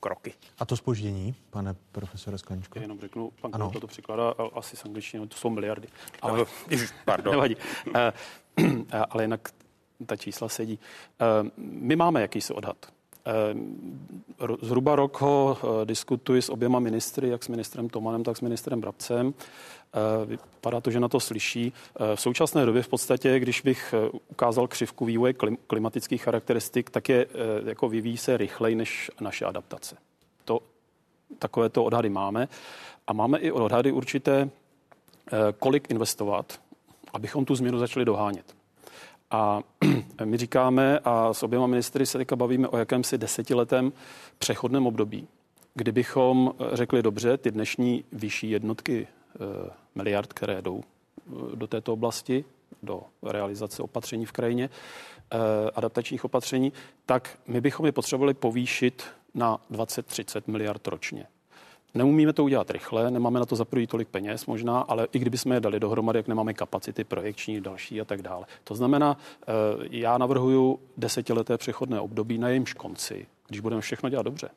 kroky. 0.00 0.34
A 0.58 0.64
to 0.64 0.76
spoždění, 0.76 1.34
pane 1.50 1.74
profesore 1.92 2.38
Skleničko? 2.38 2.78
Jenom 2.78 3.00
řeknu, 3.00 3.30
pan 3.40 3.50
ano. 3.54 3.72
to 3.80 3.86
přikládá 3.86 4.34
asi 4.54 4.76
s 4.76 4.84
angličtinou, 4.84 5.26
to 5.26 5.36
jsou 5.36 5.50
miliardy. 5.50 5.88
Ale, 6.22 6.38
no, 6.38 6.44
pardon. 7.04 7.34
Nevadí. 7.34 7.56
Eh, 8.92 9.04
ale 9.10 9.24
jinak 9.24 9.48
ta 10.06 10.16
čísla 10.16 10.48
sedí. 10.48 10.78
My 11.56 11.96
máme 11.96 12.20
jakýsi 12.20 12.52
odhad 12.52 12.76
zhruba 14.62 14.96
rok 14.96 15.20
ho 15.20 15.58
eh, 15.62 15.86
diskutuji 15.86 16.42
s 16.42 16.48
oběma 16.48 16.78
ministry, 16.78 17.28
jak 17.28 17.44
s 17.44 17.48
ministrem 17.48 17.88
Tomanem, 17.88 18.24
tak 18.24 18.36
s 18.36 18.40
ministrem 18.40 18.80
Brabcem. 18.80 19.34
Eh, 19.34 20.26
vypadá 20.26 20.80
to, 20.80 20.90
že 20.90 21.00
na 21.00 21.08
to 21.08 21.20
slyší. 21.20 21.72
V 22.14 22.20
současné 22.20 22.66
době 22.66 22.82
v 22.82 22.88
podstatě, 22.88 23.38
když 23.38 23.60
bych 23.60 23.94
ukázal 24.28 24.68
křivku 24.68 25.04
vývoje 25.04 25.34
klimatických 25.66 26.22
charakteristik, 26.22 26.90
tak 26.90 27.08
je 27.08 27.26
jako 27.64 27.88
vyvíjí 27.88 28.16
se 28.16 28.36
rychleji 28.36 28.76
než 28.76 29.10
naše 29.20 29.44
adaptace. 29.44 29.96
To, 30.44 30.60
takovéto 31.38 31.84
odhady 31.84 32.08
máme. 32.08 32.48
A 33.06 33.12
máme 33.12 33.38
i 33.38 33.52
odhady 33.52 33.92
určité, 33.92 34.50
kolik 35.58 35.90
investovat, 35.90 36.60
abychom 37.12 37.44
tu 37.44 37.54
změnu 37.54 37.78
začali 37.78 38.04
dohánět. 38.04 38.54
A 39.34 39.62
my 40.24 40.36
říkáme, 40.36 40.98
a 41.04 41.34
s 41.34 41.42
oběma 41.42 41.66
ministry 41.66 42.06
se 42.06 42.18
teďka 42.18 42.36
bavíme 42.36 42.68
o 42.68 42.76
jakémsi 42.76 43.18
desetiletém 43.18 43.92
přechodném 44.38 44.86
období, 44.86 45.28
kdybychom 45.74 46.54
řekli 46.72 47.02
dobře, 47.02 47.36
ty 47.36 47.50
dnešní 47.50 48.04
vyšší 48.12 48.50
jednotky 48.50 49.06
e, 49.06 49.38
miliard, 49.94 50.32
které 50.32 50.62
jdou 50.62 50.80
e, 50.82 51.56
do 51.56 51.66
této 51.66 51.92
oblasti, 51.92 52.44
do 52.82 53.02
realizace 53.22 53.82
opatření 53.82 54.26
v 54.26 54.32
krajině, 54.32 54.70
adaptačních 55.74 56.24
opatření, 56.24 56.72
tak 57.06 57.38
my 57.46 57.60
bychom 57.60 57.86
je 57.86 57.92
potřebovali 57.92 58.34
povýšit 58.34 59.04
na 59.34 59.60
20-30 59.70 60.42
miliard 60.46 60.86
ročně. 60.86 61.26
Neumíme 61.94 62.32
to 62.32 62.44
udělat 62.44 62.70
rychle, 62.70 63.10
nemáme 63.10 63.40
na 63.40 63.46
to 63.46 63.56
za 63.56 63.64
první 63.64 63.86
tolik 63.86 64.08
peněz 64.08 64.46
možná, 64.46 64.80
ale 64.80 65.08
i 65.12 65.18
kdybychom 65.18 65.52
je 65.52 65.60
dali 65.60 65.80
dohromady, 65.80 66.18
jak 66.18 66.28
nemáme 66.28 66.54
kapacity 66.54 67.04
projekční, 67.04 67.60
další 67.60 68.00
a 68.00 68.04
tak 68.04 68.22
dále. 68.22 68.46
To 68.64 68.74
znamená, 68.74 69.16
eh, 69.42 69.52
já 69.90 70.18
navrhuju 70.18 70.80
desetileté 70.96 71.58
přechodné 71.58 72.00
období 72.00 72.38
na 72.38 72.48
jejímž 72.48 72.72
konci, 72.72 73.26
když 73.48 73.60
budeme 73.60 73.80
všechno 73.80 74.08
dělat 74.08 74.22
dobře 74.22 74.50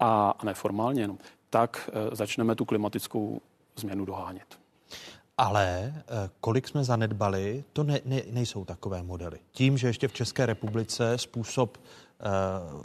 a 0.00 0.34
neformálně 0.44 1.02
jenom, 1.02 1.18
tak 1.50 1.90
eh, 1.92 2.16
začneme 2.16 2.54
tu 2.54 2.64
klimatickou 2.64 3.40
změnu 3.76 4.04
dohánět. 4.04 4.58
Ale 5.38 5.94
eh, 5.96 6.02
kolik 6.40 6.68
jsme 6.68 6.84
zanedbali, 6.84 7.64
to 7.72 7.84
ne, 7.84 8.00
ne, 8.04 8.22
nejsou 8.30 8.64
takové 8.64 9.02
modely. 9.02 9.38
Tím, 9.52 9.78
že 9.78 9.86
ještě 9.86 10.08
v 10.08 10.12
České 10.12 10.46
republice 10.46 11.18
způsob 11.18 11.78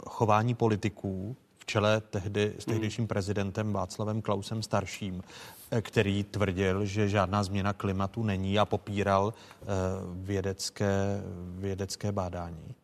chování 0.06 0.54
politiků 0.54 1.36
čele 1.68 2.00
tehdy 2.00 2.52
s 2.58 2.64
tehdejším 2.64 3.06
prezidentem 3.06 3.72
Václavem 3.72 4.22
Klausem 4.22 4.62
starším, 4.62 5.22
eh, 5.70 5.82
který 5.82 6.24
tvrdil, 6.24 6.84
že 6.84 7.08
žádná 7.08 7.42
změna 7.42 7.72
klimatu 7.72 8.22
není 8.22 8.58
a 8.58 8.64
popíral 8.64 9.34
eh, 9.34 9.66
vědecké, 10.14 11.22
vědecké 11.54 12.12
bádání? 12.12 12.74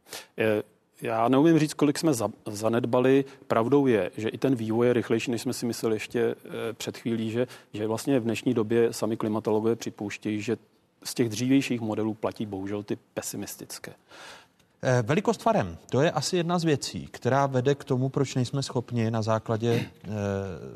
Já 1.02 1.28
neumím 1.28 1.58
říct, 1.58 1.74
kolik 1.74 1.98
jsme 1.98 2.14
za, 2.14 2.28
zanedbali. 2.46 3.24
Pravdou 3.46 3.86
je, 3.86 4.10
že 4.16 4.28
i 4.28 4.38
ten 4.38 4.54
vývoj 4.54 4.86
je 4.86 4.92
rychlejší, 4.92 5.30
než 5.30 5.42
jsme 5.42 5.52
si 5.52 5.66
mysleli 5.66 5.96
ještě 5.96 6.34
před 6.72 6.98
chvílí, 6.98 7.30
že, 7.30 7.46
že 7.72 7.86
vlastně 7.86 8.20
v 8.20 8.24
dnešní 8.24 8.54
době 8.54 8.92
sami 8.92 9.16
klimatologové 9.16 9.76
připouštějí, 9.76 10.40
že 10.40 10.56
z 11.04 11.14
těch 11.14 11.28
dřívějších 11.28 11.80
modelů 11.80 12.14
platí 12.14 12.46
bohužel 12.46 12.82
ty 12.82 12.98
pesimistické. 13.14 13.92
Eh, 14.86 15.02
velikost 15.02 15.42
farem, 15.42 15.78
to 15.90 16.00
je 16.00 16.10
asi 16.10 16.36
jedna 16.36 16.58
z 16.58 16.64
věcí, 16.64 17.08
která 17.10 17.46
vede 17.46 17.74
k 17.74 17.84
tomu, 17.84 18.08
proč 18.08 18.34
nejsme 18.34 18.62
schopni 18.62 19.10
na 19.10 19.22
základě 19.22 19.70
e, 19.72 19.88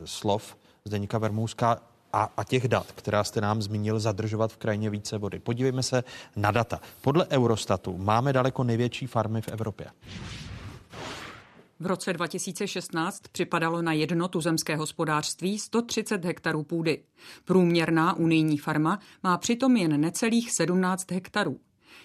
slov 0.05 0.56
Zdeníka 0.85 1.18
Vermouska 1.18 1.82
a, 2.12 2.32
a 2.36 2.44
těch 2.44 2.68
dat, 2.68 2.93
která 2.93 3.24
jste 3.24 3.40
nám 3.40 3.62
zmínil, 3.62 4.01
zadržovat 4.01 4.52
v 4.52 4.56
krajině 4.56 4.90
více 4.90 5.18
vody. 5.18 5.39
Podívejme 5.39 5.82
se 5.82 6.05
na 6.36 6.51
data. 6.51 6.80
Podle 7.01 7.26
Eurostatu 7.26 7.98
máme 7.98 8.32
daleko 8.32 8.64
největší 8.64 9.06
farmy 9.06 9.43
v 9.43 9.48
Evropě. 9.48 9.86
V 11.80 11.86
roce 11.86 12.12
2016 12.12 13.22
připadalo 13.32 13.82
na 13.82 13.93
jedno 13.93 14.28
tuzemské 14.28 14.76
hospodářství 14.76 15.59
130 15.59 16.24
hektarů 16.24 16.62
půdy. 16.62 17.02
Průměrná 17.44 18.16
unijní 18.16 18.59
farma 18.59 18.98
má 19.22 19.39
přitom 19.39 19.76
jen 19.76 20.01
necelých 20.01 20.52
17 20.52 21.10
hektarů. 21.12 21.60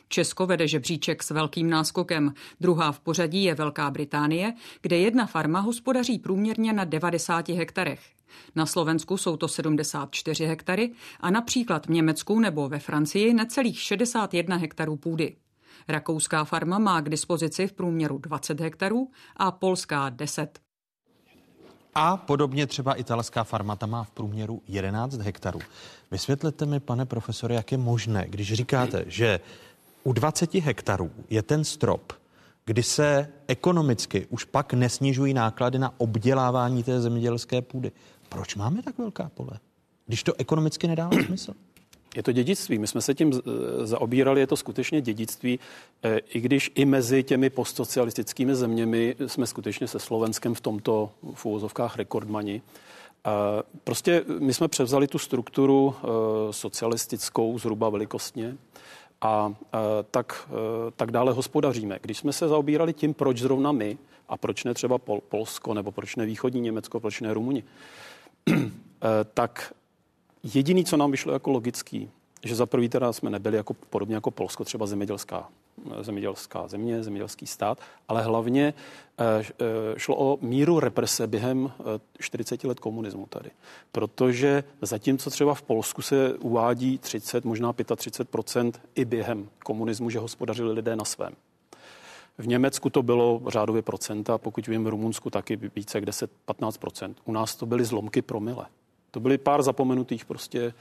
Česko 0.09 0.45
vede 0.45 0.67
žebříček 0.67 1.23
s 1.23 1.30
velkým 1.30 1.69
náskokem. 1.69 2.34
Druhá 2.61 2.91
v 2.91 2.99
pořadí 2.99 3.43
je 3.43 3.55
Velká 3.55 3.91
Británie, 3.91 4.53
kde 4.81 4.97
jedna 4.97 5.25
farma 5.25 5.59
hospodaří 5.59 6.19
průměrně 6.19 6.73
na 6.73 6.84
90 6.84 7.49
hektarech. 7.49 7.99
Na 8.55 8.65
Slovensku 8.65 9.17
jsou 9.17 9.38
to 9.38 9.47
74 9.47 10.45
hektary 10.45 10.91
a 11.19 11.30
například 11.30 11.85
v 11.85 11.89
Německu 11.89 12.39
nebo 12.39 12.69
ve 12.69 12.80
Francii 12.80 13.34
necelých 13.34 13.80
61 13.80 14.57
hektarů 14.57 14.95
půdy. 14.95 15.35
Rakouská 15.88 16.43
farma 16.43 16.80
má 16.80 17.01
k 17.01 17.09
dispozici 17.09 17.67
v 17.67 17.73
průměru 17.73 18.17
20 18.17 18.59
hektarů 18.59 19.11
a 19.38 19.51
polská 19.51 20.09
10. 20.09 20.59
A 21.95 22.17
podobně 22.17 22.67
třeba 22.67 22.93
italská 22.93 23.43
farma 23.43 23.75
tam 23.75 23.89
má 23.89 24.03
v 24.03 24.11
průměru 24.11 24.61
11 24.67 25.17
hektarů. 25.17 25.59
Vysvětlete 26.11 26.65
mi, 26.65 26.80
pane 26.80 27.05
profesore, 27.05 27.55
jak 27.55 27.71
je 27.71 27.77
možné, 27.77 28.25
když 28.30 28.53
říkáte, 28.53 29.05
že 29.07 29.39
u 30.03 30.13
20 30.13 30.53
hektarů 30.53 31.11
je 31.30 31.41
ten 31.41 31.63
strop, 31.63 32.13
kdy 32.65 32.84
se 32.84 33.27
ekonomicky 33.47 34.27
už 34.30 34.43
pak 34.43 34.73
nesnižují 34.73 35.34
náklady 35.34 35.80
na 35.80 35.93
obdělávání 35.97 36.84
té 36.84 37.01
zemědělské 37.01 37.61
půdy. 37.61 37.91
Proč 38.30 38.55
máme 38.55 38.81
tak 38.81 38.97
velká 38.97 39.31
pole? 39.34 39.59
Když 40.05 40.23
to 40.23 40.34
ekonomicky 40.38 40.88
nedává 40.88 41.17
smysl. 41.25 41.53
Je 42.15 42.23
to 42.23 42.31
dědictví. 42.31 42.80
My 42.80 42.88
jsme 42.88 43.01
se 43.01 43.13
tím 43.13 43.41
zaobírali, 43.84 44.39
je 44.39 44.47
to 44.47 44.57
skutečně 44.57 45.01
dědictví, 45.01 45.59
e, 46.03 46.17
i 46.17 46.41
když 46.41 46.71
i 46.75 46.85
mezi 46.85 47.23
těmi 47.23 47.49
postsocialistickými 47.49 48.55
zeměmi 48.55 49.15
jsme 49.27 49.47
skutečně 49.47 49.88
se 49.88 49.99
Slovenskem 49.99 50.53
v 50.53 50.61
tomto 50.61 51.11
v 51.34 51.45
úvozovkách 51.45 51.97
rekordmani. 51.97 52.61
Prostě 53.84 54.23
my 54.39 54.53
jsme 54.53 54.67
převzali 54.67 55.07
tu 55.07 55.17
strukturu 55.17 55.95
e, 55.95 56.53
socialistickou 56.53 57.59
zhruba 57.59 57.89
velikostně 57.89 58.57
a 59.24 59.56
tak, 60.12 60.50
e, 60.50 60.91
tak 60.91 61.12
dále 61.12 61.32
hospodaříme. 61.32 62.00
Když 62.02 62.18
jsme 62.18 62.34
se 62.34 62.48
zaobírali 62.48 62.94
tím, 62.94 63.14
proč 63.14 63.38
zrovna 63.38 63.72
my 63.72 63.98
a 64.30 64.38
proč 64.38 64.64
ne 64.64 64.74
třeba 64.74 64.98
Pol- 64.98 65.22
Polsko 65.30 65.74
nebo 65.74 65.91
proč 65.91 66.16
ne 66.16 66.26
východní 66.26 66.62
Německo, 66.62 67.00
proč 67.00 67.22
ne 67.22 67.34
Rumuni, 67.34 67.64
tak 69.34 69.74
Jediný, 70.44 70.86
co 70.86 70.98
nám 70.98 71.12
vyšlo 71.12 71.34
jako 71.34 71.52
logický, 71.52 72.10
že 72.44 72.56
za 72.56 72.66
prvý 72.66 72.90
teda 72.90 73.14
jsme 73.14 73.30
nebyli 73.30 73.58
jako 73.58 73.74
podobně 73.74 74.16
jako 74.16 74.32
Polsko, 74.32 74.64
třeba 74.66 74.86
zemědělská, 74.86 75.50
zemědělská 76.02 76.68
země, 76.68 77.04
zemědělský 77.04 77.48
stát, 77.48 77.80
ale 78.08 78.22
hlavně 78.22 78.74
eh, 79.18 79.24
eh, 79.41 80.00
šlo 80.00 80.16
o 80.18 80.38
míru 80.41 80.80
represe 80.80 81.28
během 81.28 81.72
40 82.20 82.64
eh, 82.64 82.68
let 82.68 82.80
komunismu 82.80 83.26
tady. 83.26 83.52
Protože 83.91 84.64
zatímco 84.82 85.30
třeba 85.30 85.54
v 85.54 85.62
Polsku 85.62 86.02
se 86.02 86.34
uvádí 86.34 86.98
30, 86.98 87.45
možná 87.45 87.74
35% 87.74 88.72
i 88.95 89.06
během 89.06 89.50
komunismu, 89.64 90.10
že 90.10 90.20
hospodařili 90.20 90.74
lidé 90.74 90.95
na 90.95 91.06
svém. 91.06 91.34
V 92.38 92.48
Německu 92.48 92.90
to 92.90 93.04
bylo 93.04 93.41
řádově 93.48 93.82
procenta, 93.82 94.38
pokud 94.38 94.68
vím, 94.68 94.84
v 94.84 94.88
Rumunsku 94.88 95.30
taky 95.30 95.56
více 95.76 95.98
jak 95.98 96.06
10-15% 96.06 97.16
U 97.26 97.32
nás 97.32 97.56
to 97.56 97.66
byly 97.66 97.86
zlomky 97.86 98.22
promile. 98.22 98.66
To 99.12 99.20
byly 99.20 99.38
pár 99.38 99.64
zapomenutých 99.64 100.26
prostě, 100.26 100.74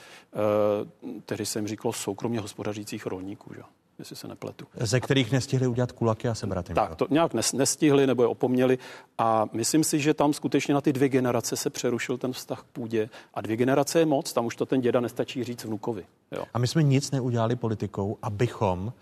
uh, 1.12 1.20
tehdy 1.26 1.46
jsem 1.46 1.68
říkal, 1.68 1.92
soukromně 1.92 2.40
hospodařících 2.40 3.06
rolníků, 3.06 3.54
že? 3.54 3.62
Jestli 3.98 4.16
se 4.16 4.28
nepletu. 4.28 4.66
Ze 4.80 5.00
kterých 5.00 5.32
nestihli 5.32 5.66
udělat 5.66 5.92
kulaky 5.92 6.28
a 6.28 6.34
sebrat 6.34 6.70
Tak, 6.74 6.96
to 6.96 7.06
nějak 7.10 7.32
nestihli 7.52 8.06
nebo 8.06 8.22
je 8.22 8.26
opomněli 8.26 8.78
a 9.18 9.46
myslím 9.52 9.84
si, 9.84 10.00
že 10.00 10.14
tam 10.14 10.32
skutečně 10.32 10.74
na 10.74 10.80
ty 10.80 10.92
dvě 10.92 11.08
generace 11.08 11.56
se 11.56 11.70
přerušil 11.70 12.18
ten 12.18 12.32
vztah 12.32 12.60
k 12.60 12.64
půdě 12.72 13.08
a 13.34 13.40
dvě 13.40 13.56
generace 13.56 13.98
je 13.98 14.06
moc, 14.06 14.32
tam 14.32 14.46
už 14.46 14.56
to 14.56 14.66
ten 14.66 14.80
děda 14.80 15.00
nestačí 15.00 15.44
říct 15.44 15.64
vnukovi. 15.64 16.04
Jo. 16.32 16.44
A 16.54 16.58
my 16.58 16.66
jsme 16.66 16.82
nic 16.82 17.10
neudělali 17.10 17.56
politikou, 17.56 18.18
abychom 18.22 18.92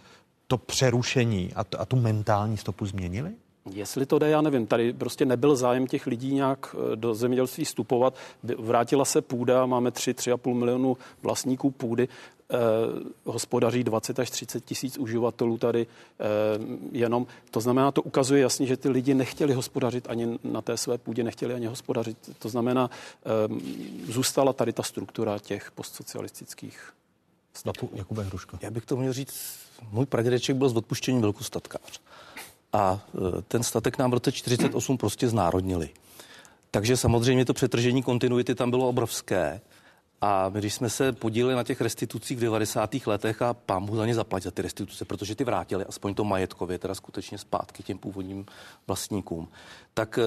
to 0.47 0.59
přerušení 0.59 1.53
a, 1.55 1.65
a 1.79 1.85
tu 1.85 1.97
mentální 1.97 2.57
stopu 2.57 2.87
změnili? 2.87 3.33
Jestli 3.73 4.07
to 4.07 4.19
jde, 4.19 4.31
já 4.31 4.41
nevím. 4.41 4.67
Tady 4.67 4.93
prostě 4.93 5.25
nebyl 5.25 5.57
zájem 5.57 5.87
těch 5.87 6.07
lidí 6.07 6.35
nějak 6.35 6.77
eh, 6.93 6.97
do 6.97 7.15
zemědělství 7.15 7.65
vstupovat. 7.65 8.15
Vrátila 8.59 9.05
se 9.05 9.23
půda, 9.23 9.67
máme 9.67 9.91
3-3,5 9.91 10.55
milionu 10.55 10.97
vlastníků 11.23 11.71
půdy. 11.71 12.09
Eh, 12.53 12.57
hospodaří 13.25 13.85
20 13.85 14.19
až 14.19 14.31
30 14.31 14.65
tisíc 14.65 14.99
uživatelů 14.99 15.59
tady 15.59 15.87
eh, 15.87 16.25
jenom. 16.93 17.27
To 17.51 17.61
znamená, 17.61 17.93
to 17.93 18.03
ukazuje 18.03 18.43
jasně, 18.43 18.67
že 18.67 18.77
ty 18.77 18.89
lidi 18.89 19.15
nechtěli 19.15 19.55
hospodařit 19.55 20.07
ani 20.11 20.39
na 20.45 20.63
té 20.63 20.77
své 20.77 20.99
půdě, 20.99 21.23
nechtěli 21.23 21.55
ani 21.55 21.67
hospodařit. 21.67 22.17
To 22.39 22.49
znamená, 22.49 22.91
eh, 22.91 24.13
zůstala 24.13 24.53
tady 24.53 24.73
ta 24.73 24.83
struktura 24.83 25.39
těch 25.39 25.71
postsocialistických 25.71 26.93
států. 27.55 27.91
Jakube 27.93 28.23
Hruško. 28.23 28.59
Já 28.63 28.71
bych 28.71 28.87
to 28.87 28.97
měl 28.97 29.13
říct, 29.13 29.35
můj 29.91 30.07
pradědeček 30.07 30.57
byl 30.57 30.69
z 30.69 30.77
odpuštění 30.77 31.21
velkostatkář. 31.21 32.01
A 32.73 33.01
e, 33.39 33.43
ten 33.43 33.63
statek 33.63 33.99
nám 33.99 34.11
v 34.11 34.15
roce 34.15 34.33
48 34.33 34.99
prostě 34.99 35.29
znárodnili. 35.29 35.89
Takže 36.71 36.97
samozřejmě 36.97 37.45
to 37.45 37.55
přetržení 37.55 38.03
kontinuity 38.03 38.55
tam 38.55 38.71
bylo 38.71 38.89
obrovské. 38.89 39.61
A 40.21 40.49
my, 40.49 40.59
když 40.59 40.75
jsme 40.75 40.91
se 40.91 41.13
podíleli 41.13 41.55
na 41.55 41.65
těch 41.65 41.81
restitucích 41.81 42.39
v 42.39 42.41
90. 42.41 42.91
letech 43.07 43.43
a 43.43 43.55
pán 43.55 43.83
mu 43.83 43.97
za 43.97 44.07
ně 44.07 44.15
zaplatit 44.15 44.45
za 44.45 44.51
ty 44.51 44.63
restituce, 44.63 45.05
protože 45.05 45.35
ty 45.35 45.45
vrátili 45.45 45.85
aspoň 45.85 46.15
to 46.15 46.25
majetkově, 46.25 46.79
teda 46.79 46.95
skutečně 46.95 47.39
zpátky 47.39 47.83
těm 47.83 47.99
původním 47.99 48.47
vlastníkům, 48.87 49.49
tak 49.95 50.19
e, 50.19 50.23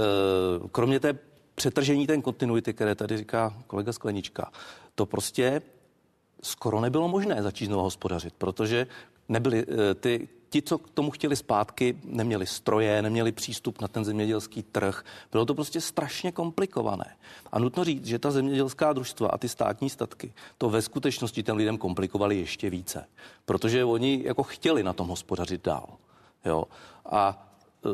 kromě 0.71 0.99
té 0.99 1.19
přetržení 1.55 2.07
ten 2.07 2.21
kontinuity, 2.21 2.73
které 2.73 2.95
tady 2.95 3.17
říká 3.17 3.53
kolega 3.67 3.93
Sklenička, 3.93 4.51
to 4.95 5.05
prostě 5.05 5.61
skoro 6.43 6.81
nebylo 6.81 7.07
možné 7.07 7.43
začít 7.43 7.65
znovu 7.65 7.83
hospodařit, 7.83 8.33
protože 8.37 8.87
nebyly 9.29 9.65
e, 9.91 9.93
ty 9.93 10.27
ti, 10.53 10.61
co 10.61 10.77
k 10.77 10.89
tomu 10.89 11.11
chtěli 11.11 11.35
zpátky, 11.35 11.97
neměli 12.03 12.45
stroje, 12.45 13.01
neměli 13.01 13.31
přístup 13.31 13.81
na 13.81 13.87
ten 13.87 14.05
zemědělský 14.05 14.63
trh. 14.63 15.03
Bylo 15.31 15.45
to 15.45 15.53
prostě 15.53 15.81
strašně 15.81 16.31
komplikované. 16.31 17.15
A 17.51 17.59
nutno 17.59 17.83
říct, 17.83 18.05
že 18.05 18.19
ta 18.19 18.31
zemědělská 18.31 18.93
družstva 18.93 19.27
a 19.27 19.37
ty 19.37 19.49
státní 19.49 19.89
statky 19.89 20.33
to 20.57 20.69
ve 20.69 20.81
skutečnosti 20.81 21.43
těm 21.43 21.57
lidem 21.57 21.77
komplikovali 21.77 22.39
ještě 22.39 22.69
více, 22.69 23.05
protože 23.45 23.85
oni 23.85 24.21
jako 24.25 24.43
chtěli 24.43 24.83
na 24.83 24.93
tom 24.93 25.07
hospodařit 25.07 25.65
dál. 25.65 25.89
Jo? 26.45 26.63
A 27.05 27.49
e, 27.85 27.89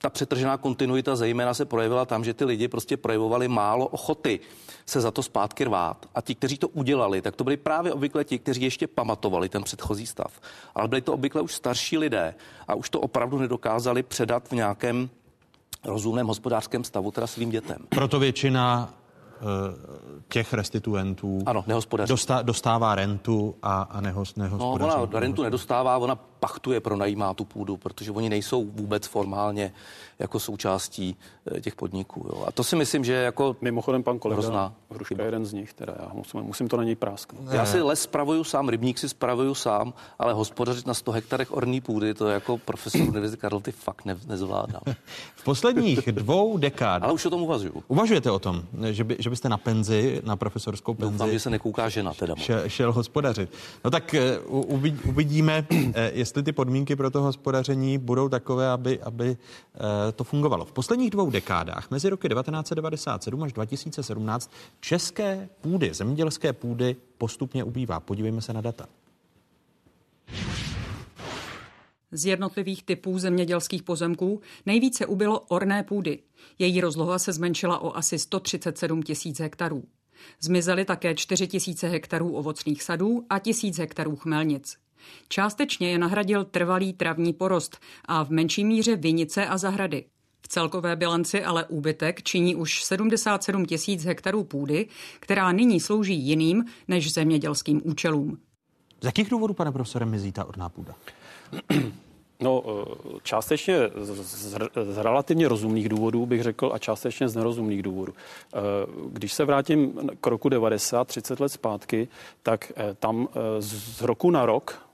ta 0.00 0.10
přetržená 0.10 0.56
kontinuita 0.56 1.16
zejména 1.16 1.54
se 1.54 1.64
projevila 1.64 2.04
tam, 2.04 2.24
že 2.24 2.34
ty 2.34 2.44
lidi 2.44 2.68
prostě 2.68 2.96
projevovali 2.96 3.48
málo 3.48 3.86
ochoty 3.86 4.40
se 4.86 5.00
za 5.00 5.10
to 5.10 5.22
zpátky 5.22 5.64
rvát. 5.64 6.06
A 6.14 6.20
ti, 6.20 6.34
kteří 6.34 6.58
to 6.58 6.68
udělali, 6.68 7.22
tak 7.22 7.36
to 7.36 7.44
byli 7.44 7.56
právě 7.56 7.92
obvykle 7.92 8.24
ti, 8.24 8.38
kteří 8.38 8.62
ještě 8.62 8.86
pamatovali 8.86 9.48
ten 9.48 9.62
předchozí 9.62 10.06
stav. 10.06 10.40
Ale 10.74 10.88
byli 10.88 11.00
to 11.00 11.12
obvykle 11.12 11.40
už 11.40 11.54
starší 11.54 11.98
lidé 11.98 12.34
a 12.68 12.74
už 12.74 12.90
to 12.90 13.00
opravdu 13.00 13.38
nedokázali 13.38 14.02
předat 14.02 14.48
v 14.48 14.52
nějakém 14.52 15.10
rozumném 15.84 16.26
hospodářském 16.26 16.84
stavu 16.84 17.10
teda 17.10 17.26
svým 17.26 17.50
dětem. 17.50 17.78
Proto 17.88 18.18
většina 18.18 18.94
Eh, 19.40 20.22
těch 20.28 20.52
restituentů 20.52 21.42
ano, 21.46 21.64
dostá, 22.06 22.42
dostává 22.42 22.94
rentu 22.94 23.54
a, 23.62 23.82
a 23.82 24.00
nehos, 24.00 24.36
nehospodaří. 24.36 24.96
No, 24.96 25.02
ona 25.02 25.20
rentu 25.20 25.42
nedostává, 25.42 25.98
ona 25.98 26.18
pachtuje, 26.40 26.80
pronajímá 26.80 27.34
tu 27.34 27.44
půdu, 27.44 27.76
protože 27.76 28.12
oni 28.12 28.28
nejsou 28.28 28.64
vůbec 28.64 29.06
formálně 29.06 29.72
jako 30.18 30.40
součástí 30.40 31.16
eh, 31.56 31.60
těch 31.60 31.74
podniků. 31.74 32.26
Jo. 32.28 32.44
A 32.46 32.52
to 32.52 32.64
si 32.64 32.76
myslím, 32.76 33.04
že 33.04 33.12
jako 33.12 33.56
Mimochodem 33.60 34.02
pan 34.02 34.18
kolega 34.18 34.40
hrozná 34.40 34.74
Hruška 34.90 35.14
je 35.18 35.24
jeden 35.24 35.46
z 35.46 35.52
nich, 35.52 35.72
teda 35.72 35.94
já 36.00 36.10
musím, 36.12 36.40
musím 36.40 36.68
to 36.68 36.76
na 36.76 36.84
něj 36.84 36.94
prásknout. 36.94 37.48
Já 37.50 37.66
si 37.66 37.82
les 37.82 38.02
spravuju 38.02 38.44
sám, 38.44 38.68
rybník 38.68 38.98
si 38.98 39.08
spravuju 39.08 39.54
sám, 39.54 39.94
ale 40.18 40.32
hospodařit 40.32 40.86
na 40.86 40.94
100 40.94 41.12
hektarech 41.12 41.52
orní 41.52 41.80
půdy, 41.80 42.14
to 42.14 42.28
jako 42.28 42.58
profesor 42.58 43.00
Univerzity 43.00 43.40
Karlovy 43.40 43.72
fakt 43.72 44.04
ne, 44.04 44.16
nezvládám. 44.26 44.80
V 45.34 45.44
posledních 45.44 46.12
dvou 46.12 46.56
dekádách. 46.56 47.02
Ale 47.02 47.12
už 47.12 47.26
o 47.26 47.30
tom 47.30 47.42
uvažuju. 47.42 47.82
Uvažujete 47.88 48.30
o 48.30 48.38
tom, 48.38 48.62
že, 48.90 49.04
by, 49.04 49.16
že 49.18 49.30
byste 49.30 49.48
na 49.48 49.56
penzi, 49.56 50.20
na 50.24 50.36
profesorskou 50.36 50.94
penzi... 50.94 51.12
Doufám, 51.12 51.30
že 51.30 51.40
se 51.40 51.50
nekouká 51.50 51.88
žena 51.88 52.14
teda. 52.14 52.34
Šel, 52.36 52.68
šel 52.68 52.92
hospodařit. 52.92 53.50
No 53.84 53.90
tak 53.90 54.14
eh, 54.14 54.38
uvidí, 54.48 55.00
uvidíme, 55.04 55.66
eh, 55.94 56.10
jestli 56.26 56.42
ty 56.42 56.52
podmínky 56.52 56.96
pro 56.96 57.10
to 57.10 57.22
hospodaření 57.22 57.98
budou 57.98 58.28
takové, 58.28 58.68
aby, 58.68 59.00
aby 59.00 59.36
eh, 59.74 60.12
to 60.12 60.24
fungovalo. 60.24 60.64
V 60.64 60.72
posledních 60.72 61.10
dvou 61.10 61.30
dekádách, 61.30 61.90
mezi 61.90 62.08
roky 62.08 62.28
1997 62.28 63.42
až 63.42 63.52
2017, 63.52 64.50
české 64.80 65.48
půdy, 65.60 65.94
zemědělské 65.94 66.52
půdy 66.52 66.96
postupně 67.18 67.64
ubývá. 67.64 68.00
Podívejme 68.00 68.42
se 68.42 68.52
na 68.52 68.60
data. 68.60 68.86
Z 72.10 72.24
jednotlivých 72.26 72.82
typů 72.82 73.18
zemědělských 73.18 73.82
pozemků 73.82 74.40
nejvíce 74.66 75.06
ubylo 75.06 75.40
orné 75.40 75.82
půdy. 75.82 76.18
Její 76.58 76.80
rozloha 76.80 77.18
se 77.18 77.32
zmenšila 77.32 77.78
o 77.78 77.96
asi 77.96 78.18
137 78.18 79.02
tisíc 79.02 79.40
hektarů. 79.40 79.84
Zmizely 80.40 80.84
také 80.84 81.14
4 81.14 81.46
tisíce 81.46 81.88
hektarů 81.88 82.34
ovocných 82.34 82.82
sadů 82.82 83.26
a 83.30 83.38
tisíc 83.38 83.78
hektarů 83.78 84.16
chmelnic. 84.16 84.85
Částečně 85.28 85.90
je 85.90 85.98
nahradil 85.98 86.44
trvalý 86.44 86.92
travní 86.92 87.32
porost 87.32 87.78
a 88.04 88.24
v 88.24 88.30
menší 88.30 88.64
míře 88.64 88.96
vinice 88.96 89.46
a 89.46 89.58
zahrady. 89.58 90.04
V 90.42 90.48
celkové 90.48 90.96
bilanci 90.96 91.44
ale 91.44 91.64
úbytek 91.64 92.22
činí 92.22 92.54
už 92.56 92.84
77 92.84 93.66
tisíc 93.66 94.04
hektarů 94.04 94.44
půdy, 94.44 94.88
která 95.20 95.52
nyní 95.52 95.80
slouží 95.80 96.14
jiným 96.14 96.64
než 96.88 97.12
zemědělským 97.12 97.80
účelům. 97.84 98.38
Z 99.00 99.04
jakých 99.04 99.30
důvodů, 99.30 99.54
pane 99.54 99.72
profesore, 99.72 100.06
mizí 100.06 100.32
ta 100.32 100.44
orná 100.44 100.68
půda? 100.68 100.94
No, 102.40 102.62
eh, 102.66 103.18
částečně 103.22 103.78
z, 103.96 104.10
z, 104.14 104.58
z 104.92 104.98
relativně 104.98 105.48
rozumných 105.48 105.88
důvodů 105.88 106.26
bych 106.26 106.42
řekl 106.42 106.70
a 106.74 106.78
částečně 106.78 107.28
z 107.28 107.36
nerozumných 107.36 107.82
důvodů. 107.82 108.14
Eh, 108.54 108.58
když 109.08 109.32
se 109.32 109.44
vrátím 109.44 109.92
k 110.20 110.26
roku 110.26 110.48
90, 110.48 111.04
30 111.04 111.40
let 111.40 111.48
zpátky, 111.48 112.08
tak 112.42 112.72
eh, 112.76 112.94
tam 113.00 113.28
z 113.58 114.00
roku 114.02 114.30
na 114.30 114.46
rok 114.46 114.85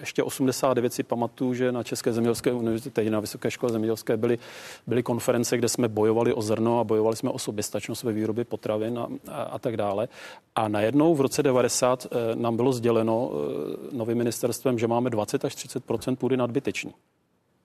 ještě 0.00 0.22
89 0.22 0.92
si 0.92 1.02
pamatuju, 1.02 1.54
že 1.54 1.72
na 1.72 1.82
České 1.82 2.12
zemědělské 2.12 2.52
univerzitě, 2.52 3.10
na 3.10 3.20
Vysoké 3.20 3.50
škole 3.50 3.72
zemědělské 3.72 4.16
byly, 4.16 4.38
byly 4.86 5.02
konference, 5.02 5.58
kde 5.58 5.68
jsme 5.68 5.88
bojovali 5.88 6.32
o 6.32 6.42
zrno 6.42 6.80
a 6.80 6.84
bojovali 6.84 7.16
jsme 7.16 7.30
o 7.30 7.38
soběstačnost 7.38 8.02
ve 8.02 8.12
výrobě 8.12 8.44
potravin 8.44 8.98
a, 8.98 9.08
a, 9.32 9.42
a 9.42 9.58
tak 9.58 9.76
dále. 9.76 10.08
A 10.54 10.68
najednou 10.68 11.14
v 11.14 11.20
roce 11.20 11.42
90 11.42 12.06
eh, 12.06 12.36
nám 12.36 12.56
bylo 12.56 12.72
sděleno 12.72 13.30
eh, 13.32 13.96
novým 13.96 14.18
ministerstvem, 14.18 14.78
že 14.78 14.86
máme 14.86 15.10
20 15.10 15.44
až 15.44 15.56
30% 15.56 16.16
půdy 16.16 16.36
nadbytečný. 16.36 16.94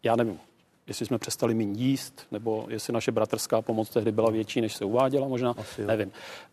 Já 0.03 0.15
nevím, 0.15 0.39
jestli 0.87 1.05
jsme 1.05 1.17
přestali 1.17 1.53
méně 1.53 1.83
jíst, 1.83 2.27
nebo 2.31 2.65
jestli 2.69 2.93
naše 2.93 3.11
bratrská 3.11 3.61
pomoc 3.61 3.89
tehdy 3.89 4.11
byla 4.11 4.31
větší, 4.31 4.61
než 4.61 4.75
se 4.75 4.85
uváděla, 4.85 5.27
možná, 5.27 5.55
Asi 5.57 5.85
nevím. 5.85 6.11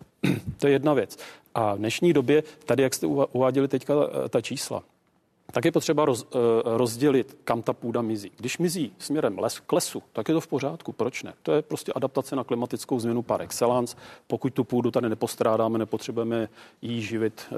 to 0.59 0.67
je 0.67 0.73
jedna 0.73 0.95
věc. 0.95 1.19
A 1.55 1.75
v 1.75 1.79
dnešní 1.79 2.13
době, 2.13 2.43
tady, 2.65 2.83
jak 2.83 2.95
jste 2.95 3.07
uváděli 3.07 3.69
teďka 3.69 3.95
eh, 4.25 4.29
ta 4.29 4.41
čísla, 4.41 4.83
tak 5.53 5.65
je 5.65 5.73
potřeba 5.73 6.05
roz, 6.05 6.27
eh, 6.35 6.39
rozdělit, 6.65 7.39
kam 7.45 7.63
ta 7.63 7.73
půda 7.73 8.03
mizí. 8.03 8.33
Když 8.37 8.59
mizí 8.59 8.93
směrem 8.99 9.39
les, 9.39 9.61
k 9.61 9.73
lesu, 9.73 10.03
tak 10.13 10.29
je 10.29 10.35
to 10.35 10.41
v 10.41 10.47
pořádku. 10.47 10.93
Proč 10.93 11.23
ne? 11.23 11.35
To 11.43 11.53
je 11.53 11.63
prostě 11.63 11.93
adaptace 11.93 12.37
na 12.37 12.45
klimatickou 12.45 13.01
změnu 13.01 13.23
par 13.23 13.43
excellence. 13.43 13.97
Pokud 14.27 14.55
tu 14.55 14.65
půdu 14.65 14.91
tady 14.91 15.09
nepostrádáme, 15.09 15.79
nepotřebujeme 15.79 16.49
jí 16.83 17.03
živit 17.03 17.43
e, 17.51 17.55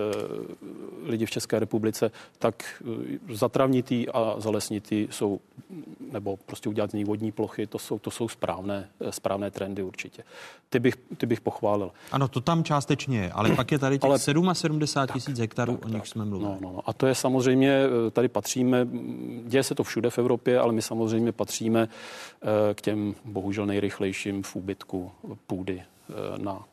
lidi 1.10 1.27
v 1.27 1.31
České 1.31 1.59
republice, 1.59 2.10
tak 2.39 2.82
e, 3.28 3.35
zatravnitý 3.35 4.09
a 4.09 4.35
zalesnitý 4.39 5.09
jsou, 5.10 5.40
nebo 6.12 6.36
prostě 6.36 6.68
udělat 6.68 6.90
z 6.90 6.94
ní 6.94 7.05
vodní 7.05 7.32
plochy, 7.32 7.66
to 7.66 7.78
jsou, 7.78 7.98
to 7.98 8.10
jsou 8.10 8.28
správné, 8.28 8.89
správné 9.10 9.51
trendy 9.51 9.82
určitě. 9.82 10.22
Ty 10.70 10.80
bych, 10.80 10.97
ty 11.16 11.26
bych 11.26 11.40
pochválil. 11.40 11.90
Ano, 12.12 12.28
to 12.28 12.40
tam 12.40 12.64
částečně 12.64 13.20
je, 13.20 13.32
ale 13.32 13.51
pak 13.56 13.72
je 13.72 13.78
tady 13.78 13.98
těch 13.98 14.10
ale, 14.10 14.18
77 14.18 15.18
tisíc 15.18 15.39
hektarů, 15.39 15.76
tak, 15.76 15.84
o 15.84 15.89
nich 15.89 16.06
jsme 16.06 16.24
mluvili. 16.24 16.51
No, 16.51 16.59
no, 16.60 16.72
no. 16.72 16.80
A 16.86 16.93
to 16.93 17.06
je 17.06 17.14
samozřejmě 17.14 17.82
Eh, 18.06 18.10
tady 18.10 18.28
patříme, 18.28 18.89
děje 19.44 19.62
se 19.62 19.74
to 19.74 19.84
všude 19.84 20.10
v 20.10 20.18
Evropě, 20.18 20.59
ale 20.59 20.72
my 20.72 20.82
samozřejmě 20.82 21.32
patříme 21.32 21.89
eh, 21.89 22.74
k 22.74 22.80
těm 22.80 23.14
bohužel 23.24 23.66
nejrychlejším 23.66 24.43
v 24.43 24.56
úbytku 24.56 25.12
půdy 25.47 25.82
eh, 25.82 26.39
na 26.39 26.64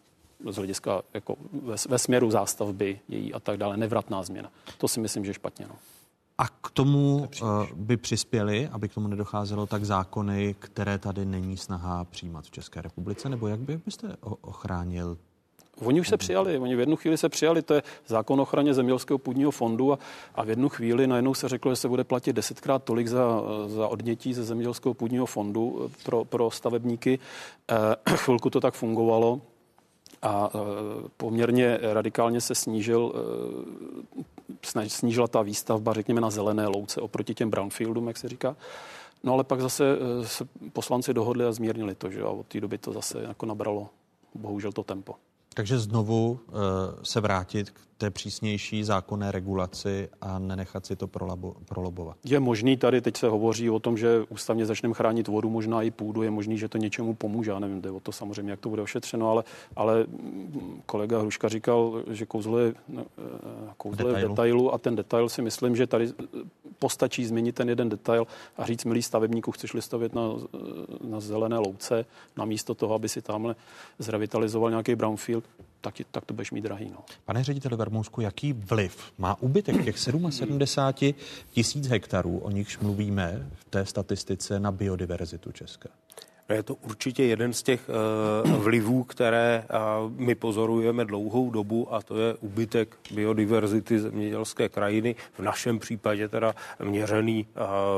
z 0.49 0.55
hlediska 0.55 1.01
jako 1.13 1.35
ve, 1.51 1.75
ve 1.89 1.99
směru 1.99 2.31
zástavby 2.31 2.99
její 3.07 3.33
a 3.33 3.39
tak 3.39 3.57
dále, 3.57 3.77
nevratná 3.77 4.23
změna. 4.23 4.51
To 4.77 4.87
si 4.87 4.99
myslím, 4.99 5.25
že 5.25 5.29
je 5.29 5.33
špatně. 5.33 5.65
No. 5.69 5.75
A 6.39 6.47
k 6.47 6.71
tomu 6.73 7.29
by 7.75 7.97
přispěli, 7.97 8.69
aby 8.71 8.89
k 8.89 8.93
tomu 8.93 9.07
nedocházelo, 9.07 9.65
tak 9.65 9.85
zákony, 9.85 10.55
které 10.59 10.97
tady 10.97 11.25
není 11.25 11.57
snaha 11.57 12.03
přijímat 12.03 12.45
v 12.45 12.51
České 12.51 12.81
republice, 12.81 13.29
nebo 13.29 13.47
jak 13.47 13.59
by 13.59 13.77
byste 13.85 14.15
ochránil? 14.41 15.17
Oni 15.85 16.01
už 16.01 16.09
se 16.09 16.17
přijali, 16.17 16.57
oni 16.57 16.75
v 16.75 16.79
jednu 16.79 16.95
chvíli 16.95 17.17
se 17.17 17.29
přijali, 17.29 17.61
to 17.61 17.73
je 17.73 17.83
zákon 18.07 18.39
o 18.39 18.43
ochraně 18.43 18.73
zemědělského 18.73 19.17
půdního 19.17 19.51
fondu 19.51 19.93
a, 19.93 19.99
a 20.35 20.43
v 20.43 20.49
jednu 20.49 20.69
chvíli 20.69 21.07
najednou 21.07 21.33
se 21.33 21.49
řeklo, 21.49 21.71
že 21.71 21.75
se 21.75 21.87
bude 21.87 22.03
platit 22.03 22.33
desetkrát 22.33 22.83
tolik 22.83 23.07
za, 23.07 23.41
za 23.67 23.87
odnětí 23.87 24.33
ze 24.33 24.43
zemědělského 24.43 24.93
půdního 24.93 25.25
fondu 25.25 25.81
eh, 25.85 26.03
pro, 26.03 26.25
pro 26.25 26.51
stavebníky. 26.51 27.19
E, 28.09 28.11
chvilku 28.15 28.49
to 28.49 28.59
tak 28.59 28.73
fungovalo 28.73 29.41
a 30.21 30.49
e, 30.53 30.59
poměrně 31.17 31.79
radikálně 31.81 32.41
se 32.41 32.55
snížil, 32.55 33.13
e, 33.15 34.38
snížila 34.88 35.27
ta 35.27 35.41
výstavba, 35.41 35.93
řekněme, 35.93 36.21
na 36.21 36.30
zelené 36.30 36.67
louce 36.67 37.01
oproti 37.01 37.34
těm 37.34 37.49
brownfieldům, 37.49 38.07
jak 38.07 38.17
se 38.17 38.30
říká. 38.30 38.55
No 39.23 39.34
ale 39.34 39.43
pak 39.43 39.61
zase 39.61 39.97
se 40.23 40.47
poslanci 40.73 41.13
dohodli 41.13 41.45
a 41.45 41.51
zmírnili 41.51 41.95
to, 41.95 42.11
že 42.11 42.21
a 42.21 42.30
od 42.30 42.47
té 42.47 42.61
doby 42.61 42.77
to 42.77 42.93
zase 42.93 43.21
jako 43.27 43.45
nabralo 43.45 43.89
bohužel 44.35 44.71
to 44.71 44.84
tempo. 44.84 45.15
Takže 45.53 45.80
znovu 45.80 46.31
uh, 46.31 46.55
se 47.03 47.21
vrátit 47.21 47.69
k 47.69 47.80
té 47.99 48.09
přísnější 48.09 48.84
zákonné 48.84 49.31
regulaci 49.31 50.09
a 50.21 50.39
nenechat 50.39 50.85
si 50.85 50.95
to 50.95 51.07
prolabo, 51.07 51.55
prolobovat. 51.65 52.17
Je 52.23 52.39
možný, 52.39 52.77
tady 52.77 53.01
teď 53.01 53.17
se 53.17 53.27
hovoří 53.27 53.69
o 53.69 53.80
tom, 53.80 53.97
že 53.97 54.26
ústavně 54.30 54.65
začneme 54.65 54.93
chránit 54.93 55.27
vodu, 55.27 55.49
možná 55.49 55.81
i 55.81 55.91
půdu, 55.91 56.23
je 56.23 56.31
možný, 56.31 56.57
že 56.57 56.69
to 56.69 56.77
něčemu 56.77 57.13
pomůže, 57.13 57.51
já 57.51 57.59
nevím, 57.59 57.81
jde 57.81 57.91
o 57.91 57.99
to 57.99 58.11
samozřejmě, 58.11 58.51
jak 58.51 58.59
to 58.59 58.69
bude 58.69 58.81
ošetřeno, 58.81 59.30
ale, 59.30 59.43
ale 59.76 60.05
kolega 60.85 61.19
Hruška 61.19 61.49
říkal, 61.49 62.03
že 62.11 62.26
kouzlo 62.26 62.57
je, 62.59 62.73
eh, 62.99 63.03
kouzlo 63.77 64.09
je 64.09 64.26
v 64.26 64.30
detailu 64.30 64.73
a 64.73 64.77
ten 64.77 64.95
detail 64.95 65.30
si 65.30 65.41
myslím, 65.41 65.76
že 65.76 65.88
tady 65.88 66.13
postačí 66.80 67.26
změnit 67.26 67.55
ten 67.55 67.69
jeden 67.69 67.89
detail 67.89 68.27
a 68.57 68.65
říct, 68.65 68.85
milý 68.85 69.03
stavebníku, 69.03 69.51
chceš-li 69.51 69.81
stavět 69.81 70.15
na, 70.15 70.21
na 71.03 71.19
zelené 71.19 71.57
louce, 71.57 72.05
namísto 72.38 72.76
toho, 72.76 72.95
aby 72.95 73.09
si 73.09 73.21
tamhle 73.21 73.55
zrevitalizoval 73.99 74.69
nějaký 74.69 74.95
brownfield, 74.95 75.43
tak, 75.81 75.95
tak 76.11 76.26
to 76.26 76.34
budeš 76.34 76.51
mít 76.51 76.61
drahý. 76.61 76.89
No. 76.89 76.97
Pane 77.26 77.43
řediteli 77.43 77.77
Vermousku, 77.89 78.21
jaký 78.21 78.53
vliv 78.53 79.13
má 79.17 79.41
úbytek 79.41 79.83
těch 79.83 79.99
77 79.99 81.13
tisíc 81.51 81.87
hektarů, 81.87 82.37
o 82.37 82.51
nichž 82.51 82.77
mluvíme 82.79 83.49
v 83.53 83.65
té 83.65 83.85
statistice 83.85 84.59
na 84.59 84.71
biodiverzitu 84.71 85.51
České? 85.51 85.89
No, 86.49 86.55
je 86.55 86.63
to 86.63 86.75
určitě 86.75 87.23
jeden 87.23 87.53
z 87.53 87.63
těch 87.63 87.89
uh, 88.45 88.51
vlivů, 88.51 89.03
které 89.03 89.65
uh, 89.69 90.11
my 90.11 90.35
pozorujeme 90.35 91.05
dlouhou 91.05 91.49
dobu 91.49 91.93
a 91.93 92.01
to 92.01 92.17
je 92.17 92.33
úbytek 92.33 92.97
biodiverzity 93.11 93.99
zemědělské 93.99 94.69
krajiny, 94.69 95.15
v 95.33 95.39
našem 95.39 95.79
případě 95.79 96.27
teda 96.27 96.55
měřený 96.83 97.47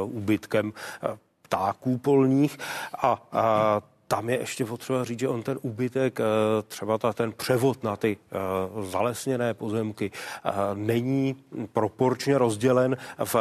úbytkem 0.03 0.67
uh, 0.67 1.17
ptáků 1.41 1.97
polních 1.97 2.57
a 3.01 3.81
tam 4.11 4.29
je 4.29 4.39
ještě 4.39 4.65
potřeba 4.65 5.03
říct, 5.03 5.19
že 5.19 5.27
on 5.27 5.43
ten 5.43 5.59
úbytek, 5.61 6.19
eh, 6.19 6.23
třeba 6.67 6.97
ta, 6.97 7.13
ten 7.13 7.31
převod 7.31 7.83
na 7.83 7.95
ty 7.95 8.17
eh, 8.17 8.37
zalesněné 8.83 9.53
pozemky 9.53 10.11
eh, 10.11 10.51
není 10.73 11.35
proporčně 11.73 12.37
rozdělen 12.37 12.97
v 13.25 13.35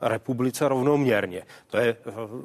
republice 0.00 0.68
rovnoměrně. 0.68 1.42
To 1.66 1.76
je, 1.76 1.96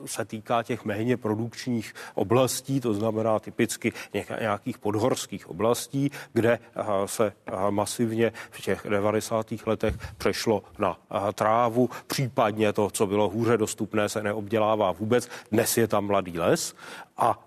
se 0.05 0.25
týká 0.25 0.63
těch 0.63 0.85
méně 0.85 1.17
produkčních 1.17 1.93
oblastí, 2.13 2.81
to 2.81 2.93
znamená 2.93 3.39
typicky 3.39 3.93
nějakých 4.39 4.77
podhorských 4.77 5.49
oblastí, 5.49 6.11
kde 6.33 6.59
se 7.05 7.33
masivně 7.69 8.31
v 8.51 8.61
těch 8.61 8.85
90. 8.89 9.45
letech 9.65 9.95
přešlo 10.17 10.63
na 10.79 10.97
trávu, 11.33 11.89
případně 12.07 12.73
to, 12.73 12.89
co 12.89 13.07
bylo 13.07 13.29
hůře 13.29 13.57
dostupné, 13.57 14.09
se 14.09 14.23
neobdělává 14.23 14.91
vůbec. 14.91 15.29
Dnes 15.51 15.77
je 15.77 15.87
tam 15.87 16.05
mladý 16.05 16.39
les 16.39 16.75
a 17.21 17.37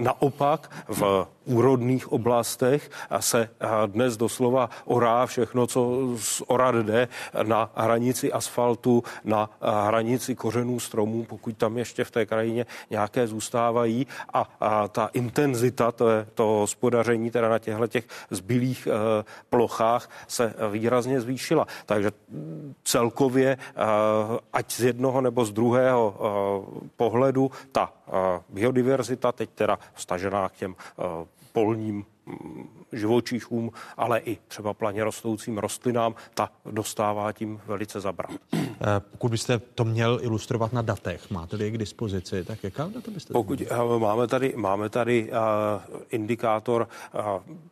naopak 0.00 0.72
v 0.88 1.28
úrodných 1.44 2.12
oblastech 2.12 2.90
a 3.10 3.20
se 3.20 3.48
dnes 3.86 4.16
doslova 4.16 4.70
orá 4.84 5.26
všechno, 5.26 5.66
co 5.66 6.08
z 6.16 6.42
orad 6.46 6.74
jde 6.74 7.08
na 7.42 7.70
hranici 7.74 8.32
asfaltu, 8.32 9.02
na 9.24 9.50
hranici 9.60 10.34
kořenů 10.34 10.80
stromů, 10.80 11.24
pokud 11.24 11.56
tam 11.56 11.78
ještě 11.78 12.04
v 12.04 12.10
té 12.10 12.26
krajině 12.26 12.66
nějaké 12.90 13.26
zůstávají 13.26 14.06
a, 14.32 14.48
a 14.60 14.88
ta 14.88 15.10
intenzita 15.12 15.92
to, 15.92 16.10
je, 16.10 16.26
to 16.34 16.44
hospodaření 16.44 17.30
teda 17.30 17.48
na 17.48 17.58
těchto 17.58 17.86
těch 17.86 18.04
zbylých 18.30 18.86
e, 18.86 18.90
plochách 19.50 20.10
se 20.28 20.54
výrazně 20.70 21.20
zvýšila. 21.20 21.66
Takže 21.86 22.10
celkově, 22.84 23.50
e, 23.50 23.58
ať 24.52 24.72
z 24.72 24.80
jednoho 24.82 25.20
nebo 25.20 25.44
z 25.44 25.52
druhého 25.52 26.14
e, 26.14 26.88
pohledu, 26.96 27.50
ta 27.72 27.92
biodiverzita, 28.48 29.32
teď 29.32 29.50
teda 29.54 29.78
vstažená 29.94 30.48
k 30.48 30.52
těm 30.52 30.74
polním 31.52 32.04
živočichům, 32.92 33.70
ale 33.96 34.20
i 34.20 34.38
třeba 34.48 34.74
planě 34.74 35.04
rostoucím 35.04 35.58
rostlinám, 35.58 36.14
ta 36.34 36.50
dostává 36.64 37.32
tím 37.32 37.60
velice 37.66 38.00
zabrat. 38.00 38.30
Eh, 38.54 39.00
pokud 39.10 39.30
byste 39.30 39.58
to 39.58 39.84
měl 39.84 40.18
ilustrovat 40.22 40.72
na 40.72 40.82
datech, 40.82 41.30
máte-li 41.30 41.64
je 41.64 41.70
k 41.70 41.78
dispozici, 41.78 42.44
tak 42.44 42.64
jaká 42.64 42.88
data 42.94 43.10
byste 43.10 43.32
Pokud 43.32 43.60
uh, 43.60 43.98
máme 43.98 44.26
tady, 44.26 44.54
máme 44.56 44.88
tady 44.88 45.30
uh, 45.30 45.36
indikátor 46.10 46.88
uh, 47.14 47.20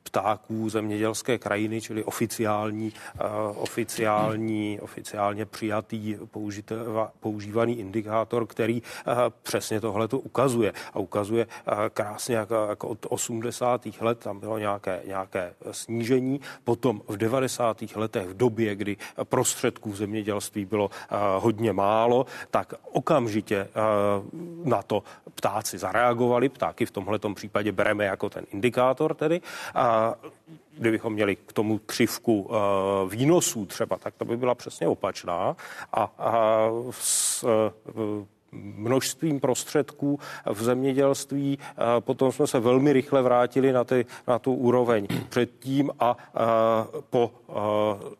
ptáků 0.02 0.68
zemědělské 0.68 1.38
krajiny, 1.38 1.80
čili 1.80 2.04
oficiální, 2.04 2.92
uh, 3.14 3.62
oficiální, 3.62 4.80
oficiálně 4.80 5.46
přijatý 5.46 6.16
použiteva, 6.30 7.12
používaný 7.20 7.78
indikátor, 7.78 8.46
který 8.46 8.82
uh, 8.82 9.14
přesně 9.42 9.80
tohle 9.80 10.08
to 10.08 10.18
ukazuje. 10.18 10.72
A 10.92 10.98
ukazuje 10.98 11.46
uh, 11.46 11.74
krásně, 11.88 12.36
jako, 12.36 12.66
jako 12.68 12.88
od 12.88 13.06
80. 13.08 13.86
let 14.00 14.18
tam 14.18 14.39
bylo 14.40 14.58
nějaké, 14.58 15.02
nějaké 15.06 15.54
snížení. 15.70 16.40
Potom 16.64 17.02
v 17.08 17.16
90. 17.16 17.82
letech, 17.94 18.26
v 18.26 18.36
době, 18.36 18.74
kdy 18.74 18.96
prostředků 19.24 19.90
v 19.90 19.96
zemědělství 19.96 20.64
bylo 20.64 20.90
Eh, 21.12 21.16
hodně 21.38 21.72
málo, 21.72 22.26
tak 22.50 22.74
okamžitě 22.92 23.56
eh, 23.56 23.70
na 24.64 24.82
to 24.82 25.02
ptáci 25.34 25.78
zareagovali. 25.78 26.48
Ptáky 26.48 26.86
v 26.86 26.90
tomhle 26.90 27.18
případě 27.34 27.72
bereme 27.72 28.04
jako 28.04 28.30
ten 28.30 28.44
indikátor 28.52 29.14
tedy. 29.14 29.40
A 29.74 30.14
kdybychom 30.78 31.12
měli 31.12 31.36
k 31.36 31.52
tomu 31.52 31.78
křivku 31.78 32.42
uh, 32.42 32.56
výnosů 33.10 33.66
třeba, 33.66 33.98
tak 33.98 34.14
to 34.14 34.24
by 34.24 34.36
byla 34.36 34.54
přesně 34.54 34.88
opačná. 34.88 35.56
A, 35.92 36.02
a 36.18 36.68
s, 36.90 37.44
množstvím 38.52 39.40
prostředků 39.40 40.18
v 40.46 40.62
zemědělství. 40.62 41.58
Potom 42.00 42.32
jsme 42.32 42.46
se 42.46 42.60
velmi 42.60 42.92
rychle 42.92 43.22
vrátili 43.22 43.72
na, 43.72 43.84
ty, 43.84 44.06
na 44.28 44.38
tu 44.38 44.54
úroveň 44.54 45.06
předtím 45.28 45.90
a 46.00 46.16
po 47.10 47.30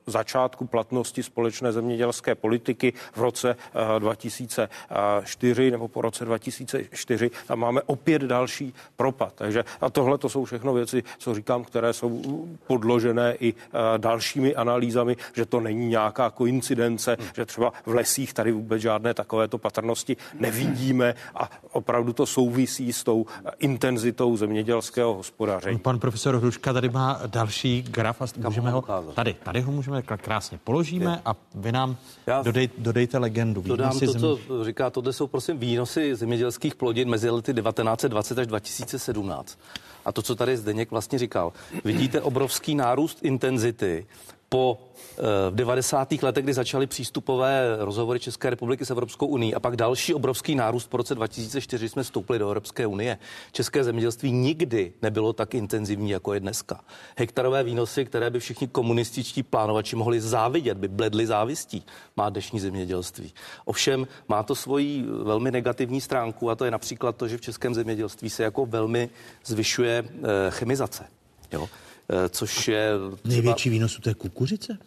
začátku 0.07 0.67
platnosti 0.67 1.23
společné 1.23 1.73
zemědělské 1.73 2.35
politiky 2.35 2.93
v 3.13 3.21
roce 3.21 3.57
2004 3.99 5.71
nebo 5.71 5.89
po 5.89 6.03
roce 6.03 6.25
2004 6.25 7.31
tam 7.47 7.59
máme 7.59 7.83
opět 7.83 8.23
další 8.23 8.75
propad. 8.97 9.33
Takže 9.35 9.65
a 9.81 9.91
tohle 9.91 10.19
to 10.19 10.29
jsou 10.29 10.45
všechno 10.45 10.73
věci, 10.73 11.03
co 11.19 11.35
říkám, 11.35 11.65
které 11.65 11.93
jsou 11.93 12.23
podložené 12.67 13.37
i 13.41 13.55
dalšími 13.97 14.55
analýzami, 14.55 15.17
že 15.35 15.47
to 15.47 15.61
není 15.61 15.89
nějaká 15.89 16.31
koincidence, 16.31 17.17
že 17.35 17.47
třeba 17.47 17.73
v 17.87 17.95
lesích 17.95 18.33
tady 18.35 18.53
vůbec 18.53 18.83
žádné 18.83 19.15
takovéto 19.15 19.59
patrnosti 19.59 20.17
nevidíme 20.39 21.15
a 21.35 21.51
opravdu 21.73 22.13
to 22.13 22.27
souvisí 22.27 22.93
s 22.93 23.05
tou 23.05 23.27
intenzitou 23.59 24.37
zemědělského 24.37 25.15
hospodaření. 25.15 25.79
Pan 25.79 25.99
profesor 25.99 26.37
Hruška 26.37 26.73
tady 26.73 26.89
má 26.89 27.21
další 27.27 27.83
graf 27.83 28.23
a 28.23 28.27
můžeme 28.37 28.71
ho, 28.71 28.85
tady, 29.15 29.35
tady 29.43 29.61
ho 29.61 29.73
můžeme 29.73 30.03
krásně 30.03 30.59
položíme 30.65 31.21
a 31.25 31.37
vy 31.55 31.73
nám 31.73 31.97
Já 32.27 32.43
dodej, 32.43 32.71
dodejte 32.79 33.19
legendu. 33.19 33.63
Dodám 33.63 33.99
to, 33.99 34.07
zem... 34.07 34.21
co 34.21 34.65
říká, 34.65 34.91
tohle 34.91 35.13
jsou 35.13 35.27
prosím 35.27 35.59
výnosy 35.59 36.17
zemědělských 36.17 36.75
plodin 36.75 37.09
mezi 37.09 37.31
lety 37.31 37.55
1920 37.55 38.39
až 38.39 38.47
2017. 38.47 39.59
A 40.05 40.13
to, 40.13 40.23
co 40.23 40.35
tady 40.35 40.57
Zdeněk 40.57 40.91
vlastně 40.91 41.19
říkal, 41.19 41.53
vidíte 41.85 42.21
obrovský 42.21 42.75
nárůst 42.75 43.19
intenzity 43.23 44.07
po 44.53 44.79
eh, 45.19 45.51
v 45.51 45.55
90. 45.55 46.13
letech, 46.23 46.45
kdy 46.45 46.53
začaly 46.53 46.87
přístupové 46.87 47.77
rozhovory 47.79 48.21
České 48.21 48.51
republiky 48.51 48.87
s 48.87 48.91
Evropskou 48.91 49.27
unii 49.27 49.55
a 49.55 49.61
pak 49.61 49.77
další 49.77 50.15
obrovský 50.15 50.55
nárůst 50.55 50.87
po 50.87 50.97
roce 50.97 51.15
2004 51.15 51.89
jsme 51.89 52.03
vstoupili 52.03 52.39
do 52.39 52.47
Evropské 52.47 52.87
unie. 52.87 53.19
České 53.53 53.85
zemědělství 53.85 54.33
nikdy 54.33 54.93
nebylo 55.03 55.33
tak 55.33 55.55
intenzivní, 55.55 56.11
jako 56.11 56.35
je 56.35 56.41
dneska. 56.41 56.81
Hektarové 57.17 57.63
výnosy, 57.63 58.05
které 58.05 58.31
by 58.31 58.41
všichni 58.41 58.69
komunističtí 58.69 59.43
plánovači 59.43 59.97
mohli 59.97 60.21
závidět, 60.21 60.79
by 60.79 60.89
bledli 60.89 61.27
závistí, 61.27 61.85
má 62.17 62.31
dnešní 62.31 62.61
zemědělství. 62.61 63.33
Ovšem 63.65 64.07
má 64.29 64.43
to 64.43 64.55
svoji 64.55 65.05
velmi 65.23 65.51
negativní 65.51 66.01
stránku 66.01 66.51
a 66.51 66.55
to 66.55 66.65
je 66.65 66.71
například 66.71 67.17
to, 67.17 67.29
že 67.29 67.37
v 67.37 67.41
českém 67.41 67.75
zemědělství 67.75 68.31
se 68.31 68.43
jako 68.43 68.67
velmi 68.67 69.11
zvyšuje 69.45 70.05
eh, 70.05 70.51
chemizace. 70.51 71.07
Jo? 71.53 71.69
Eh, 72.13 72.29
což 72.29 72.69
je... 72.69 72.93
Třeba... 72.99 73.35
Největší 73.35 73.71
výnos 73.71 73.99
u 73.99 74.01
té 74.01 74.15
kukuřice? 74.15 74.79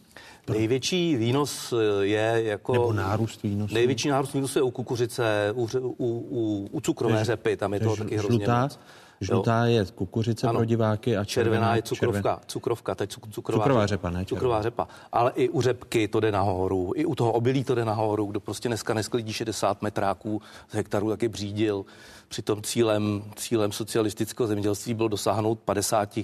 Největší 0.50 1.16
výnos 1.16 1.74
eh, 1.74 2.06
je 2.06 2.42
jako... 2.44 2.74
Nebo 2.74 2.94
nárůst 2.94 3.44
výnosu? 3.44 3.74
Největší 3.74 4.10
nárůst 4.10 4.34
výnosu 4.34 4.60
je 4.60 4.64
u 4.64 4.72
kukuřice, 4.72 5.52
u, 5.56 5.70
u, 5.78 5.90
u, 5.98 6.70
u 6.72 6.82
cukrové 6.82 7.26
řepy, 7.26 7.58
tam 7.58 7.74
je 7.74 7.80
to 7.80 7.96
taky 7.96 8.18
hrozně 8.18 8.38
žlutá, 8.38 8.62
moc. 8.62 8.80
Žlutá 9.22 9.66
je 9.66 9.86
kukuřice 9.86 10.48
ano. 10.48 10.60
pro 10.60 10.66
diváky 10.66 11.18
a 11.18 11.26
červená, 11.26 11.56
červená 11.56 11.76
je 11.76 11.82
cukrovka. 11.82 12.22
Červen... 12.22 12.40
Cukrovka, 12.48 12.96
teď 12.96 13.10
cukrová, 13.10 13.64
cukrová 13.64 13.88
řepa, 13.88 14.10
ne? 14.10 14.26
Cukrová 14.26 14.62
řepa. 14.62 14.88
Ale 15.12 15.32
i 15.36 15.50
u 15.50 15.62
řepky 15.62 16.08
to 16.08 16.20
jde 16.20 16.32
nahoru, 16.32 16.92
i 16.96 17.06
u 17.06 17.16
toho 17.16 17.32
obilí 17.32 17.64
to 17.64 17.76
jde 17.76 17.86
nahoru. 17.86 18.26
Kdo 18.26 18.40
prostě 18.40 18.70
dneska 18.70 18.94
nesklidí 18.94 19.34
60 19.34 19.82
metráků 19.82 20.42
z 20.70 20.76
hektaru, 20.76 21.10
taky 21.10 21.28
břídil. 21.28 21.86
Přitom 22.28 22.62
cílem, 22.62 23.24
cílem 23.36 23.72
socialistického 23.72 24.48
zemědělství 24.48 24.94
bylo 24.94 25.08
dosáhnout 25.08 25.60
50 25.60 26.20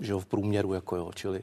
že 0.00 0.12
jo, 0.12 0.20
v 0.20 0.26
průměru, 0.26 0.74
jako 0.74 0.96
jo, 0.96 1.10
čili 1.14 1.42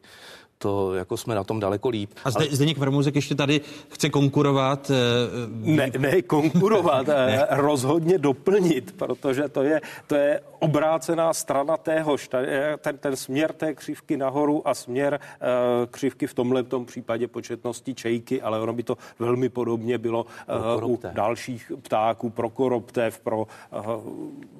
to 0.63 0.95
jako 0.95 1.17
jsme 1.17 1.35
na 1.35 1.43
tom 1.43 1.59
daleko 1.59 1.89
líp. 1.89 2.09
A 2.23 2.31
zde, 2.31 2.45
ale... 2.45 2.55
Zdeněk 2.55 2.77
Vermuzek 2.77 3.15
ještě 3.15 3.35
tady 3.35 3.61
chce 3.89 4.09
konkurovat? 4.09 4.91
Eh, 4.91 4.95
ne, 5.49 5.91
ne 5.97 6.21
konkurovat, 6.21 7.09
eh, 7.09 7.25
ne. 7.25 7.47
rozhodně 7.49 8.17
doplnit, 8.17 8.95
protože 8.97 9.49
to 9.49 9.63
je, 9.63 9.81
to 10.07 10.15
je 10.15 10.41
obrácená 10.59 11.33
strana 11.33 11.77
téhož, 11.77 12.29
ten, 12.77 12.97
ten 12.97 13.15
směr 13.15 13.53
té 13.53 13.73
křivky 13.73 14.17
nahoru 14.17 14.67
a 14.67 14.73
směr 14.73 15.19
křivky 15.91 16.27
v 16.27 16.33
tomhle 16.33 16.63
tom 16.63 16.85
případě 16.85 17.27
početnosti 17.27 17.93
čejky, 17.93 18.41
ale 18.41 18.59
ono 18.59 18.73
by 18.73 18.83
to 18.83 18.97
velmi 19.19 19.49
podobně 19.49 19.97
bylo 19.97 20.25
u 20.85 20.99
dalších 21.13 21.71
ptáků, 21.81 22.29
pro 22.29 22.49
koroptev, 22.49 23.19
pro 23.19 23.47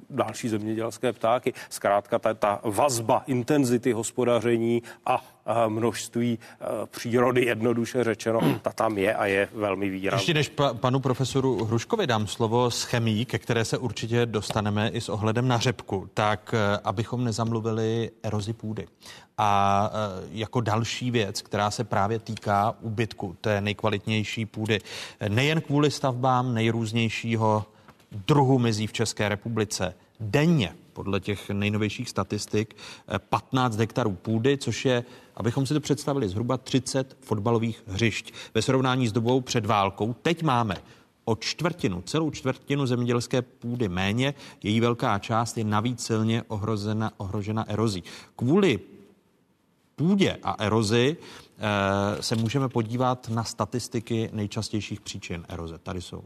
další 0.09 0.49
zemědělské 0.49 1.13
ptáky. 1.13 1.53
Zkrátka 1.69 2.19
ta, 2.19 2.33
ta 2.33 2.59
vazba 2.63 3.23
intenzity 3.27 3.91
hospodaření 3.91 4.83
a 5.05 5.32
množství 5.67 6.39
přírody, 6.85 7.45
jednoduše 7.45 8.03
řečeno, 8.03 8.59
ta 8.61 8.71
tam 8.71 8.97
je 8.97 9.15
a 9.15 9.25
je 9.25 9.49
velmi 9.53 9.89
výrazná. 9.89 10.19
Ještě 10.19 10.33
než 10.33 10.49
pa, 10.49 10.73
panu 10.73 10.99
profesoru 10.99 11.65
Hruškovi 11.65 12.07
dám 12.07 12.27
slovo 12.27 12.71
s 12.71 12.83
chemí, 12.83 13.25
ke 13.25 13.39
které 13.39 13.65
se 13.65 13.77
určitě 13.77 14.25
dostaneme 14.25 14.89
i 14.89 15.01
s 15.01 15.09
ohledem 15.09 15.47
na 15.47 15.57
řepku, 15.57 16.09
tak 16.13 16.55
abychom 16.83 17.23
nezamluvili 17.23 18.11
erozi 18.23 18.53
půdy. 18.53 18.87
A 19.37 19.91
jako 20.31 20.61
další 20.61 21.11
věc, 21.11 21.41
která 21.41 21.71
se 21.71 21.83
právě 21.83 22.19
týká 22.19 22.75
úbytku 22.81 23.35
té 23.41 23.61
nejkvalitnější 23.61 24.45
půdy, 24.45 24.79
nejen 25.27 25.61
kvůli 25.61 25.91
stavbám 25.91 26.53
nejrůznějšího 26.53 27.65
druhu 28.27 28.59
mizí 28.59 28.87
v 28.87 28.93
České 28.93 29.29
republice, 29.29 29.93
denně 30.19 30.75
podle 30.93 31.19
těch 31.19 31.49
nejnovějších 31.49 32.09
statistik 32.09 32.75
15 33.29 33.77
hektarů 33.77 34.11
půdy, 34.11 34.57
což 34.57 34.85
je, 34.85 35.03
abychom 35.35 35.65
si 35.65 35.73
to 35.73 35.79
představili, 35.79 36.29
zhruba 36.29 36.57
30 36.57 37.17
fotbalových 37.21 37.83
hřišť. 37.87 38.33
Ve 38.53 38.61
srovnání 38.61 39.07
s 39.07 39.11
dobou 39.11 39.41
před 39.41 39.65
válkou 39.65 40.15
teď 40.21 40.43
máme 40.43 40.75
o 41.25 41.35
čtvrtinu, 41.35 42.01
celou 42.01 42.31
čtvrtinu 42.31 42.85
zemědělské 42.85 43.41
půdy 43.41 43.89
méně, 43.89 44.33
její 44.63 44.79
velká 44.79 45.19
část 45.19 45.57
je 45.57 45.63
navíc 45.63 46.05
silně 46.05 46.43
ohrozena, 46.47 47.11
ohrožena 47.17 47.69
erozí. 47.69 48.03
Kvůli 48.35 48.79
půdě 49.95 50.37
a 50.43 50.55
erozi 50.63 51.17
e, 52.17 52.23
se 52.23 52.35
můžeme 52.35 52.69
podívat 52.69 53.29
na 53.29 53.43
statistiky 53.43 54.29
nejčastějších 54.33 55.01
příčin 55.01 55.45
eroze. 55.49 55.77
Tady 55.77 56.01
jsou. 56.01 56.23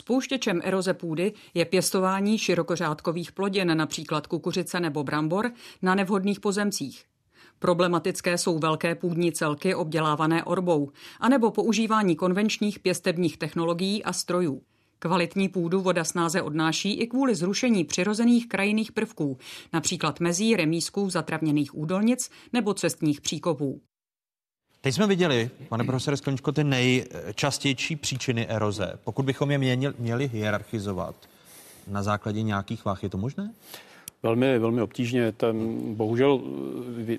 Spouštěčem 0.00 0.60
eroze 0.64 0.94
půdy 0.94 1.32
je 1.54 1.64
pěstování 1.64 2.38
širokořádkových 2.38 3.32
plodin, 3.32 3.76
například 3.76 4.26
kukuřice 4.26 4.80
nebo 4.80 5.04
brambor, 5.04 5.50
na 5.82 5.94
nevhodných 5.94 6.40
pozemcích. 6.40 7.04
Problematické 7.58 8.38
jsou 8.38 8.58
velké 8.58 8.94
půdní 8.94 9.32
celky 9.32 9.74
obdělávané 9.74 10.44
orbou, 10.44 10.90
anebo 11.20 11.50
používání 11.50 12.16
konvenčních 12.16 12.78
pěstebních 12.78 13.36
technologií 13.36 14.04
a 14.04 14.12
strojů. 14.12 14.62
Kvalitní 14.98 15.48
půdu 15.48 15.80
voda 15.80 16.04
snáze 16.04 16.42
odnáší 16.42 16.94
i 17.00 17.06
kvůli 17.06 17.34
zrušení 17.34 17.84
přirozených 17.84 18.48
krajinných 18.48 18.92
prvků, 18.92 19.38
například 19.72 20.20
mezí, 20.20 20.56
remísků, 20.56 21.10
zatravněných 21.10 21.74
údolnic 21.74 22.30
nebo 22.52 22.74
cestních 22.74 23.20
příkopů. 23.20 23.80
Teď 24.80 24.94
jsme 24.94 25.06
viděli, 25.06 25.50
pane 25.68 25.84
profesore 25.84 26.16
Skleničko, 26.16 26.52
ty 26.52 26.64
nejčastější 26.64 27.96
příčiny 27.96 28.46
eroze. 28.48 28.98
Pokud 29.04 29.22
bychom 29.24 29.50
je 29.50 29.58
měli, 29.58 29.94
měli 29.98 30.28
hierarchizovat 30.28 31.14
na 31.86 32.02
základě 32.02 32.42
nějakých 32.42 32.84
váh, 32.84 33.02
je 33.02 33.08
to 33.08 33.18
možné? 33.18 33.52
Velmi, 34.22 34.58
velmi 34.58 34.82
obtížně. 34.82 35.32
Ten, 35.32 35.78
bohužel 35.94 36.40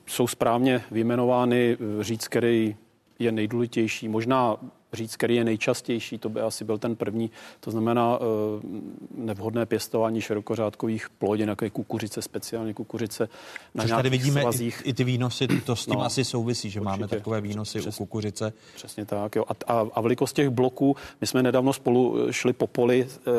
jsou 0.07 0.27
správně 0.27 0.83
vyjmenovány 0.91 1.77
říct, 2.01 2.27
který 2.27 2.75
je 3.19 3.31
nejdůležitější. 3.31 4.07
Možná 4.07 4.57
říct, 4.93 5.15
který 5.15 5.35
je 5.35 5.43
nejčastější, 5.43 6.17
to 6.17 6.29
by 6.29 6.41
asi 6.41 6.65
byl 6.65 6.77
ten 6.77 6.95
první, 6.95 7.31
to 7.59 7.71
znamená 7.71 8.19
eh, 8.21 8.67
nevhodné 9.15 9.65
pěstování 9.65 10.21
širokořádkových 10.21 11.09
plodin, 11.09 11.49
jako 11.49 11.65
je 11.65 11.69
kukuřice, 11.69 12.21
speciálně 12.21 12.73
kukuřice. 12.73 13.29
Na 13.75 13.83
Což 13.83 13.91
tady 13.91 14.09
vidíme 14.09 14.43
i, 14.59 14.71
i 14.83 14.93
ty 14.93 15.03
výnosy, 15.03 15.47
to 15.47 15.75
s 15.75 15.85
tím 15.85 15.93
no, 15.93 16.05
asi 16.05 16.25
souvisí, 16.25 16.69
že 16.69 16.79
určitě, 16.79 16.91
máme 16.91 17.07
takové 17.07 17.41
výnosy 17.41 17.79
přes, 17.79 17.95
u 17.95 17.97
kukuřice. 17.97 18.53
Přesně 18.75 19.05
tak, 19.05 19.35
jo. 19.35 19.45
A, 19.47 19.73
a, 19.73 19.85
a 19.93 20.01
velikost 20.01 20.33
těch 20.33 20.49
bloků, 20.49 20.95
my 21.21 21.27
jsme 21.27 21.43
nedávno 21.43 21.73
spolu 21.73 22.27
eh, 22.27 22.33
šli 22.33 22.53
po 22.53 22.67
poli 22.67 23.07
e, 23.07 23.31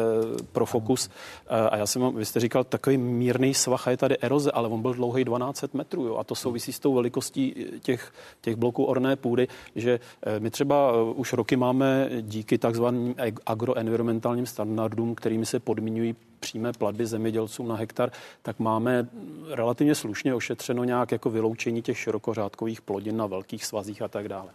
pro 0.53 0.67
Fokus 0.67 1.11
e, 1.47 1.69
a 1.69 1.77
já 1.77 1.87
jsem, 1.87 2.17
vy 2.17 2.25
jste 2.25 2.41
říkal, 2.41 2.65
takový 2.65 2.97
mírný 2.97 3.55
svach 3.55 3.87
je 3.91 3.97
tady 3.97 4.19
eroze, 4.19 4.51
ale 4.51 4.69
on 4.69 4.83
byl 4.83 4.95
dlouhý 4.95 5.25
12 5.25 5.75
metrů, 5.75 6.07
jo, 6.07 6.17
a 6.17 6.25
to 6.25 6.35
souvisí 6.35 6.73
s 6.73 6.79
tou 6.79 6.95
velikostí 6.95 7.55
těch, 7.83 8.13
těch 8.41 8.57
bloků 8.57 8.85
orné 8.85 9.17
půdy, 9.17 9.49
že 9.77 10.01
e, 10.27 10.41
my 10.41 10.51
třeba 10.51 11.03
už 11.03 11.33
roky 11.41 11.57
máme 11.57 12.11
díky 12.21 12.59
takzvaným 12.59 13.15
agroenvironmentálním 13.47 14.47
standardům, 14.47 15.15
kterými 15.15 15.47
se 15.47 15.61
podmiňují 15.61 16.17
přímé 16.41 16.73
platby 16.73 17.07
zemědělcům 17.07 17.69
na 17.69 17.77
hektar, 17.77 18.11
tak 18.43 18.59
máme 18.59 19.09
relativně 19.49 19.95
slušně 19.95 20.35
ošetřeno 20.35 20.85
nějak 20.85 21.13
jako 21.13 21.31
vyloučení 21.31 21.83
těch 21.83 21.99
širokořádkových 21.99 22.81
plodin 22.81 23.17
na 23.17 23.27
velkých 23.27 23.65
svazích 23.65 24.03
a 24.03 24.09
tak 24.09 24.29
dále. 24.29 24.49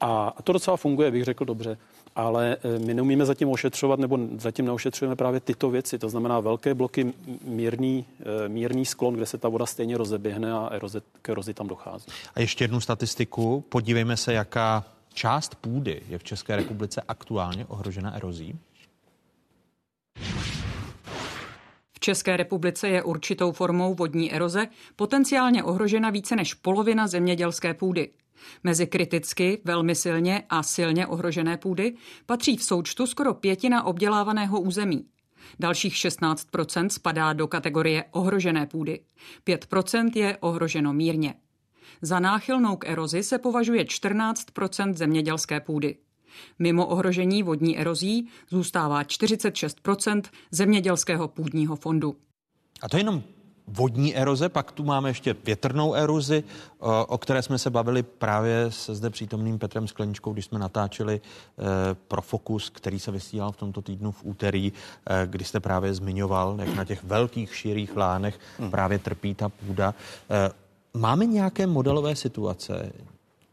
A 0.00 0.34
to 0.44 0.52
docela 0.52 0.76
funguje, 0.76 1.10
bych 1.10 1.24
řekl 1.24 1.44
dobře, 1.44 1.78
ale 2.16 2.56
eh, 2.56 2.78
my 2.78 2.94
neumíme 2.94 3.26
zatím 3.26 3.48
ošetřovat, 3.48 3.98
nebo 3.98 4.18
zatím 4.38 4.64
neošetřujeme 4.64 5.16
právě 5.16 5.40
tyto 5.40 5.70
věci, 5.70 5.98
to 5.98 6.08
znamená 6.08 6.40
velké 6.40 6.74
bloky, 6.74 7.12
mírný, 7.44 8.04
eh, 8.20 8.48
mírný 8.48 8.84
sklon, 8.84 9.14
kde 9.14 9.26
se 9.26 9.38
ta 9.38 9.48
voda 9.48 9.66
stejně 9.66 9.96
rozeběhne 9.98 10.52
a 10.52 10.68
eroze, 10.72 11.00
k 11.22 11.28
erozi 11.28 11.54
tam 11.54 11.66
dochází. 11.68 12.06
A 12.34 12.40
ještě 12.40 12.64
jednu 12.64 12.80
statistiku, 12.80 13.64
podívejme 13.68 14.16
se, 14.16 14.32
jaká 14.32 14.84
část 15.18 15.54
půdy 15.54 16.02
je 16.08 16.18
v 16.18 16.24
České 16.24 16.56
republice 16.56 17.02
aktuálně 17.08 17.66
ohrožena 17.66 18.14
erozí? 18.14 18.58
V 21.92 22.00
České 22.00 22.36
republice 22.36 22.88
je 22.88 23.02
určitou 23.02 23.52
formou 23.52 23.94
vodní 23.94 24.32
eroze 24.32 24.66
potenciálně 24.96 25.62
ohrožena 25.62 26.10
více 26.10 26.36
než 26.36 26.54
polovina 26.54 27.06
zemědělské 27.06 27.74
půdy. 27.74 28.10
Mezi 28.64 28.86
kriticky, 28.86 29.60
velmi 29.64 29.94
silně 29.94 30.42
a 30.50 30.62
silně 30.62 31.06
ohrožené 31.06 31.56
půdy 31.56 31.94
patří 32.26 32.56
v 32.56 32.62
součtu 32.62 33.06
skoro 33.06 33.34
pětina 33.34 33.84
obdělávaného 33.84 34.60
území. 34.60 35.06
Dalších 35.60 35.96
16 35.96 36.48
spadá 36.88 37.32
do 37.32 37.46
kategorie 37.46 38.04
ohrožené 38.10 38.66
půdy. 38.66 39.00
5% 39.46 40.10
je 40.14 40.36
ohroženo 40.36 40.92
mírně. 40.92 41.34
Za 42.02 42.20
náchylnou 42.20 42.76
k 42.76 42.88
erozi 42.88 43.22
se 43.22 43.38
považuje 43.38 43.84
14% 43.84 44.94
zemědělské 44.94 45.60
půdy. 45.60 45.96
Mimo 46.58 46.86
ohrožení 46.86 47.42
vodní 47.42 47.78
erozí 47.78 48.28
zůstává 48.48 49.02
46% 49.02 50.22
zemědělského 50.50 51.28
půdního 51.28 51.76
fondu. 51.76 52.16
A 52.82 52.88
to 52.88 52.96
je 52.96 53.00
jenom 53.00 53.22
vodní 53.68 54.16
eroze, 54.16 54.48
pak 54.48 54.72
tu 54.72 54.84
máme 54.84 55.10
ještě 55.10 55.36
větrnou 55.44 55.94
erozi, 55.94 56.44
o 57.08 57.18
které 57.18 57.42
jsme 57.42 57.58
se 57.58 57.70
bavili 57.70 58.02
právě 58.02 58.66
se 58.68 58.94
zde 58.94 59.10
přítomným 59.10 59.58
Petrem 59.58 59.88
Skleničkou, 59.88 60.32
když 60.32 60.44
jsme 60.44 60.58
natáčeli 60.58 61.20
e, 61.20 61.20
pro 61.94 62.22
Fokus, 62.22 62.70
který 62.70 62.98
se 62.98 63.10
vysílal 63.10 63.52
v 63.52 63.56
tomto 63.56 63.82
týdnu 63.82 64.12
v 64.12 64.24
úterý, 64.24 64.72
e, 65.06 65.26
kdy 65.26 65.44
jste 65.44 65.60
právě 65.60 65.94
zmiňoval, 65.94 66.56
jak 66.60 66.74
na 66.74 66.84
těch 66.84 67.04
velkých 67.04 67.56
širých 67.56 67.96
lánech 67.96 68.38
hmm. 68.58 68.70
právě 68.70 68.98
trpí 68.98 69.34
ta 69.34 69.48
půda. 69.48 69.94
Máme 70.94 71.26
nějaké 71.26 71.66
modelové 71.66 72.16
situace, 72.16 72.92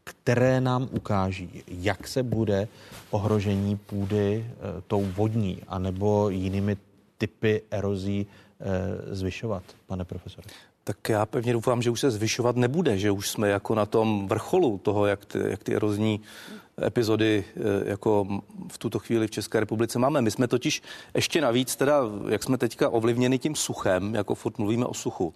které 0.04 0.60
nám 0.60 0.88
ukáží, 0.92 1.62
jak 1.68 2.08
se 2.08 2.22
bude 2.22 2.68
ohrožení 3.10 3.76
půdy 3.76 4.46
e, 4.46 4.82
tou 4.86 5.04
vodní 5.04 5.62
anebo 5.68 6.28
jinými 6.28 6.76
typy 7.18 7.62
erozí 7.70 8.26
e, 8.26 9.14
zvyšovat, 9.14 9.62
pane 9.86 10.04
profesore? 10.04 10.46
Tak 10.84 11.08
já 11.08 11.26
pevně 11.26 11.52
doufám, 11.52 11.82
že 11.82 11.90
už 11.90 12.00
se 12.00 12.10
zvyšovat 12.10 12.56
nebude, 12.56 12.98
že 12.98 13.10
už 13.10 13.30
jsme 13.30 13.48
jako 13.48 13.74
na 13.74 13.86
tom 13.86 14.28
vrcholu 14.28 14.78
toho, 14.78 15.06
jak 15.06 15.24
ty, 15.24 15.38
jak 15.50 15.64
ty 15.64 15.74
erozní 15.74 16.20
epizody 16.84 17.44
eh, 17.56 17.60
jako 17.88 18.26
v 18.72 18.78
tuto 18.78 18.98
chvíli 18.98 19.26
v 19.26 19.30
České 19.30 19.60
republice 19.60 19.98
máme. 19.98 20.22
My 20.22 20.30
jsme 20.30 20.48
totiž 20.48 20.82
ještě 21.14 21.40
navíc, 21.40 21.76
teda, 21.76 22.00
jak 22.28 22.42
jsme 22.42 22.58
teďka 22.58 22.88
ovlivněni 22.88 23.38
tím 23.38 23.54
suchem, 23.54 24.14
jako 24.14 24.34
furt 24.34 24.58
mluvíme 24.58 24.86
o 24.86 24.94
suchu, 24.94 25.34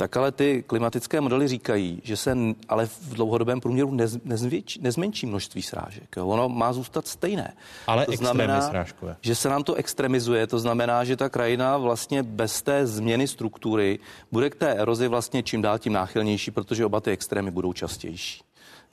tak 0.00 0.16
ale 0.16 0.32
ty 0.32 0.64
klimatické 0.66 1.20
modely 1.20 1.48
říkají, 1.48 2.00
že 2.04 2.16
se 2.16 2.36
ale 2.68 2.86
v 2.86 3.14
dlouhodobém 3.14 3.60
průměru 3.60 3.94
nez, 3.94 4.18
nezvětš, 4.24 4.78
nezmenší 4.78 5.26
množství 5.26 5.62
srážek. 5.62 6.16
Jo. 6.16 6.26
Ono 6.26 6.48
má 6.48 6.72
zůstat 6.72 7.06
stejné. 7.06 7.52
Ale 7.86 8.06
to 8.06 8.12
znamená, 8.12 8.60
srážkové. 8.60 9.16
že 9.20 9.34
se 9.34 9.48
nám 9.48 9.64
to 9.64 9.74
extremizuje, 9.74 10.46
to 10.46 10.58
znamená, 10.58 11.04
že 11.04 11.16
ta 11.16 11.28
krajina 11.28 11.76
vlastně 11.76 12.22
bez 12.22 12.62
té 12.62 12.86
změny 12.86 13.28
struktury 13.28 13.98
bude 14.32 14.50
k 14.50 14.54
té 14.54 14.74
erozi 14.74 15.08
vlastně 15.08 15.42
čím 15.42 15.62
dál 15.62 15.78
tím 15.78 15.92
náchylnější, 15.92 16.50
protože 16.50 16.86
oba 16.86 17.00
ty 17.00 17.10
extrémy 17.10 17.50
budou 17.50 17.72
častější. 17.72 18.42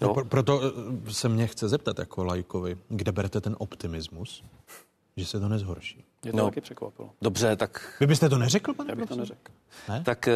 No, 0.02 0.14
proto 0.14 0.62
eh, 1.08 1.14
se 1.14 1.30
mě 1.30 1.48
chce 1.48 1.70
zeptat 1.70 2.00
jako 2.00 2.24
lajkovi, 2.24 2.78
kde 2.90 3.12
berete 3.12 3.42
ten 3.42 3.56
optimismus, 3.60 4.44
že 5.18 5.26
se 5.26 5.40
to 5.40 5.50
nezhorší? 5.50 6.07
Mě 6.23 6.31
to 6.31 6.38
no, 6.38 6.45
taky 6.45 6.61
překvapilo. 6.61 7.10
Dobře, 7.22 7.56
tak... 7.56 7.95
Vy 7.99 8.07
byste 8.07 8.30
to 8.30 8.38
neřekl, 8.38 8.73
pane 8.73 8.91
Já 8.91 8.95
bych 8.95 9.06
profesor? 9.06 9.18
to 9.18 9.22
neřekl. 9.22 9.52
Ne? 9.89 10.03
Tak... 10.03 10.30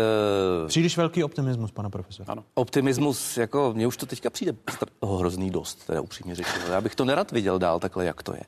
Uh... 0.62 0.68
Příliš 0.68 0.98
velký 0.98 1.24
optimismus, 1.24 1.72
pane 1.72 1.90
profesor. 1.90 2.26
Ano. 2.30 2.44
Optimismus, 2.54 3.38
jako 3.38 3.74
mně 3.74 3.88
už 3.88 3.98
to 3.98 4.06
teďka 4.06 4.30
přijde 4.30 4.54
toho 5.00 5.18
hrozný 5.18 5.50
dost, 5.52 5.86
teda 5.88 6.02
upřímně 6.02 6.36
řečeno. 6.36 6.66
Já 6.70 6.82
bych 6.82 6.96
to 6.96 7.06
nerad 7.06 7.32
viděl 7.32 7.60
dál 7.60 7.80
takhle, 7.80 8.06
jak 8.06 8.24
to 8.24 8.34
je. 8.34 8.42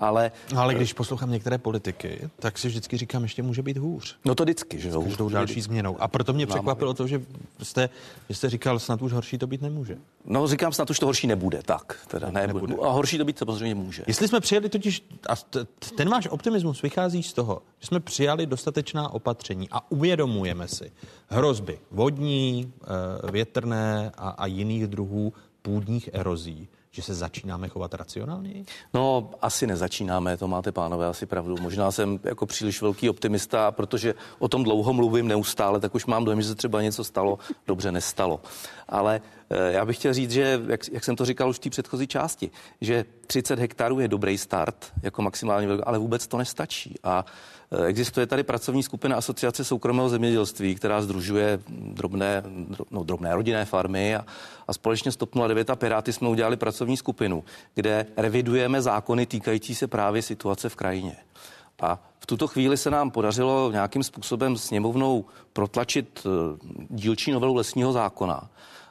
Ale, 0.00 0.32
no, 0.52 0.60
ale 0.60 0.74
když 0.74 0.92
poslouchám 0.92 1.30
některé 1.30 1.58
politiky, 1.58 2.30
tak 2.38 2.58
si 2.58 2.68
vždycky 2.68 2.96
říkám, 2.96 3.22
ještě 3.22 3.42
může 3.42 3.62
být 3.62 3.76
hůř. 3.76 4.16
No 4.24 4.34
to 4.34 4.42
vždycky, 4.42 4.80
že 4.80 4.88
jo. 4.88 5.02
Každou 5.02 5.28
další 5.28 5.60
změnou. 5.60 5.96
A 6.00 6.08
proto 6.08 6.32
mě 6.32 6.46
překvapilo 6.46 6.94
to, 6.94 7.06
že 7.06 7.22
jste, 7.62 7.88
jste 8.30 8.50
říkal, 8.50 8.78
snad 8.78 9.02
už 9.02 9.12
horší 9.12 9.38
to 9.38 9.46
být 9.46 9.62
nemůže. 9.62 9.98
No 10.24 10.46
říkám, 10.46 10.72
snad 10.72 10.90
už 10.90 10.98
to 10.98 11.06
horší 11.06 11.26
nebude, 11.26 11.62
tak. 11.62 11.98
Teda 12.06 12.30
ne, 12.30 12.46
nebude. 12.46 12.74
A 12.82 12.90
horší 12.90 13.18
to 13.18 13.24
být 13.24 13.38
samozřejmě 13.38 13.74
může. 13.74 14.04
Jestli 14.06 14.28
jsme 14.28 14.40
přijali 14.40 14.68
totiž, 14.68 15.04
a 15.28 15.34
ten 15.96 16.08
váš 16.08 16.28
optimismus 16.30 16.82
vychází 16.82 17.22
z 17.22 17.32
toho, 17.32 17.62
že 17.80 17.86
jsme 17.86 18.00
přijali 18.00 18.46
dostatečná 18.46 19.08
opatření 19.08 19.68
a 19.70 19.90
uvědomujeme 19.90 20.68
si 20.68 20.92
hrozby 21.28 21.78
vodní, 21.90 22.72
eh, 22.82 23.30
větrné 23.30 24.12
a, 24.16 24.28
a 24.30 24.46
jiných 24.46 24.86
druhů 24.86 25.32
půdních 25.62 26.10
erozí 26.12 26.68
že 26.90 27.02
se 27.02 27.14
začínáme 27.14 27.68
chovat 27.68 27.94
racionálněji? 27.94 28.64
No, 28.94 29.30
asi 29.40 29.66
nezačínáme, 29.66 30.36
to 30.36 30.48
máte, 30.48 30.72
pánové, 30.72 31.06
asi 31.06 31.26
pravdu. 31.26 31.56
Možná 31.60 31.90
jsem 31.90 32.20
jako 32.24 32.46
příliš 32.46 32.82
velký 32.82 33.10
optimista, 33.10 33.70
protože 33.70 34.14
o 34.38 34.48
tom 34.48 34.64
dlouho 34.64 34.92
mluvím 34.92 35.28
neustále, 35.28 35.80
tak 35.80 35.94
už 35.94 36.06
mám 36.06 36.24
dojem, 36.24 36.42
že 36.42 36.48
se 36.48 36.54
třeba 36.54 36.82
něco 36.82 37.04
stalo, 37.04 37.38
dobře 37.66 37.92
nestalo. 37.92 38.40
Ale 38.88 39.20
já 39.50 39.84
bych 39.84 39.96
chtěl 39.96 40.14
říct, 40.14 40.30
že, 40.30 40.60
jak, 40.66 40.80
jak 40.92 41.04
jsem 41.04 41.16
to 41.16 41.24
říkal 41.24 41.50
už 41.50 41.56
v 41.56 41.58
té 41.58 41.70
předchozí 41.70 42.06
části, 42.06 42.50
že 42.80 43.04
30 43.26 43.58
hektarů 43.58 44.00
je 44.00 44.08
dobrý 44.08 44.38
start, 44.38 44.92
jako 45.02 45.22
maximální 45.22 45.66
velikost, 45.66 45.88
ale 45.88 45.98
vůbec 45.98 46.26
to 46.26 46.38
nestačí. 46.38 46.94
A 47.04 47.24
Eh, 47.72 47.86
existuje 47.86 48.26
tady 48.26 48.42
pracovní 48.42 48.82
skupina 48.82 49.16
Asociace 49.16 49.64
soukromého 49.64 50.08
zemědělství, 50.08 50.74
která 50.74 51.02
združuje 51.02 51.60
drobné, 51.68 52.42
no, 52.90 53.04
drobné 53.04 53.34
rodinné 53.34 53.64
farmy 53.64 54.16
a, 54.16 54.24
a 54.68 54.72
společně 54.72 55.12
s 55.12 55.16
TOP 55.16 55.34
09 55.34 55.70
a 55.70 55.76
Piráty 55.76 56.12
jsme 56.12 56.28
udělali 56.28 56.56
pracovní 56.56 56.96
skupinu, 56.96 57.44
kde 57.74 58.06
revidujeme 58.16 58.82
zákony 58.82 59.26
týkající 59.26 59.74
se 59.74 59.86
právě 59.86 60.22
situace 60.22 60.68
v 60.68 60.76
krajině. 60.76 61.16
A 61.80 61.98
v 62.20 62.26
tuto 62.26 62.46
chvíli 62.46 62.76
se 62.76 62.90
nám 62.90 63.10
podařilo 63.10 63.70
nějakým 63.72 64.02
způsobem 64.02 64.56
sněmovnou 64.56 65.24
protlačit 65.52 66.26
eh, 66.26 66.30
dílčí 66.90 67.32
novelu 67.32 67.54
lesního 67.54 67.92
zákona. 67.92 68.50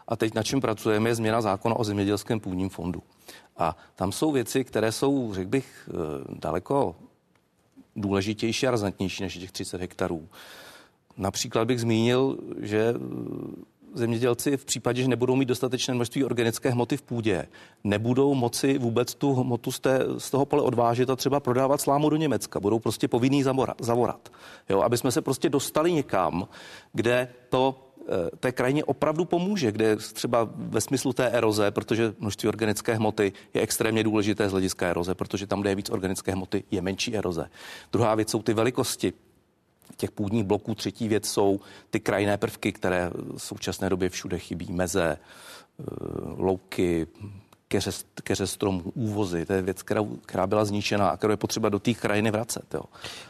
A 0.10 0.15
teď 0.15 0.34
na 0.34 0.44
čem 0.44 0.61
pracujeme 0.61 1.10
je 1.10 1.15
změna 1.15 1.41
zákona 1.41 1.76
o 1.76 1.84
zemědělském 1.84 2.40
půdním 2.40 2.69
fondu. 2.69 3.03
A 3.57 3.77
tam 3.95 4.11
jsou 4.11 4.31
věci, 4.31 4.64
které 4.64 4.91
jsou, 4.91 5.34
řekl 5.34 5.49
bych, 5.49 5.90
eh, 5.90 5.94
daleko 6.40 6.95
důležitější 7.95 8.68
a 8.68 8.72
razantnější 8.72 9.23
než 9.23 9.38
těch 9.38 9.52
30 9.52 9.81
hektarů. 9.81 10.27
Například 11.18 11.65
bych 11.65 11.81
zmínil, 11.81 12.38
že 12.60 12.94
zemědělci 13.94 14.57
v 14.57 14.65
případě, 14.65 15.02
že 15.02 15.07
nebudou 15.07 15.36
mít 15.36 15.45
dostatečné 15.45 15.94
množství 15.94 16.23
organické 16.23 16.69
hmoty 16.69 16.98
v 16.98 17.02
půdě, 17.02 17.48
nebudou 17.84 18.34
moci 18.34 18.77
vůbec 18.77 19.15
tu 19.15 19.34
hmotu 19.34 19.72
z, 19.72 19.80
té, 19.80 19.99
z 20.18 20.31
toho 20.31 20.45
pole 20.45 20.61
odvážet 20.61 21.10
a 21.10 21.15
třeba 21.15 21.40
prodávat 21.40 21.81
slámu 21.81 22.10
do 22.10 22.15
Německa. 22.15 22.60
Budou 22.60 22.80
prostě 22.80 23.07
povinný 23.07 23.44
zavorat. 23.44 23.77
zavorat 23.81 24.30
jo, 24.69 24.81
aby 24.81 24.98
jsme 24.98 25.11
se 25.11 25.22
prostě 25.22 25.49
dostali 25.49 25.91
někam, 25.91 26.48
kde 26.94 27.27
to 27.49 27.76
eh, 27.76 27.89
té 28.40 28.52
krajině 28.52 28.84
opravdu 28.84 29.26
pomůže, 29.26 29.72
kde 29.72 29.95
třeba 29.95 30.49
ve 30.56 30.81
smyslu 30.81 31.14
té 31.14 31.30
eroze, 31.30 31.72
protože 31.72 32.14
množství 32.19 32.49
organické 32.49 32.94
hmoty 32.94 33.34
je 33.53 33.61
extrémně 33.61 34.03
důležité 34.03 34.49
z 34.49 34.52
hlediska 34.52 34.88
eroze, 34.88 35.15
protože 35.15 35.48
tam, 35.48 35.61
kde 35.61 35.69
je 35.69 35.76
víc 35.76 35.90
organické 35.90 36.31
hmoty, 36.31 36.64
je 36.72 36.81
menší 36.81 37.18
eroze. 37.18 37.49
Druhá 37.91 38.15
věc 38.15 38.30
jsou 38.30 38.41
ty 38.41 38.53
velikosti 38.53 39.14
těch 39.98 40.11
půdních 40.11 40.44
bloků. 40.44 40.76
Třetí 40.76 41.07
věc 41.07 41.30
jsou 41.30 41.60
ty 41.90 41.99
krajinné 41.99 42.38
prvky, 42.38 42.72
které 42.72 43.10
v 43.14 43.38
současné 43.38 43.90
době 43.90 44.10
všude 44.10 44.40
chybí. 44.40 44.72
Meze, 44.72 45.18
eh, 45.18 45.84
louky, 46.38 47.07
keře, 47.70 47.91
keře 48.24 48.48
stromů, 48.48 48.84
úvozy. 48.96 49.46
To 49.46 49.54
je 49.54 49.62
věc, 49.62 49.84
která, 49.84 50.02
která 50.26 50.48
byla 50.48 50.66
zničena 50.66 51.10
a 51.10 51.18
kterou 51.18 51.32
je 51.32 51.38
potřeba 51.38 51.70
do 51.70 51.80
té 51.80 51.94
krajiny 51.94 52.32
vracet. 52.32 52.74
Jo. 52.74 52.82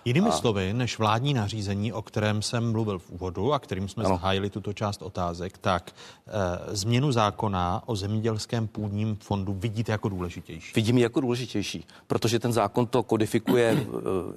Jinými 0.05 0.29
a... 0.29 0.31
slovy, 0.31 0.73
než 0.73 0.97
vládní 0.97 1.33
nařízení, 1.33 1.93
o 1.93 2.01
kterém 2.01 2.41
jsem 2.41 2.71
mluvil 2.71 2.99
v 2.99 3.09
úvodu 3.09 3.53
a 3.53 3.59
kterým 3.59 3.87
jsme 3.87 4.03
ano. 4.03 4.15
zahájili 4.15 4.49
tuto 4.49 4.73
část 4.73 5.01
otázek, 5.01 5.57
tak 5.57 5.91
e, 5.91 6.75
změnu 6.75 7.11
zákona 7.11 7.83
o 7.85 7.95
zemědělském 7.95 8.67
půdním 8.67 9.15
fondu 9.15 9.53
vidíte 9.53 9.91
jako 9.91 10.09
důležitější? 10.09 10.71
Vidím 10.75 10.97
jako 10.97 11.19
důležitější, 11.19 11.85
protože 12.07 12.39
ten 12.39 12.53
zákon 12.53 12.87
to 12.87 13.03
kodifikuje 13.03 13.71
e, 13.71 13.85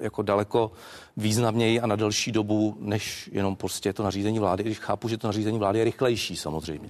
jako 0.03 0.21
daleko 0.21 0.71
významněji 1.17 1.81
a 1.81 1.87
na 1.87 1.95
delší 1.95 2.31
dobu, 2.31 2.77
než 2.79 3.29
jenom 3.33 3.55
prostě 3.55 3.93
to 3.93 4.03
nařízení 4.03 4.39
vlády, 4.39 4.63
když 4.63 4.79
chápu, 4.79 5.07
že 5.07 5.17
to 5.17 5.27
nařízení 5.27 5.59
vlády 5.59 5.79
je 5.79 5.85
rychlejší 5.85 6.35
samozřejmě 6.35 6.89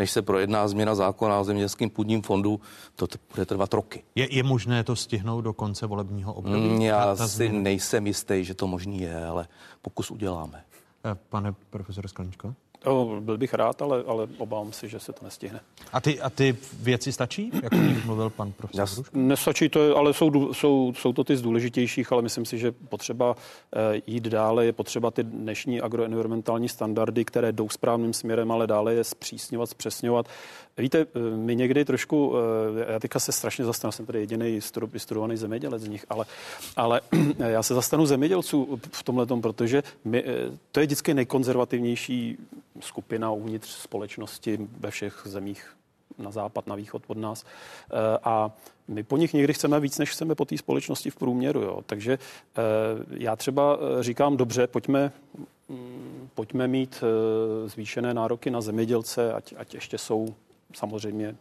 než 0.00 0.10
se 0.10 0.22
projedná 0.22 0.68
změna 0.68 0.94
zákona 0.94 1.40
o 1.40 1.44
zemědělském 1.44 1.90
půdním 1.90 2.22
fondu, 2.22 2.60
to 2.96 3.06
t- 3.06 3.18
bude 3.30 3.46
trvat 3.46 3.74
roky. 3.74 4.02
Je, 4.14 4.34
je 4.34 4.42
možné 4.42 4.84
to 4.84 4.96
stihnout 4.96 5.40
do 5.40 5.52
konce 5.52 5.86
volebního 5.86 6.34
období? 6.34 6.68
Mm, 6.68 6.80
já 6.80 7.16
si 7.16 7.26
změna? 7.26 7.60
nejsem 7.60 8.06
jistý, 8.06 8.44
že 8.44 8.54
to 8.54 8.66
možný 8.66 9.00
je, 9.00 9.26
ale 9.26 9.48
pokus 9.82 10.10
uděláme. 10.10 10.64
Eh, 11.04 11.16
pane 11.28 11.54
profesor 11.70 12.08
Skleničko? 12.08 12.54
O, 12.84 13.20
byl 13.20 13.38
bych 13.38 13.54
rád, 13.54 13.82
ale, 13.82 14.02
ale 14.06 14.28
obávám 14.38 14.72
si, 14.72 14.88
že 14.88 15.00
se 15.00 15.12
to 15.12 15.24
nestihne. 15.24 15.60
A 15.92 16.00
ty, 16.00 16.20
a 16.20 16.30
ty 16.30 16.56
věci 16.80 17.12
stačí, 17.12 17.52
jak 17.62 17.72
mluvil 18.04 18.30
pan 18.30 18.52
profesor? 18.52 19.04
Nestačí 19.12 19.68
to, 19.68 19.96
ale 19.96 20.14
jsou, 20.14 20.54
jsou, 20.54 20.92
jsou 20.96 21.12
to 21.12 21.24
ty 21.24 21.36
z 21.36 21.42
důležitějších, 21.42 22.12
ale 22.12 22.22
myslím 22.22 22.44
si, 22.44 22.58
že 22.58 22.72
potřeba 22.72 23.36
eh, 23.76 24.02
jít 24.06 24.24
dále, 24.24 24.66
je 24.66 24.72
potřeba 24.72 25.10
ty 25.10 25.22
dnešní 25.22 25.80
agroenvironmentální 25.80 26.68
standardy, 26.68 27.24
které 27.24 27.52
jdou 27.52 27.68
správným 27.68 28.12
směrem, 28.12 28.52
ale 28.52 28.66
dále 28.66 28.94
je 28.94 29.04
zpřísňovat, 29.04 29.70
zpřesňovat. 29.70 30.26
Víte, 30.78 30.98
eh, 31.00 31.36
my 31.36 31.56
někdy 31.56 31.84
trošku, 31.84 32.34
eh, 32.86 32.92
já 32.92 32.98
teďka 32.98 33.20
se 33.20 33.32
strašně 33.32 33.64
zastanu, 33.64 33.92
jsem 33.92 34.06
tady 34.06 34.18
jediný 34.18 34.60
studovaný 34.96 35.36
zemědělec 35.36 35.82
z 35.82 35.88
nich, 35.88 36.06
ale, 36.10 36.24
ale 36.76 37.00
já 37.38 37.62
se 37.62 37.74
zastanu 37.74 38.06
zemědělců 38.06 38.80
v 38.92 39.02
tomhle 39.02 39.26
protože 39.26 39.82
my, 40.04 40.24
to 40.72 40.80
je 40.80 40.86
vždycky 40.86 41.14
nejkonzervativnější 41.14 42.38
skupina 42.80 43.30
uvnitř 43.30 43.68
společnosti 43.68 44.68
ve 44.80 44.90
všech 44.90 45.22
zemích 45.24 45.76
na 46.18 46.30
západ, 46.30 46.66
na 46.66 46.74
východ 46.74 47.02
od 47.06 47.18
nás. 47.18 47.44
Eh, 47.44 48.18
a 48.24 48.52
my 48.88 49.02
po 49.02 49.16
nich 49.16 49.34
někdy 49.34 49.54
chceme 49.54 49.80
víc, 49.80 49.98
než 49.98 50.10
chceme 50.10 50.34
po 50.34 50.44
té 50.44 50.58
společnosti 50.58 51.10
v 51.10 51.16
průměru. 51.16 51.62
Jo. 51.62 51.82
Takže 51.86 52.12
eh, 52.12 52.60
já 53.10 53.36
třeba 53.36 53.78
eh, 53.78 54.02
říkám, 54.02 54.36
dobře, 54.36 54.66
pojďme, 54.66 55.12
mm, 55.68 56.28
pojďme 56.34 56.68
mít 56.68 57.04
zvýšené 57.66 58.14
nároky 58.14 58.50
na 58.50 58.60
zemědělce, 58.60 59.32
ať, 59.32 59.54
ať 59.56 59.74
ještě 59.74 59.98
jsou 59.98 60.34
samozřejmě 60.74 61.36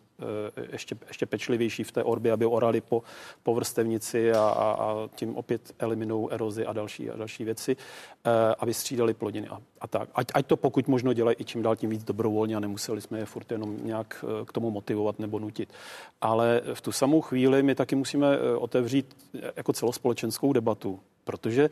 ještě, 0.72 0.98
ještě 1.08 1.26
pečlivější 1.26 1.84
v 1.84 1.92
té 1.92 2.04
orbě, 2.04 2.32
aby 2.32 2.46
orali 2.46 2.82
po, 2.82 3.04
po 3.44 3.56
vrstevnici 3.56 4.32
a, 4.32 4.40
a, 4.42 4.72
a 4.72 5.10
tím 5.16 5.36
opět 5.36 5.76
eliminou 5.80 6.30
erozi 6.30 6.66
a 6.66 6.74
další, 6.74 7.10
a 7.10 7.18
další 7.18 7.44
věci, 7.44 7.78
eh, 8.26 8.30
aby 8.60 8.74
střídali 8.74 9.14
plodiny 9.14 9.48
a, 9.48 9.62
a 9.82 9.88
tak. 9.88 10.10
Ať, 10.16 10.28
ať 10.34 10.46
to 10.46 10.58
pokud 10.58 10.88
možno 10.88 11.14
dělají 11.14 11.38
i 11.40 11.46
čím 11.46 11.62
dál 11.62 11.76
tím 11.76 11.90
víc 11.90 12.04
dobrovolně 12.04 12.56
a 12.56 12.60
nemuseli 12.60 13.02
jsme 13.02 13.20
je 13.20 13.26
furt 13.26 13.52
jenom 13.52 13.78
nějak 13.84 14.26
eh, 14.28 14.46
k 14.46 14.54
tomu 14.54 14.72
motivovat 14.72 15.20
nebo 15.20 15.40
nutit. 15.40 15.74
Ale 16.22 16.62
v 16.74 16.82
tu 16.82 16.92
samou 16.92 17.22
chvíli 17.22 17.64
my 17.64 17.76
taky 17.76 17.96
musíme 17.96 18.40
otevřít 18.58 19.18
jako 19.56 19.74
celospolečenskou 19.74 20.54
debatu, 20.54 21.00
protože 21.24 21.70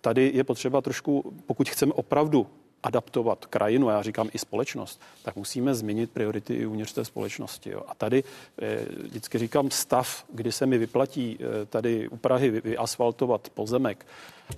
tady 0.00 0.30
je 0.34 0.44
potřeba 0.44 0.80
trošku, 0.80 1.34
pokud 1.46 1.68
chceme 1.68 1.92
opravdu 1.92 2.46
adaptovat 2.84 3.46
krajinu, 3.46 3.88
já 3.88 4.02
říkám 4.02 4.28
i 4.32 4.38
společnost, 4.38 5.00
tak 5.22 5.36
musíme 5.36 5.74
změnit 5.74 6.10
priority 6.10 6.54
i 6.54 6.66
uvnitř 6.66 6.92
té 6.92 7.04
společnosti. 7.04 7.70
Jo. 7.70 7.82
A 7.88 7.94
tady 7.94 8.24
eh, 8.62 8.86
vždycky 9.02 9.38
říkám 9.38 9.70
stav, 9.70 10.24
kdy 10.32 10.52
se 10.52 10.66
mi 10.66 10.78
vyplatí 10.78 11.38
eh, 11.40 11.66
tady 11.66 12.08
u 12.08 12.16
Prahy 12.16 12.50
vyasfaltovat 12.50 13.50
pozemek 13.50 14.06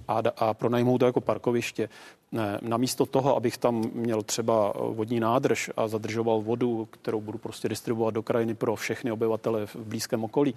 a, 0.08 0.22
a 0.36 0.54
pronajmout 0.54 1.00
to 1.00 1.06
jako 1.06 1.20
parkoviště. 1.20 1.88
Ne, 2.32 2.58
namísto 2.62 3.06
toho, 3.06 3.36
abych 3.36 3.58
tam 3.58 3.90
měl 3.92 4.22
třeba 4.22 4.72
vodní 4.76 5.20
nádrž 5.20 5.70
a 5.76 5.88
zadržoval 5.88 6.40
vodu, 6.40 6.88
kterou 6.90 7.20
budu 7.20 7.38
prostě 7.38 7.68
distribuovat 7.68 8.14
do 8.14 8.22
krajiny 8.22 8.54
pro 8.54 8.76
všechny 8.76 9.12
obyvatele 9.12 9.66
v 9.66 9.76
blízkém 9.76 10.24
okolí, 10.24 10.54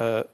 eh, 0.00 0.24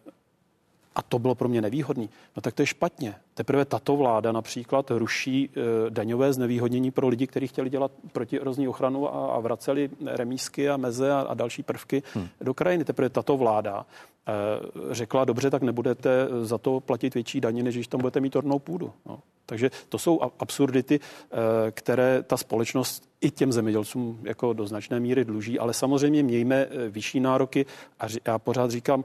a 0.94 1.02
to 1.02 1.18
bylo 1.18 1.34
pro 1.34 1.48
mě 1.48 1.60
nevýhodný, 1.60 2.10
no 2.36 2.42
tak 2.42 2.54
to 2.54 2.62
je 2.62 2.66
špatně. 2.66 3.14
Teprve 3.34 3.64
tato 3.64 3.96
vláda 3.96 4.32
například 4.32 4.90
ruší 4.90 5.50
e, 5.50 5.90
daňové 5.90 6.32
znevýhodnění 6.32 6.90
pro 6.90 7.08
lidi, 7.08 7.26
kteří 7.26 7.46
chtěli 7.46 7.70
dělat 7.70 7.92
protierozní 8.12 8.68
ochranu 8.68 9.14
a, 9.14 9.34
a 9.34 9.40
vraceli 9.40 9.90
remísky 10.06 10.70
a 10.70 10.76
meze 10.76 11.12
a, 11.12 11.20
a 11.20 11.34
další 11.34 11.62
prvky 11.62 12.02
hmm. 12.14 12.28
do 12.40 12.54
krajiny. 12.54 12.84
Teprve 12.84 13.08
tato 13.08 13.36
vláda 13.36 13.86
e, 14.26 14.94
řekla, 14.94 15.24
dobře, 15.24 15.50
tak 15.50 15.62
nebudete 15.62 16.28
za 16.42 16.58
to 16.58 16.80
platit 16.80 17.14
větší 17.14 17.40
daně, 17.40 17.62
než 17.62 17.74
když 17.74 17.86
tam 17.86 18.00
budete 18.00 18.20
mít 18.20 18.36
ornou 18.36 18.58
půdu. 18.58 18.92
No. 19.06 19.18
Takže 19.46 19.70
to 19.88 19.98
jsou 19.98 20.20
absurdity, 20.38 21.00
e, 21.00 21.70
které 21.70 22.22
ta 22.22 22.36
společnost 22.36 23.08
i 23.20 23.30
těm 23.30 23.52
zemědělcům 23.52 24.20
jako 24.22 24.52
do 24.52 24.66
značné 24.66 25.00
míry 25.00 25.24
dluží, 25.24 25.58
ale 25.58 25.74
samozřejmě 25.74 26.22
mějme 26.22 26.56
e, 26.56 26.88
vyšší 26.88 27.20
nároky 27.20 27.66
a 28.00 28.06
já 28.26 28.38
pořád 28.38 28.70
říkám, 28.70 29.04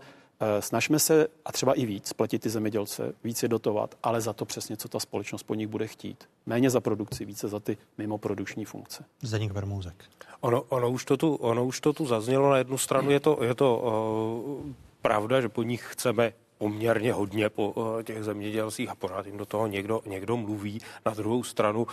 snažme 0.59 0.99
se 0.99 1.27
a 1.45 1.51
třeba 1.51 1.73
i 1.73 1.85
víc 1.85 2.13
platit 2.13 2.39
ty 2.39 2.49
zemědělce, 2.49 3.13
více 3.23 3.47
dotovat, 3.47 3.95
ale 4.03 4.21
za 4.21 4.33
to 4.33 4.45
přesně, 4.45 4.77
co 4.77 4.87
ta 4.87 4.99
společnost 4.99 5.43
po 5.43 5.55
nich 5.55 5.67
bude 5.67 5.87
chtít. 5.87 6.23
Méně 6.45 6.69
za 6.69 6.79
produkci, 6.79 7.25
více 7.25 7.47
za 7.47 7.59
ty 7.59 7.77
mimo 7.97 8.17
produkční 8.17 8.65
funkce. 8.65 9.05
Zdeněk 9.21 9.51
Vermouzek. 9.51 10.03
Ono, 10.41 10.61
ono, 10.61 10.91
už 10.91 11.05
to 11.05 11.17
tu, 11.17 11.35
ono 11.35 11.65
už 11.65 11.81
to 11.81 11.93
tu 11.93 12.05
zaznělo. 12.05 12.49
Na 12.49 12.57
jednu 12.57 12.77
stranu 12.77 13.11
je 13.11 13.19
to, 13.19 13.39
je 13.43 13.55
to 13.55 13.77
uh, 13.77 14.71
pravda, 15.01 15.41
že 15.41 15.49
po 15.49 15.63
nich 15.63 15.87
chceme 15.89 16.33
poměrně 16.57 17.13
hodně 17.13 17.49
po 17.49 17.97
eh, 17.99 18.03
těch 18.03 18.23
zemědělcích 18.23 18.89
a 18.89 18.95
pořád 18.95 19.25
jim 19.25 19.37
do 19.37 19.45
toho 19.45 19.67
někdo, 19.67 20.01
někdo 20.05 20.37
mluví. 20.37 20.79
Na 21.05 21.13
druhou 21.13 21.43
stranu 21.43 21.87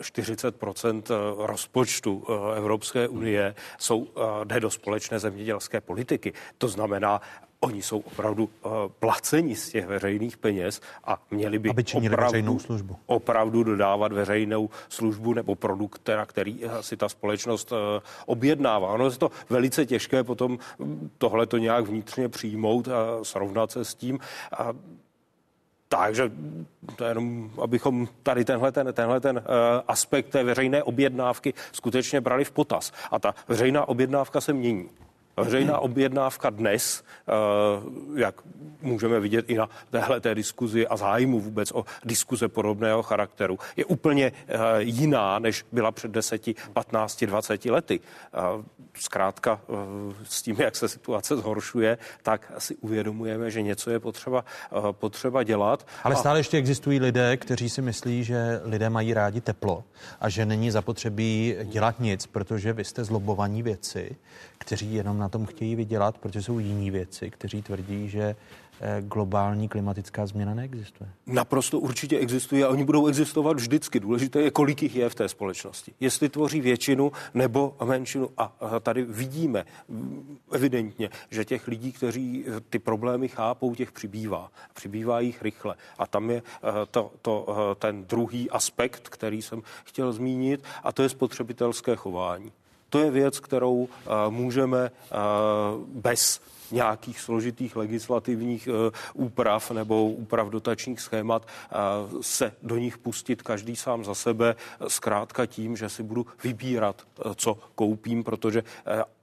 40% 0.00 1.02
rozpočtu 1.38 2.26
Evropské 2.56 3.08
unie 3.08 3.54
jsou, 3.78 4.06
jde 4.44 4.60
do 4.60 4.70
společné 4.70 5.18
zemědělské 5.18 5.80
politiky. 5.80 6.32
To 6.58 6.68
znamená, 6.68 7.20
Oni 7.60 7.82
jsou 7.82 7.98
opravdu 7.98 8.44
uh, 8.44 8.72
placeni 8.98 9.56
z 9.56 9.68
těch 9.70 9.86
veřejných 9.86 10.36
peněz 10.36 10.80
a 11.04 11.22
měli 11.30 11.58
by 11.58 11.70
Aby 11.70 11.84
opravdu, 11.94 12.58
službu. 12.58 12.96
opravdu 13.06 13.62
dodávat 13.64 14.12
veřejnou 14.12 14.70
službu 14.88 15.34
nebo 15.34 15.54
produkt, 15.54 15.98
která, 15.98 16.26
který 16.26 16.64
uh, 16.64 16.78
si 16.80 16.96
ta 16.96 17.08
společnost 17.08 17.72
uh, 17.72 17.78
objednává. 18.26 18.88
Ono 18.88 19.04
je 19.04 19.10
to 19.10 19.30
velice 19.50 19.86
těžké 19.86 20.24
potom 20.24 20.58
hm, 20.78 21.10
tohle 21.18 21.46
to 21.46 21.58
nějak 21.58 21.86
vnitřně 21.86 22.28
přijmout 22.28 22.88
a 22.88 23.24
srovnat 23.24 23.70
se 23.70 23.84
s 23.84 23.94
tím. 23.94 24.18
A 24.58 24.72
takže 25.88 26.32
to 26.96 27.04
je 27.04 27.10
jenom, 27.10 27.50
abychom 27.62 28.08
tady 28.22 28.44
tenhle 28.44 28.72
ten, 28.72 28.92
tenhle 28.92 29.20
ten 29.20 29.42
aspekt 29.88 30.28
té 30.28 30.44
veřejné 30.44 30.82
objednávky 30.82 31.54
skutečně 31.72 32.20
brali 32.20 32.44
v 32.44 32.50
potaz. 32.50 32.92
A 33.10 33.18
ta 33.18 33.34
veřejná 33.48 33.88
objednávka 33.88 34.40
se 34.40 34.52
mění. 34.52 34.88
Veřejná 35.44 35.78
objednávka 35.78 36.50
dnes, 36.50 37.04
eh, 37.28 37.32
jak 38.20 38.34
můžeme 38.82 39.20
vidět 39.20 39.50
i 39.50 39.54
na 39.54 39.68
téhle 39.90 40.20
té 40.20 40.34
diskuzi 40.34 40.88
a 40.88 40.96
zájmu 40.96 41.40
vůbec 41.40 41.72
o 41.72 41.84
diskuze 42.04 42.48
podobného 42.48 43.02
charakteru, 43.02 43.58
je 43.76 43.84
úplně 43.84 44.32
eh, 44.48 44.58
jiná, 44.78 45.38
než 45.38 45.64
byla 45.72 45.92
před 45.92 46.10
10, 46.10 46.42
15, 46.72 47.24
20 47.24 47.64
lety. 47.64 48.00
Zkrátka 48.94 49.60
eh, 49.68 49.74
s 50.24 50.42
tím, 50.42 50.56
jak 50.58 50.76
se 50.76 50.88
situace 50.88 51.36
zhoršuje, 51.36 51.98
tak 52.22 52.52
si 52.58 52.76
uvědomujeme, 52.76 53.50
že 53.50 53.62
něco 53.62 53.90
je 53.90 54.00
potřeba, 54.00 54.44
potřeba 54.92 55.42
dělat. 55.42 55.86
Ale 56.04 56.16
stále 56.16 56.38
ještě 56.38 56.56
existují 56.56 57.00
lidé, 57.00 57.36
kteří 57.36 57.68
si 57.70 57.82
myslí, 57.82 58.24
že 58.24 58.60
lidé 58.64 58.90
mají 58.90 59.14
rádi 59.14 59.40
teplo 59.40 59.84
a 60.20 60.28
že 60.28 60.46
není 60.46 60.70
zapotřebí 60.70 61.54
dělat 61.64 62.00
nic, 62.00 62.26
protože 62.26 62.72
vy 62.72 62.84
jste 62.84 63.04
zlobovaní 63.04 63.62
věci, 63.62 64.16
kteří 64.58 64.94
jenom 64.94 65.18
na 65.18 65.27
tom 65.28 65.46
chtějí 65.46 65.76
vydělat, 65.76 66.18
protože 66.18 66.42
jsou 66.42 66.58
jiní 66.58 66.90
věci, 66.90 67.30
kteří 67.30 67.62
tvrdí, 67.62 68.08
že 68.08 68.36
Eh, 68.80 69.02
globální 69.02 69.68
klimatická 69.68 70.26
změna 70.26 70.54
neexistuje? 70.54 71.10
Naprosto 71.26 71.78
určitě 71.78 72.18
existuje 72.18 72.64
a 72.64 72.68
oni 72.68 72.84
budou 72.84 73.06
existovat 73.06 73.56
vždycky. 73.56 74.00
Důležité 74.00 74.40
je, 74.40 74.50
kolik 74.50 74.82
jich 74.82 74.96
je 74.96 75.08
v 75.08 75.14
té 75.14 75.28
společnosti. 75.28 75.92
Jestli 76.00 76.28
tvoří 76.28 76.60
většinu 76.60 77.12
nebo 77.34 77.76
menšinu. 77.84 78.30
A 78.38 78.52
tady 78.80 79.04
vidíme 79.04 79.64
evidentně, 80.52 81.10
že 81.30 81.44
těch 81.44 81.68
lidí, 81.68 81.92
kteří 81.92 82.44
ty 82.70 82.78
problémy 82.78 83.28
chápou, 83.28 83.74
těch 83.74 83.92
přibývá. 83.92 84.50
Přibývá 84.74 85.20
jich 85.20 85.42
rychle. 85.42 85.74
A 85.98 86.06
tam 86.06 86.30
je 86.30 86.42
eh, 86.42 86.70
to, 86.90 87.12
to, 87.22 87.46
eh, 87.48 87.74
ten 87.74 88.04
druhý 88.04 88.50
aspekt, 88.50 89.08
který 89.08 89.42
jsem 89.42 89.62
chtěl 89.84 90.12
zmínit, 90.12 90.64
a 90.82 90.92
to 90.92 91.02
je 91.02 91.08
spotřebitelské 91.08 91.96
chování. 91.96 92.52
To 92.90 92.98
je 92.98 93.10
věc, 93.10 93.40
kterou 93.40 93.88
můžeme 94.30 94.90
bez 95.86 96.40
nějakých 96.70 97.20
složitých 97.20 97.76
legislativních 97.76 98.68
eh, 98.68 98.90
úprav 99.14 99.70
nebo 99.70 100.10
úprav 100.10 100.48
dotačních 100.48 101.00
schémat 101.00 101.46
eh, 101.46 101.74
se 102.20 102.52
do 102.62 102.76
nich 102.76 102.98
pustit 102.98 103.42
každý 103.42 103.76
sám 103.76 104.04
za 104.04 104.14
sebe, 104.14 104.56
zkrátka 104.88 105.46
tím, 105.46 105.76
že 105.76 105.88
si 105.88 106.02
budu 106.02 106.26
vybírat, 106.44 107.02
eh, 107.02 107.22
co 107.34 107.58
koupím, 107.74 108.24
protože 108.24 108.62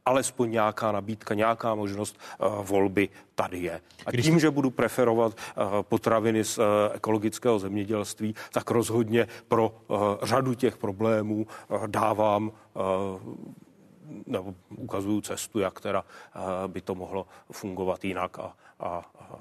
alespoň 0.06 0.52
nějaká 0.52 0.92
nabídka, 0.92 1.34
nějaká 1.34 1.76
možnost 1.76 2.20
volby 2.62 3.10
tady 3.36 3.60
je. 3.60 3.82
A 4.06 4.12
tím, 4.12 4.40
že 4.40 4.52
budu 4.52 4.70
preferovat 4.70 5.34
potraviny 5.82 6.44
z 6.44 6.60
ekologického 6.94 7.60
zemědělství, 7.60 8.36
tak 8.52 8.72
rozhodně 8.72 9.28
pro 9.48 9.76
řadu 10.22 10.54
těch 10.54 10.78
problémů 10.78 11.48
dávám 11.88 12.52
nebo 14.26 14.56
ukazují 14.78 15.22
cestu, 15.22 15.60
jak 15.60 15.82
teda 15.82 16.06
eh, 16.36 16.68
by 16.68 16.82
to 16.82 16.96
mohlo 16.96 17.28
fungovat 17.52 18.06
jinak 18.06 18.40
a, 18.40 18.54
a, 18.80 18.88
a 19.20 19.40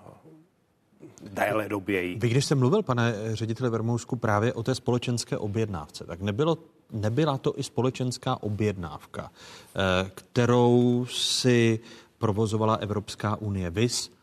déle 1.23 1.69
doběji. 1.69 2.19
Vy, 2.19 2.28
když 2.28 2.45
jste 2.45 2.55
mluvil, 2.55 2.82
pane 2.82 3.15
řediteli 3.32 3.70
Vermousku, 3.70 4.16
právě 4.16 4.53
o 4.53 4.62
té 4.62 4.74
společenské 4.74 5.39
objednávce, 5.39 6.05
tak 6.05 6.20
nebylo, 6.20 6.59
nebyla 6.93 7.39
to 7.39 7.59
i 7.59 7.62
společenská 7.62 8.43
objednávka, 8.43 9.31
eh, 9.31 10.11
kterou 10.15 11.07
si 11.11 11.81
provozovala 12.19 12.74
Evropská 12.74 13.36
unie. 13.36 13.70
Vys 13.70 14.11
eh, 14.11 14.14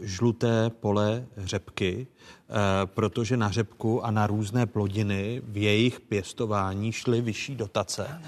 žluté 0.00 0.70
pole 0.70 1.26
řepky, 1.36 2.06
protože 2.84 3.36
na 3.36 3.50
řepku 3.50 4.04
a 4.04 4.10
na 4.10 4.26
různé 4.26 4.66
plodiny 4.66 5.42
v 5.44 5.56
jejich 5.56 6.00
pěstování 6.00 6.92
šly 6.92 7.20
vyšší 7.20 7.54
dotace. 7.54 8.20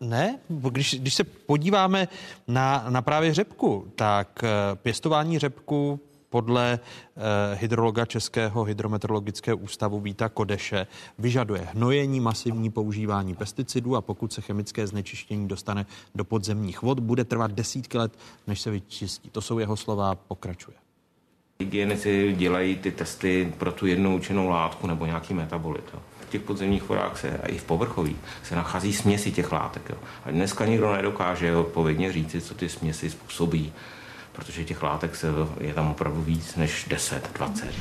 Ne, 0.00 0.38
když, 0.48 0.94
když 0.94 1.14
se 1.14 1.24
podíváme 1.24 2.08
na, 2.48 2.86
na 2.88 3.02
právě 3.02 3.34
řepku, 3.34 3.92
tak 3.96 4.44
eh, 4.44 4.76
pěstování 4.76 5.38
řepku 5.38 6.00
podle 6.32 6.78
eh, 6.80 7.20
hydrologa 7.60 8.06
Českého 8.06 8.64
hydrometeorologického 8.64 9.56
ústavu 9.56 10.00
Víta 10.00 10.28
Kodeše 10.28 10.86
vyžaduje 11.18 11.68
hnojení, 11.74 12.20
masivní 12.20 12.70
používání 12.70 13.34
pesticidů 13.34 13.96
a 13.96 14.00
pokud 14.00 14.32
se 14.32 14.40
chemické 14.40 14.86
znečištění 14.86 15.48
dostane 15.48 15.86
do 16.14 16.24
podzemních 16.24 16.82
vod, 16.82 17.00
bude 17.00 17.24
trvat 17.24 17.52
desítky 17.52 17.98
let, 17.98 18.18
než 18.46 18.60
se 18.60 18.70
vyčistí. 18.70 19.30
To 19.30 19.40
jsou 19.40 19.58
jeho 19.58 19.76
slova, 19.76 20.14
pokračuje. 20.14 20.76
Hygienici 21.60 22.34
dělají 22.38 22.76
ty 22.76 22.90
testy 22.90 23.52
pro 23.58 23.72
tu 23.72 23.86
jednou 23.86 24.16
učenou 24.16 24.48
látku 24.48 24.86
nebo 24.86 25.06
nějaký 25.06 25.34
metabolit. 25.34 25.84
Jo 25.94 26.00
těch 26.32 26.42
podzemních 26.42 26.88
vodách 26.88 27.18
se, 27.18 27.38
a 27.38 27.46
i 27.46 27.58
v 27.58 27.64
povrchových 27.64 28.16
se 28.42 28.56
nachází 28.56 28.92
směsi 28.92 29.32
těch 29.32 29.52
látek. 29.52 29.82
Jo. 29.90 29.96
A 30.24 30.30
dneska 30.30 30.66
nikdo 30.66 30.92
nedokáže 30.92 31.56
odpovědně 31.56 32.12
říci, 32.12 32.40
co 32.40 32.54
ty 32.54 32.68
směsi 32.68 33.10
způsobí, 33.10 33.72
protože 34.32 34.64
těch 34.64 34.82
látek 34.82 35.16
se, 35.16 35.28
je 35.60 35.74
tam 35.74 35.90
opravdu 35.90 36.22
víc 36.22 36.56
než 36.56 36.86
10, 36.90 37.30
20. 37.34 37.74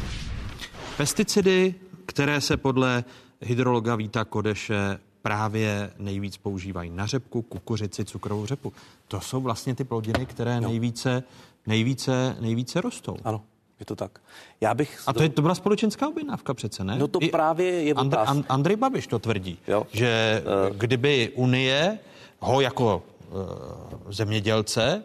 Pesticidy, 0.97 1.75
které 2.05 2.41
se 2.41 2.57
podle 2.57 3.03
hydrologa 3.41 3.95
Víta 3.95 4.25
Kodeše 4.25 4.99
právě 5.21 5.91
nejvíc 5.97 6.37
používají 6.37 6.89
na 6.89 7.05
řepku, 7.05 7.41
kukuřici, 7.41 8.05
cukrovou 8.05 8.45
řepu. 8.45 8.73
To 9.07 9.21
jsou 9.21 9.41
vlastně 9.41 9.75
ty 9.75 9.83
plodiny, 9.83 10.25
které 10.25 10.61
nejvíce, 10.61 11.23
nejvíce, 11.67 12.35
nejvíce 12.39 12.81
rostou. 12.81 13.15
Ano. 13.23 13.41
Je 13.79 13.85
to 13.85 13.95
tak. 13.95 14.19
Já 14.61 14.73
bych... 14.73 15.01
A 15.07 15.13
to, 15.13 15.23
je, 15.23 15.29
to 15.29 15.41
byla 15.41 15.55
společenská 15.55 16.07
objednávka 16.07 16.53
přece, 16.53 16.83
ne? 16.83 16.95
No 16.99 17.07
to 17.07 17.19
I 17.21 17.29
právě 17.29 17.83
je 17.83 17.93
Andr, 17.93 18.17
And, 18.25 18.45
Andrej 18.49 18.75
Babiš 18.75 19.07
to 19.07 19.19
tvrdí, 19.19 19.57
jo. 19.67 19.87
že 19.91 20.43
uh, 20.69 20.77
kdyby 20.77 21.31
Unie 21.35 21.99
ho 22.39 22.61
jako 22.61 23.03
uh, 23.31 24.11
zemědělce, 24.11 25.03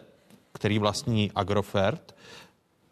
který 0.57 0.79
vlastní 0.79 1.31
Agrofert, 1.35 2.15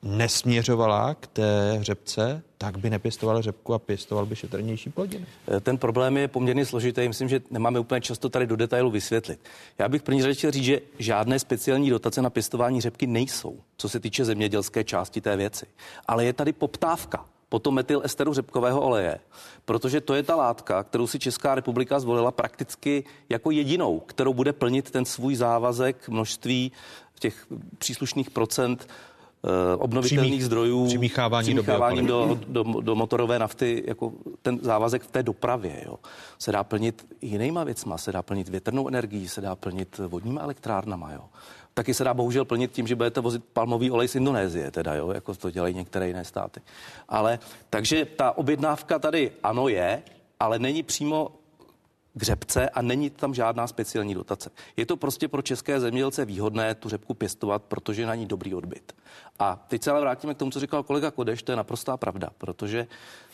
nesměřovala 0.04 1.14
k 1.14 1.28
té 1.28 1.78
řepce, 1.82 2.42
tak 2.58 2.78
by 2.78 2.90
nepěstoval 2.90 3.42
řepku 3.42 3.74
a 3.74 3.80
pěstoval 3.80 4.26
by 4.26 4.36
šetrnější 4.36 4.90
plodiny. 4.90 5.26
Eh, 5.48 5.60
ten 5.60 5.78
problém 5.78 6.18
je 6.18 6.28
poměrně 6.28 6.66
složitý, 6.66 7.08
myslím, 7.08 7.30
že 7.30 7.42
nemáme 7.52 7.80
úplně 7.80 8.02
často 8.02 8.30
tady 8.30 8.48
do 8.48 8.56
detailu 8.56 8.92
vysvětlit. 8.92 9.40
Já 9.78 9.90
bych 9.90 10.04
první 10.04 10.22
řadě 10.22 10.34
chtěl 10.34 10.52
říct, 10.52 10.64
že 10.64 10.82
žádné 11.00 11.40
speciální 11.40 11.90
dotace 11.90 12.22
na 12.22 12.30
pěstování 12.30 12.82
řepky 12.82 13.08
nejsou, 13.08 13.60
co 13.78 13.90
se 13.90 14.00
týče 14.00 14.26
zemědělské 14.26 14.84
části 14.84 15.22
té 15.22 15.38
věci. 15.38 15.66
Ale 16.08 16.26
je 16.26 16.34
tady 16.34 16.54
poptávka 16.54 17.26
po 17.50 17.60
tom 17.60 17.76
metyl 17.76 18.02
esteru 18.04 18.34
řepkového 18.34 18.82
oleje, 18.82 19.20
protože 19.66 20.02
to 20.02 20.14
je 20.14 20.24
ta 20.24 20.36
látka, 20.36 20.84
kterou 20.84 21.08
si 21.08 21.20
Česká 21.20 21.56
republika 21.56 22.00
zvolila 22.00 22.32
prakticky 22.32 23.04
jako 23.30 23.52
jedinou, 23.52 24.00
kterou 24.00 24.34
bude 24.34 24.54
plnit 24.54 24.92
ten 24.92 25.06
svůj 25.06 25.36
závazek 25.36 26.10
množství 26.10 26.72
těch 27.20 27.48
příslušných 27.78 28.30
procent 28.30 28.88
Eh, 29.46 29.76
obnovitelných 29.76 30.32
Přimích, 30.32 30.46
zdrojů, 30.46 30.88
přimíchávání 30.88 31.46
přimícháváním 31.46 32.06
do, 32.06 32.40
do, 32.48 32.64
do 32.64 32.96
motorové 32.96 33.40
nafty, 33.40 33.84
jako 33.88 34.14
ten 34.42 34.60
závazek 34.62 35.04
v 35.04 35.12
té 35.12 35.24
dopravě. 35.24 35.84
Jo. 35.86 36.00
Se 36.40 36.52
dá 36.52 36.64
plnit 36.64 37.06
jinýma 37.22 37.64
věcma, 37.64 37.98
se 37.98 38.12
dá 38.12 38.22
plnit 38.22 38.50
větrnou 38.50 38.88
energií, 38.88 39.28
se 39.28 39.42
dá 39.42 39.56
plnit 39.56 39.98
vodníma 40.08 40.42
elektrárnama. 40.42 41.12
Jo. 41.12 41.22
Taky 41.74 41.94
se 41.94 42.04
dá 42.04 42.14
bohužel 42.14 42.46
plnit 42.46 42.72
tím, 42.72 42.88
že 42.88 42.96
budete 42.96 43.22
vozit 43.22 43.44
palmový 43.54 43.92
olej 43.92 44.08
z 44.08 44.16
Indonésie, 44.16 44.72
teda, 44.72 44.96
jo, 44.96 45.12
jako 45.12 45.36
to 45.36 45.52
dělají 45.52 45.76
některé 45.76 46.08
jiné 46.08 46.26
státy. 46.26 46.62
Ale 47.10 47.40
takže 47.70 48.06
ta 48.06 48.38
objednávka 48.38 49.00
tady 49.00 49.32
ano 49.44 49.68
je, 49.68 50.04
ale 50.40 50.60
není 50.60 50.84
přímo 50.84 51.32
k 52.16 52.24
řepce 52.24 52.70
a 52.70 52.82
není 52.82 53.10
tam 53.10 53.34
žádná 53.34 53.68
speciální 53.68 54.14
dotace. 54.14 54.50
Je 54.78 54.86
to 54.86 54.98
prostě 54.98 55.28
pro 55.28 55.42
české 55.42 55.80
zemědělce 55.80 56.26
výhodné 56.26 56.76
tu 56.76 56.90
řepku 56.90 57.14
pěstovat, 57.14 57.64
protože 57.64 58.06
na 58.06 58.16
ní 58.16 58.26
dobrý 58.26 58.54
odbyt. 58.54 58.96
A 59.40 59.66
teď 59.68 59.84
se 59.84 59.92
ale 59.92 60.02
vrátíme 60.02 60.34
k 60.34 60.38
tomu, 60.38 60.52
co 60.52 60.60
říkal 60.60 60.84
kolega 60.84 61.12
Kodeš, 61.12 61.44
to 61.44 61.52
je 61.52 61.56
naprostá 61.56 61.98
pravda, 61.98 62.30
protože 62.38 62.88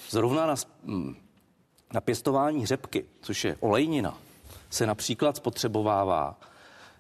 zrovna 0.10 0.45
na, 0.45 0.56
mm, 0.84 1.16
na 1.94 2.02
pěstování 2.02 2.66
řepky, 2.66 3.06
což 3.22 3.44
je 3.44 3.58
olejnina, 3.60 4.18
se 4.70 4.86
například 4.86 5.36
spotřebovává 5.36 6.40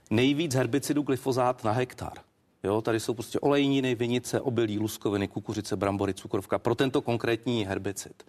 nejvíc 0.09 0.55
herbicidů 0.55 1.01
glyfozát 1.01 1.63
na 1.63 1.71
hektar. 1.71 2.13
Jo, 2.63 2.81
tady 2.81 2.99
jsou 2.99 3.13
prostě 3.13 3.39
olejniny, 3.39 3.95
vinice, 3.95 4.41
obilí, 4.41 4.79
luskoviny, 4.79 5.27
kukuřice, 5.27 5.75
brambory, 5.75 6.13
cukrovka 6.13 6.59
pro 6.59 6.75
tento 6.75 7.01
konkrétní 7.01 7.65
herbicid. 7.65 8.23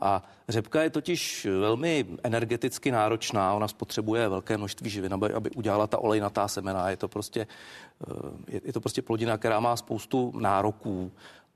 A 0.00 0.22
řepka 0.48 0.82
je 0.82 0.90
totiž 0.90 1.46
velmi 1.60 2.06
energeticky 2.22 2.90
náročná, 2.90 3.54
ona 3.54 3.68
spotřebuje 3.68 4.28
velké 4.28 4.56
množství 4.56 4.90
živin, 4.90 5.14
aby, 5.14 5.50
udělala 5.50 5.86
ta 5.86 5.98
olejnatá 5.98 6.48
semena. 6.48 6.90
Je 6.90 6.96
to 6.96 7.08
prostě, 7.08 7.40
eh, 7.40 8.14
je, 8.48 8.60
je 8.64 8.72
to 8.72 8.80
prostě 8.80 9.02
plodina, 9.02 9.38
která 9.38 9.60
má 9.60 9.76
spoustu 9.76 10.32
nároků 10.40 11.12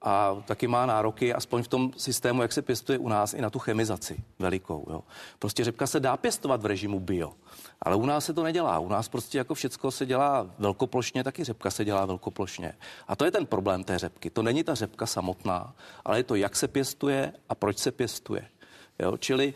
a 0.07 0.43
taky 0.47 0.67
má 0.67 0.87
nároky, 0.87 1.35
aspoň 1.35 1.63
v 1.63 1.69
tom 1.69 1.93
systému, 1.97 2.43
jak 2.43 2.53
se 2.53 2.63
pěstuje 2.63 2.99
u 2.99 3.09
nás, 3.09 3.35
i 3.35 3.41
na 3.41 3.51
tu 3.51 3.59
chemizaci 3.59 4.17
velikou. 4.39 4.87
Jo. 4.91 5.03
Prostě 5.39 5.65
řepka 5.65 5.87
se 5.87 6.01
dá 6.01 6.17
pěstovat 6.17 6.63
v 6.63 6.67
režimu 6.67 7.01
bio, 7.01 7.33
ale 7.83 7.97
u 7.97 8.07
nás 8.07 8.25
se 8.25 8.35
to 8.35 8.43
nedělá. 8.43 8.79
U 8.79 8.89
nás 8.89 9.09
prostě 9.09 9.39
jako 9.39 9.55
všecko 9.55 9.91
se 9.91 10.07
dělá 10.07 10.47
velkoplošně, 10.59 11.25
taky 11.25 11.45
řepka 11.45 11.71
se 11.71 11.85
dělá 11.85 12.07
velkoplošně. 12.07 12.73
A 13.09 13.17
to 13.17 13.25
je 13.25 13.31
ten 13.31 13.47
problém 13.47 13.85
té 13.85 13.99
řepky. 13.99 14.31
To 14.31 14.43
není 14.43 14.65
ta 14.65 14.75
řepka 14.75 15.07
samotná, 15.07 15.75
ale 16.05 16.19
je 16.19 16.23
to, 16.23 16.35
jak 16.35 16.57
se 16.57 16.69
pěstuje 16.69 17.33
a 17.49 17.55
proč 17.55 17.79
se 17.79 17.91
pěstuje. 17.93 18.49
Jo. 18.99 19.17
Čili 19.17 19.55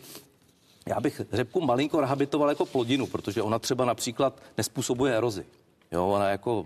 já 0.86 1.00
bych 1.00 1.20
řepku 1.32 1.60
malinko 1.60 2.00
rehabilitoval 2.00 2.48
jako 2.48 2.66
plodinu, 2.66 3.06
protože 3.06 3.42
ona 3.42 3.58
třeba 3.58 3.84
například 3.84 4.42
nespůsobuje 4.56 5.16
erozi. 5.16 5.46
Jo, 5.92 6.08
ona 6.08 6.28
jako 6.28 6.64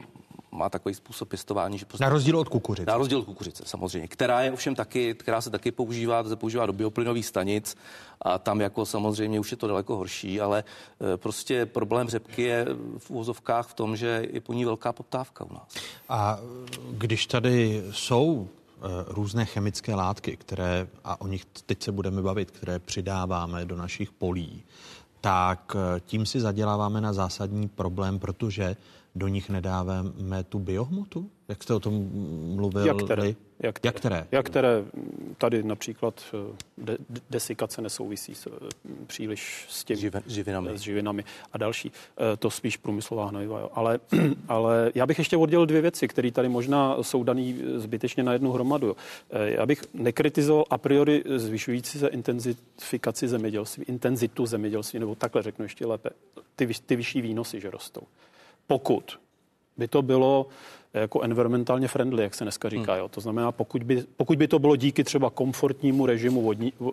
má 0.54 0.70
takový 0.70 0.94
způsob 0.94 1.28
pěstování, 1.28 1.78
že 1.78 1.86
prostě... 1.86 2.04
Na 2.04 2.10
rozdíl 2.10 2.38
od 2.38 2.48
kukuřice. 2.48 2.90
Na 2.90 2.96
rozdíl 2.96 3.18
od 3.18 3.24
kukuřice, 3.24 3.62
samozřejmě, 3.66 4.08
která 4.08 4.42
je 4.42 4.52
ovšem 4.52 4.74
taky, 4.74 5.14
která 5.14 5.40
se 5.40 5.50
taky 5.50 5.72
používá, 5.72 6.24
se 6.24 6.36
používá 6.36 6.66
do 6.66 6.72
bioplynových 6.72 7.26
stanic 7.26 7.76
a 8.22 8.38
tam 8.38 8.60
jako 8.60 8.86
samozřejmě 8.86 9.40
už 9.40 9.50
je 9.50 9.56
to 9.56 9.66
daleko 9.66 9.96
horší, 9.96 10.40
ale 10.40 10.64
e, 11.14 11.16
prostě 11.16 11.66
problém 11.66 12.08
řepky 12.08 12.42
je 12.42 12.66
v 12.98 13.10
úvozovkách 13.10 13.68
v 13.68 13.74
tom, 13.74 13.96
že 13.96 14.26
je 14.30 14.40
po 14.40 14.52
ní 14.52 14.64
velká 14.64 14.92
poptávka 14.92 15.44
u 15.44 15.52
nás. 15.54 15.68
A 16.08 16.38
když 16.90 17.26
tady 17.26 17.82
jsou 17.90 18.48
e, 18.48 18.80
různé 19.08 19.44
chemické 19.44 19.94
látky, 19.94 20.36
které, 20.36 20.86
a 21.04 21.20
o 21.20 21.26
nich 21.26 21.44
teď 21.66 21.82
se 21.82 21.92
budeme 21.92 22.22
bavit, 22.22 22.50
které 22.50 22.78
přidáváme 22.78 23.64
do 23.64 23.76
našich 23.76 24.10
polí, 24.10 24.62
tak 25.20 25.76
tím 26.06 26.26
si 26.26 26.40
zaděláváme 26.40 27.00
na 27.00 27.12
zásadní 27.12 27.68
problém, 27.68 28.18
protože 28.18 28.76
do 29.14 29.28
nich 29.28 29.50
nedáváme 29.50 30.44
tu 30.44 30.58
biohmotu? 30.58 31.30
Jak 31.48 31.62
jste 31.62 31.74
o 31.74 31.80
tom 31.80 32.08
mluvil? 32.54 32.86
Jak 32.86 32.96
které? 32.96 33.34
Jak, 33.60 33.84
jak 33.84 33.96
které? 33.96 34.26
Jak 34.32 34.46
které? 34.46 34.84
Tady 35.38 35.62
například 35.62 36.22
eh, 36.34 36.56
de, 36.78 36.98
desikace 37.30 37.82
nesouvisí 37.82 38.34
s, 38.34 38.46
eh, 38.46 38.50
příliš 39.06 39.66
s 39.68 39.84
tím 39.84 39.96
Žive, 39.96 40.22
živinami. 40.26 40.78
s 40.78 40.80
živinami 40.80 41.24
a 41.52 41.58
další. 41.58 41.92
Eh, 41.92 42.36
to 42.36 42.50
spíš 42.50 42.76
průmyslová 42.76 43.26
hnojiva. 43.26 43.60
Jo. 43.60 43.70
Ale, 43.72 43.98
ale 44.48 44.92
já 44.94 45.06
bych 45.06 45.18
ještě 45.18 45.36
oddělil 45.36 45.66
dvě 45.66 45.80
věci, 45.80 46.08
které 46.08 46.30
tady 46.30 46.48
možná 46.48 47.02
jsou 47.02 47.24
daný 47.24 47.62
zbytečně 47.76 48.22
na 48.22 48.32
jednu 48.32 48.52
hromadu. 48.52 48.86
Jo. 48.86 48.96
Já 49.30 49.66
bych 49.66 49.82
nekritizoval 49.94 50.64
a 50.70 50.78
priori 50.78 51.22
zvyšující 51.36 51.98
se 51.98 52.08
intenzifikaci 52.08 53.28
zemědělství, 53.28 53.84
intenzitu 53.84 54.46
zemědělství, 54.46 54.98
nebo 54.98 55.14
takhle 55.14 55.42
řeknu 55.42 55.64
ještě 55.64 55.86
lépe, 55.86 56.10
ty, 56.56 56.68
ty 56.86 56.96
vyšší 56.96 57.20
výnosy, 57.20 57.60
že 57.60 57.70
rostou. 57.70 58.02
Pokud 58.66 59.18
by 59.76 59.88
to 59.88 60.02
bylo 60.02 60.46
jako 60.94 61.22
environmentálně 61.22 61.88
friendly, 61.88 62.22
jak 62.22 62.34
se 62.34 62.44
dneska 62.44 62.68
říká. 62.68 62.92
Hmm. 62.92 63.00
Jo. 63.00 63.08
To 63.08 63.20
znamená, 63.20 63.52
pokud 63.52 63.82
by, 63.82 64.04
pokud 64.16 64.38
by 64.38 64.48
to 64.48 64.58
bylo 64.58 64.76
díky 64.76 65.04
třeba 65.04 65.30
komfortnímu 65.30 66.06
režimu, 66.06 66.42
vodní, 66.42 66.72
eh, 66.80 66.90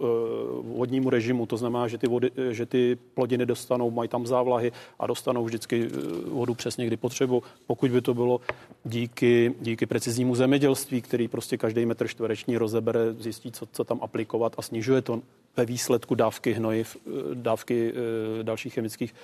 vodnímu 0.62 1.10
režimu, 1.10 1.46
to 1.46 1.58
znamená, 1.58 1.88
že 1.88 1.98
ty, 1.98 2.08
vody, 2.08 2.32
že 2.52 2.66
ty 2.66 2.98
plodiny 3.14 3.46
dostanou, 3.46 3.92
mají 3.92 4.10
tam 4.10 4.28
závlahy 4.28 4.72
a 5.00 5.08
dostanou 5.08 5.46
vždycky 5.46 5.88
eh, 5.88 5.98
vodu 6.30 6.54
přesně, 6.54 6.86
kdy 6.86 6.98
potřebují. 6.98 7.42
Pokud 7.68 7.92
by 7.92 8.02
to 8.02 8.14
bylo 8.14 8.42
díky, 8.86 9.54
díky 9.62 9.86
preciznímu 9.86 10.36
zemědělství, 10.36 11.02
který 11.02 11.28
prostě 11.28 11.58
každý 11.58 11.86
metr 11.86 12.08
čtvereční 12.08 12.58
rozebere, 12.58 13.14
zjistí, 13.14 13.52
co, 13.52 13.66
co 13.72 13.84
tam 13.84 14.00
aplikovat 14.02 14.56
a 14.58 14.62
snižuje 14.62 15.02
to 15.02 15.22
ve 15.58 15.66
výsledku 15.66 16.16
dávky 16.16 16.54
hnojiv, 16.54 16.98
eh, 17.08 17.12
dávky 17.34 17.94
dalších 18.42 18.74
chemických 18.74 19.16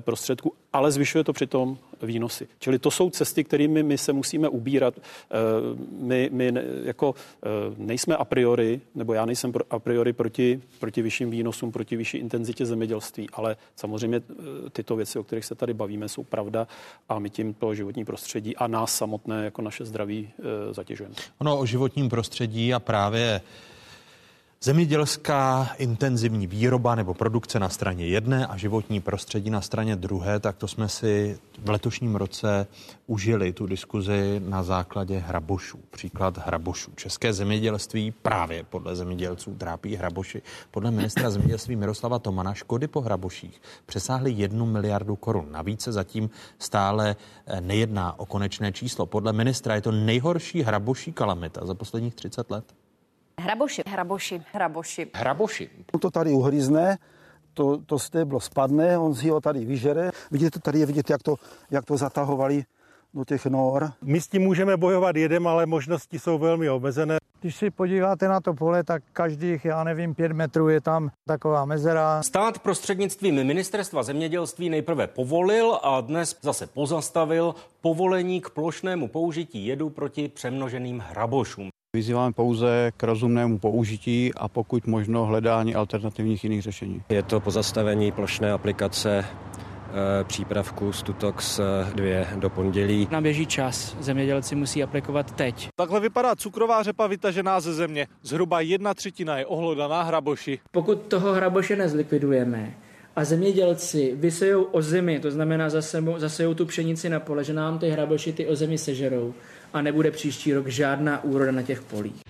prostředků, 0.00 0.52
ale 0.72 0.92
zvyšuje 0.92 1.24
to 1.24 1.32
přitom 1.32 1.78
výnosy. 2.02 2.48
Čili 2.58 2.78
to 2.78 2.90
jsou 2.90 3.10
cesty, 3.10 3.44
kterými 3.44 3.82
my 3.82 3.98
se 3.98 4.12
musíme 4.12 4.48
ubírat. 4.48 4.94
Eh, 4.98 5.36
my, 6.00 6.30
my 6.32 6.52
jako 6.84 7.14
eh, 7.14 7.48
nejsme 7.76 8.16
a 8.16 8.24
priori, 8.24 8.80
nebo 8.94 9.12
já 9.14 9.26
nejsem 9.26 9.52
a 9.70 9.78
priori 9.78 10.12
proti, 10.12 10.60
proti 10.80 11.02
vyšším 11.02 11.30
výnosům, 11.30 11.72
proti 11.72 11.96
vyšší 11.96 12.18
intenzitě 12.18 12.66
zemědělství, 12.66 13.26
ale 13.32 13.56
samozřejmě 13.76 14.16
eh, 14.30 14.70
tyto 14.70 14.96
věci, 14.96 15.18
o 15.18 15.24
kterých 15.24 15.44
se 15.44 15.54
tady 15.54 15.74
bavíme, 15.74 16.08
jsou 16.08 16.24
pravda 16.24 16.66
a 17.08 17.18
my 17.18 17.30
tím 17.30 17.54
to 17.54 17.74
životní 17.74 18.04
prostředí 18.04 18.56
a 18.56 18.66
nás 18.66 18.96
samotné 18.96 19.44
jako 19.44 19.62
naše 19.62 19.84
zdraví 19.84 20.30
zatěžujeme. 20.70 21.14
Ono 21.38 21.58
o 21.58 21.66
životním 21.66 22.08
prostředí 22.08 22.74
a 22.74 22.80
právě 22.80 23.40
Zemědělská 24.62 25.70
intenzivní 25.78 26.46
výroba 26.46 26.94
nebo 26.94 27.14
produkce 27.14 27.60
na 27.60 27.68
straně 27.68 28.06
jedné 28.06 28.46
a 28.46 28.56
životní 28.56 29.00
prostředí 29.00 29.50
na 29.50 29.60
straně 29.60 29.96
druhé, 29.96 30.40
tak 30.40 30.56
to 30.56 30.68
jsme 30.68 30.88
si 30.88 31.38
v 31.58 31.70
letošním 31.70 32.16
roce 32.16 32.66
užili 33.06 33.52
tu 33.52 33.66
diskuzi 33.66 34.42
na 34.44 34.62
základě 34.62 35.18
hrabošů. 35.18 35.78
Příklad 35.90 36.38
hrabošů. 36.38 36.90
České 36.96 37.32
zemědělství 37.32 38.10
právě 38.10 38.64
podle 38.64 38.96
zemědělců 38.96 39.54
trápí 39.54 39.96
hraboši. 39.96 40.42
Podle 40.70 40.90
ministra 40.90 41.30
zemědělství 41.30 41.76
Miroslava 41.76 42.18
Tomana 42.18 42.54
škody 42.54 42.88
po 42.88 43.00
hraboších 43.00 43.62
přesáhly 43.86 44.32
jednu 44.32 44.66
miliardu 44.66 45.16
korun. 45.16 45.46
Navíc 45.50 45.82
se 45.82 45.92
zatím 45.92 46.30
stále 46.58 47.16
eh, 47.46 47.60
nejedná 47.60 48.18
o 48.18 48.26
konečné 48.26 48.72
číslo. 48.72 49.06
Podle 49.06 49.32
ministra 49.32 49.74
je 49.74 49.80
to 49.80 49.92
nejhorší 49.92 50.62
hraboší 50.62 51.12
kalamita 51.12 51.66
za 51.66 51.74
posledních 51.74 52.14
30 52.14 52.50
let. 52.50 52.64
Hraboši, 53.40 53.82
hraboši, 53.86 54.42
hraboši. 54.52 55.10
Hraboši. 55.14 55.70
On 55.92 56.00
to 56.00 56.10
tady 56.10 56.30
uhryzne, 56.30 56.98
to, 57.54 57.78
to 57.86 57.98
stéblo 57.98 58.40
spadne, 58.40 58.98
on 58.98 59.14
si 59.14 59.28
ho 59.28 59.40
tady 59.40 59.64
vyžere. 59.64 60.10
Vidíte, 60.30 60.60
tady 60.60 60.78
je 60.78 60.86
vidět, 60.86 61.10
jak 61.10 61.22
to, 61.22 61.36
jak 61.70 61.84
to 61.84 61.96
zatahovali 61.96 62.64
do 63.14 63.24
těch 63.24 63.46
nor. 63.46 63.92
My 64.02 64.20
s 64.20 64.28
tím 64.28 64.42
můžeme 64.42 64.76
bojovat 64.76 65.16
jedem, 65.16 65.46
ale 65.46 65.66
možnosti 65.66 66.18
jsou 66.18 66.38
velmi 66.38 66.70
omezené. 66.70 67.18
Když 67.40 67.56
si 67.56 67.70
podíváte 67.70 68.28
na 68.28 68.40
to 68.40 68.54
pole, 68.54 68.84
tak 68.84 69.02
každých, 69.12 69.64
já 69.64 69.84
nevím, 69.84 70.14
pět 70.14 70.32
metrů 70.32 70.68
je 70.68 70.80
tam 70.80 71.10
taková 71.26 71.64
mezera. 71.64 72.22
Stát 72.22 72.58
prostřednictvím 72.58 73.46
ministerstva 73.46 74.02
zemědělství 74.02 74.70
nejprve 74.70 75.06
povolil 75.06 75.78
a 75.82 76.00
dnes 76.00 76.36
zase 76.42 76.66
pozastavil 76.66 77.54
povolení 77.80 78.40
k 78.40 78.50
plošnému 78.50 79.08
použití 79.08 79.66
jedu 79.66 79.90
proti 79.90 80.28
přemnoženým 80.28 81.04
hrabošům. 81.08 81.70
Vyzýváme 81.96 82.32
pouze 82.32 82.92
k 82.96 83.02
rozumnému 83.02 83.58
použití 83.58 84.30
a 84.36 84.48
pokud 84.48 84.86
možno 84.86 85.24
hledání 85.24 85.74
alternativních 85.74 86.44
jiných 86.44 86.62
řešení. 86.62 87.02
Je 87.08 87.22
to 87.22 87.40
pozastavení 87.40 88.12
plošné 88.12 88.52
aplikace 88.52 89.24
eh, 89.24 90.24
přípravku 90.24 90.92
Stutox 90.92 91.60
2 91.94 92.26
do 92.36 92.50
pondělí. 92.50 93.08
Nám 93.10 93.22
běží 93.22 93.46
čas, 93.46 93.96
zemědělci 94.00 94.54
musí 94.54 94.82
aplikovat 94.82 95.32
teď. 95.32 95.68
Takhle 95.76 96.00
vypadá 96.00 96.36
cukrová 96.36 96.82
řepa 96.82 97.06
vytažená 97.06 97.60
ze 97.60 97.74
země. 97.74 98.06
Zhruba 98.22 98.60
jedna 98.60 98.94
třetina 98.94 99.38
je 99.38 99.46
ohlodaná 99.46 100.02
hraboši. 100.02 100.58
Pokud 100.70 100.98
toho 101.02 101.32
hraboše 101.32 101.76
nezlikvidujeme, 101.76 102.74
a 103.18 103.24
zemědělci 103.24 104.12
vysejou 104.16 104.62
ozimy, 104.62 105.20
to 105.20 105.30
znamená 105.30 105.68
zasejou 106.16 106.54
tu 106.54 106.66
pšenici 106.66 107.08
na 107.08 107.20
pole, 107.20 107.44
že 107.44 107.52
nám 107.52 107.78
ty 107.78 107.90
hraboši 107.90 108.32
ty 108.32 108.46
ozimy 108.46 108.78
sežerou, 108.78 109.34
a 109.72 109.82
nebude 109.82 110.10
příští 110.10 110.54
rok 110.54 110.66
žádná 110.66 111.24
úroda 111.24 111.52
na 111.52 111.62
těch 111.62 111.82
polích. 111.82 112.20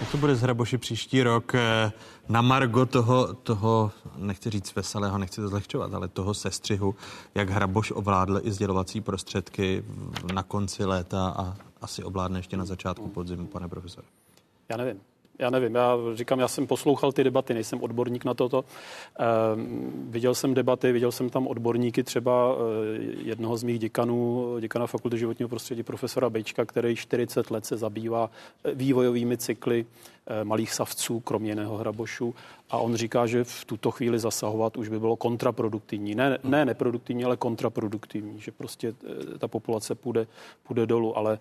Jak 0.00 0.10
to 0.10 0.18
bude 0.18 0.36
z 0.36 0.40
Hraboši 0.40 0.78
příští 0.78 1.22
rok 1.22 1.54
eh, 1.54 1.92
na 2.28 2.42
Margo 2.42 2.86
toho, 2.86 3.34
toho, 3.34 3.92
nechci 4.16 4.50
říct 4.50 4.74
veselého, 4.74 5.18
nechci 5.18 5.40
to 5.40 5.48
zlehčovat, 5.48 5.94
ale 5.94 6.08
toho 6.08 6.34
sestřihu, 6.34 6.94
jak 7.34 7.50
Hraboš 7.50 7.90
ovládl 7.90 8.40
i 8.42 8.52
sdělovací 8.52 9.00
prostředky 9.00 9.84
na 10.32 10.42
konci 10.42 10.84
léta 10.84 11.34
a 11.38 11.56
asi 11.80 12.04
ovládne 12.04 12.38
ještě 12.38 12.56
na 12.56 12.64
začátku 12.64 13.08
podzimu, 13.08 13.46
pane 13.46 13.68
profesor? 13.68 14.04
Já 14.68 14.76
nevím. 14.76 15.13
Já 15.38 15.50
nevím, 15.50 15.74
já 15.74 15.96
říkám, 16.14 16.40
já 16.40 16.48
jsem 16.48 16.66
poslouchal 16.66 17.12
ty 17.12 17.24
debaty, 17.24 17.54
nejsem 17.54 17.82
odborník 17.82 18.24
na 18.24 18.34
toto. 18.34 18.64
E, 19.20 19.24
viděl 20.10 20.34
jsem 20.34 20.54
debaty, 20.54 20.92
viděl 20.92 21.12
jsem 21.12 21.30
tam 21.30 21.46
odborníky, 21.46 22.02
třeba 22.02 22.56
e, 22.56 23.02
jednoho 23.28 23.56
z 23.56 23.62
mých 23.62 23.78
děkanů, 23.78 24.56
děkana 24.60 24.86
Fakulty 24.86 25.18
životního 25.18 25.48
prostředí, 25.48 25.82
profesora 25.82 26.30
Bejčka, 26.30 26.64
který 26.64 26.96
40 26.96 27.50
let 27.50 27.66
se 27.66 27.76
zabývá 27.76 28.30
eh, 28.64 28.74
vývojovými 28.74 29.36
cykly 29.36 29.86
malých 30.44 30.72
savců, 30.72 31.20
kromě 31.20 31.50
jiného 31.50 31.76
hrabošů 31.76 32.34
a 32.70 32.78
on 32.78 32.94
říká, 32.94 33.26
že 33.26 33.44
v 33.44 33.64
tuto 33.64 33.90
chvíli 33.90 34.18
zasahovat 34.18 34.76
už 34.76 34.88
by 34.88 35.00
bylo 35.00 35.16
kontraproduktivní. 35.16 36.14
Ne, 36.14 36.38
ne 36.44 36.64
neproduktivní, 36.64 37.24
ale 37.24 37.36
kontraproduktivní, 37.36 38.40
že 38.40 38.52
prostě 38.52 38.94
eh, 39.34 39.38
ta 39.38 39.48
populace 39.48 39.94
půjde, 39.94 40.26
půjde 40.62 40.86
dolů. 40.86 41.18
Ale 41.18 41.38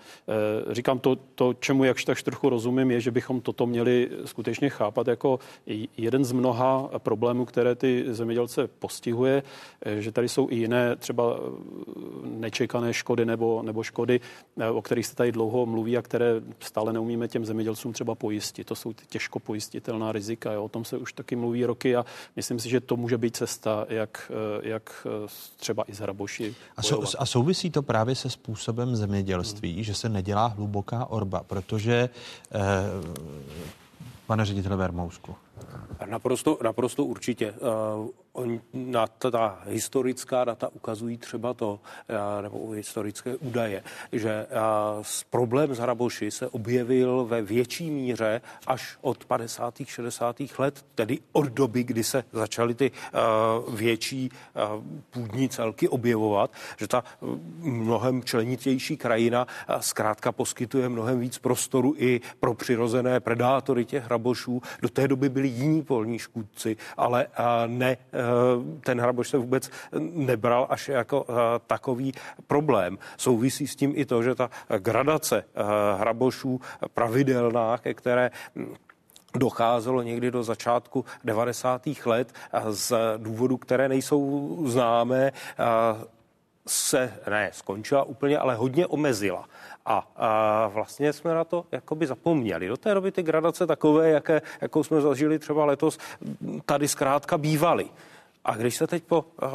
e, 0.69 0.73
říkám 0.73 0.99
to, 0.99 1.15
to, 1.15 1.53
čemu 1.53 1.84
jakž 1.84 2.05
tak 2.05 2.22
trochu 2.22 2.49
rozumím, 2.49 2.91
je, 2.91 3.01
že 3.01 3.11
bychom 3.11 3.41
toto 3.41 3.65
měli 3.65 4.10
skutečně 4.26 4.69
chápat 4.69 5.07
jako 5.07 5.39
jeden 5.97 6.26
z 6.26 6.31
mnoha 6.31 6.89
problémů, 6.97 7.45
které 7.45 7.76
ty 7.76 8.05
zemědělce 8.07 8.68
postihuje, 8.68 9.43
že 9.99 10.11
tady 10.11 10.30
jsou 10.30 10.47
i 10.49 10.55
jiné 10.55 10.95
třeba 10.95 11.39
nečekané 12.23 12.93
škody 12.93 13.26
nebo, 13.26 13.61
nebo 13.61 13.84
škody, 13.84 14.19
o 14.73 14.81
kterých 14.81 15.05
se 15.05 15.15
tady 15.15 15.31
dlouho 15.31 15.65
mluví 15.65 15.97
a 15.97 16.01
které 16.01 16.41
stále 16.60 16.93
neumíme 16.93 17.27
těm 17.27 17.45
zemědělcům 17.45 17.93
třeba 17.93 18.15
pojistit. 18.15 18.72
To 18.74 18.78
jsou 18.78 18.94
ty 18.94 19.06
těžko 19.06 19.40
pojistitelná 19.40 20.12
rizika. 20.12 20.52
Jo. 20.52 20.64
O 20.64 20.70
tom 20.70 20.86
se 20.86 20.98
už 20.98 21.14
taky 21.14 21.36
mluví 21.36 21.66
roky 21.66 21.95
a 21.95 22.06
myslím 22.36 22.60
si, 22.60 22.70
že 22.70 22.80
to 22.80 22.98
může 22.98 23.18
být 23.18 23.36
cesta, 23.38 23.86
jak, 23.90 24.32
eh, 24.32 24.70
jak 24.70 25.08
eh, 25.26 25.28
třeba 25.58 25.84
i 25.88 25.94
z 25.94 26.00
hraboši. 26.00 26.56
A, 26.78 26.82
sou, 26.82 27.04
a 27.18 27.26
souvisí 27.26 27.70
to 27.70 27.82
právě 27.82 28.16
se 28.16 28.30
způsobem 28.30 28.95
zemědělství, 28.95 29.74
hmm. 29.74 29.84
že 29.84 29.94
se 29.94 30.10
nedělá 30.10 30.45
hluboká 30.45 31.06
orba, 31.06 31.44
protože 31.44 32.10
eh, 32.52 32.60
pane 34.28 34.45
ředitele 34.45 34.76
Vermousku. 34.76 35.36
Naprosto, 36.06 36.58
naprosto 36.64 37.06
určitě. 37.06 37.52
Uh, 37.52 38.08
On, 38.34 38.62
na 38.74 39.08
ta 39.08 39.62
historická 39.66 40.44
data 40.44 40.70
ukazují 40.74 41.18
třeba 41.18 41.54
to, 41.54 41.80
eh, 42.10 42.42
nebo 42.42 42.70
historické 42.70 43.36
údaje, 43.36 43.84
že 44.12 44.30
eh, 44.30 44.48
problém 45.30 45.76
s 45.76 45.80
hraboši 45.80 46.32
se 46.32 46.48
objevil 46.48 47.26
ve 47.26 47.42
větší 47.42 47.92
míře 47.92 48.42
až 48.68 48.98
od 49.02 49.26
50. 49.26 49.74
60. 49.86 50.36
let, 50.58 50.86
tedy 50.96 51.20
od 51.32 51.46
doby, 51.46 51.84
kdy 51.84 52.04
se 52.04 52.24
začaly 52.32 52.76
ty 52.76 52.92
eh, 52.92 53.20
větší 53.72 54.30
půdní 55.10 55.50
celky 55.50 55.90
objevovat, 55.90 56.52
že 56.78 56.88
ta 56.88 57.04
mnohem 57.60 58.24
členitější 58.24 58.98
krajina 58.98 59.48
zkrátka 59.80 60.32
poskytuje 60.32 60.90
mnohem 60.90 61.20
víc 61.20 61.38
prostoru 61.38 61.94
i 61.98 62.22
pro 62.40 62.54
přirozené 62.54 63.20
predátory 63.20 63.86
těch 63.86 64.06
hrabošů. 64.06 64.62
Do 64.82 64.90
té 64.90 65.08
doby 65.08 65.30
byli 65.44 65.53
jiní 65.53 65.82
polní 65.84 66.20
škůdci, 66.20 66.78
ale 66.98 67.28
ne 67.68 67.98
Eh, 68.14 68.80
ten 68.80 69.02
hraboš 69.02 69.30
se 69.30 69.38
vůbec 69.38 69.70
nebral 69.99 70.68
až 70.70 70.88
jako 70.88 71.26
eh, 71.30 71.34
takový 71.68 72.14
problém. 72.48 72.98
Souvisí 73.18 73.68
s 73.68 73.76
tím 73.76 73.94
i 73.95 74.06
to, 74.06 74.24
že 74.24 74.36
ta 74.36 74.49
gradace 74.80 75.44
eh, 75.44 75.64
hrabošů 75.99 76.61
pravidelná, 76.94 77.78
ke 77.78 77.94
které 77.94 78.32
hm, 78.56 78.74
docházelo 79.36 80.02
někdy 80.02 80.32
do 80.32 80.44
začátku 80.44 81.06
90. 81.24 81.82
let 82.06 82.34
z 82.70 82.94
důvodu, 83.18 83.57
které 83.57 83.90
nejsou 83.90 84.57
známé, 84.65 85.32
se 86.68 87.14
ne 87.30 87.49
skončila 87.53 88.03
úplně, 88.03 88.38
ale 88.38 88.56
hodně 88.56 88.88
omezila. 88.88 89.45
A, 89.85 90.07
a 90.15 90.68
vlastně 90.68 91.14
jsme 91.14 91.34
na 91.34 91.44
to 91.44 91.65
jakoby 91.72 92.07
zapomněli. 92.07 92.68
Do 92.68 92.77
té 92.77 92.94
doby 92.94 93.11
ty 93.11 93.23
gradace 93.23 93.68
takové, 93.68 94.10
jaké, 94.10 94.41
jakou 94.61 94.84
jsme 94.84 95.02
zažili 95.02 95.40
třeba 95.40 95.65
letos, 95.65 95.98
tady 96.65 96.88
zkrátka 96.88 97.38
bývaly. 97.38 97.90
A 98.45 98.56
když 98.56 98.76
se 98.76 98.88
teď 98.88 99.03
po 99.03 99.26
uh, 99.41 99.49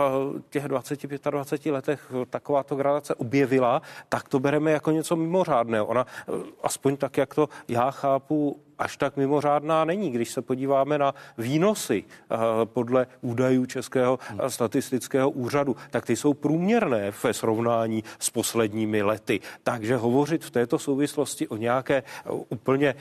těch 0.51 0.65
20-25 0.65 1.73
letech 1.73 2.13
takováto 2.31 2.77
gradace 2.77 3.15
objevila, 3.15 3.83
tak 4.09 4.29
to 4.29 4.41
bereme 4.41 4.71
jako 4.71 4.91
něco 4.91 5.17
mimořádného. 5.17 5.87
Ona, 5.87 6.07
uh, 6.27 6.43
aspoň 6.63 6.97
tak, 6.97 7.17
jak 7.17 7.35
to 7.35 7.49
já 7.69 7.91
chápu, 7.91 8.61
až 8.79 8.97
tak 8.97 9.17
mimořádná 9.17 9.85
není. 9.85 10.11
Když 10.11 10.31
se 10.31 10.43
podíváme 10.43 10.99
na 10.99 11.15
výnosy 11.39 12.05
uh, 12.31 12.39
podle 12.65 13.07
údajů 13.21 13.67
Českého 13.67 14.19
uh, 14.33 14.47
statistického 14.47 15.31
úřadu, 15.31 15.77
tak 15.91 16.07
ty 16.07 16.17
jsou 16.17 16.35
průměrné 16.35 17.13
ve 17.23 17.35
srovnání 17.35 18.05
s 18.19 18.31
posledními 18.31 19.03
lety. 19.03 19.41
Takže 19.63 19.97
hovořit 19.97 20.45
v 20.45 20.51
této 20.51 20.79
souvislosti 20.79 21.49
o 21.49 21.57
nějaké 21.57 22.03
uh, 22.31 22.41
úplně 22.49 22.95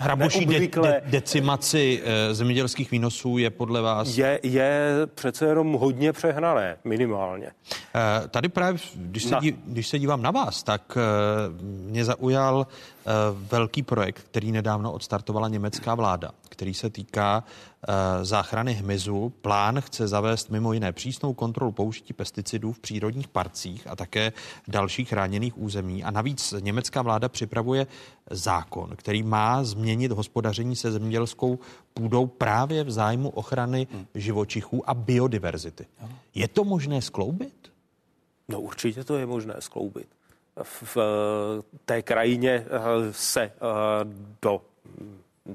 Hraboší 0.00 0.46
de- 0.46 0.68
de- 0.68 1.02
decimaci 1.06 2.02
zemědělských 2.32 2.90
výnosů 2.90 3.38
je 3.38 3.50
podle 3.50 3.80
vás? 3.82 4.16
Je, 4.18 4.40
je 4.42 4.90
přece 5.14 5.46
jenom 5.46 5.72
hodně 5.72 6.12
přehnané, 6.12 6.76
minimálně. 6.84 7.50
Tady 8.30 8.48
právě, 8.48 8.80
když 8.94 9.24
se, 9.24 9.36
dí, 9.40 9.58
když 9.66 9.88
se 9.88 9.98
dívám 9.98 10.22
na 10.22 10.30
vás, 10.30 10.62
tak 10.62 10.98
mě 11.60 12.04
zaujal 12.04 12.66
velký 13.32 13.82
projekt, 13.82 14.22
který 14.22 14.52
nedávno 14.52 14.92
odstartovala 14.92 15.48
německá 15.48 15.94
vláda, 15.94 16.30
který 16.48 16.74
se 16.74 16.90
týká 16.90 17.44
uh, 17.44 17.94
záchrany 18.24 18.72
hmyzu. 18.72 19.32
Plán 19.42 19.80
chce 19.80 20.08
zavést 20.08 20.50
mimo 20.50 20.72
jiné 20.72 20.92
přísnou 20.92 21.34
kontrolu 21.34 21.72
použití 21.72 22.12
pesticidů 22.12 22.72
v 22.72 22.78
přírodních 22.78 23.28
parcích 23.28 23.86
a 23.86 23.96
také 23.96 24.32
dalších 24.68 25.08
chráněných 25.08 25.58
území. 25.58 26.04
A 26.04 26.10
navíc 26.10 26.54
německá 26.60 27.02
vláda 27.02 27.28
připravuje 27.28 27.86
zákon, 28.30 28.90
který 28.96 29.22
má 29.22 29.64
změnit 29.64 30.12
hospodaření 30.12 30.76
se 30.76 30.92
zemědělskou 30.92 31.58
půdou 31.94 32.26
právě 32.26 32.84
v 32.84 32.90
zájmu 32.90 33.28
ochrany 33.28 33.86
hmm. 33.92 34.06
živočichů 34.14 34.90
a 34.90 34.94
biodiverzity. 34.94 35.86
Je 36.34 36.48
to 36.48 36.64
možné 36.64 37.02
skloubit? 37.02 37.72
No 38.48 38.60
určitě 38.60 39.04
to 39.04 39.16
je 39.16 39.26
možné 39.26 39.54
skloubit 39.58 40.08
v 40.62 40.96
té 41.84 42.02
krajině 42.02 42.66
eh, 42.66 42.68
se 43.12 43.42
eh, 43.42 43.52
do 44.42 44.62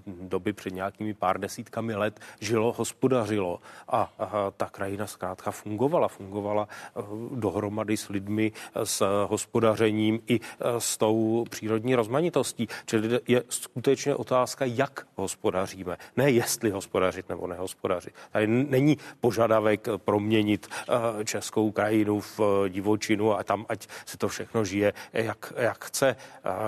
doby 0.07 0.53
před 0.53 0.73
nějakými 0.73 1.13
pár 1.13 1.39
desítkami 1.39 1.95
let 1.95 2.19
žilo, 2.39 2.73
hospodařilo 2.73 3.59
a, 3.87 4.13
a 4.19 4.51
ta 4.57 4.65
krajina 4.65 5.07
zkrátka 5.07 5.51
fungovala. 5.51 6.07
Fungovala 6.07 6.67
eh, 6.67 7.01
dohromady 7.35 7.97
s 7.97 8.09
lidmi, 8.09 8.51
s 8.83 9.25
hospodařením 9.25 10.19
i 10.27 10.39
s 10.77 10.97
tou 10.97 11.45
přírodní 11.49 11.95
rozmanitostí. 11.95 12.67
Čili 12.85 13.19
je 13.27 13.43
skutečně 13.49 14.15
otázka, 14.15 14.65
jak 14.65 15.07
hospodaříme. 15.15 15.97
Ne 16.17 16.31
jestli 16.31 16.69
hospodařit 16.69 17.29
nebo 17.29 17.47
nehospodařit. 17.47 18.13
Tady 18.31 18.47
není 18.47 18.97
požadavek 19.19 19.87
proměnit 19.97 20.67
českou 21.23 21.71
krajinu 21.71 22.19
v 22.19 22.39
divočinu 22.69 23.33
a 23.33 23.43
tam, 23.43 23.65
ať 23.69 23.87
se 24.05 24.17
to 24.17 24.27
všechno 24.27 24.65
žije, 24.65 24.93
jak, 25.13 25.53
jak 25.57 25.85
chce. 25.85 26.15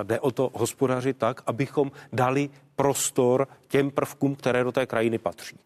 Jde 0.04 0.20
o 0.20 0.32
to 0.32 0.52
hospodařit 0.54 1.18
tak, 1.18 1.42
abychom 1.46 1.92
dali 2.14 2.50
prostor 2.78 3.48
těm 3.68 3.92
prvkům, 3.92 4.36
které 4.36 4.64
do 4.64 4.72
té 4.72 4.86
krajiny 4.86 5.18
patří. 5.18 5.58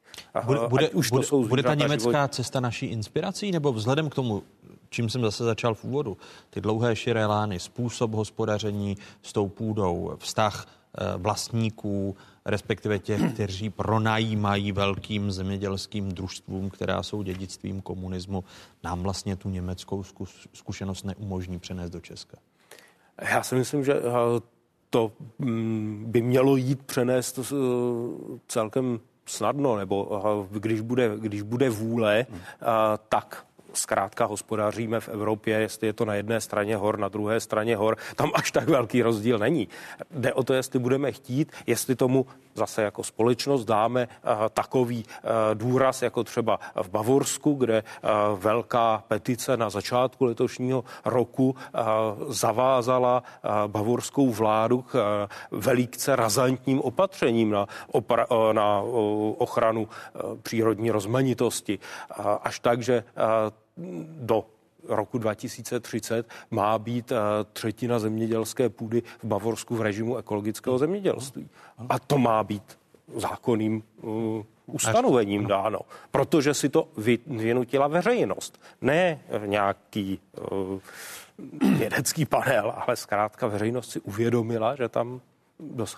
Bude, 0.45 0.59
bude, 0.67 0.89
už 0.89 1.09
bude, 1.09 1.21
to 1.21 1.27
jsou 1.27 1.47
bude 1.47 1.63
ta 1.63 1.73
německá 1.73 2.11
život... 2.11 2.33
cesta 2.33 2.59
naší 2.59 2.85
inspirací, 2.85 3.51
nebo 3.51 3.73
vzhledem 3.73 4.09
k 4.09 4.15
tomu, 4.15 4.43
čím 4.89 5.09
jsem 5.09 5.21
zase 5.21 5.43
začal 5.43 5.75
v 5.75 5.83
úvodu, 5.83 6.17
ty 6.49 6.61
dlouhé 6.61 6.95
širé 6.95 7.25
lány, 7.25 7.59
způsob 7.59 8.13
hospodaření 8.13 8.97
s 9.21 9.33
tou 9.33 9.47
půdou, 9.47 10.15
vztah 10.17 10.67
eh, 10.67 11.17
vlastníků, 11.17 12.15
respektive 12.45 12.99
těch, 12.99 13.21
kteří 13.33 13.69
pronajímají 13.69 14.71
velkým 14.71 15.31
zemědělským 15.31 16.11
družstvům, 16.11 16.69
která 16.69 17.03
jsou 17.03 17.23
dědictvím 17.23 17.81
komunismu, 17.81 18.43
nám 18.83 19.03
vlastně 19.03 19.35
tu 19.35 19.49
německou 19.49 20.03
zkušenost 20.53 21.05
neumožní 21.05 21.59
přenést 21.59 21.89
do 21.89 21.99
Česka. 21.99 22.37
Já 23.29 23.43
si 23.43 23.55
myslím, 23.55 23.83
že 23.83 23.93
eh, 23.93 24.60
to 24.91 25.11
mm, 25.39 26.03
by 26.07 26.21
mělo 26.21 26.55
jít 26.55 26.83
přenést 26.85 27.39
eh, 27.39 27.55
celkem 28.47 28.99
snadno, 29.25 29.77
nebo 29.77 30.21
když 30.51 30.81
bude, 30.81 31.11
když 31.17 31.41
bude 31.41 31.69
vůle, 31.69 32.25
tak 33.09 33.45
zkrátka 33.73 34.25
hospodaříme 34.25 34.99
v 34.99 35.09
Evropě, 35.09 35.59
jestli 35.59 35.87
je 35.87 35.93
to 35.93 36.05
na 36.05 36.13
jedné 36.13 36.41
straně 36.41 36.75
hor, 36.75 36.99
na 36.99 37.07
druhé 37.07 37.39
straně 37.39 37.75
hor, 37.75 37.97
tam 38.15 38.31
až 38.33 38.51
tak 38.51 38.69
velký 38.69 39.01
rozdíl 39.01 39.39
není. 39.39 39.67
Jde 40.11 40.33
o 40.33 40.43
to, 40.43 40.53
jestli 40.53 40.79
budeme 40.79 41.11
chtít, 41.11 41.51
jestli 41.67 41.95
tomu 41.95 42.25
zase 42.55 42.81
jako 42.81 43.03
společnost 43.03 43.65
dáme 43.65 44.07
uh, 44.07 44.31
takový 44.53 45.03
uh, 45.05 45.29
důraz, 45.53 46.01
jako 46.01 46.23
třeba 46.23 46.59
v 46.83 46.89
Bavorsku, 46.89 47.53
kde 47.53 47.83
uh, 47.83 48.39
velká 48.39 49.03
petice 49.07 49.57
na 49.57 49.69
začátku 49.69 50.25
letošního 50.25 50.83
roku 51.05 51.55
zavázala 52.27 53.23
bavorskou 53.67 54.29
vládu 54.29 54.81
k 54.81 55.27
velikce 55.51 56.15
razantním 56.15 56.81
opatřením 56.81 57.49
na, 57.49 57.67
opra- 57.93 58.53
na 58.53 58.81
ochranu 59.37 59.87
přírodní 60.43 60.91
rozmanitosti. 60.91 61.79
Až 62.43 62.59
tak, 62.59 62.83
že 62.83 63.03
do 64.19 64.45
roku 64.87 65.17
2030 65.17 66.29
má 66.51 66.79
být 66.79 67.11
třetina 67.53 67.99
zemědělské 67.99 68.69
půdy 68.69 69.03
v 69.19 69.25
Bavorsku 69.25 69.75
v 69.75 69.81
režimu 69.81 70.17
ekologického 70.17 70.77
zemědělství. 70.77 71.49
A 71.89 71.99
to 71.99 72.17
má 72.17 72.43
být 72.43 72.79
zákonným 73.15 73.83
uh, 74.01 74.43
ustanovením 74.65 75.47
dáno, 75.47 75.79
protože 76.11 76.53
si 76.53 76.69
to 76.69 76.87
vynutila 77.27 77.87
veřejnost, 77.87 78.61
ne 78.81 79.19
nějaký 79.45 80.19
uh, 80.51 80.79
vědecký 81.77 82.25
panel, 82.25 82.73
ale 82.75 82.95
zkrátka 82.95 83.47
veřejnost 83.47 83.91
si 83.91 83.99
uvědomila, 83.99 84.75
že 84.75 84.89
tam 84.89 85.21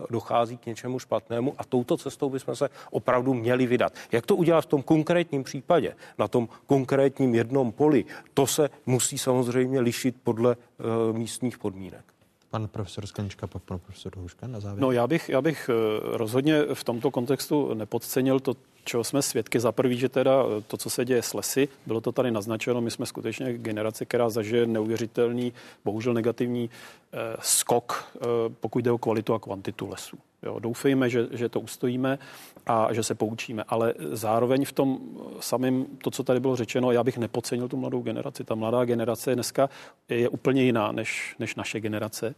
dochází 0.09 0.57
k 0.57 0.65
něčemu 0.65 0.99
špatnému 0.99 1.53
a 1.57 1.63
touto 1.63 1.97
cestou 1.97 2.29
bychom 2.29 2.55
se 2.55 2.69
opravdu 2.91 3.33
měli 3.33 3.65
vydat. 3.65 3.93
Jak 4.11 4.25
to 4.25 4.35
udělat 4.35 4.61
v 4.61 4.65
tom 4.65 4.81
konkrétním 4.81 5.43
případě, 5.43 5.95
na 6.17 6.27
tom 6.27 6.47
konkrétním 6.65 7.35
jednom 7.35 7.71
poli, 7.71 8.05
to 8.33 8.47
se 8.47 8.69
musí 8.85 9.17
samozřejmě 9.17 9.79
lišit 9.79 10.15
podle 10.23 10.55
uh, 10.55 11.17
místních 11.17 11.57
podmínek. 11.57 12.12
Pan 12.53 12.67
profesor 12.67 13.07
Sklenčka, 13.07 13.47
pak 13.47 13.63
pan 13.63 13.79
profesor 13.79 14.17
Houška 14.17 14.47
na 14.47 14.59
závěr. 14.59 14.81
No 14.81 14.91
já 14.91 15.07
bych, 15.07 15.29
já 15.29 15.41
bych 15.41 15.69
eh, 15.69 15.73
rozhodně 16.17 16.61
v 16.73 16.83
tomto 16.83 17.11
kontextu 17.11 17.73
nepodcenil 17.73 18.39
to, 18.39 18.53
čeho 18.83 19.03
jsme 19.03 19.21
svědky. 19.21 19.59
Za 19.59 19.71
prvý, 19.71 19.97
že 19.97 20.09
teda 20.09 20.43
eh, 20.43 20.61
to, 20.61 20.77
co 20.77 20.89
se 20.89 21.05
děje 21.05 21.21
s 21.21 21.33
lesy, 21.33 21.67
bylo 21.85 22.01
to 22.01 22.11
tady 22.11 22.31
naznačeno, 22.31 22.81
my 22.81 22.91
jsme 22.91 23.05
skutečně 23.05 23.53
generace, 23.53 24.05
která 24.05 24.29
zažije 24.29 24.65
neuvěřitelný, 24.65 25.53
bohužel 25.85 26.13
negativní 26.13 26.69
eh, 27.13 27.17
skok, 27.39 28.05
eh, 28.15 28.19
pokud 28.59 28.79
jde 28.79 28.91
o 28.91 28.97
kvalitu 28.97 29.33
a 29.33 29.39
kvantitu 29.39 29.89
lesů. 29.89 30.17
Jo, 30.43 30.59
doufejme, 30.59 31.09
že, 31.09 31.27
že 31.31 31.49
to 31.49 31.59
ustojíme 31.59 32.19
a 32.65 32.93
že 32.93 33.03
se 33.03 33.15
poučíme, 33.15 33.63
ale 33.67 33.93
zároveň 34.11 34.65
v 34.65 34.71
tom 34.71 34.99
samém, 35.39 35.85
to, 36.03 36.11
co 36.11 36.23
tady 36.23 36.39
bylo 36.39 36.55
řečeno, 36.55 36.91
já 36.91 37.03
bych 37.03 37.17
nepocenil 37.17 37.67
tu 37.67 37.77
mladou 37.77 38.01
generaci. 38.01 38.43
Ta 38.43 38.55
mladá 38.55 38.85
generace 38.85 39.33
dneska 39.33 39.69
je 40.09 40.29
úplně 40.29 40.63
jiná 40.63 40.91
než, 40.91 41.35
než 41.39 41.55
naše 41.55 41.79
generace 41.79 42.35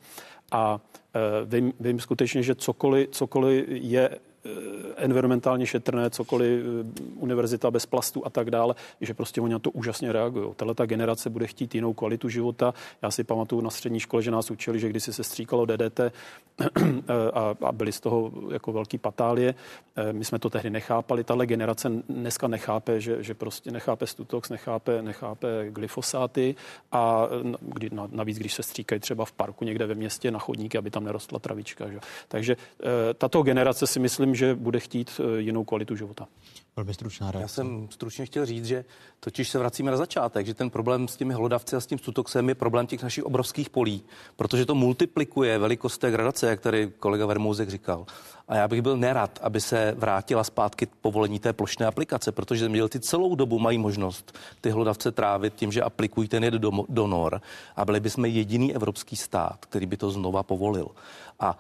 a 0.52 0.80
e, 1.16 1.46
vím, 1.46 1.74
vím 1.80 2.00
skutečně, 2.00 2.44
že 2.44 2.56
cokoliv, 2.56 3.10
cokoliv 3.10 3.66
je 3.68 4.10
environmentálně 4.98 5.66
šetrné, 5.66 6.10
cokoliv, 6.10 6.64
eh, 6.66 7.02
univerzita 7.16 7.72
bez 7.72 7.86
plastu 7.86 8.26
a 8.26 8.30
tak 8.30 8.52
dále, 8.52 8.76
že 9.02 9.14
prostě 9.14 9.42
oni 9.42 9.54
na 9.54 9.60
to 9.60 9.72
úžasně 9.72 10.12
reagují. 10.12 10.54
Tahle 10.56 10.76
ta 10.76 10.86
generace 10.86 11.30
bude 11.30 11.48
chtít 11.48 11.76
jinou 11.76 11.94
kvalitu 11.94 12.30
života. 12.30 12.74
Já 13.02 13.12
si 13.12 13.24
pamatuju 13.24 13.62
na 13.62 13.70
střední 13.70 14.00
škole, 14.00 14.24
že 14.24 14.32
nás 14.32 14.52
učili, 14.52 14.80
že 14.80 14.90
když 14.90 15.04
se 15.04 15.24
stříkalo 15.24 15.66
DDT 15.66 16.00
eh, 16.00 16.12
a, 17.34 17.56
a 17.62 17.72
byly 17.72 17.92
z 17.92 18.00
toho 18.00 18.32
jako 18.52 18.74
velký 18.74 18.98
patálie, 18.98 19.56
my 20.12 20.26
jsme 20.26 20.40
to 20.40 20.50
tehdy 20.50 20.70
nechápali. 20.70 21.24
Tahle 21.24 21.46
generace 21.46 21.92
dneska 22.10 22.48
nechápe, 22.48 23.02
že, 23.02 23.24
že 23.24 23.34
prostě 23.34 23.72
nechápe 23.72 24.08
stutox, 24.08 24.50
nechápe, 24.50 25.02
nechápe 25.02 25.68
glyfosáty 25.70 26.56
a 26.92 27.28
kdy, 27.62 27.90
navíc, 28.12 28.38
když 28.38 28.54
se 28.54 28.64
stříkají 28.64 29.02
třeba 29.02 29.26
v 29.26 29.32
parku 29.32 29.66
někde 29.66 29.86
ve 29.86 29.96
městě 29.96 30.32
na 30.32 30.40
chodníky, 30.40 30.78
aby 30.78 30.90
tam 30.92 31.04
nerostla 31.04 31.40
travička. 31.40 31.92
Že? 31.92 32.00
Takže 32.28 32.58
tato 33.18 33.44
generace 33.44 33.88
si 33.88 34.00
myslím, 34.00 34.35
tím, 34.36 34.48
že 34.48 34.56
bude 34.56 34.80
chtít 34.80 35.12
eh, 35.20 35.42
jinou 35.42 35.64
kvalitu 35.64 35.96
života. 35.96 36.28
Velmi 36.76 36.94
stručná 36.94 37.32
reakce. 37.32 37.42
Já 37.44 37.48
jsem 37.48 37.88
stručně 37.92 38.26
chtěl 38.26 38.46
říct, 38.46 38.66
že 38.66 38.86
totiž 39.20 39.50
se 39.50 39.60
vracíme 39.60 39.92
na 39.92 39.98
začátek, 39.98 40.46
že 40.46 40.54
ten 40.54 40.70
problém 40.70 41.08
s 41.08 41.16
těmi 41.16 41.34
hlodavci 41.34 41.76
a 41.76 41.80
s 41.80 41.86
tím 41.86 41.98
stutoxem 41.98 42.50
je 42.50 42.56
problém 42.56 42.88
těch 42.88 43.04
našich 43.04 43.24
obrovských 43.24 43.70
polí, 43.70 44.04
protože 44.36 44.66
to 44.66 44.76
multiplikuje 44.76 45.60
velikost 45.60 45.98
té 45.98 46.12
gradace, 46.12 46.48
jak 46.48 46.62
tady 46.62 46.92
kolega 47.00 47.26
Vermouzek 47.26 47.70
říkal. 47.70 48.06
A 48.48 48.56
já 48.56 48.68
bych 48.68 48.82
byl 48.82 48.98
nerad, 48.98 49.40
aby 49.42 49.62
se 49.62 49.96
vrátila 49.98 50.44
zpátky 50.44 50.88
povolení 51.02 51.40
té 51.40 51.54
plošné 51.54 51.86
aplikace, 51.86 52.32
protože 52.32 52.60
zemědělci 52.60 53.00
celou 53.00 53.36
dobu 53.36 53.60
mají 53.60 53.78
možnost 53.78 54.38
ty 54.62 54.70
hlodavce 54.70 55.12
trávit 55.12 55.56
tím, 55.56 55.72
že 55.72 55.82
aplikují 55.82 56.28
ten 56.28 56.44
jed 56.44 56.54
do, 56.54 56.72
do 56.90 57.08
nor 57.08 57.42
a 57.76 57.86
byli 57.86 58.00
bychom 58.00 58.26
jediný 58.26 58.76
evropský 58.76 59.16
stát, 59.16 59.66
který 59.66 59.86
by 59.86 59.98
to 59.98 60.12
znova 60.12 60.44
povolil. 60.44 60.88
A 61.40 61.60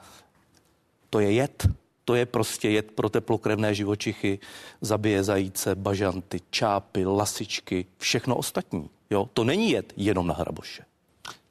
to 1.09 1.19
je 1.19 1.31
jed, 1.31 1.67
to 2.05 2.15
je 2.15 2.25
prostě 2.25 2.69
jed 2.69 2.91
pro 2.91 3.09
teplokrevné 3.09 3.73
živočichy, 3.73 4.39
zabije 4.81 5.23
zajíce, 5.23 5.75
bažanty, 5.75 6.39
čápy, 6.49 7.05
lasičky, 7.05 7.85
všechno 7.97 8.35
ostatní. 8.35 8.89
Jo? 9.09 9.29
To 9.33 9.43
není 9.43 9.71
jed 9.71 9.93
jenom 9.97 10.27
na 10.27 10.33
hraboše. 10.33 10.83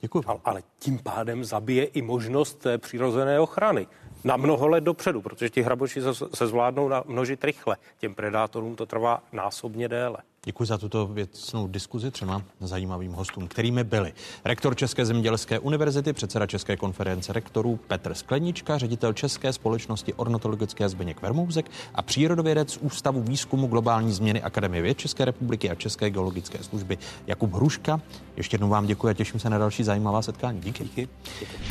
Děkuji. 0.00 0.22
Ale, 0.26 0.38
ale 0.44 0.62
tím 0.78 0.98
pádem 0.98 1.44
zabije 1.44 1.84
i 1.84 2.02
možnost 2.02 2.54
té 2.54 2.78
přirozené 2.78 3.40
ochrany 3.40 3.86
na 4.24 4.36
mnoho 4.36 4.68
let 4.68 4.84
dopředu, 4.84 5.22
protože 5.22 5.50
ti 5.50 5.62
hraboši 5.62 6.00
se, 6.02 6.14
se 6.34 6.46
zvládnou 6.46 6.90
množit 7.06 7.44
rychle. 7.44 7.76
Těm 7.98 8.14
predátorům 8.14 8.76
to 8.76 8.86
trvá 8.86 9.22
násobně 9.32 9.88
déle. 9.88 10.18
Děkuji 10.46 10.64
za 10.64 10.78
tuto 10.78 11.06
věcnou 11.06 11.66
diskuzi 11.66 12.10
třema 12.10 12.42
zajímavým 12.60 13.12
hostům, 13.12 13.48
kterými 13.48 13.84
byli 13.84 14.12
rektor 14.44 14.76
České 14.76 15.06
zemědělské 15.06 15.58
univerzity, 15.58 16.12
předseda 16.12 16.46
České 16.46 16.76
konference 16.76 17.32
rektorů 17.32 17.78
Petr 17.86 18.14
Sklenička, 18.14 18.78
ředitel 18.78 19.12
České 19.12 19.52
společnosti 19.52 20.14
ornitologické 20.14 20.88
Zbeněk 20.88 21.22
Vermouzek 21.22 21.70
a 21.94 22.02
přírodovědec 22.02 22.76
Ústavu 22.76 23.22
výzkumu 23.22 23.66
globální 23.66 24.12
změny 24.12 24.42
Akademie 24.42 24.82
věd 24.82 24.98
České 24.98 25.24
republiky 25.24 25.70
a 25.70 25.74
České 25.74 26.10
geologické 26.10 26.58
služby 26.62 26.98
Jakub 27.26 27.52
Hruška. 27.52 28.00
Ještě 28.36 28.54
jednou 28.54 28.68
vám 28.68 28.86
děkuji 28.86 29.08
a 29.08 29.14
těším 29.14 29.40
se 29.40 29.50
na 29.50 29.58
další 29.58 29.84
zajímavá 29.84 30.22
setkání. 30.22 30.60
Díky. 30.60 30.84
Díky. 30.84 31.08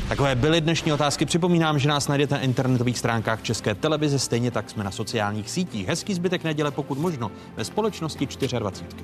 Takové 0.09 0.35
byly 0.35 0.61
dnešní 0.61 0.93
otázky. 0.93 1.25
Připomínám, 1.25 1.79
že 1.79 1.89
nás 1.89 2.07
najdete 2.07 2.35
na 2.35 2.41
internetových 2.41 2.97
stránkách 2.99 3.41
České 3.41 3.75
televize, 3.75 4.19
stejně 4.19 4.51
tak 4.51 4.69
jsme 4.69 4.83
na 4.83 4.91
sociálních 4.91 5.49
sítích. 5.49 5.87
Hezký 5.87 6.13
zbytek 6.13 6.43
neděle, 6.43 6.71
pokud 6.71 6.97
možno, 6.97 7.31
ve 7.55 7.65
společnosti 7.65 8.27
4 8.27 8.62
dvacítky. 8.63 9.03